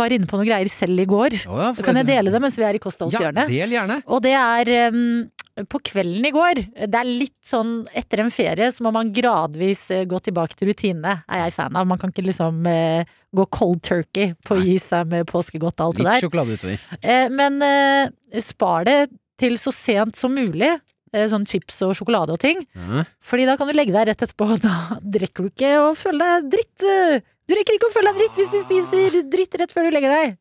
var 0.00 0.14
inne 0.14 0.26
på 0.26 0.40
noen 0.40 0.48
greier 0.48 0.70
selv 0.72 0.98
i 1.04 1.06
går. 1.08 1.36
Oh, 1.46 1.60
ja, 1.60 1.70
Så 1.76 1.84
kan 1.86 2.00
jeg 2.00 2.08
dele 2.08 2.32
det 2.34 2.40
mens 2.42 2.56
vi 2.58 2.66
er 2.66 2.78
i 2.78 2.82
kostholdshjørnet? 2.82 3.44
Ja, 3.52 3.66
del 3.66 3.76
gjerne. 3.76 4.00
Og 4.08 4.24
det 4.24 4.34
er 4.40 4.72
um, 4.88 5.28
på 5.66 5.80
kvelden 5.90 6.26
i 6.28 6.30
går. 6.34 6.60
Det 6.86 6.94
er 7.00 7.08
litt 7.08 7.34
sånn 7.46 7.86
etter 7.96 8.22
en 8.22 8.30
ferie 8.30 8.68
så 8.74 8.84
må 8.86 8.92
man 8.94 9.12
gradvis 9.16 9.86
eh, 9.94 10.04
gå 10.08 10.20
tilbake 10.28 10.54
til 10.58 10.70
rutinene, 10.70 11.16
er 11.28 11.42
jeg 11.46 11.54
fan 11.56 11.76
av. 11.78 11.86
Man 11.90 11.98
kan 11.98 12.12
ikke 12.12 12.26
liksom 12.28 12.66
eh, 12.70 13.08
gå 13.34 13.46
cold 13.50 13.80
turkey 13.82 14.34
på 14.46 14.56
å 14.58 14.62
gi 14.62 14.76
seg 14.82 15.08
med 15.10 15.26
påskegodt 15.30 15.80
og 15.80 15.86
alt 15.90 15.98
det 15.98 16.06
der. 16.06 16.12
Litt 16.18 16.26
sjokolade 16.28 16.58
utover. 16.58 16.84
Eh, 17.02 17.26
men 17.34 17.58
eh, 17.66 18.40
spar 18.44 18.86
det 18.88 18.98
til 19.38 19.58
så 19.58 19.72
sent 19.74 20.16
som 20.18 20.34
mulig. 20.34 20.74
eh, 21.12 21.26
Sånn 21.30 21.46
chips 21.48 21.82
og 21.86 21.94
sjokolade 21.98 22.34
og 22.34 22.40
ting. 22.42 22.62
Mm. 22.74 23.02
Fordi 23.24 23.46
da 23.48 23.56
kan 23.56 23.68
du 23.70 23.74
legge 23.76 23.94
deg 23.94 24.08
rett 24.10 24.22
etterpå. 24.28 24.52
og 24.56 24.60
Da 24.64 24.98
drikker 25.18 25.46
du 25.46 25.52
ikke 25.54 25.74
og 25.86 25.96
føler 25.98 26.38
deg 26.42 26.50
dritt. 26.56 26.84
eh. 26.86 27.20
Du 27.48 27.54
rekker 27.56 27.78
ikke 27.78 27.88
å 27.88 27.94
føle 27.94 28.10
deg 28.12 28.18
dritt 28.26 28.36
hvis 28.42 28.50
du 28.52 28.58
spiser 28.66 29.22
dritt 29.32 29.54
rett 29.56 29.72
før 29.72 29.86
du 29.88 29.94
legger 29.96 30.12
deg. 30.12 30.36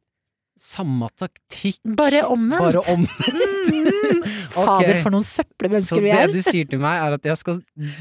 Samme 0.64 1.10
taktikk. 1.20 1.80
Bare 1.98 2.24
omvendt. 2.28 2.64
Bare 2.64 2.86
omvendt. 2.94 3.34
Mm. 4.08 4.22
Fader, 4.54 5.02
for 5.04 5.12
noen 5.14 5.24
Så 5.26 5.42
søppelmennesker 5.42 6.02
vi 6.02 6.10
det 6.12 6.20
er. 6.22 6.32
du 6.32 6.40
sier 6.46 6.68
til 6.70 6.80
meg, 6.80 7.02
er 7.04 7.16
at 7.18 7.26
jeg 7.28 7.38
skal 7.42 7.58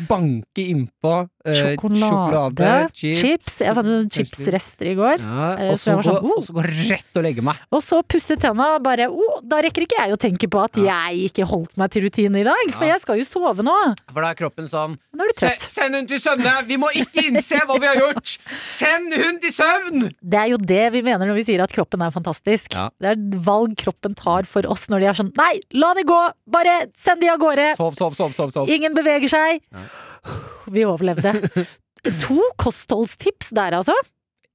banke 0.09 0.62
innpå 0.62 1.14
Sjokolade, 1.47 2.01
sjokolade, 2.03 2.70
chips. 2.94 3.61
Jeg 3.62 3.74
fant 3.78 3.86
noen 3.88 4.09
chipsrester 4.11 4.90
i 4.90 4.94
går. 4.99 5.22
Ja, 5.22 5.44
Eh, 5.57 5.70
og 5.72 5.78
så 5.78 5.84
så 5.86 5.90
jeg 5.92 5.97
gå, 5.97 6.03
sånn, 6.11 6.24
oh. 6.26 6.36
og 6.36 6.44
så 6.44 6.55
gå 6.57 6.62
rett 6.66 7.18
og 7.20 7.22
legge 7.24 7.42
meg. 7.47 7.61
Og 7.72 7.82
så 7.84 8.01
pusse 8.03 8.36
tenna 8.40 8.66
bare 8.82 9.07
oh, 9.09 9.38
Da 9.47 9.61
rekker 9.64 9.84
ikke 9.86 9.97
jeg 10.01 10.12
å 10.12 10.18
tenke 10.20 10.49
på 10.51 10.61
at 10.62 10.76
jeg 10.80 11.28
ikke 11.30 11.47
holdt 11.49 11.76
meg 11.80 11.92
til 11.94 12.03
rutinen 12.07 12.40
i 12.40 12.44
dag, 12.47 12.72
for 12.74 12.84
Ja. 12.86 12.94
jeg 12.97 13.01
skal 13.05 13.20
jo 13.20 13.24
sove 13.28 13.62
nå. 13.64 13.76
For 14.12 14.20
da 14.24 14.32
er 14.34 14.38
kroppen 14.38 14.66
sånn 14.68 14.97
Nå 15.16 15.24
er 15.24 15.32
Se. 15.36 15.51
Send 15.70 15.94
hun 15.97 16.07
til 16.09 16.20
søvne! 16.20 16.53
Vi 16.68 16.76
må 16.80 16.88
ikke 16.97 17.22
innse 17.30 17.61
hva 17.68 17.76
vi 17.80 17.86
har 17.88 17.97
gjort! 18.01 18.34
Send 18.64 19.14
hun 19.16 19.38
til 19.40 19.53
søvn! 19.53 20.11
Det 20.20 20.38
er 20.40 20.51
jo 20.53 20.59
det 20.61 20.82
vi 20.92 21.03
mener 21.07 21.28
når 21.30 21.38
vi 21.40 21.44
sier 21.49 21.62
at 21.64 21.72
kroppen 21.72 22.03
er 22.05 22.12
fantastisk. 22.14 22.74
Ja. 22.76 22.88
Det 23.01 23.14
er 23.14 23.40
valg 23.47 23.76
kroppen 23.80 24.16
tar 24.18 24.49
for 24.49 24.66
oss 24.72 24.86
når 24.92 25.05
de 25.05 25.09
er 25.12 25.18
sånn 25.20 25.32
Nei, 25.38 25.55
la 25.76 25.92
det 25.97 26.05
gå! 26.09 26.18
Bare 26.53 26.76
send 26.97 27.20
de 27.24 27.30
av 27.32 27.40
gårde! 27.40 27.70
Sov, 27.78 27.94
sov, 27.97 28.16
sov, 28.18 28.32
sov. 28.36 28.53
sov. 28.55 28.68
Ingen 28.72 28.97
beveger 28.97 29.28
seg. 29.32 29.62
Ja. 29.72 29.86
Vi 30.74 30.82
overlevde. 30.82 31.36
To 32.26 32.37
kostholdstips 32.61 33.49
der, 33.57 33.74
altså. 33.80 33.95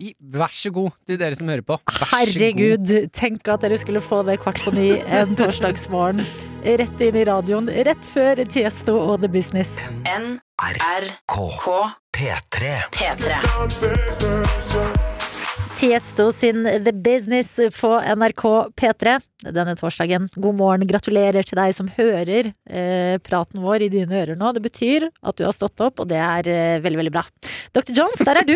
I- 0.02 0.16
Vær 0.34 0.50
så 0.56 0.72
god 0.74 0.92
til 1.06 1.18
dere 1.20 1.36
som 1.38 1.50
hører 1.52 1.62
på. 1.68 1.76
Vær 1.78 1.92
så 1.94 2.06
god. 2.08 2.14
Herregud, 2.16 2.94
tenk 3.14 3.48
at 3.54 3.62
dere 3.66 3.78
skulle 3.78 4.02
få 4.02 4.24
det 4.26 4.40
kvart 4.42 4.62
på 4.66 4.72
ni 4.74 4.88
en 5.04 5.36
torsdagsmorgen. 5.38 6.24
Rett 6.64 7.02
inn 7.06 7.18
i 7.22 7.26
radioen, 7.28 7.70
rett 7.86 8.06
før 8.14 8.42
Tiesto 8.50 8.96
og 9.02 9.22
The 9.22 9.30
Business. 9.34 9.76
NRK 10.08 11.38
P3. 12.16 12.76
P3. 12.98 13.26
Tiesto 15.82 16.32
sin 16.32 16.64
The 16.64 16.92
Business 16.94 17.56
på 17.82 17.90
NRK 18.16 18.44
P3 18.78 19.16
denne 19.50 19.74
torsdagen. 19.74 20.28
God 20.36 20.60
morgen, 20.60 20.86
gratulerer 20.86 21.42
til 21.42 21.58
deg 21.58 21.74
som 21.74 21.88
hører 21.96 22.52
eh, 22.70 23.16
praten 23.26 23.64
vår 23.64 23.88
i 23.88 23.90
dine 23.90 24.20
ører 24.20 24.38
nå. 24.38 24.52
Det 24.54 24.62
betyr 24.62 25.08
at 25.10 25.40
du 25.40 25.42
har 25.48 25.56
stått 25.58 25.82
opp, 25.82 26.04
og 26.04 26.12
det 26.12 26.20
er 26.22 26.50
eh, 26.54 26.84
veldig, 26.84 27.00
veldig 27.00 27.14
bra. 27.16 27.24
Dr. 27.74 27.96
Jones, 27.98 28.22
der 28.22 28.44
er 28.44 28.46
du. 28.46 28.54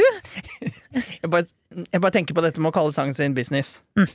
Jeg 1.23 1.31
bare, 1.33 1.49
jeg 1.73 2.03
bare 2.03 2.13
tenker 2.13 2.37
på 2.37 2.43
dette 2.45 2.61
med 2.61 2.69
å 2.69 2.75
kalle 2.77 2.93
sangen 2.93 3.17
sin 3.17 3.33
business. 3.33 3.79
Mm. 3.97 4.05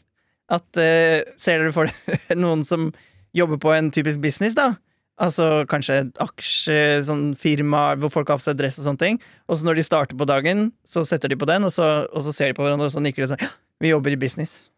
At 0.54 0.78
eh, 0.78 1.26
Ser 1.34 1.64
dere 1.64 1.74
for 1.74 1.90
dere 1.90 2.38
noen 2.44 2.62
som 2.62 2.92
jobber 3.34 3.58
på 3.58 3.74
en 3.74 3.90
typisk 3.90 4.22
business, 4.22 4.54
da? 4.54 4.76
Altså 5.20 5.66
kanskje 5.68 5.98
et 6.00 6.20
aksje, 6.24 6.80
sånn 7.04 7.30
firma 7.36 7.90
hvor 8.00 8.12
folk 8.14 8.32
har 8.32 8.40
på 8.40 8.46
seg 8.46 8.56
dress 8.56 8.78
og 8.80 8.86
sånne 8.88 9.02
ting. 9.02 9.18
Og 9.50 9.60
så 9.60 9.68
når 9.68 9.80
de 9.80 9.84
starter 9.84 10.16
på 10.16 10.28
dagen, 10.28 10.70
så 10.86 11.04
setter 11.04 11.32
de 11.32 11.36
på 11.40 11.48
den, 11.50 11.66
og 11.68 11.74
så, 11.74 11.90
og 12.08 12.24
så 12.24 12.32
ser 12.32 12.52
de 12.52 12.56
på 12.56 12.64
hverandre, 12.64 12.88
og 12.88 12.94
så 12.94 13.02
nikker 13.04 13.26
de 13.26 13.32
sånn 13.34 13.42
«Ja, 13.44 13.50
Vi 13.80 13.92
jobber 13.92 14.16
i 14.16 14.20
business. 14.20 14.70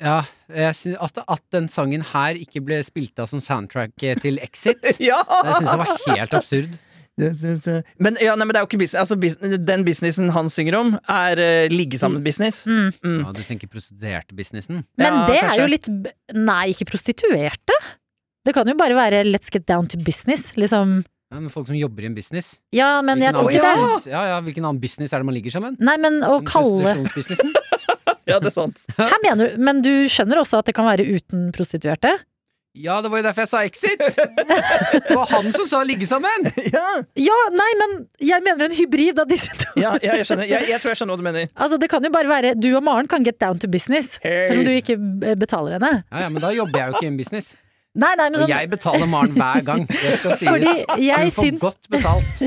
Ja, 0.00 0.22
jeg 0.52 0.74
synes 0.76 0.98
at, 1.00 1.22
at 1.24 1.44
den 1.52 1.70
sangen 1.72 2.02
her 2.12 2.36
ikke 2.36 2.60
ble 2.64 2.82
spilt 2.84 3.16
av 3.20 3.30
som 3.30 3.40
soundtrack 3.40 3.94
til 3.96 4.40
Exit, 4.44 4.82
Ja! 5.10 5.22
det 5.24 5.56
syns 5.56 5.70
jeg 5.70 5.80
var 5.80 5.94
helt 6.16 6.36
absurd. 6.36 6.76
Men, 7.16 8.18
ja, 8.20 8.34
nei, 8.36 8.44
men 8.44 8.52
det 8.52 8.60
er 8.60 8.64
jo 8.66 8.68
ikke 8.68 8.82
business. 8.82 8.98
Altså, 9.06 9.16
business 9.16 9.56
den 9.64 9.84
businessen 9.86 10.32
han 10.36 10.50
synger 10.52 10.76
om, 10.76 10.90
er 11.08 11.40
uh, 11.40 11.68
ligge 11.72 11.96
sammen-business. 12.00 12.66
Mm. 12.68 12.90
Mm. 13.00 13.20
Ja, 13.22 13.32
du 13.32 13.40
tenker 13.48 13.70
prostituerte-businessen? 13.72 14.82
Men 15.00 15.06
Ja, 15.06 15.22
det 15.30 15.38
er 15.40 15.62
jo 15.62 15.70
litt 15.70 15.88
Nei, 16.36 16.74
ikke 16.74 16.90
prostituerte. 16.92 17.78
Det 18.46 18.54
kan 18.54 18.68
jo 18.70 18.76
bare 18.78 18.94
være 18.96 19.24
let's 19.26 19.50
get 19.52 19.66
down 19.66 19.86
to 19.90 19.98
business. 19.98 20.52
Liksom 20.56 21.00
Ja, 21.32 21.40
men 21.40 21.50
folk 21.50 21.66
som 21.66 21.74
jobber 21.74 22.04
i 22.06 22.06
en 22.06 22.14
business. 22.14 22.60
Ja, 22.72 23.00
men 23.02 23.18
jeg 23.18 23.34
tror 23.34 23.50
ikke 23.50 23.58
ikke 23.58 23.88
det. 24.04 24.12
Ja, 24.12 24.20
ja, 24.30 24.36
hvilken 24.46 24.62
annen 24.68 24.78
business 24.80 25.10
er 25.12 25.18
det 25.24 25.26
man 25.26 25.34
ligger 25.34 25.50
sammen? 25.56 25.74
Nei, 25.82 25.96
men 25.98 26.20
å 26.22 26.36
Den 26.38 26.46
kalle 26.46 26.94
Prostitusjonsbusinessen? 26.94 27.52
Ja, 28.26 28.40
det 28.42 28.48
er 28.50 28.54
sant. 28.56 28.80
Her 28.98 29.20
mener 29.22 29.52
du 29.52 29.60
Men 29.62 29.82
du 29.84 29.90
skjønner 30.10 30.40
også 30.42 30.58
at 30.62 30.66
det 30.70 30.74
kan 30.78 30.86
være 30.88 31.04
uten 31.06 31.52
prostituerte? 31.54 32.10
Ja, 32.76 32.98
det 33.00 33.08
var 33.08 33.22
jo 33.22 33.24
derfor 33.24 33.44
jeg 33.46 33.48
sa 33.48 33.60
Exit! 33.64 34.02
Det 34.04 35.14
var 35.16 35.30
han 35.30 35.46
som 35.54 35.64
sa 35.70 35.78
ligge 35.86 36.04
sammen! 36.10 36.48
Ja, 36.74 36.82
Ja, 37.16 37.36
nei, 37.54 37.68
men 37.80 37.94
jeg 38.20 38.42
mener 38.44 38.66
en 38.68 38.74
hybrid 38.76 39.18
av 39.22 39.30
disse 39.30 39.48
to. 39.62 39.70
ja, 39.80 39.94
ja 40.04 40.18
jeg 40.20 40.26
skjønner. 40.28 40.44
Jeg, 40.50 40.68
jeg 40.68 40.82
tror 40.82 40.92
jeg 40.92 41.00
skjønner 41.00 41.16
hva 41.16 41.22
du 41.22 41.26
mener. 41.26 41.46
Altså, 41.56 41.78
det 41.80 41.88
kan 41.88 42.04
jo 42.04 42.10
bare 42.12 42.28
være 42.28 42.50
Du 42.60 42.68
og 42.76 42.82
Maren 42.84 43.08
kan 43.08 43.24
get 43.24 43.38
down 43.40 43.58
to 43.62 43.70
business, 43.72 44.18
Hey. 44.22 44.50
selv 44.50 44.60
om 44.60 44.66
du 44.68 44.74
ikke 44.76 44.98
betaler 45.40 45.78
henne. 45.78 45.92
Ja, 46.12 46.26
ja, 46.26 46.28
Men 46.28 46.44
da 46.44 46.52
jobber 46.52 46.82
jeg 46.82 46.90
jo 46.92 46.98
ikke 47.00 47.08
i 47.08 47.12
en 47.14 47.20
business. 47.22 47.54
Nei, 47.96 48.10
nei, 48.20 48.26
men 48.28 48.34
Og 48.36 48.42
sånn 48.44 48.50
jeg 48.52 48.68
betaler 48.68 49.08
Maren 49.08 49.32
hver 49.38 49.62
gang. 49.64 49.84
Det 49.90 50.10
skal 50.20 50.34
sies. 50.36 50.48
Fordi 50.50 51.06
jeg 51.06 51.22
Hun 51.22 51.30
får 51.36 51.46
syns- 51.46 51.62
godt 51.64 51.88
betalt. 51.94 52.42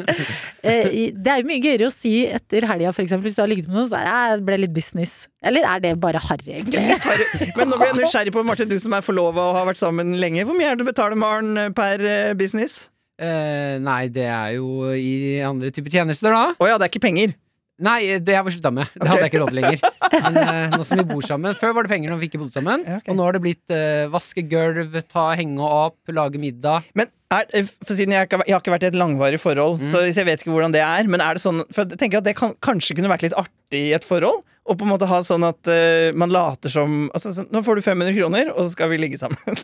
eh, 0.62 1.10
Det 1.14 1.32
er 1.32 1.40
jo 1.42 1.48
mye 1.48 1.62
gøyere 1.64 1.88
å 1.88 1.92
si 1.94 2.12
etter 2.30 2.66
helga, 2.70 2.92
for 2.94 3.02
eksempel, 3.04 3.26
hvis 3.28 3.38
du 3.38 3.42
har 3.42 3.50
ligget 3.50 3.66
med 3.70 3.80
noen, 3.80 3.88
så 3.90 3.98
er 3.98 4.06
det, 4.06 4.14
"Eh, 4.38 4.44
ble 4.46 4.58
litt 4.64 4.74
business. 4.76 5.14
Eller 5.42 5.66
er 5.66 5.80
det 5.82 5.92
bare 6.00 6.22
harry, 6.28 6.54
egentlig? 6.56 6.80
Litt 6.88 7.02
harry. 7.04 7.26
Men 7.56 7.68
nå 7.70 7.76
blir 7.80 7.90
jeg 7.92 8.00
nysgjerrig 8.04 8.32
på, 8.32 8.44
Martin, 8.46 8.68
du 8.70 8.78
som 8.78 8.92
er 8.94 9.02
forlova 9.04 9.50
og 9.50 9.56
har 9.58 9.66
vært 9.66 9.82
sammen 9.82 10.14
lenge. 10.20 10.44
Hvor 10.46 10.54
mye 10.56 10.70
er 10.70 10.76
det 10.76 10.86
du 10.86 10.90
betaler 10.92 11.16
Maren 11.18 11.56
eh, 11.58 11.70
per 11.70 12.34
business? 12.38 12.90
Uh, 13.20 13.78
nei, 13.78 14.08
det 14.10 14.24
er 14.26 14.56
jo 14.56 14.90
i 14.90 15.38
andre 15.46 15.70
typer 15.70 15.90
tjenester, 15.90 16.30
da. 16.34 16.54
Å 16.58 16.66
ja, 16.66 16.78
det 16.78 16.88
er 16.88 16.90
ikke 16.90 17.04
penger. 17.06 17.34
Nei, 17.82 18.18
det 18.22 18.36
har 18.38 18.44
vi 18.46 18.52
slutta 18.54 18.70
med. 18.70 18.86
Det 18.94 19.08
hadde 19.10 19.24
jeg 19.24 19.32
ikke 19.32 19.40
råd 19.42 19.50
til 19.50 19.58
lenger. 19.58 19.80
Men 20.24 20.36
uh, 20.38 20.76
nå 20.76 20.84
som 20.86 21.00
vi 21.00 21.04
bor 21.08 21.24
sammen 21.26 21.56
Før 21.58 21.72
var 21.74 21.86
det 21.86 21.90
penger 21.90 22.12
når 22.12 22.20
vi 22.20 22.28
ikke 22.30 22.38
bodde 22.38 22.54
sammen. 22.54 22.84
Ja, 22.86 23.00
ok. 23.00 23.08
Og 23.10 23.16
nå 23.18 23.24
har 23.26 23.34
det 23.34 23.40
blitt 23.42 23.74
uh, 23.74 24.04
vaske 24.14 24.44
gulv, 24.46 24.94
ta 25.10 25.24
henge 25.34 25.58
opp, 25.66 25.98
lage 26.14 26.38
middag. 26.38 26.86
Men 26.94 27.10
er, 27.34 27.48
eh, 27.50 27.66
for 27.82 27.96
siden 27.98 28.14
jeg, 28.14 28.28
har- 28.30 28.44
jeg 28.46 28.54
har 28.54 28.62
ikke 28.62 28.74
vært 28.76 28.86
i 28.86 28.90
et 28.92 28.98
langvarig 29.00 29.40
forhold, 29.42 29.80
Mm. 29.82 29.88
så 29.90 30.04
jeg 30.06 30.26
vet 30.28 30.44
ikke 30.44 30.54
hvordan 30.54 30.76
det 30.76 30.84
er. 30.86 31.08
Men 31.10 31.20
er 31.24 31.34
det 31.34 31.42
sånn 31.42 31.64
For 31.74 31.82
jeg 31.82 31.98
tenker 31.98 32.22
at 32.22 32.28
det 32.30 32.36
kan, 32.38 32.54
kanskje 32.62 32.94
kunne 32.94 33.10
vært 33.10 33.26
litt 33.26 33.34
artig 33.34 33.88
i 33.90 33.94
et 33.98 34.06
forhold? 34.06 34.44
Og 34.64 34.78
på 34.80 34.86
en 34.86 34.92
måte 34.94 35.04
ha 35.08 35.18
sånn 35.26 35.44
at 35.44 35.68
uh, 35.68 36.08
man 36.16 36.32
later 36.32 36.72
som 36.72 37.08
altså, 37.12 37.34
sånn, 37.36 37.50
Nå 37.52 37.60
får 37.66 37.76
du 37.76 37.82
500 37.84 38.14
kroner, 38.16 38.52
og 38.54 38.62
så 38.64 38.70
skal 38.72 38.88
vi 38.94 39.00
ligge 39.02 39.18
sammen. 39.20 39.58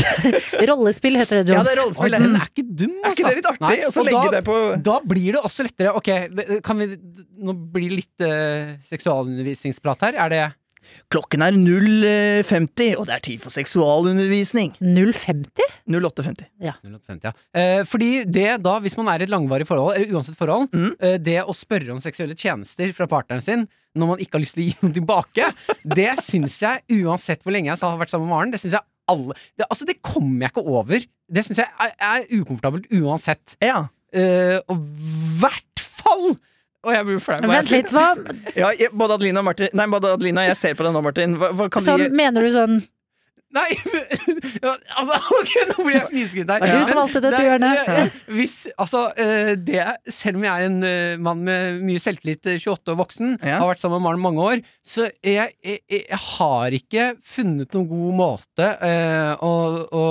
Rollespill 0.70 1.18
heter 1.20 1.40
det, 1.40 1.54
Ja, 1.54 1.62
det 1.62 1.76
er 1.76 1.80
rollespill. 1.84 2.16
den 2.18 2.34
er 2.34 2.48
ikke 2.48 2.64
dum, 2.66 2.96
altså. 2.98 3.06
Er 3.06 3.14
ikke 3.14 3.28
altså. 3.28 3.28
det 3.28 3.38
litt 3.38 3.50
artig? 3.52 3.62
Nei, 3.68 3.76
Og 3.86 3.94
så 3.94 4.02
og 4.02 4.08
legge 4.10 4.24
da- 4.24 4.32
det 4.34 4.42
på 4.48 4.56
Da 4.90 4.96
blir 5.12 5.36
det 5.36 5.44
også 5.46 5.66
lettere. 5.68 5.94
Ok, 6.00 6.10
kan 6.66 6.82
vi 6.82 6.90
Nå 7.40 7.54
blir 7.72 7.92
det 7.92 8.00
litt 8.02 8.26
uh, 8.26 8.74
seksualundervisningsprat 8.90 10.08
her. 10.08 10.18
Er 10.26 10.34
det 10.34 10.42
Klokken 11.10 11.42
er 11.46 11.56
0.50, 11.56 12.94
og 13.00 13.06
det 13.08 13.14
er 13.16 13.22
tid 13.24 13.40
for 13.42 13.52
seksualundervisning. 13.54 14.72
050? 14.80 15.64
08.50. 15.90 16.46
050, 16.60 17.24
ja. 17.26 17.32
Eh, 17.56 17.82
fordi 17.88 18.10
det 18.30 18.48
da, 18.64 18.76
hvis 18.84 18.96
man 19.00 19.10
er 19.12 19.22
i 19.22 19.26
et 19.28 19.32
langvarig 19.32 19.66
forhold, 19.68 19.96
eller 19.96 20.14
uansett 20.16 20.38
forhold, 20.38 20.68
Mm. 20.70 20.92
eh, 21.00 21.16
det 21.18 21.38
å 21.42 21.54
spørre 21.56 21.90
om 21.92 21.98
seksuelle 22.02 22.34
tjenester 22.38 22.92
fra 22.94 23.06
partneren 23.10 23.42
sin 23.42 23.66
når 23.96 24.06
man 24.06 24.18
ikke 24.22 24.36
har 24.38 24.42
lyst 24.44 24.54
til 24.54 24.62
å 24.64 24.68
gi 24.68 24.76
noe 24.84 24.94
tilbake, 24.94 25.48
det 25.98 26.12
syns 26.22 26.60
jeg, 26.62 26.82
uansett 27.02 27.42
hvor 27.42 27.52
lenge 27.54 27.72
jeg 27.72 27.80
har 27.82 27.98
vært 27.98 28.12
sammen 28.12 28.28
med 28.28 28.34
Maren, 28.36 28.52
det 28.54 28.60
syns 28.62 28.76
jeg 28.78 28.86
alle 29.10 29.34
det, 29.58 29.66
Altså, 29.66 29.84
det 29.88 29.96
kommer 30.06 30.44
jeg 30.46 30.52
ikke 30.52 30.66
over. 30.70 31.06
Det 31.30 31.42
syns 31.46 31.58
jeg 31.58 31.66
er, 31.82 31.94
er 31.98 32.28
ukomfortabelt 32.38 32.86
uansett. 32.94 33.56
Ja. 33.64 33.88
Eh, 34.14 34.60
og 34.70 34.78
hvert 35.42 35.82
fall 35.82 36.36
Og 36.86 36.94
jeg 36.94 37.04
blir 37.04 37.20
flau. 37.20 37.40
Vent 37.44 37.72
litt, 37.74 37.90
hva 37.92 38.06
ja 38.56 38.70
både 38.96 39.18
Adelina 39.18 39.42
og 39.42 39.50
Martin 39.50 39.74
Nei, 39.76 39.86
både 39.92 40.14
Adelina, 40.16 40.46
jeg 40.48 40.56
ser 40.56 40.78
på 40.78 40.86
deg 40.86 40.94
nå, 40.96 41.02
Martin. 41.04 41.36
Hva, 41.40 41.50
hva 41.56 41.68
kan 41.72 41.84
sånn, 41.84 42.06
du 42.08 42.16
Mener 42.16 42.46
du 42.46 42.52
sånn 42.54 42.80
Nei, 43.50 43.70
altså, 44.98 45.16
ok, 45.40 45.52
nå 45.72 45.84
blir 45.84 45.96
jeg 45.96 46.06
fnisekutt 46.10 46.50
her. 46.54 46.62
Du 46.62 46.84
som 46.86 46.98
valgte 47.00 47.22
dette 47.24 47.38
det 47.40 47.46
hjørnet. 47.48 47.80
ja, 47.80 47.94
ja. 47.96 48.04
Hvis, 48.30 48.54
altså, 48.78 49.00
eh, 49.18 49.52
det, 49.58 49.80
selv 50.12 50.38
om 50.38 50.44
jeg 50.46 50.52
er 50.54 50.66
en 50.68 50.76
eh, 50.86 51.16
mann 51.18 51.40
med 51.46 51.80
mye 51.82 51.98
selvtillit, 52.02 52.46
eh, 52.46 52.60
28 52.62 52.94
og 52.94 53.00
voksen, 53.02 53.32
Ja. 53.42 53.56
har 53.58 53.66
vært 53.72 53.82
sammen 53.82 53.98
med 53.98 54.06
Maren 54.06 54.22
mange 54.22 54.44
år, 54.52 54.62
så 54.86 55.08
jeg, 55.26 55.50
jeg, 55.66 55.80
jeg 55.90 56.20
har 56.28 56.76
ikke 56.78 57.08
funnet 57.26 57.74
noen 57.74 57.88
god 57.90 58.14
måte 58.20 58.68
uh, 58.80 59.34
å, 59.42 59.52
å 59.98 60.04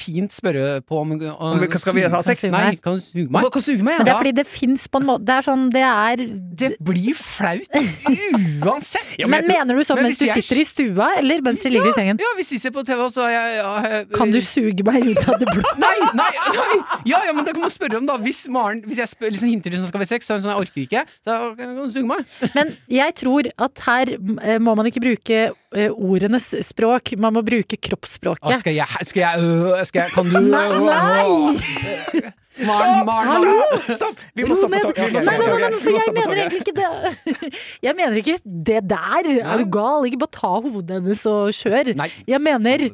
fint 0.00 0.32
spørre 0.32 0.80
på 0.88 1.02
om, 1.02 1.12
Om 1.20 1.60
vi- 1.60 1.68
skal 1.84 1.96
vi 1.98 2.06
ha 2.08 2.22
sex? 2.24 2.46
Nei, 2.52 2.76
kan 2.80 2.96
du 2.96 3.04
suge 3.04 3.28
Hva 3.28 3.42
meg? 3.44 3.50
kan 3.54 3.64
suge 3.64 3.84
meg? 3.84 3.98
Men 4.00 4.08
det 4.08 4.14
er 4.14 4.20
fordi 4.22 4.34
det 4.40 4.46
fins 4.48 4.86
på 4.88 5.00
en 5.02 5.06
måte 5.08 5.24
Det 5.28 5.36
er 5.36 5.46
sånn, 5.46 5.64
det 5.74 5.82
er 5.84 6.24
Det 6.64 6.70
blir 6.84 7.16
flaut 7.18 7.78
uansett! 8.64 9.14
Ja, 9.18 9.26
Men 9.28 9.42
men 9.42 9.46
tror- 9.48 9.58
mener 9.58 9.78
du 9.78 9.84
sånn 9.86 10.00
Men 10.00 10.08
mens 10.10 10.18
du 10.20 10.26
sitter 10.32 10.60
i 10.60 10.66
stua, 10.68 11.08
eller 11.20 11.42
mens 11.44 11.62
du 11.64 11.68
ligger 11.72 11.90
i 11.92 11.96
sengen? 11.96 12.20
Ja, 12.22 12.32
hvis 12.38 12.53
ser 12.62 12.72
på 12.74 12.82
TV, 12.86 13.02
så 13.14 13.24
har 13.26 13.32
jeg 13.34 13.56
ja, 13.58 13.72
jeg- 13.88 14.08
Kan 14.14 14.30
du 14.34 14.38
suge 14.44 14.84
meg 14.86 15.04
ut 15.08 15.28
av 15.28 15.38
det 15.40 15.48
blå? 15.50 15.62
Nei, 15.84 15.94
nei, 16.14 16.30
nei! 16.56 16.76
Ja, 17.08 17.20
ja, 17.26 17.32
men 17.36 17.44
det 17.46 17.54
kan 17.56 17.64
man 17.66 17.72
spørre 17.74 17.98
om, 18.00 18.06
da. 18.06 18.16
Hvis 18.22 18.44
Maren 18.52 18.82
Hvis 18.86 19.00
jeg 19.02 19.08
spør, 19.10 19.30
liksom 19.34 19.50
hinter 19.52 19.70
til 19.74 19.80
sånn 19.82 19.90
skal 19.92 20.04
vi 20.04 20.08
sex, 20.10 20.26
så 20.28 20.34
er 20.34 20.40
hun 20.40 20.46
sånn 20.46 20.54
jeg 20.54 20.64
orker 20.66 20.84
ikke. 20.86 21.04
Så 21.24 21.38
kan 21.58 21.74
hun 21.78 21.92
suge 21.94 22.06
meg. 22.10 22.24
Men 22.58 22.74
jeg 22.92 23.16
tror 23.20 23.50
at 23.68 23.84
her 23.88 24.14
eh, 24.16 24.58
må 24.62 24.74
man 24.78 24.86
ikke 24.90 25.02
bruke 25.04 25.40
eh, 25.50 25.90
ordenes 25.90 26.50
språk, 26.66 27.14
man 27.18 27.34
må 27.38 27.42
bruke 27.46 27.76
kroppsspråket. 27.76 28.40
kroppsspråket. 28.44 28.60
skal 28.60 28.74
jeg 28.74 29.06
Skal 29.10 29.20
jeg, 29.20 29.40
øh, 29.40 29.84
skal 29.88 30.06
jeg 30.06 30.12
Kan 30.14 30.30
du 30.30 30.40
Nei, 30.40 30.68
nei! 30.88 32.30
Maren, 32.62 33.04
Maren, 33.06 33.32
Stopp! 33.34 33.96
Stopp! 33.96 34.20
Vi 34.38 34.44
må 34.46 34.54
stoppe 34.58 34.78
ned. 34.78 34.84
toget. 34.86 35.16
Nei, 35.16 35.22
nei, 35.24 35.46
nei, 35.48 35.56
nei, 35.64 35.80
for 35.82 35.96
jeg 35.96 36.12
mener 36.14 36.40
egentlig 36.44 36.60
ikke 36.62 36.74
det. 36.78 37.52
Jeg 37.86 37.96
mener 37.98 38.20
ikke 38.20 38.36
det 38.44 38.80
der. 38.90 39.28
Er 39.42 39.62
du 39.62 39.66
gal? 39.74 40.06
Ikke 40.08 40.20
bare 40.22 40.34
ta 40.36 40.52
hodet 40.62 40.98
hennes 41.00 41.24
og 41.30 41.50
kjør. 41.56 41.90
Nei. 41.98 42.08
Jeg 42.30 42.40
mener, 42.44 42.86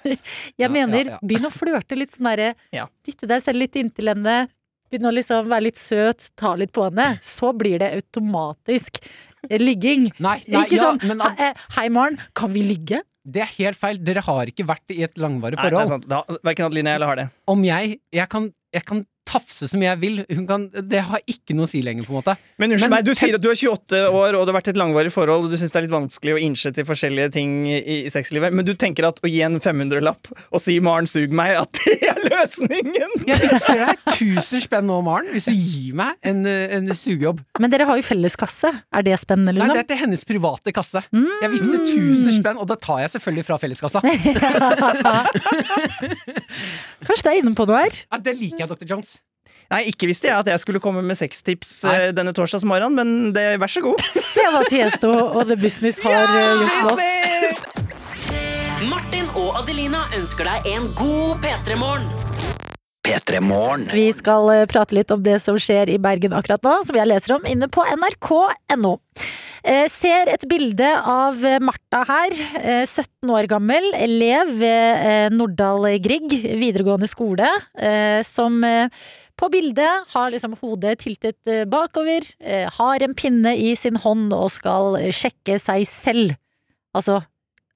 jeg 0.62 0.70
mener 0.72 1.02
ja, 1.02 1.16
ja. 1.16 1.18
begynn 1.26 1.48
å 1.48 1.52
flørte 1.54 1.98
litt 1.98 2.14
sånn 2.16 2.30
derre 2.30 2.52
Ja. 2.76 2.86
Dytte 3.06 3.28
deg 3.30 3.42
selv 3.44 3.60
litt 3.64 3.76
inntil 3.80 4.12
henne. 4.14 4.36
Begynn 4.90 5.10
å 5.10 5.14
liksom 5.14 5.50
være 5.50 5.66
litt 5.68 5.78
søt, 5.78 6.30
ta 6.38 6.54
litt 6.58 6.72
på 6.74 6.86
henne. 6.88 7.12
Så 7.22 7.52
blir 7.56 7.78
det 7.82 7.92
automatisk 7.98 8.98
ligging. 9.50 10.08
Nei, 10.20 10.38
nei, 10.50 10.64
ikke 10.66 10.76
ja, 10.78 10.88
sånn 10.90 10.98
men 11.08 11.22
«Hei, 11.24 11.50
eh, 11.50 11.66
Hei, 11.78 11.86
Maren, 11.94 12.18
kan 12.36 12.52
vi 12.54 12.62
ligge? 12.66 13.02
det 13.30 13.42
er 13.44 13.50
helt 13.58 13.78
feil. 13.78 13.98
Dere 14.02 14.22
har 14.26 14.48
ikke 14.50 14.64
vært 14.66 14.90
i 14.94 15.02
et 15.06 15.18
langvarig 15.20 15.58
forhold. 15.60 15.76
Nei, 15.76 15.84
det 15.84 15.86
er 15.86 15.92
sant, 15.92 16.06
sant. 16.08 16.30
Da- 16.32 16.40
Verken 16.48 16.66
Adeline 16.70 16.94
eller 16.96 17.06
har 17.12 17.18
det. 17.20 17.26
Om 17.52 17.62
jeg 17.68 18.00
Jeg 18.16 18.28
kan, 18.32 18.48
jeg 18.72 18.82
kan 18.84 19.06
tafse 19.30 19.68
som 19.70 19.82
jeg 19.84 20.00
vil. 20.02 20.22
Hun 20.30 20.46
kan, 20.48 20.66
det 20.90 21.02
har 21.06 21.22
ikke 21.30 21.54
noe 21.56 21.68
å 21.68 21.70
si 21.70 21.82
lenger, 21.84 22.06
på 22.06 22.14
en 22.14 22.18
måte. 22.20 22.34
Men 22.60 22.74
unnskyld 22.74 22.90
Men 22.90 22.96
meg, 22.98 23.06
du 23.06 23.14
sier 23.16 23.36
at 23.38 23.44
du 23.44 23.50
er 23.52 23.58
28 23.58 24.02
år 24.08 24.36
og 24.36 24.42
det 24.44 24.52
har 24.52 24.58
vært 24.58 24.72
et 24.72 24.80
langvarig 24.80 25.12
forhold, 25.14 25.46
og 25.46 25.52
du 25.52 25.58
syns 25.60 25.72
det 25.74 25.80
er 25.80 25.86
litt 25.86 25.94
vanskelig 25.94 26.36
å 26.36 26.40
innse 26.42 26.72
til 26.76 26.86
forskjellige 26.88 27.32
ting 27.36 27.54
i, 27.70 27.78
i 27.78 28.12
sexlivet, 28.12 28.54
men 28.56 28.66
du 28.66 28.74
tenker 28.78 29.06
at 29.08 29.20
å 29.22 29.30
gi 29.30 29.40
en 29.46 29.60
500-lapp 29.62 30.30
og 30.34 30.62
si 30.62 30.78
'Maren, 30.80 31.08
sug 31.10 31.34
meg', 31.36 31.56
at 31.60 31.80
det 31.84 31.96
er 32.10 32.20
løsningen? 32.26 33.10
Jeg 33.28 33.40
fikser 33.44 33.84
deg 33.84 34.04
1000 34.16 34.64
spenn 34.66 34.88
nå, 34.90 35.00
Maren, 35.06 35.30
hvis 35.34 35.48
du 35.50 35.54
gir 35.54 35.94
meg 36.00 36.16
en, 36.26 36.44
en 36.46 36.92
sugejobb. 36.96 37.40
Men 37.62 37.72
dere 37.72 37.86
har 37.88 38.00
jo 38.00 38.06
felleskasse. 38.06 38.72
Er 38.90 39.06
det 39.06 39.18
spennende, 39.22 39.54
Nei, 39.54 39.62
liksom? 39.62 39.76
det 39.76 39.84
er 39.84 39.90
til 39.92 40.02
hennes 40.04 40.24
private 40.26 40.74
kasse. 40.74 41.04
Jeg 41.12 41.52
vippser 41.54 41.78
1000 41.84 42.38
spenn, 42.40 42.60
og 42.60 42.68
det 42.70 42.80
tar 42.82 43.04
jeg 43.04 43.14
selvfølgelig 43.14 43.46
fra 43.46 43.60
felleskassa. 43.62 44.00
Kanskje 47.06 47.24
du 47.24 47.30
er 47.30 47.40
inne 47.40 47.54
på 47.56 47.66
noe 47.68 47.84
her? 47.84 48.00
Ja, 48.10 48.20
det 48.22 48.36
liker 48.38 48.64
jeg, 48.64 48.70
Dr. 48.72 48.86
Jones. 48.94 49.19
Nei, 49.70 49.84
ikke 49.92 50.08
visste 50.10 50.26
jeg 50.26 50.34
at 50.34 50.48
jeg 50.50 50.60
skulle 50.64 50.80
komme 50.82 51.02
med 51.06 51.14
sextips 51.14 51.84
eh, 51.86 52.08
denne 52.16 52.32
torsdagsmorgenen, 52.34 52.96
men 52.96 53.34
det, 53.36 53.54
vær 53.62 53.70
så 53.70 53.84
god. 53.84 54.02
Se 54.32 54.42
hva 54.50 54.64
Tiesto 54.66 55.12
og 55.14 55.44
The 55.46 55.54
Business 55.60 56.00
har 56.02 56.16
ja, 56.16 56.24
gjort 56.58 56.74
med 56.74 56.90
oss. 56.96 57.78
Martin 58.90 59.30
og 59.38 59.60
Adelina 59.60 60.02
ønsker 60.18 60.48
deg 60.48 60.72
en 60.72 60.90
god 60.98 61.44
P3-morgen. 61.44 62.10
P3 63.06 63.40
Vi 63.94 64.08
skal 64.12 64.50
eh, 64.52 64.66
prate 64.68 64.94
litt 64.94 65.10
om 65.14 65.22
det 65.22 65.38
som 65.42 65.56
skjer 65.58 65.90
i 65.90 65.98
Bergen 66.02 66.34
akkurat 66.36 66.62
nå, 66.66 66.74
som 66.86 66.98
jeg 66.98 67.08
leser 67.08 67.38
om 67.38 67.46
inne 67.48 67.70
på 67.70 67.86
nrk.no. 67.94 68.96
Eh, 69.60 69.86
ser 69.92 70.30
et 70.32 70.44
bilde 70.48 70.88
av 70.88 71.40
eh, 71.44 71.58
Martha 71.60 72.04
her, 72.08 72.36
eh, 72.60 72.84
17 72.86 73.32
år 73.36 73.48
gammel, 73.50 73.90
elev 73.98 74.54
ved 74.60 75.34
Norddal 75.36 75.90
Grieg 76.00 76.32
videregående 76.32 77.08
skole, 77.10 77.50
eh, 77.76 78.22
som 78.24 78.62
eh, 78.64 78.88
på 79.40 79.48
bildet 79.52 80.12
har 80.12 80.32
liksom 80.32 80.56
hodet 80.60 80.98
tiltet 81.04 81.48
eh, 81.48 81.66
bakover, 81.68 82.24
eh, 82.40 82.68
har 82.76 83.04
en 83.04 83.16
pinne 83.16 83.54
i 83.56 83.74
sin 83.76 83.96
hånd 84.00 84.32
og 84.36 84.50
skal 84.52 84.96
eh, 85.00 85.12
sjekke 85.16 85.56
seg 85.60 85.84
selv, 85.88 86.34
altså 86.96 87.20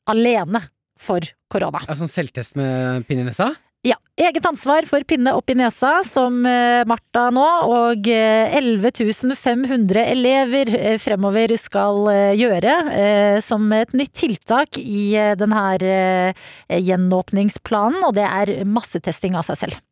alene, 0.08 0.64
for 1.04 1.24
korona. 1.50 1.80
Altså 1.84 2.06
en 2.06 2.12
selvtest 2.12 2.54
med 2.56 3.04
pinne 3.08 3.24
i 3.24 3.28
nesa? 3.28 3.50
Ja, 3.84 3.98
eget 4.16 4.46
ansvar 4.48 4.86
for 4.88 5.04
pinne 5.04 5.34
opp 5.36 5.50
i 5.52 5.56
nesa, 5.58 5.98
som 6.08 6.38
eh, 6.48 6.86
Martha 6.88 7.26
nå, 7.36 7.44
og 7.68 8.06
eh, 8.08 8.54
11 8.56 9.34
500 9.36 10.00
elever 10.08 10.70
eh, 10.78 10.94
fremover 11.02 11.52
skal 11.60 12.08
eh, 12.08 12.32
gjøre 12.40 12.76
eh, 12.94 13.40
som 13.44 13.66
et 13.76 13.92
nytt 13.92 14.14
tiltak 14.16 14.78
i 14.80 15.10
denne 15.36 15.64
den 15.82 15.90
eh, 15.92 16.78
gjenåpningsplanen, 16.80 18.00
og 18.08 18.14
det 18.16 18.24
er 18.24 18.54
massetesting 18.64 19.36
av 19.36 19.44
seg 19.50 19.60
selv. 19.66 19.82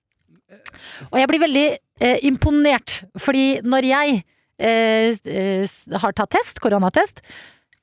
Og 1.10 1.18
jeg 1.20 1.28
blir 1.28 1.42
veldig 1.44 1.66
eh, 1.68 2.22
imponert, 2.24 3.02
fordi 3.20 3.60
når 3.60 3.90
jeg 3.90 4.22
eh, 4.56 5.20
eh, 5.20 5.76
har 6.00 6.16
tatt 6.16 6.32
test, 6.38 6.64
koronatest, 6.64 7.20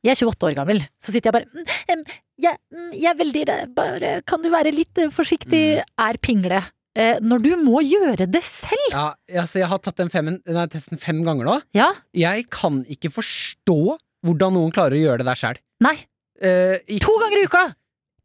jeg 0.01 0.16
er 0.16 0.26
28 0.26 0.49
år 0.49 0.57
gammel, 0.64 0.82
så 0.97 1.14
sitter 1.14 1.30
jeg 1.30 1.38
bare 1.38 2.01
mm, 2.01 2.03
jeg, 2.40 2.60
mm, 2.74 2.92
jeg 2.98 3.20
veldig 3.20 3.46
redd, 3.50 3.72
bare 3.78 4.12
kan 4.28 4.44
du 4.44 4.50
være 4.54 4.74
litt 4.76 4.94
forsiktig, 4.96 5.14
forsiktig, 5.16 5.64
er 6.00 6.20
pingle. 6.24 6.62
Eh, 7.00 7.20
når 7.22 7.44
du 7.46 7.50
må 7.62 7.82
gjøre 7.86 8.26
det 8.28 8.42
selv. 8.48 8.88
Ja, 8.92 9.08
altså 9.44 9.62
jeg 9.62 9.70
har 9.72 9.82
tatt 9.84 10.00
den, 10.02 10.10
femmen, 10.12 10.40
nei, 10.50 10.66
testen 10.72 11.00
fem 11.00 11.22
ganger 11.28 11.48
nå. 11.48 11.58
Ja, 11.78 11.92
Jeg 12.18 12.50
kan 12.52 12.82
ikke 12.90 13.12
forstå 13.14 13.98
hvordan 14.26 14.58
noen 14.58 14.74
klarer 14.76 14.98
å 14.98 15.04
gjøre 15.04 15.22
det 15.24 15.30
der 15.30 15.40
sjøl. 15.40 15.62
nei. 15.86 15.98
To 16.40 17.14
ganger 17.20 17.42
i 17.42 17.46
uka! 17.52 17.66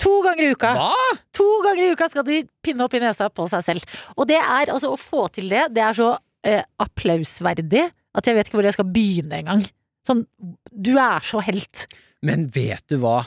To 0.05 0.23
ganger 0.23 0.45
i 0.47 0.53
uka. 0.55 0.71
Hva? 0.77 0.93
To 1.35 1.47
ganger 1.65 1.87
i 1.87 1.93
uka 1.95 2.09
skal 2.11 2.27
de 2.27 2.43
pinne 2.65 2.85
opp 2.87 2.95
i 2.95 3.01
nesa 3.03 3.29
på 3.31 3.47
seg 3.51 3.62
selv. 3.67 3.95
Og 4.17 4.29
det 4.31 4.39
er, 4.39 4.71
altså 4.71 4.93
å 4.95 4.99
få 5.01 5.27
til 5.35 5.49
det, 5.51 5.69
det 5.75 5.83
er 5.83 5.97
så 5.99 6.12
eh, 6.47 6.62
applausverdig 6.83 7.85
at 8.15 8.29
jeg 8.29 8.37
vet 8.37 8.49
ikke 8.51 8.59
hvor 8.61 8.69
jeg 8.69 8.77
skal 8.77 8.91
begynne 8.95 9.41
engang. 9.43 9.65
Sånn, 10.07 10.25
du 10.71 10.93
er 11.01 11.25
så 11.25 11.41
helt. 11.45 11.87
Men 12.25 12.49
vet 12.55 12.85
du 12.91 12.99
hva? 13.03 13.23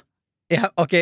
Ja, 0.54 0.70
ok, 0.80 0.94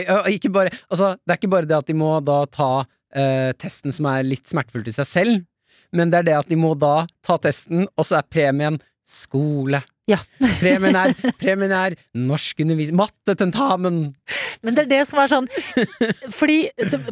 bare, 0.49 0.71
altså, 0.89 1.13
det 1.21 1.33
er 1.33 1.39
ikke 1.39 1.51
bare 1.53 1.69
det 1.69 1.77
at 1.77 1.89
de 1.89 1.95
må 1.97 2.15
da 2.25 2.39
ta 2.49 2.69
uh, 2.81 3.51
testen 3.61 3.93
som 3.93 4.07
er 4.09 4.25
litt 4.25 4.49
smertefull 4.49 4.85
til 4.87 4.95
seg 4.95 5.09
selv, 5.09 5.43
men 5.95 6.09
det 6.11 6.23
er 6.23 6.29
det 6.31 6.37
at 6.39 6.49
de 6.49 6.57
må 6.57 6.73
da 6.79 7.05
ta 7.25 7.37
testen, 7.41 7.85
og 7.93 8.07
så 8.07 8.19
er 8.19 8.31
premien 8.31 8.79
skole. 9.05 9.83
Ja. 10.05 10.19
Premien 10.61 10.93
er, 10.93 11.15
premien 11.41 11.71
er 11.73 11.95
norskundervisning, 12.13 12.97
mattetentamen. 12.99 13.95
Men 14.61 14.75
det 14.77 14.83
er 14.83 14.89
det 14.91 14.99
som 15.09 15.17
er 15.21 15.31
sånn 15.31 15.47
Fordi 16.33 16.57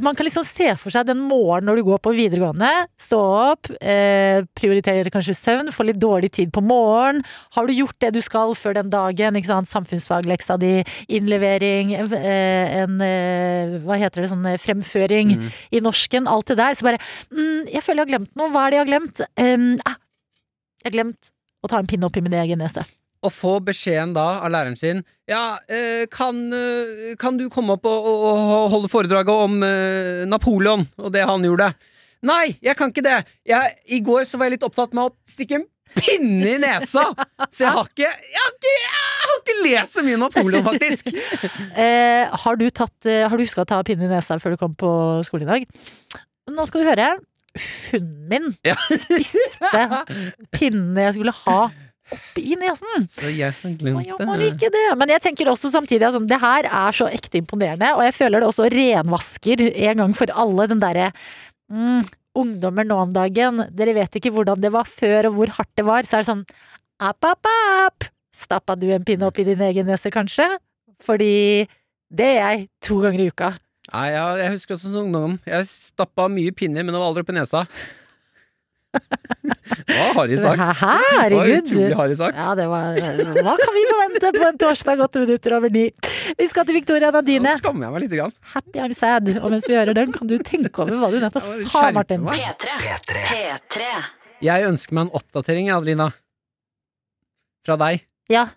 man 0.04 0.14
kan 0.18 0.28
liksom 0.28 0.46
se 0.46 0.68
for 0.78 0.94
seg 0.94 1.08
den 1.10 1.24
morgenen 1.26 1.72
når 1.72 1.80
du 1.82 1.84
går 1.88 2.02
på 2.06 2.14
videregående. 2.14 2.70
Stå 3.02 3.20
opp, 3.54 3.72
eh, 3.82 4.46
prioriterer 4.58 5.10
kanskje 5.14 5.36
søvn, 5.40 5.74
få 5.74 5.88
litt 5.90 5.98
dårlig 6.02 6.32
tid 6.38 6.54
på 6.54 6.62
morgenen. 6.62 7.26
Har 7.58 7.66
du 7.70 7.74
gjort 7.74 7.98
det 8.06 8.14
du 8.14 8.22
skal 8.26 8.54
før 8.58 8.78
den 8.78 8.94
dagen? 8.94 9.42
Ikke 9.42 9.50
sant? 9.50 9.72
Samfunnsfagleksa 9.74 10.60
di, 10.62 10.74
innlevering, 11.18 11.96
eh, 11.98 12.78
en 12.84 13.02
eh, 13.02 13.78
Hva 13.88 13.98
heter 14.02 14.22
det, 14.24 14.32
sånn 14.36 14.46
eh, 14.54 14.60
fremføring 14.62 15.34
Mm. 15.34 15.46
i 15.74 15.80
norsken. 15.82 16.28
Alt 16.30 16.52
det 16.52 16.58
der. 16.60 16.76
Så 16.78 16.86
bare 16.86 17.00
mm, 17.34 17.70
Jeg 17.74 17.82
føler 17.82 18.04
jeg 18.04 18.06
har 18.06 18.12
glemt 18.14 18.36
noe. 18.38 18.52
Hva 18.54 18.68
er 18.68 18.70
det 18.74 18.78
jeg 18.78 18.86
har 18.86 18.92
glemt? 18.94 19.22
Um, 19.40 19.70
ah, 19.90 19.96
jeg 20.84 20.92
har 20.92 20.96
glemt 21.00 21.32
å 21.64 21.72
ta 21.72 21.80
en 21.80 21.90
pinne 21.90 22.08
opp 22.08 22.20
i 22.20 22.24
min 22.24 22.36
egen 22.44 22.62
nese. 22.62 22.84
Å 23.24 23.32
få 23.32 23.56
beskjeden 23.64 24.12
da 24.16 24.26
av 24.44 24.52
læreren 24.52 24.76
sin 24.76 25.00
Ja, 25.32 25.58
eh, 25.72 26.04
kan, 26.12 26.42
eh, 26.52 27.14
kan 27.20 27.38
du 27.40 27.46
komme 27.52 27.78
opp 27.78 27.88
og, 27.88 28.08
og, 28.10 28.24
og 28.28 28.66
holde 28.74 28.92
foredraget 28.92 29.46
om 29.46 29.64
eh, 29.64 30.26
Napoleon 30.28 30.84
og 31.00 31.14
det 31.16 31.24
han 31.30 31.46
gjorde? 31.48 31.72
Nei, 32.24 32.58
jeg 32.64 32.76
kan 32.80 32.92
ikke 32.92 33.04
det! 33.04 33.22
Jeg, 33.48 33.78
I 33.96 34.02
går 34.04 34.28
så 34.28 34.40
var 34.40 34.48
jeg 34.48 34.58
litt 34.58 34.68
opptatt 34.68 34.96
med 34.96 35.08
å 35.08 35.16
stikke 35.28 35.62
en 35.62 35.66
pinne 35.96 36.52
i 36.56 36.60
nesa! 36.60 37.06
Så 37.48 37.66
jeg 37.66 37.72
har 37.76 37.88
ikke 37.88 38.08
Jeg 38.12 38.44
har 38.44 38.54
ikke, 38.54 38.76
jeg 38.76 38.94
har 39.24 39.40
ikke 39.40 39.58
lest 39.64 39.98
så 39.98 40.04
mye 40.08 40.20
Napoleon, 40.20 40.68
faktisk! 40.68 41.14
Eh, 41.84 42.30
har 42.44 42.58
du, 42.60 42.68
tatt, 42.76 43.08
har 43.08 43.34
du 43.34 43.42
huska 43.42 43.64
å 43.64 43.68
ta 43.68 43.80
pinne 43.88 44.06
i 44.06 44.12
nesa 44.12 44.36
før 44.42 44.54
du 44.54 44.60
kom 44.62 44.76
på 44.78 44.90
skolen 45.26 45.48
i 45.48 45.52
dag? 45.54 45.64
Nå 46.54 46.66
skal 46.68 46.84
du 46.84 46.90
høre. 46.92 47.08
Hunden 47.92 48.24
min 48.30 48.52
Ja. 48.66 48.76
spiste 49.04 49.88
pinnen 50.54 50.98
jeg 50.98 51.18
skulle 51.18 51.36
ha 51.44 51.60
oppi 52.14 52.58
nesen. 52.60 53.06
Så 53.10 53.30
jeg 53.32 53.54
har 53.54 53.76
glemt 53.80 54.06
Jeg 54.06 54.28
må 54.28 54.38
ikke 54.46 54.72
det. 54.74 54.88
Men 55.00 55.14
jeg 55.14 55.24
tenker 55.24 55.50
også 55.52 55.72
samtidig 55.74 56.04
at 56.04 56.12
altså, 56.12 56.26
det 56.30 56.40
her 56.42 56.68
er 56.68 56.98
så 56.98 57.08
ekte 57.10 57.40
imponerende, 57.40 57.94
og 57.96 58.04
jeg 58.08 58.18
føler 58.18 58.44
det 58.44 58.50
også 58.50 58.68
renvasker 58.74 59.64
en 59.72 60.04
gang 60.04 60.18
for 60.18 60.34
alle 60.44 60.68
den 60.72 60.84
derre 60.84 61.12
mm, 61.72 62.04
Ungdommer 62.34 62.86
nå 62.90 62.96
om 62.98 63.12
dagen, 63.14 63.62
dere 63.78 63.94
vet 63.94 64.16
ikke 64.18 64.32
hvordan 64.34 64.58
det 64.58 64.72
var 64.74 64.88
før 64.90 65.28
og 65.30 65.36
hvor 65.38 65.52
hardt 65.54 65.70
det 65.78 65.84
var. 65.86 66.08
Så 66.10 66.18
er 66.18 66.24
det 66.24 66.30
sånn 66.32 66.46
app, 66.98 67.22
app, 67.30 67.46
app. 67.86 68.08
Stappa 68.34 68.74
du 68.74 68.88
en 68.90 69.06
pinne 69.06 69.28
opp 69.30 69.38
i 69.38 69.46
din 69.46 69.62
egen 69.62 69.86
nese, 69.86 70.10
kanskje? 70.10 70.48
Fordi 71.06 71.68
det 72.10 72.30
er 72.32 72.40
jeg 72.40 72.64
to 72.82 72.98
ganger 73.04 73.22
i 73.22 73.28
uka. 73.30 73.52
Nei, 73.92 74.08
ja, 74.14 74.24
jeg 74.40 74.54
husker 74.56 74.78
også 74.78 74.94
som 74.94 75.10
ungdom. 75.10 75.36
Jeg 75.50 75.68
stappa 75.68 76.30
mye 76.32 76.54
pinner, 76.56 76.86
men 76.86 76.96
det 76.96 77.02
var 77.02 77.10
aldri 77.10 77.26
oppi 77.26 77.36
nesa. 77.36 77.66
Hva 78.94 80.06
har 80.14 80.30
de 80.30 80.38
sagt. 80.38 80.62
Herregud. 80.80 81.72
sagt. 82.18 82.38
Ja, 82.38 82.54
det 82.58 82.68
var 82.70 82.96
Hva 82.96 83.56
kan 83.60 83.74
vi 83.76 83.84
forvente 83.90 84.32
på 84.38 84.46
en 84.48 84.60
torsdag 84.62 85.02
åtte 85.04 85.24
minutter 85.24 85.56
over 85.58 85.74
ni? 85.74 85.88
Vi 86.38 86.48
skal 86.48 86.68
til 86.70 86.78
Victoria 86.78 87.10
Nadine. 87.12 87.50
Nå 87.50 87.58
skammer 87.60 87.88
jeg 87.88 87.96
meg 87.96 88.06
litt. 88.06 88.16
grann. 88.20 88.34
Happy 88.54 88.80
I'm 88.80 88.94
sad. 88.96 89.30
Og 89.42 89.50
mens 89.52 89.68
vi 89.68 89.76
hører 89.78 89.98
den, 89.98 90.14
kan 90.16 90.30
du 90.30 90.38
tenke 90.46 90.86
over 90.86 91.02
hva 91.02 91.12
du 91.12 91.20
nettopp 91.24 91.48
sa, 91.74 91.90
Martin. 91.96 92.24
meg. 92.24 92.40
P3. 92.64 93.94
Jeg 94.44 94.70
ønsker 94.70 94.96
meg 94.98 95.08
en 95.10 95.16
oppdatering, 95.20 95.72
Adelina. 95.74 96.12
Fra 97.66 97.80
deg. 97.80 98.06
Ja. 98.32 98.48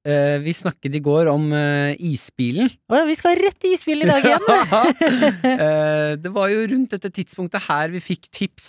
Eh, 0.00 0.38
vi 0.40 0.52
snakket 0.56 0.94
i 0.96 1.00
går 1.04 1.28
om 1.28 1.50
uh, 1.52 1.92
isbilen. 2.00 2.70
Å, 2.88 3.02
vi 3.04 3.16
skal 3.18 3.36
rett 3.36 3.66
i 3.68 3.74
isbilen 3.76 4.06
i 4.06 4.08
dag 4.08 4.24
igjen. 4.24 4.46
uh, 5.60 6.12
det 6.16 6.30
var 6.32 6.48
jo 6.48 6.62
rundt 6.70 6.94
dette 6.94 7.10
tidspunktet 7.12 7.66
her 7.66 7.92
vi 7.92 8.00
fikk 8.00 8.30
tips 8.32 8.68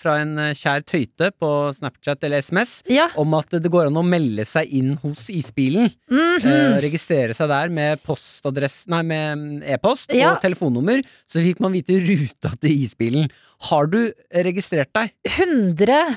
fra 0.00 0.14
en 0.22 0.32
kjær 0.56 0.80
tøyte 0.88 1.28
på 1.36 1.50
Snapchat 1.76 2.24
eller 2.24 2.40
SMS 2.40 2.78
Ja. 2.88 3.10
om 3.20 3.36
at 3.36 3.52
det 3.60 3.68
går 3.72 3.90
an 3.90 4.00
å 4.00 4.04
melde 4.06 4.46
seg 4.48 4.72
inn 4.80 4.94
hos 5.02 5.28
isbilen. 5.32 5.90
Mhm. 6.08 6.48
eh, 6.48 6.78
registrere 6.86 7.36
seg 7.36 7.52
der 7.52 7.68
med 7.68 8.00
postadress 8.06 8.86
Nei, 8.88 9.02
med 9.04 9.36
mm, 9.36 9.62
e-post 9.76 10.14
Ja. 10.16 10.32
og 10.32 10.40
telefonnummer. 10.40 11.04
Så 11.28 11.44
fikk 11.44 11.60
man 11.60 11.76
vite 11.76 12.00
ruta 12.00 12.54
til 12.56 12.86
isbilen. 12.86 13.28
Har 13.68 13.86
du 13.92 14.00
registrert 14.32 14.92
deg? 14.96 15.12
100 15.28 16.16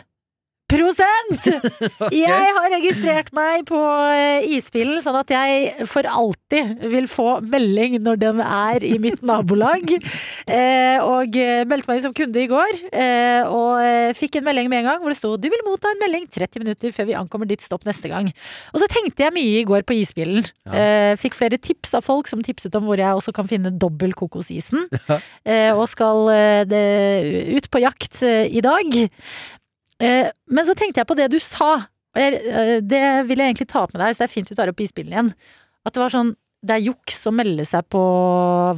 prosent! 0.74 1.48
Jeg 2.14 2.54
har 2.58 2.70
registrert 2.74 3.32
meg 3.36 3.66
på 3.70 3.80
eh, 4.14 4.46
isbilen, 4.56 5.00
sånn 5.04 5.18
at 5.20 5.32
jeg 5.34 5.88
for 5.90 6.08
alltid 6.10 6.84
vil 6.92 7.08
få 7.12 7.28
melding 7.46 8.00
når 8.04 8.20
den 8.22 8.42
er 8.44 8.86
i 8.88 8.98
mitt 9.02 9.24
nabolag. 9.26 9.94
Eh, 10.44 11.00
og 11.00 11.38
eh, 11.40 11.64
meldte 11.68 11.88
meg 11.88 12.02
som 12.04 12.14
kunde 12.16 12.42
i 12.42 12.50
går, 12.50 12.82
eh, 12.92 13.48
og 13.48 13.80
fikk 14.18 14.36
en 14.38 14.46
melding 14.46 14.68
med 14.70 14.82
en 14.82 14.90
gang 14.90 15.00
hvor 15.02 15.14
det 15.14 15.18
sto 15.18 15.32
'Du 15.40 15.48
vil 15.50 15.64
motta 15.66 15.88
en 15.94 16.02
melding 16.02 16.26
30 16.28 16.60
minutter 16.60 16.92
før 16.92 17.08
vi 17.08 17.16
ankommer 17.16 17.48
ditt 17.48 17.64
stopp 17.64 17.86
neste 17.88 18.12
gang'. 18.12 18.28
Og 18.74 18.82
så 18.82 18.90
tenkte 18.92 19.24
jeg 19.24 19.34
mye 19.34 19.62
i 19.62 19.66
går 19.68 19.86
på 19.88 19.96
isbilen. 19.96 20.44
Eh, 20.68 21.16
fikk 21.16 21.40
flere 21.40 21.58
tips 21.58 21.96
av 21.96 22.04
folk 22.04 22.28
som 22.28 22.44
tipset 22.44 22.76
om 22.76 22.84
hvor 22.90 23.00
jeg 23.00 23.08
også 23.08 23.34
kan 23.34 23.48
finne 23.48 23.72
dobbel 23.72 24.14
kokosisen. 24.14 24.90
Og 25.80 25.86
skal 25.90 26.28
det, 26.68 26.86
ut 27.56 27.72
på 27.72 27.84
jakt 27.88 28.24
i 28.28 28.62
dag. 28.62 29.04
Eh, 30.04 30.30
men 30.52 30.68
så 30.68 30.76
tenkte 30.78 31.02
jeg 31.02 31.10
på 31.10 31.18
det 31.20 31.30
du 31.34 31.40
sa, 31.44 31.74
og 32.14 32.20
jeg, 32.22 32.40
eh, 32.46 32.78
det 32.84 33.04
vil 33.30 33.40
jeg 33.42 33.54
egentlig 33.54 33.70
ta 33.72 33.84
opp 33.88 33.94
med 33.96 34.04
deg, 34.04 34.14
så 34.16 34.24
det 34.24 34.30
er 34.30 34.34
fint 34.36 34.50
du 34.52 34.56
tar 34.60 34.72
opp 34.72 34.84
isbilen 34.84 35.14
igjen. 35.16 35.34
At 35.88 35.96
det 35.96 36.04
var 36.04 36.14
sånn, 36.14 36.34
det 36.64 36.78
er 36.78 36.86
juks 36.90 37.24
å 37.28 37.34
melde 37.36 37.66
seg 37.68 37.88
på 37.92 38.02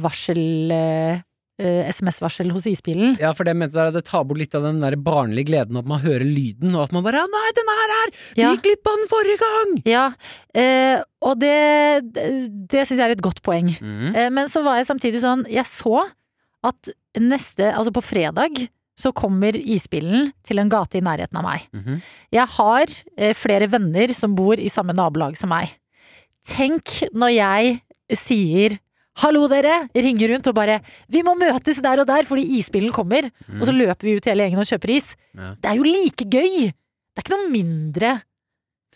varsel, 0.02 0.40
eh, 0.74 1.88
SMS-varsel 1.88 2.50
hos 2.52 2.66
isbilen. 2.68 3.14
Ja, 3.20 3.30
for 3.32 3.48
det 3.48 3.54
mente 3.56 3.78
jeg, 3.80 3.94
det 3.94 4.04
tar 4.04 4.24
bort 4.28 4.40
litt 4.40 4.54
av 4.58 4.64
den 4.66 4.80
der 4.82 4.96
barnlige 5.00 5.48
gleden 5.48 5.78
at 5.80 5.86
man 5.88 6.02
hører 6.02 6.24
lyden, 6.26 6.74
og 6.74 6.82
at 6.84 6.92
man 6.92 7.04
bare 7.06 7.22
'Å 7.22 7.28
'Nei, 7.30 7.50
den 7.56 7.70
her 7.76 7.94
er! 7.96 8.10
Vi 8.34 8.42
Ja. 8.42 8.50
gikk 8.52 8.62
glipp 8.66 8.86
av 8.86 8.96
den 9.00 9.08
forrige 9.08 9.38
gang!' 9.40 9.82
Ja, 9.86 10.06
eh, 10.54 11.02
og 11.22 11.38
det, 11.40 12.12
det, 12.12 12.68
det 12.68 12.86
syns 12.86 12.98
jeg 13.00 13.08
er 13.08 13.16
et 13.16 13.22
godt 13.22 13.40
poeng. 13.42 13.68
Mm. 13.80 14.14
Eh, 14.16 14.28
men 14.30 14.48
så 14.48 14.62
var 14.62 14.76
jeg 14.76 14.86
samtidig 14.86 15.20
sånn, 15.22 15.46
jeg 15.48 15.64
så 15.64 16.10
at 16.62 16.90
neste, 17.16 17.72
altså 17.72 17.92
på 17.92 18.02
fredag, 18.04 18.68
så 18.96 19.12
kommer 19.12 19.56
isbilen 19.56 20.30
til 20.46 20.58
en 20.62 20.70
gate 20.72 20.98
i 20.98 21.04
nærheten 21.04 21.36
av 21.36 21.44
meg. 21.44 21.66
Mhm. 21.76 22.00
Jeg 22.32 22.46
har 22.56 22.86
eh, 23.16 23.34
flere 23.36 23.68
venner 23.68 24.14
som 24.16 24.34
bor 24.34 24.56
i 24.56 24.70
samme 24.72 24.96
nabolag 24.96 25.36
som 25.36 25.52
meg. 25.52 25.74
Tenk 26.46 27.02
når 27.12 27.34
jeg 27.36 27.80
sier 28.16 28.78
Hallo, 29.16 29.46
dere! 29.48 29.88
Ringer 29.96 30.28
rundt 30.34 30.48
og 30.50 30.54
bare 30.58 30.82
'Vi 31.08 31.22
må 31.24 31.32
møtes 31.40 31.80
der 31.80 32.02
og 32.02 32.06
der 32.06 32.26
fordi 32.28 32.58
isbilen 32.58 32.92
kommer'. 32.92 33.30
Og 33.60 33.64
så 33.64 33.72
løper 33.72 34.04
vi 34.04 34.16
ut 34.16 34.26
hele 34.28 34.44
gjengen 34.44 34.60
og 34.60 34.68
kjøper 34.68 34.90
is. 34.92 35.16
Ja. 35.32 35.54
Det 35.56 35.70
er 35.70 35.76
jo 35.76 35.82
like 35.88 36.24
gøy! 36.28 36.68
Det 36.68 37.16
er 37.16 37.24
ikke 37.24 37.32
noe 37.32 37.48
mindre 37.48 38.10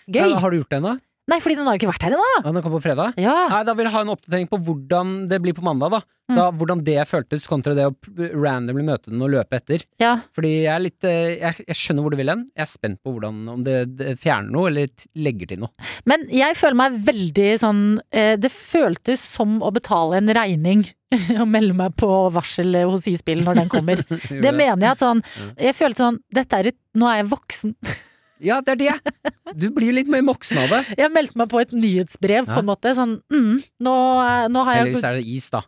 gøy. 0.05 0.29
Ja, 0.29 0.39
har 0.39 0.51
du 0.51 0.59
gjort 0.61 0.69
det 0.69 0.77
ennå? 0.83 1.01
Nei, 1.31 1.39
fordi 1.43 1.59
den 1.59 1.69
har 1.69 1.77
jo 1.77 1.83
ikke 1.83 1.93
vært 1.93 2.07
her 2.09 2.17
ennå. 2.17 2.31
Ja, 2.41 2.51
den 2.51 2.65
kom 2.65 2.75
på 2.75 2.83
fredag? 2.83 3.19
Ja. 3.21 3.37
Nei, 3.53 3.61
da 3.69 3.75
vil 3.79 3.87
jeg 3.87 3.95
ha 3.95 4.03
en 4.05 4.15
oppdatering 4.15 4.49
på 4.51 4.59
hvordan 4.67 5.13
det 5.31 5.39
blir 5.45 5.55
på 5.57 5.65
mandag, 5.67 5.99
da. 5.99 6.01
Mm. 6.31 6.37
da 6.39 6.45
hvordan 6.55 6.83
det 6.87 6.97
føltes 7.11 7.47
kontra 7.51 7.75
det 7.75 7.89
å 7.89 7.95
randomly 8.39 8.85
møte 8.87 9.11
den 9.11 9.23
og 9.25 9.33
løpe 9.33 9.59
etter. 9.59 9.85
Ja. 10.03 10.13
Fordi 10.37 10.53
jeg 10.63 10.71
er 10.71 10.85
litt 10.85 11.07
eh, 11.09 11.33
Jeg, 11.41 11.65
jeg 11.67 11.79
skjønner 11.79 12.07
hvor 12.07 12.15
du 12.15 12.19
vil 12.21 12.31
hen. 12.31 12.45
Jeg 12.55 12.67
er 12.67 12.71
spent 12.71 13.01
på 13.03 13.15
hvordan, 13.15 13.41
om 13.51 13.65
det, 13.67 13.79
det 13.99 14.15
fjerner 14.21 14.55
noe, 14.55 14.71
eller 14.71 15.09
legger 15.19 15.51
til 15.51 15.63
noe. 15.65 15.89
Men 16.11 16.29
jeg 16.35 16.59
føler 16.59 16.79
meg 16.79 17.01
veldig 17.09 17.49
sånn 17.63 17.83
eh, 18.15 18.37
Det 18.41 18.53
føltes 18.55 19.25
som 19.37 19.59
å 19.63 19.73
betale 19.75 20.21
en 20.21 20.31
regning 20.39 20.85
og 21.41 21.49
melde 21.51 21.75
meg 21.79 21.97
på 21.99 22.11
varsel 22.35 22.79
hos 22.87 23.09
Ispillen 23.11 23.49
når 23.49 23.65
den 23.65 23.73
kommer. 23.73 24.05
Det 24.45 24.55
mener 24.55 24.87
jeg 24.87 24.93
at 24.93 25.03
sånn 25.03 25.25
Jeg 25.59 25.79
følte 25.79 26.05
sånn 26.05 26.23
Dette 26.31 26.63
er 26.63 26.71
et 26.73 26.81
Nå 26.99 27.11
er 27.11 27.21
jeg 27.21 27.31
voksen. 27.31 27.75
Ja, 28.41 28.61
det 28.65 28.77
er 28.77 28.81
det! 28.81 29.15
Du 29.61 29.69
blir 29.75 29.93
litt 29.97 30.09
mer 30.11 30.23
voksen 30.27 30.61
av 30.63 30.73
det. 30.73 30.81
Jeg 31.03 31.13
meldte 31.13 31.39
meg 31.41 31.51
på 31.53 31.61
et 31.63 31.73
nyhetsbrev, 31.77 32.49
på 32.49 32.61
en 32.63 32.69
måte. 32.69 32.93
Sånn 32.97 33.19
mm, 33.33 33.57
nå, 33.85 33.97
nå 34.53 34.65
har 34.69 34.79
jeg 34.79 34.87
Heldigvis 34.87 35.07
er 35.11 35.19
det 35.19 35.27
is, 35.29 35.51
da. 35.53 35.63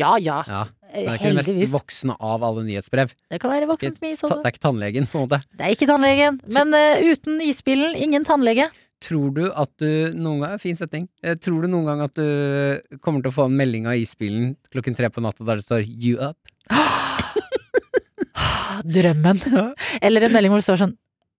Ja 0.00 0.14
ja. 0.18 0.40
Ja. 0.48 0.62
Det 0.94 1.02
er 1.10 1.16
ikke 1.18 1.30
det 1.32 1.38
mest 1.40 1.50
Heldigvis. 1.50 1.72
voksne 1.74 2.14
av 2.22 2.44
alle 2.46 2.62
nyhetsbrev. 2.66 3.12
Det 3.30 3.40
kan 3.42 3.50
være 3.50 3.66
voksent 3.70 3.98
med 4.02 4.14
is 4.14 4.22
også. 4.22 4.38
Det 4.40 4.46
er 4.50 4.54
ikke 4.54 4.62
tannlegen, 4.62 5.08
på 5.10 5.18
en 5.18 5.24
måte. 5.26 5.40
Det 5.58 5.66
er 5.66 5.74
ikke 5.74 5.88
tannlegen. 5.90 6.38
Men 6.54 6.74
uh, 6.74 7.02
uten 7.02 7.40
isbilen, 7.42 7.96
ingen 7.98 8.26
tannlege. 8.26 8.68
Tror 9.02 9.32
du 9.34 9.42
at 9.50 9.72
du 9.82 10.14
noen 10.16 10.44
gang 10.44 10.60
Fin 10.62 10.78
setning. 10.78 11.08
Eh, 11.20 11.34
Tror 11.36 11.64
du 11.64 11.68
noen 11.68 11.88
gang 11.90 12.04
at 12.06 12.14
du 12.16 12.96
kommer 13.04 13.24
til 13.24 13.32
å 13.32 13.36
få 13.36 13.48
en 13.50 13.56
melding 13.58 13.88
av 13.90 13.98
isbilen 14.00 14.54
klokken 14.72 14.94
tre 14.96 15.10
på 15.12 15.20
natta 15.24 15.44
der 15.44 15.60
det 15.60 15.66
står 15.66 15.82
'you 15.84 16.16
up'? 16.22 16.38
Drømmen. 18.94 19.40
Eller 20.00 20.26
en 20.26 20.32
melding 20.32 20.52
hvor 20.54 20.62
det 20.62 20.66
står 20.68 20.80
sånn 20.84 20.94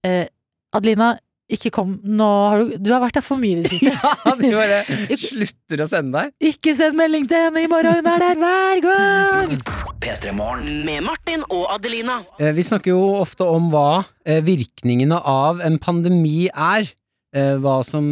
eh, 0.05 0.27
Adelina, 0.75 1.13
ikke 1.45 1.69
kom 1.75 1.91
Nå 2.01 2.25
har 2.49 2.63
du 2.63 2.71
Du 2.81 2.89
har 2.89 3.03
vært 3.03 3.19
der 3.19 3.25
for 3.25 3.37
mye 3.37 3.59
i 3.59 3.61
det 3.61 3.69
siste. 3.71 3.91
Ja, 4.25 4.33
de 4.39 4.49
bare 4.55 4.79
slutter 5.21 5.83
å 5.83 5.87
sende 5.89 6.23
deg. 6.23 6.33
Ikke 6.53 6.73
send 6.77 6.97
melding 6.97 7.27
til 7.29 7.43
henne 7.47 7.61
i 7.65 7.69
morgen, 7.69 7.99
hun 8.01 8.09
er 8.09 8.23
der 8.23 8.39
hver 8.41 8.81
gang! 8.85 9.53
Med 10.05 11.01
Martin 11.05 11.41
og 11.49 11.65
Adelina. 11.73 12.19
Eh, 12.39 12.51
Vi 12.53 12.65
snakker 12.65 12.91
jo 12.93 13.01
ofte 13.21 13.45
om 13.49 13.71
hva 13.73 14.03
eh, 14.25 14.41
virkningene 14.45 15.17
av 15.21 15.61
en 15.65 15.77
pandemi 15.81 16.47
er. 16.51 16.89
Eh, 17.35 17.55
Hva 17.61 17.79
som 17.85 18.11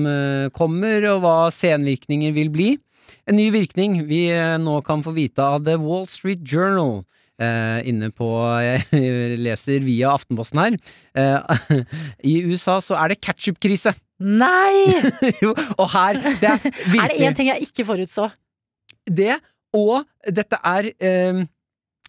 kommer, 0.57 1.05
og 1.13 1.21
hva 1.23 1.35
senvirkninger 1.53 2.33
vil 2.35 2.49
bli. 2.53 2.69
En 3.29 3.37
ny 3.37 3.49
virkning 3.53 4.01
vi 4.09 4.25
nå 4.59 4.79
kan 4.83 5.03
få 5.05 5.13
vite 5.15 5.39
av 5.43 5.63
The 5.65 5.77
Wall 5.79 6.05
Street 6.09 6.41
Journal. 6.43 7.03
Eh, 7.41 7.79
inne 7.89 8.11
på 8.13 8.27
Jeg 8.93 9.39
leser 9.41 9.83
via 9.85 10.11
Aftenposten 10.13 10.59
her. 10.61 10.77
Eh, 11.15 11.83
I 12.33 12.35
USA 12.49 12.79
så 12.83 12.97
er 12.99 13.13
det 13.13 13.21
ketsjupkrise. 13.23 13.95
Nei! 14.23 15.01
jo, 15.43 15.55
og 15.77 15.87
her 15.95 16.19
det 16.39 16.51
er, 16.51 16.69
Er 17.01 17.09
det 17.11 17.17
én 17.25 17.35
ting 17.35 17.49
jeg 17.51 17.65
ikke 17.69 17.85
forutså? 17.89 18.29
det, 19.09 19.35
og 19.75 20.05
dette 20.31 20.55
er 20.63 20.85
eh, 21.03 21.41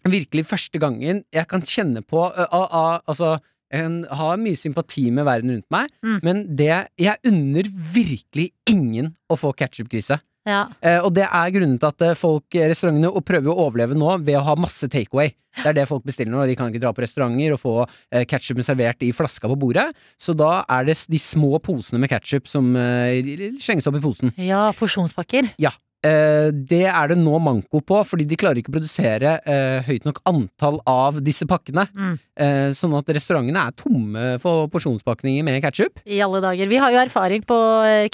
virkelig 0.06 0.44
første 0.46 0.78
gangen 0.78 1.24
jeg 1.34 1.48
kan 1.50 1.64
kjenne 1.64 2.04
på 2.06 2.20
uh, 2.28 2.44
uh, 2.54 2.68
uh, 2.70 2.98
Altså, 3.08 3.32
jeg 3.72 4.04
har 4.14 4.36
mye 4.38 4.54
sympati 4.60 5.08
med 5.10 5.24
verden 5.26 5.50
rundt 5.56 5.66
meg, 5.74 5.88
Mm. 6.04 6.18
men 6.22 6.44
det 6.56 6.86
Jeg 7.00 7.16
unner 7.26 7.66
virkelig 7.96 8.50
ingen 8.70 9.16
å 9.32 9.34
få 9.40 9.50
ketsjupkrise. 9.56 10.20
Ja. 10.44 10.66
Eh, 10.84 11.00
og 11.00 11.14
det 11.16 11.24
er 11.24 11.52
grunnen 11.54 11.78
til 11.80 11.88
at 11.88 12.04
eh, 12.04 12.16
folk, 12.18 12.44
restaurantene 12.52 13.22
prøver 13.24 13.50
å 13.52 13.66
overleve 13.66 13.96
nå 13.96 14.10
ved 14.24 14.36
å 14.38 14.44
ha 14.44 14.56
masse 14.60 14.88
takeaway. 14.92 15.32
Det 15.56 15.70
er 15.70 15.78
det 15.78 15.86
folk 15.88 16.04
bestiller 16.04 16.34
nå. 16.34 16.44
De 16.48 16.56
kan 16.58 16.68
ikke 16.68 16.82
dra 16.82 16.92
på 16.94 17.04
restauranter 17.04 17.54
og 17.56 17.62
få 17.62 17.74
eh, 17.84 18.26
ketsjupen 18.28 18.66
servert 18.66 19.04
i 19.06 19.12
flaska 19.16 19.48
på 19.50 19.56
bordet. 19.60 19.86
Så 20.20 20.36
da 20.36 20.58
er 20.68 20.90
det 20.90 20.98
de 21.10 21.20
små 21.22 21.56
posene 21.64 22.02
med 22.02 22.12
ketsjup 22.12 22.50
som 22.50 22.74
eh, 22.76 23.24
slenges 23.62 23.88
opp 23.88 23.98
i 24.00 24.04
posen. 24.04 24.34
ja, 24.40 24.66
porsjonspakker. 24.76 25.54
Ja. 25.62 25.72
Eh, 26.04 26.50
det 26.52 26.84
er 26.90 27.10
det 27.10 27.18
nå 27.20 27.38
manko 27.42 27.80
på, 27.84 28.02
fordi 28.04 28.26
de 28.28 28.38
klarer 28.40 28.60
ikke 28.60 28.72
å 28.72 28.76
produsere 28.76 29.38
eh, 29.48 29.80
høyt 29.86 30.06
nok 30.08 30.20
antall 30.28 30.80
av 30.90 31.20
disse 31.24 31.48
pakkene. 31.48 31.86
Mm. 31.96 32.14
Eh, 32.36 32.68
sånn 32.76 32.96
at 32.98 33.08
restaurantene 33.16 33.66
er 33.68 33.76
tomme 33.78 34.26
for 34.42 34.68
porsjonspakninger 34.72 35.46
med 35.46 35.62
ketsjup. 35.64 36.02
I 36.04 36.20
alle 36.24 36.42
dager. 36.44 36.70
Vi 36.70 36.80
har 36.82 36.94
jo 36.94 37.04
erfaring 37.06 37.44
på 37.48 37.58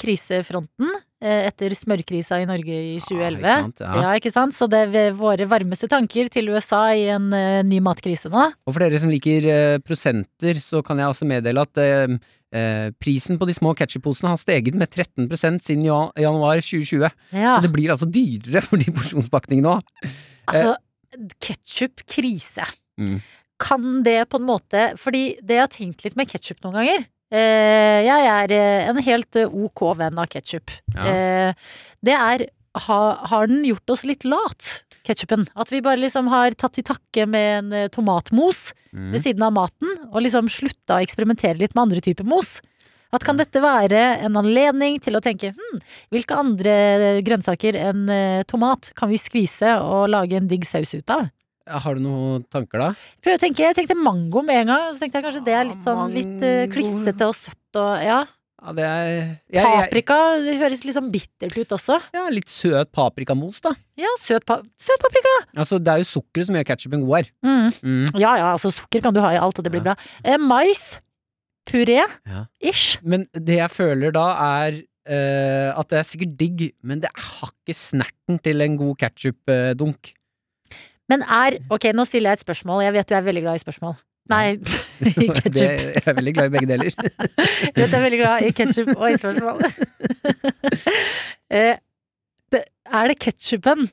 krisefronten 0.01 0.91
etter 1.21 1.73
smørkrisa 1.77 2.39
i 2.41 2.47
Norge 2.49 2.73
i 2.73 2.95
2011. 2.97 3.37
ikke 3.37 3.51
sant? 3.53 3.83
Ja. 3.85 4.13
ikke 4.17 4.31
sant? 4.33 4.55
Så 4.57 4.67
det 4.71 4.81
er 4.89 5.13
våre 5.17 5.45
varmeste 5.49 5.89
tanker 5.91 6.31
til 6.33 6.49
USA 6.49 6.87
i 6.97 7.05
en 7.13 7.29
eh, 7.37 7.61
ny 7.67 7.77
matkrise 7.83 8.31
nå. 8.33 8.47
Og 8.65 8.73
for 8.73 8.81
dere 8.81 9.01
som 9.01 9.11
liker 9.11 9.45
eh, 9.45 9.77
prosenter, 9.85 10.57
så 10.63 10.81
kan 10.85 10.97
jeg 10.97 11.13
også 11.13 11.29
meddele 11.29 11.61
at 11.61 11.81
eh, 11.81 12.17
prisen 12.99 13.37
på 13.39 13.47
de 13.47 13.53
små 13.55 13.71
ketsjupposene 13.79 14.33
har 14.33 14.39
steget 14.39 14.75
med 14.75 14.91
13 14.91 15.29
siden 15.63 15.85
januar 15.87 16.59
2020. 16.59 17.07
Ja. 17.31 17.53
Så 17.55 17.63
det 17.63 17.71
blir 17.71 17.93
altså 17.93 18.09
dyrere 18.11 18.63
for 18.65 18.81
de 18.81 18.91
porsjonspakningene 18.91 19.69
nå. 19.69 20.09
Altså, 20.51 20.75
ketsjup-krise. 21.43 22.67
Mm. 22.99 23.21
Kan 23.61 24.03
det 24.03 24.25
på 24.29 24.39
en 24.41 24.47
måte 24.47 24.91
Fordi 24.99 25.37
det 25.41 25.57
jeg 25.57 25.63
har 25.63 25.71
tenkt 25.73 26.05
litt 26.05 26.17
med 26.19 26.29
ketsjup 26.31 26.63
noen 26.63 26.79
ganger 26.79 27.03
eh, 27.33 27.99
Jeg 28.07 28.29
er 28.33 28.53
eh, 28.55 28.89
en 28.89 29.01
helt 29.05 29.37
eh, 29.39 29.49
ok 29.49 29.83
venn 29.99 30.19
av 30.21 30.29
ketsjup. 30.31 30.73
Ja. 30.95 31.05
Eh, 31.05 31.75
det 32.05 32.15
er 32.17 32.45
ha, 32.87 32.99
Har 33.31 33.51
den 33.51 33.65
gjort 33.67 33.93
oss 33.93 34.05
litt 34.07 34.25
lat, 34.25 34.71
ketsjupen? 35.07 35.47
At 35.55 35.71
vi 35.73 35.81
bare 35.85 36.01
liksom 36.01 36.27
har 36.31 36.53
tatt 36.57 36.75
til 36.77 36.85
takke 36.87 37.27
med 37.29 37.47
en 37.59 37.73
eh, 37.73 37.89
tomatmos 37.93 38.71
Mm. 38.91 39.13
ved 39.13 39.21
siden 39.23 39.43
av 39.47 39.53
maten, 39.55 39.87
og 40.11 40.17
liksom 40.19 40.49
slutta 40.51 40.97
å 40.97 41.03
eksperimentere 41.05 41.55
litt 41.55 41.71
med 41.73 41.85
andre 41.85 42.01
typer 42.03 42.25
mos? 42.27 42.57
At 43.15 43.23
kan 43.23 43.37
dette 43.39 43.61
være 43.63 44.19
en 44.25 44.35
anledning 44.35 44.97
til 44.99 45.15
å 45.15 45.21
tenke 45.23 45.53
hm, 45.55 45.79
hvilke 46.11 46.35
andre 46.35 46.73
grønnsaker 47.23 47.77
enn 47.79 48.09
eh, 48.11 48.43
tomat 48.43 48.91
kan 48.99 49.07
vi 49.07 49.15
skvise 49.19 49.77
og 49.79 50.09
lage 50.11 50.35
en 50.35 50.47
digg 50.51 50.67
saus 50.67 50.91
ut 50.95 51.09
av? 51.15 51.29
Har 51.71 51.95
du 51.95 52.03
noen 52.03 52.43
tanker, 52.51 52.81
da? 52.83 52.89
Prøv 53.23 53.37
å 53.37 53.39
tenke, 53.39 53.63
Jeg 53.63 53.77
tenkte 53.77 53.95
mango 53.95 54.41
med 54.43 54.63
en 54.65 54.71
gang, 54.73 54.85
så 54.91 54.99
tenkte 55.05 55.21
jeg 55.21 55.27
kanskje 55.29 55.45
det 55.45 55.55
er 55.55 55.67
litt 55.71 55.83
sånn 55.87 56.15
litt 56.15 56.43
eh, 56.43 56.67
klissete 56.71 57.27
og 57.31 57.35
søtt 57.37 57.79
og 57.79 58.03
ja. 58.03 58.21
Ja, 58.61 58.73
det 58.77 58.83
er 58.85 59.07
jeg, 59.49 59.65
Paprika 59.65 60.15
det 60.37 60.53
høres 60.59 60.83
litt 60.85 60.93
sånn 60.93 61.09
bittert 61.13 61.55
ut 61.57 61.71
også. 61.73 61.95
Ja, 62.13 62.27
litt 62.29 62.51
søt 62.51 62.91
paprikamos, 62.93 63.57
da. 63.65 63.71
Ja, 63.97 64.11
søt, 64.21 64.45
pa 64.45 64.59
søt 64.77 65.01
paprika! 65.01 65.31
Altså, 65.55 65.79
det 65.81 65.95
er 65.95 66.03
jo 66.03 66.09
sukkeret 66.11 66.49
som 66.49 66.59
gjør 66.59 66.67
ketsjupen 66.69 67.07
god 67.07 67.15
her. 67.17 67.31
Mm. 67.41 67.71
Mm. 67.81 68.19
Ja 68.21 68.35
ja, 68.37 68.51
altså 68.51 68.69
sukker 68.75 69.01
kan 69.01 69.17
du 69.17 69.21
ha 69.23 69.33
i 69.33 69.39
alt, 69.41 69.57
og 69.57 69.65
det 69.65 69.73
blir 69.73 69.81
bra. 69.87 69.97
Eh, 70.21 70.37
mais. 70.37 70.99
Puré. 71.69 71.99
Ja. 72.29 72.45
Men 73.01 73.25
det 73.33 73.57
jeg 73.59 73.73
føler 73.73 74.13
da, 74.13 74.27
er 74.61 74.79
eh, 75.09 75.69
at 75.73 75.89
det 75.89 75.99
er 75.99 76.07
sikkert 76.07 76.37
digg, 76.39 76.63
men 76.85 77.01
det 77.01 77.11
har 77.17 77.49
ikke 77.49 77.77
snerten 77.77 78.41
til 78.45 78.61
en 78.65 78.77
god 78.77 78.97
ketsjupdunk. 79.01 80.13
Men 81.11 81.25
er 81.25 81.59
Ok, 81.73 81.89
nå 81.97 82.05
stiller 82.07 82.31
jeg 82.31 82.41
et 82.41 82.45
spørsmål. 82.45 82.85
Jeg 82.85 82.95
vet 82.95 83.09
du 83.09 83.17
er 83.17 83.25
veldig 83.25 83.45
glad 83.47 83.59
i 83.59 83.63
spørsmål. 83.65 83.97
Nei, 84.31 84.55
i 85.23 85.27
ketsjup. 85.27 85.55
jeg 85.59 86.03
er 86.05 86.15
veldig 86.17 86.33
glad 86.37 86.49
i 86.49 86.53
begge 86.55 86.69
deler. 86.69 86.93
Jeg 87.75 87.87
er 87.87 88.03
veldig 88.05 88.19
glad 88.21 88.45
i 88.47 88.51
ketsjup 88.55 88.91
og 88.95 89.05
i 89.09 89.17
spørsmål. 89.19 89.61
eh, 91.57 91.75
er 92.91 93.11
det 93.11 93.19
ketsjupen 93.23 93.89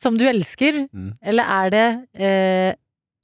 som 0.00 0.16
du 0.16 0.24
elsker, 0.28 0.86
Mm. 0.92 1.10
eller 1.22 1.44
er 1.44 1.70
det 1.74 1.86
eh, 2.16 2.70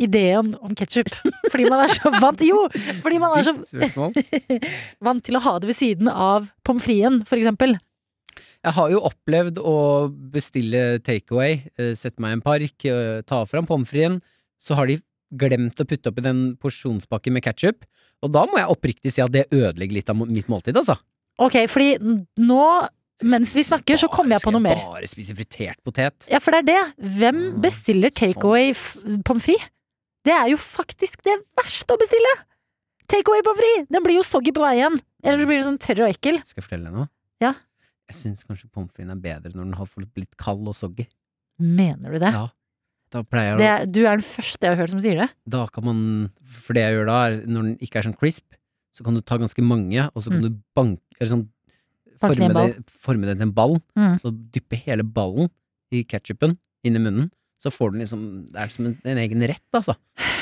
ideen 0.02 0.52
om 0.60 0.74
ketsjup? 0.76 1.08
Fordi 1.50 1.64
man 1.70 1.84
er 1.86 1.92
så 1.94 2.12
vant 2.20 2.42
Jo! 2.44 2.66
Fordi 3.02 3.18
man 3.22 3.32
er 3.38 3.46
så 3.48 3.54
vant 5.00 5.24
til 5.24 5.38
å 5.38 5.44
ha 5.46 5.54
det 5.62 5.70
ved 5.70 5.78
siden 5.78 6.10
av 6.12 6.50
pommes 6.66 6.84
fritesen, 6.84 7.22
for 7.28 7.40
eksempel. 7.40 7.78
Jeg 8.66 8.74
har 8.76 8.90
jo 8.92 9.00
opplevd 9.08 9.58
å 9.62 9.76
bestille 10.32 10.98
takeaway, 11.06 11.62
eh, 11.78 11.94
sette 11.96 12.20
meg 12.20 12.34
i 12.34 12.38
en 12.40 12.44
park, 12.44 12.84
eh, 12.84 13.20
ta 13.24 13.44
fram 13.48 13.66
pommes 13.68 13.88
fritesen, 13.88 14.20
så 14.60 14.76
har 14.76 14.86
de 14.90 14.98
glemt 15.38 15.80
å 15.82 15.86
putte 15.88 16.10
oppi 16.12 16.24
den 16.24 16.42
porsjonspakken 16.62 17.34
med 17.36 17.44
ketsjup. 17.46 17.84
Og 18.24 18.32
da 18.32 18.46
må 18.48 18.56
jeg 18.60 18.72
oppriktig 18.72 19.12
si 19.12 19.22
at 19.24 19.32
det 19.34 19.46
ødelegger 19.52 19.98
litt 19.98 20.10
av 20.12 20.16
mitt 20.24 20.48
måltid, 20.52 20.76
altså. 20.80 20.96
Ok, 21.42 21.58
fordi 21.68 21.98
nå, 22.00 22.62
mens 23.28 23.52
vi 23.56 23.64
snakker, 23.68 23.98
så 24.00 24.08
kommer 24.12 24.36
jeg 24.38 24.44
på 24.46 24.52
noe 24.54 24.64
mer. 24.64 24.80
Bare 24.80 25.08
spise 25.10 25.36
fritert 25.36 25.76
potet. 25.84 26.26
Ja, 26.32 26.40
for 26.40 26.56
det 26.56 26.62
er 26.64 26.68
det. 26.70 27.08
Hvem 27.20 27.40
bestiller 27.64 28.14
takeaway 28.16 28.70
f- 28.72 28.96
pommes 29.28 29.44
frites? 29.44 29.68
Det 30.26 30.32
er 30.34 30.48
jo 30.50 30.56
faktisk 30.58 31.20
det 31.28 31.36
verste 31.54 31.94
å 31.94 32.00
bestille! 32.00 32.32
Takeaway 33.12 33.44
pommes 33.46 33.60
frites! 33.60 33.86
Den 33.94 34.02
blir 34.08 34.16
jo 34.18 34.24
soggy 34.26 34.50
på 34.56 34.64
veien. 34.64 34.96
Eller 35.22 35.44
så 35.44 35.46
blir 35.52 35.60
det 35.60 35.66
sånn 35.68 35.78
tørr 35.84 36.02
og 36.06 36.10
ekkel. 36.16 36.40
Skal 36.48 36.62
jeg 36.62 36.66
fortelle 36.70 36.88
deg 36.90 36.96
noe? 36.96 37.08
Ja. 37.44 37.52
Jeg 38.10 38.16
syns 38.18 38.42
kanskje 38.48 38.68
pommes 38.72 38.90
fritesen 38.96 39.12
er 39.14 39.20
bedre 39.22 39.52
når 39.54 39.68
den 39.68 39.76
har 39.78 39.92
blitt 40.16 40.34
kald 40.40 40.66
og 40.70 40.74
soggy. 40.78 41.06
Mener 41.60 42.16
du 42.16 42.18
det? 42.22 42.32
Ja. 42.34 42.46
Da 43.14 43.22
pleier 43.22 43.52
jeg 43.52 43.56
å 43.56 43.60
det 43.60 43.92
du 43.94 44.00
er 44.04 44.18
den 44.18 44.26
første 44.26 44.66
jeg 44.66 44.72
har 44.74 44.80
hørt 44.82 44.90
som 44.90 45.00
sier 45.02 45.20
det. 45.22 45.28
Da 45.46 45.66
kan 45.70 45.84
man 45.86 45.98
For 46.42 46.74
det 46.76 46.82
jeg 46.82 46.96
gjør 46.96 47.06
da, 47.10 47.18
er 47.28 47.36
når 47.46 47.68
den 47.68 47.76
ikke 47.86 48.00
er 48.00 48.08
sånn 48.08 48.16
crisp, 48.18 48.44
så 48.96 49.04
kan 49.06 49.14
du 49.14 49.20
ta 49.22 49.36
ganske 49.38 49.62
mange, 49.62 50.08
og 50.14 50.22
så 50.24 50.30
kan 50.32 50.40
Mm. 50.40 50.48
du 50.48 50.58
banke 50.74 51.00
Eller 51.20 51.30
sånn 51.30 51.46
forme 52.20 52.48
det, 52.52 52.84
forme 52.90 53.26
det 53.28 53.36
til 53.38 53.46
en 53.46 53.52
ball. 53.52 53.76
Mm. 53.96 54.18
Så 54.20 54.32
dyppe 54.52 54.76
hele 54.86 55.04
ballen 55.04 55.50
i 55.92 56.02
ketsjupen 56.02 56.56
inn 56.84 56.96
i 56.96 57.02
munnen. 57.02 57.30
Så 57.62 57.70
får 57.72 57.92
du 57.92 57.98
liksom 58.00 58.22
Det 58.52 58.60
er 58.60 58.68
som 58.72 58.86
en, 58.86 58.96
en 59.04 59.18
egen 59.18 59.40
rett, 59.48 59.62
altså. 59.72 59.94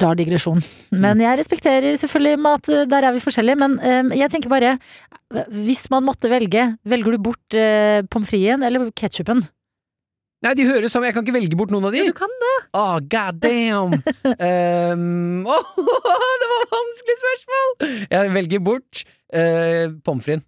Rar 0.00 0.16
digresjon. 0.16 0.62
Men 0.96 1.20
jeg 1.20 1.36
respekterer 1.38 1.96
selvfølgelig 2.00 2.38
mat, 2.40 2.68
eh, 2.72 2.86
der 2.88 3.04
er 3.04 3.12
vi 3.12 3.20
forskjellige. 3.20 3.58
Men 3.60 3.74
um, 3.84 4.12
jeg 4.16 4.30
tenker 4.32 4.48
bare, 4.48 4.78
hvis 5.52 5.84
man 5.92 6.06
måtte 6.06 6.30
velge, 6.32 6.78
velger 6.88 7.12
du 7.12 7.18
bort 7.26 7.56
uh, 7.58 8.00
pommes 8.08 8.30
fritesen 8.30 8.64
eller 8.64 8.88
ketsjupen? 8.96 9.44
Nei, 10.44 10.52
de 10.58 10.66
høres 10.68 10.92
sammen. 10.92 11.08
Jeg 11.08 11.16
kan 11.16 11.24
ikke 11.24 11.36
velge 11.38 11.56
bort 11.56 11.70
noen 11.72 11.86
av 11.88 11.94
de. 11.94 12.02
Ja, 12.02 12.10
Du 12.12 12.16
kan 12.18 12.32
det. 12.42 12.54
Åh, 12.76 12.96
god 13.14 13.38
damn! 13.40 13.94
um, 13.96 15.46
åh, 15.54 15.70
det 16.42 16.48
var 16.50 16.66
vanskelig 16.74 17.16
spørsmål! 17.22 17.70
Jeg 18.12 18.34
velger 18.34 18.60
bort 18.66 19.04
uh, 19.32 19.94
pommes 20.04 20.26
fritesen. 20.26 20.44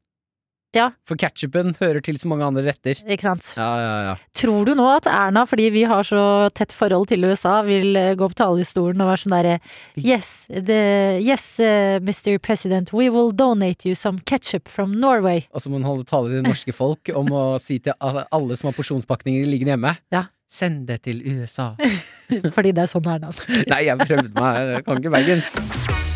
Ja. 0.75 0.91
For 1.09 1.19
ketchupen 1.21 1.75
hører 1.79 2.03
til 2.05 2.19
så 2.21 2.29
mange 2.31 2.47
andre 2.47 2.65
retter. 2.67 2.99
Ikke 3.07 3.29
sant? 3.29 3.49
Ja, 3.57 3.69
ja, 3.81 3.95
ja. 4.11 4.15
Tror 4.37 4.67
du 4.69 4.75
nå 4.77 4.87
at 4.93 5.09
Erna, 5.11 5.47
fordi 5.49 5.69
vi 5.75 5.85
har 5.89 6.05
så 6.07 6.51
tett 6.57 6.75
forhold 6.77 7.09
til 7.13 7.25
USA, 7.25 7.61
vil 7.67 7.97
eh, 7.97 8.15
gå 8.19 8.29
på 8.33 8.39
talerstolen 8.39 9.01
og 9.05 9.11
være 9.13 9.23
sånn 9.25 9.37
derre 9.37 9.57
Yes, 9.97 10.47
the, 10.51 10.81
yes 11.25 11.47
uh, 11.63 11.97
Mr. 12.03 12.37
President, 12.43 12.93
we 12.93 13.09
will 13.13 13.33
donate 13.33 13.89
you 13.89 13.95
some 13.95 14.21
ketchup 14.29 14.69
from 14.69 14.93
Norway. 14.93 15.47
Og 15.53 15.65
så 15.65 15.73
må 15.73 15.81
hun 15.81 15.89
holde 15.89 16.09
tale 16.09 16.31
til 16.31 16.43
det 16.43 16.51
norske 16.51 16.75
folk 16.77 17.13
om 17.17 17.33
å 17.33 17.45
si 17.63 17.79
til 17.83 17.97
alle 18.01 18.59
som 18.59 18.71
har 18.71 18.77
porsjonspakninger 18.77 19.47
liggende 19.49 19.77
hjemme 19.77 19.97
Ja. 20.15 20.27
Send 20.47 20.85
det 20.87 21.01
til 21.09 21.25
USA. 21.27 21.73
fordi 22.55 22.71
det 22.77 22.85
er 22.85 22.91
sånn 22.91 23.09
Erna 23.11 23.33
Nei, 23.67 23.81
jeg 23.89 23.99
prøvde 24.05 24.31
meg. 24.37 24.61
Jeg 24.77 24.87
kan 24.87 25.03
ikke 25.03 25.17
bergensk. 25.17 26.16